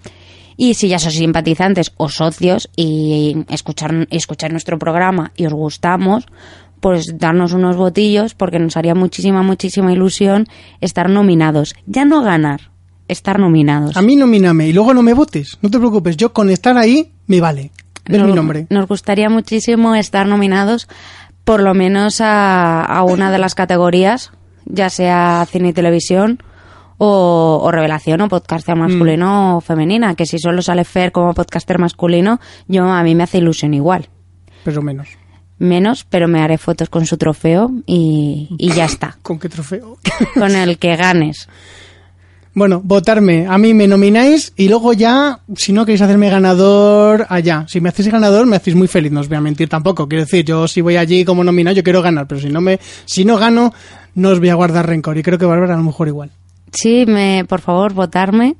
Y 0.57 0.75
si 0.75 0.89
ya 0.89 0.99
sois 0.99 1.15
simpatizantes 1.15 1.93
o 1.97 2.09
socios 2.09 2.71
y 2.77 3.45
escuchar, 3.49 4.07
escuchar 4.11 4.51
nuestro 4.53 4.79
programa 4.79 5.33
y 5.37 5.47
os 5.47 5.53
gustamos, 5.53 6.27
pues 6.81 7.19
darnos 7.19 7.53
unos 7.53 7.77
votillos 7.77 8.35
porque 8.35 8.59
nos 8.59 8.77
haría 8.77 8.95
muchísima, 8.95 9.43
muchísima 9.43 9.93
ilusión 9.93 10.47
estar 10.81 11.09
nominados. 11.09 11.75
Ya 11.87 12.05
no 12.05 12.23
ganar, 12.23 12.71
estar 13.09 13.39
nominados. 13.39 13.97
A 13.97 14.03
mí 14.03 14.17
nomíname 14.17 14.69
y 14.69 14.73
luego 14.73 14.95
no 14.95 15.03
me 15.03 15.15
votes. 15.15 15.59
No 15.63 15.71
te 15.71 15.79
preocupes, 15.79 16.17
yo 16.17 16.33
con 16.33 16.51
estar 16.51 16.77
ahí 16.77 17.13
me 17.27 17.41
vale. 17.41 17.71
Es 18.07 18.19
Nos- 18.19 18.29
mi 18.29 18.35
nombre. 18.35 18.67
Nos 18.71 18.87
gustaría 18.89 19.29
muchísimo 19.31 19.95
estar 19.95 20.27
nominados 20.27 20.89
por 21.45 21.63
lo 21.63 21.75
menos 21.75 22.21
a, 22.21 22.83
a 22.83 23.03
una 23.03 23.31
de 23.31 23.39
las 23.39 23.55
categorías, 23.55 24.31
ya 24.65 24.89
sea 24.91 25.47
cine 25.51 25.69
y 25.69 25.73
televisión 25.75 26.39
o, 26.97 27.61
o 27.63 27.71
revelación 27.71 28.21
o 28.23 28.29
podcaster 28.29 28.77
masculino 28.77 29.59
o 29.59 29.61
femenina, 29.61 30.15
que 30.15 30.25
si 30.27 30.39
solo 30.39 30.63
sale 30.63 30.85
Fer 30.85 31.13
como 31.13 31.35
podcaster 31.35 31.79
masculino, 31.79 32.41
yo 32.69 32.87
a 32.87 33.03
mí 33.03 33.15
me 33.15 33.25
hace 33.25 33.39
ilusión 33.39 33.75
igual. 33.75 34.09
Pero 34.65 34.81
menos. 34.81 35.09
Menos, 35.59 36.05
pero 36.09 36.29
me 36.29 36.41
haré 36.43 36.57
fotos 36.59 36.89
con 36.89 37.05
su 37.07 37.17
trofeo 37.17 37.71
y, 37.87 38.49
y 38.59 38.71
ya 38.73 38.85
está. 38.87 39.19
¿Con 39.23 39.39
qué 39.39 39.49
trofeo? 39.49 39.99
con 40.35 40.55
el 40.57 40.79
que 40.79 40.97
ganes. 40.97 41.49
Bueno, 42.55 42.81
votarme. 42.85 43.47
A 43.49 43.59
mí 43.59 43.75
me 43.75 43.89
nomináis 43.89 44.53
y 44.57 44.69
luego 44.69 44.93
ya, 44.93 45.41
si 45.57 45.73
no 45.73 45.85
queréis 45.85 46.03
hacerme 46.03 46.31
ganador, 46.31 47.27
allá. 47.29 47.67
Si 47.69 47.81
me 47.81 47.89
hacéis 47.89 48.09
ganador, 48.09 48.47
me 48.47 48.55
hacéis 48.57 48.77
muy 48.77 48.87
feliz, 48.87 49.11
no 49.11 49.21
os 49.21 49.29
voy 49.29 49.39
a 49.39 49.41
mentir 49.41 49.69
tampoco. 49.69 50.09
Quiero 50.09 50.25
decir, 50.25 50.45
yo 50.45 50.69
si 50.69 50.81
voy 50.81 50.97
allí 50.97 51.25
como 51.25 51.43
nominado, 51.43 51.75
yo 51.75 51.83
quiero 51.83 52.01
ganar, 52.01 52.29
pero 52.29 52.41
si 52.41 52.49
no 52.49 52.61
me, 52.61 52.79
si 53.07 53.25
no 53.25 53.39
gano, 53.39 53.75
no 54.15 54.29
os 54.29 54.39
voy 54.39 54.51
a 54.51 54.55
guardar 54.55 54.87
rencor. 54.87 55.19
Y 55.19 55.25
creo 55.25 55.37
que 55.37 55.47
Bárbara 55.47 55.75
a 55.75 55.79
lo 55.79 55.83
mejor 55.83 56.07
igual. 56.07 56.31
Sí, 56.73 57.05
me, 57.09 57.45
por 57.49 57.61
favor, 57.61 57.93
votarme. 57.93 58.55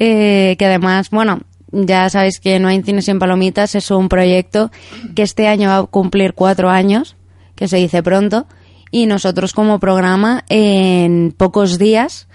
Eh, 0.00 0.56
que 0.58 0.66
además, 0.66 1.10
bueno, 1.10 1.40
ya 1.70 2.08
sabéis 2.08 2.40
que 2.40 2.58
No 2.58 2.68
hay 2.68 2.82
cine 2.82 3.02
sin 3.02 3.18
palomitas 3.18 3.74
es 3.74 3.90
un 3.90 4.08
proyecto 4.08 4.70
que 5.14 5.22
este 5.22 5.48
año 5.48 5.68
va 5.68 5.78
a 5.78 5.82
cumplir 5.84 6.34
cuatro 6.34 6.70
años, 6.70 7.16
que 7.54 7.68
se 7.68 7.76
dice 7.76 8.02
pronto, 8.02 8.46
y 8.90 9.06
nosotros 9.06 9.52
como 9.52 9.78
programa 9.78 10.44
en 10.48 11.34
pocos 11.36 11.78
días 11.78 12.27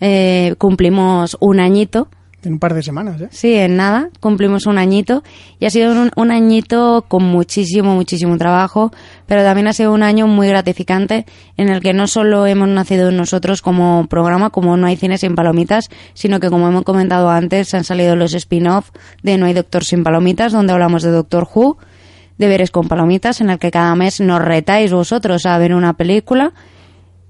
eh, 0.00 0.54
cumplimos 0.58 1.36
un 1.40 1.60
añito. 1.60 2.08
En 2.42 2.54
un 2.54 2.58
par 2.58 2.72
de 2.72 2.82
semanas, 2.82 3.20
¿eh? 3.20 3.28
Sí, 3.30 3.54
en 3.54 3.76
nada, 3.76 4.08
cumplimos 4.18 4.64
un 4.64 4.78
añito 4.78 5.22
y 5.58 5.66
ha 5.66 5.70
sido 5.70 5.92
un, 5.92 6.10
un, 6.16 6.30
añito 6.30 7.04
con 7.06 7.22
muchísimo, 7.22 7.94
muchísimo 7.94 8.38
trabajo, 8.38 8.92
pero 9.26 9.42
también 9.42 9.68
ha 9.68 9.74
sido 9.74 9.92
un 9.92 10.02
año 10.02 10.26
muy 10.26 10.48
gratificante 10.48 11.26
en 11.58 11.68
el 11.68 11.82
que 11.82 11.92
no 11.92 12.06
solo 12.06 12.46
hemos 12.46 12.68
nacido 12.68 13.10
nosotros 13.12 13.60
como 13.60 14.06
programa, 14.08 14.48
como 14.48 14.78
No 14.78 14.86
hay 14.86 14.96
cine 14.96 15.18
sin 15.18 15.34
palomitas, 15.34 15.90
sino 16.14 16.40
que 16.40 16.48
como 16.48 16.66
hemos 16.66 16.84
comentado 16.84 17.28
antes, 17.28 17.74
han 17.74 17.84
salido 17.84 18.16
los 18.16 18.32
spin-off 18.32 18.90
de 19.22 19.36
No 19.36 19.44
hay 19.44 19.52
Doctor 19.52 19.84
sin 19.84 20.02
palomitas, 20.02 20.52
donde 20.52 20.72
hablamos 20.72 21.02
de 21.02 21.10
Doctor 21.10 21.46
Who, 21.54 21.76
Deberes 22.38 22.70
con 22.70 22.88
palomitas, 22.88 23.42
en 23.42 23.50
el 23.50 23.58
que 23.58 23.70
cada 23.70 23.94
mes 23.94 24.18
nos 24.18 24.40
retáis 24.40 24.90
vosotros 24.94 25.44
a 25.44 25.58
ver 25.58 25.74
una 25.74 25.92
película 25.92 26.54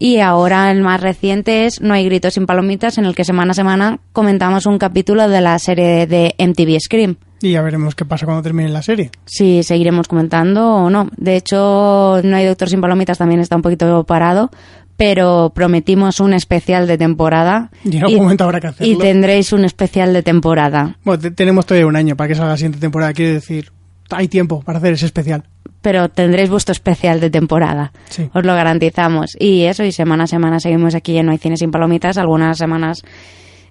y 0.01 0.19
ahora 0.21 0.71
el 0.71 0.81
más 0.81 1.01
reciente 1.03 1.67
es 1.67 1.83
No 1.83 1.93
hay 1.93 2.07
gritos 2.07 2.35
sin 2.35 2.47
palomitas, 2.47 2.97
en 2.97 3.05
el 3.05 3.15
que 3.15 3.23
semana 3.23 3.53
a 3.53 3.55
semana 3.55 4.01
comentamos 4.13 4.65
un 4.65 4.79
capítulo 4.79 5.29
de 5.29 5.43
la 5.43 5.59
serie 5.59 6.07
de 6.07 6.35
MTV 6.39 6.81
Scream. 6.81 7.17
Y 7.43 7.53
ya 7.53 7.63
veremos 7.63 7.95
qué 7.95 8.07
pasa 8.07 8.25
cuando 8.25 8.43
termine 8.43 8.71
la 8.71 8.81
serie. 8.83 9.11
Si 9.27 9.63
seguiremos 9.63 10.09
comentando 10.09 10.75
o 10.75 10.91
no. 10.91 11.11
De 11.19 11.37
hecho, 11.37 12.21
No 12.25 12.37
hay 12.37 12.47
Doctor 12.47 12.71
sin 12.71 12.81
palomitas 12.81 13.19
también 13.19 13.41
está 13.41 13.57
un 13.57 13.63
poquito 13.63 14.05
parado, 14.05 14.51
pero 14.97 15.53
prometimos 15.55 16.19
un 16.21 16.33
especial 16.33 16.87
de 16.87 16.97
temporada. 16.97 17.71
Y, 17.85 17.99
y, 17.99 18.17
momento 18.17 18.45
habrá 18.45 18.61
que 18.61 18.69
hacerlo. 18.69 18.93
y 18.93 18.97
tendréis 18.97 19.53
un 19.53 19.67
especial 19.67 20.15
de 20.15 20.23
temporada. 20.23 20.97
Bueno, 21.05 21.31
tenemos 21.35 21.67
todavía 21.67 21.87
un 21.87 21.97
año 21.97 22.17
para 22.17 22.29
que 22.29 22.35
salga 22.35 22.53
la 22.53 22.57
siguiente 22.57 22.79
temporada, 22.79 23.13
quiere 23.13 23.35
decir, 23.35 23.71
hay 24.09 24.29
tiempo 24.29 24.63
para 24.63 24.79
hacer 24.79 24.95
ese 24.95 25.05
especial 25.05 25.45
pero 25.83 26.09
tendréis 26.09 26.51
vuestro 26.51 26.73
especial 26.73 27.21
de 27.21 27.31
temporada. 27.31 27.93
Sí. 28.09 28.29
Os 28.33 28.45
lo 28.45 28.55
garantizamos. 28.55 29.37
Y 29.39 29.63
eso, 29.63 29.85
y 29.85 29.93
semana 29.93 30.25
a 30.25 30.27
semana 30.27 30.61
seguimos 30.61 30.95
aquí 30.95 31.17
en 31.17 31.27
No 31.27 31.33
hay 31.33 31.39
cine 31.39 31.57
sin 31.57 31.71
palomitas. 31.71 32.19
Algunas 32.19 32.59
semanas 32.59 33.03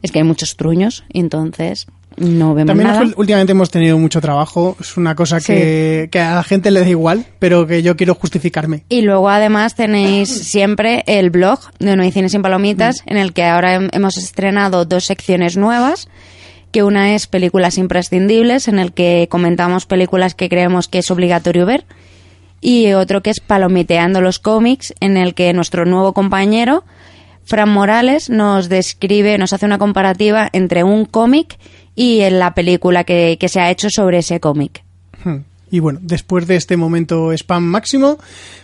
es 0.02 0.12
que 0.12 0.20
hay 0.20 0.26
muchos 0.26 0.56
truños, 0.56 1.04
entonces 1.10 1.88
no 2.18 2.54
vemos 2.54 2.68
También 2.68 2.88
nada. 2.90 3.14
últimamente 3.16 3.52
hemos 3.52 3.70
tenido 3.70 3.98
mucho 3.98 4.20
trabajo. 4.22 4.76
Es 4.80 4.98
una 4.98 5.16
cosa 5.16 5.40
que, 5.40 6.10
que, 6.12 6.20
a 6.20 6.36
la 6.36 6.44
gente 6.44 6.72
le 6.72 6.82
da 6.82 6.90
igual, 6.90 7.26
pero 7.38 7.68
que 7.68 7.82
yo 7.82 7.96
quiero 7.96 8.16
justificarme. 8.16 8.84
Y 8.90 9.02
luego 9.02 9.30
además 9.30 9.76
tenéis 9.76 10.30
siempre 10.48 11.04
el 11.06 11.30
blog 11.30 11.60
de 11.80 11.96
No 11.96 12.04
hay 12.04 12.12
cine 12.12 12.30
sin 12.30 12.42
palomitas, 12.42 13.04
mm. 13.06 13.12
en 13.12 13.18
el 13.18 13.34
que 13.34 13.46
ahora 13.46 13.76
hemos 13.92 14.18
estrenado 14.18 14.86
dos 14.86 15.06
secciones 15.06 15.58
nuevas 15.58 16.10
que 16.72 16.84
una 16.84 17.16
es 17.16 17.28
películas 17.28 17.78
imprescindibles, 17.78 18.68
en 18.68 18.80
el 18.80 18.94
que 18.94 19.28
comentamos 19.30 19.86
películas 19.86 20.36
que 20.36 20.50
creemos 20.50 20.88
que 20.88 21.00
es 21.00 21.10
obligatorio 21.10 21.66
ver, 21.66 21.86
y 22.62 22.94
otro 22.94 23.22
que 23.22 23.30
es 23.30 23.40
Palomiteando 23.40 24.22
los 24.22 24.40
cómics, 24.40 24.94
en 25.00 25.18
el 25.18 25.34
que 25.34 25.54
nuestro 25.54 25.86
nuevo 25.86 26.14
compañero, 26.14 26.84
Fran 27.44 27.70
Morales, 27.70 28.30
nos 28.30 28.70
describe, 28.70 29.38
nos 29.38 29.54
hace 29.54 29.66
una 29.66 29.78
comparativa 29.78 30.50
entre 30.54 30.84
un 30.84 31.06
cómic 31.06 31.58
y 31.96 32.30
la 32.30 32.54
película 32.54 33.04
que, 33.04 33.38
que 33.40 33.50
se 33.50 33.60
ha 33.60 33.72
hecho 33.72 33.90
sobre 33.90 34.20
ese 34.20 34.40
cómic. 34.40 34.84
Hmm. 35.24 35.40
Y 35.72 35.80
bueno, 35.80 36.00
después 36.02 36.48
de 36.48 36.56
este 36.56 36.78
momento 36.78 37.32
spam 37.32 37.64
máximo, 37.64 38.18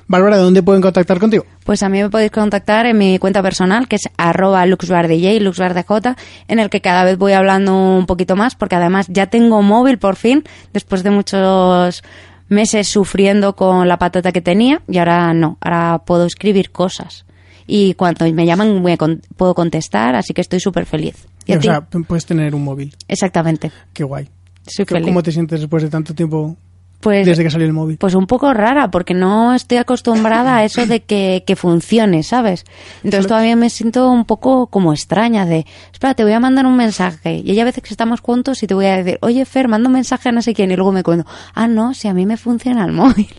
Bárbara, 0.07 0.37
¿dónde 0.37 0.63
pueden 0.63 0.81
contactar 0.81 1.19
contigo? 1.19 1.45
Pues 1.63 1.83
a 1.83 1.89
mí 1.89 2.01
me 2.01 2.09
podéis 2.09 2.31
contactar 2.31 2.85
en 2.85 2.97
mi 2.97 3.19
cuenta 3.19 3.43
personal, 3.43 3.87
que 3.87 3.97
es 3.97 4.09
arroba 4.17 4.65
luxbardj, 4.65 5.39
luxbardj, 5.39 6.15
en 6.47 6.59
el 6.59 6.69
que 6.69 6.81
cada 6.81 7.03
vez 7.03 7.17
voy 7.17 7.33
hablando 7.33 7.75
un 7.75 8.05
poquito 8.05 8.35
más, 8.35 8.55
porque 8.55 8.75
además 8.75 9.07
ya 9.09 9.27
tengo 9.27 9.61
móvil 9.61 9.99
por 9.99 10.15
fin, 10.15 10.43
después 10.73 11.03
de 11.03 11.11
muchos 11.11 12.03
meses 12.47 12.87
sufriendo 12.87 13.55
con 13.55 13.87
la 13.87 13.97
patata 13.97 14.31
que 14.31 14.41
tenía, 14.41 14.81
y 14.87 14.97
ahora 14.97 15.33
no, 15.33 15.57
ahora 15.61 15.99
puedo 16.05 16.25
escribir 16.25 16.71
cosas. 16.71 17.25
Y 17.67 17.95
cuando 17.95 18.31
me 18.31 18.45
llaman 18.45 18.85
a 18.87 18.97
con 18.97 19.21
puedo 19.37 19.55
contestar, 19.55 20.15
así 20.15 20.33
que 20.33 20.41
estoy 20.41 20.59
súper 20.59 20.85
feliz. 20.85 21.27
¿Y 21.45 21.55
o 21.55 21.61
sea, 21.61 21.81
puedes 21.81 22.25
tener 22.25 22.53
un 22.53 22.63
móvil. 22.63 22.95
Exactamente. 23.07 23.71
Qué 23.93 24.03
guay. 24.03 24.29
Soy 24.67 24.85
feliz. 24.85 25.05
¿Cómo 25.05 25.23
te 25.23 25.31
sientes 25.31 25.59
después 25.59 25.83
de 25.83 25.89
tanto 25.89 26.13
tiempo 26.13 26.57
pues, 26.99 27.25
desde 27.25 27.43
que 27.43 27.49
salió 27.49 27.67
el 27.67 27.73
móvil? 27.73 27.97
Pues 27.97 28.15
un 28.15 28.27
poco 28.27 28.53
rara, 28.53 28.91
porque 28.91 29.13
no 29.13 29.53
estoy 29.53 29.77
acostumbrada 29.77 30.57
a 30.57 30.65
eso 30.65 30.85
de 30.85 31.01
que, 31.01 31.43
que 31.45 31.55
funcione, 31.55 32.23
¿sabes? 32.23 32.65
Entonces 33.03 33.27
todavía 33.27 33.55
me 33.55 33.69
siento 33.69 34.09
un 34.09 34.25
poco 34.25 34.67
como 34.67 34.93
extraña 34.93 35.45
de, 35.45 35.65
espera, 35.91 36.13
te 36.13 36.23
voy 36.23 36.33
a 36.33 36.39
mandar 36.39 36.65
un 36.65 36.77
mensaje. 36.77 37.41
Y 37.43 37.51
hay 37.51 37.59
a 37.59 37.65
veces 37.65 37.83
que 37.83 37.89
estamos 37.89 38.21
juntos 38.21 38.61
y 38.63 38.67
te 38.67 38.73
voy 38.73 38.85
a 38.87 38.97
decir, 38.97 39.19
oye 39.21 39.45
Fer, 39.45 39.67
manda 39.67 39.87
un 39.87 39.93
mensaje 39.93 40.29
a 40.29 40.31
no 40.31 40.41
sé 40.41 40.53
quién. 40.53 40.71
Y 40.71 40.75
luego 40.75 40.91
me 40.91 41.03
cuento, 41.03 41.25
ah, 41.53 41.67
no, 41.67 41.93
si 41.93 42.07
a 42.07 42.13
mí 42.13 42.25
me 42.25 42.37
funciona 42.37 42.85
el 42.85 42.91
móvil. 42.91 43.33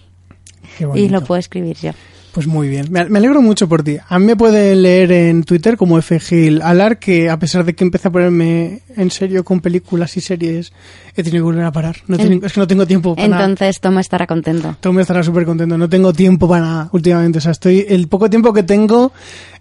y 0.94 1.08
lo 1.08 1.22
puedo 1.22 1.38
escribir 1.38 1.76
yo. 1.76 1.92
Pues 2.36 2.46
muy 2.46 2.68
bien, 2.68 2.88
me 2.90 3.00
alegro 3.00 3.40
mucho 3.40 3.66
por 3.66 3.82
ti. 3.82 3.96
A 4.06 4.18
mí 4.18 4.26
me 4.26 4.36
pueden 4.36 4.82
leer 4.82 5.10
en 5.10 5.42
Twitter 5.42 5.78
como 5.78 5.98
FGil 6.02 6.60
Alar, 6.60 6.98
que 6.98 7.30
a 7.30 7.38
pesar 7.38 7.64
de 7.64 7.74
que 7.74 7.82
empecé 7.82 8.08
a 8.08 8.10
ponerme 8.10 8.82
en 8.94 9.10
serio 9.10 9.42
con 9.42 9.60
películas 9.60 10.14
y 10.18 10.20
series, 10.20 10.70
he 11.16 11.22
tenido 11.22 11.40
que 11.40 11.52
volver 11.52 11.64
a 11.64 11.72
parar. 11.72 11.96
No 12.06 12.18
en, 12.18 12.44
es 12.44 12.52
que 12.52 12.60
no 12.60 12.66
tengo 12.66 12.86
tiempo 12.86 13.16
para 13.16 13.24
Entonces 13.24 13.80
Tom 13.80 13.98
estará 14.00 14.26
contento. 14.26 14.76
Tom 14.80 15.00
estará 15.00 15.22
súper 15.22 15.46
contento. 15.46 15.78
No 15.78 15.88
tengo 15.88 16.12
tiempo 16.12 16.46
para 16.46 16.60
nada 16.60 16.88
últimamente. 16.92 17.38
O 17.38 17.40
sea, 17.40 17.52
estoy 17.52 17.86
el 17.88 18.06
poco 18.06 18.28
tiempo 18.28 18.52
que 18.52 18.64
tengo 18.64 19.12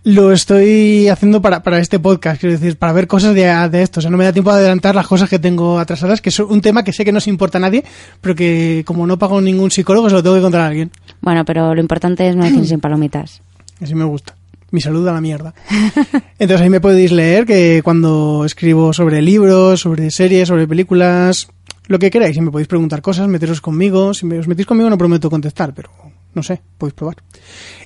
lo 0.04 0.32
estoy 0.32 1.08
haciendo 1.08 1.42
para, 1.42 1.64
para 1.64 1.80
este 1.80 1.98
podcast, 1.98 2.40
quiero 2.40 2.54
decir, 2.54 2.78
para 2.78 2.94
ver 2.94 3.08
cosas 3.08 3.34
de, 3.34 3.46
de 3.70 3.82
esto. 3.82 4.00
O 4.00 4.02
sea, 4.02 4.12
no 4.12 4.18
me 4.18 4.24
da 4.24 4.34
tiempo 4.34 4.52
de 4.52 4.60
adelantar 4.60 4.94
las 4.94 5.08
cosas 5.08 5.28
que 5.28 5.40
tengo 5.40 5.80
atrasadas, 5.80 6.22
que 6.22 6.30
es 6.30 6.40
un 6.40 6.62
tema 6.62 6.84
que 6.84 6.94
sé 6.94 7.04
que 7.04 7.12
no 7.12 7.20
se 7.20 7.32
importa 7.32 7.58
a 7.58 7.62
nadie, 7.62 7.84
pero 8.22 8.36
que 8.36 8.84
como 8.86 9.08
no 9.08 9.18
pago 9.18 9.42
ningún 9.42 9.72
psicólogo, 9.72 10.10
se 10.10 10.16
lo 10.16 10.22
tengo 10.22 10.36
que 10.36 10.44
contar 10.44 10.62
a 10.62 10.68
alguien. 10.68 10.92
Bueno, 11.22 11.46
pero 11.46 11.74
lo 11.74 11.82
importante 11.82 12.28
es 12.30 12.36
no 12.36 12.44
decir 12.44 12.66
sin 12.68 12.80
palomitas. 12.80 13.42
Así 13.82 13.96
me 13.96 14.06
gusta. 14.06 14.36
Mi 14.72 14.82
salud 14.82 15.08
a 15.08 15.14
la 15.14 15.22
mierda. 15.22 15.54
Entonces 16.40 16.62
ahí 16.62 16.70
me 16.70 16.82
podéis 16.82 17.12
leer 17.12 17.46
que 17.46 17.82
cuando 17.84 18.44
escribo 18.46 18.94
sobre 18.94 19.22
libros, 19.22 19.82
sobre 19.82 20.12
series, 20.12 20.48
sobre 20.48 20.68
películas, 20.68 21.48
lo 21.88 22.00
que 22.00 22.10
queráis, 22.10 22.36
y 22.36 22.42
me 22.42 22.52
podéis 22.52 22.68
preguntar 22.68 23.02
cosas, 23.02 23.28
meteros 23.28 23.62
conmigo. 23.62 24.14
Si 24.14 24.26
me, 24.26 24.40
os 24.40 24.48
metís 24.48 24.66
conmigo 24.66 24.90
no 24.90 24.98
prometo 24.98 25.30
contestar, 25.30 25.74
pero 25.74 25.92
no 26.34 26.44
sé, 26.44 26.62
podéis 26.78 26.96
probar. 26.96 27.18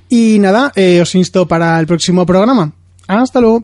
Y 0.08 0.40
nada, 0.40 0.72
eh, 0.76 1.02
os 1.02 1.14
insto 1.16 1.48
para 1.48 1.80
el 1.80 1.86
próximo 1.86 2.26
programa. 2.26 2.72
Hasta 3.08 3.42
luego. 3.42 3.64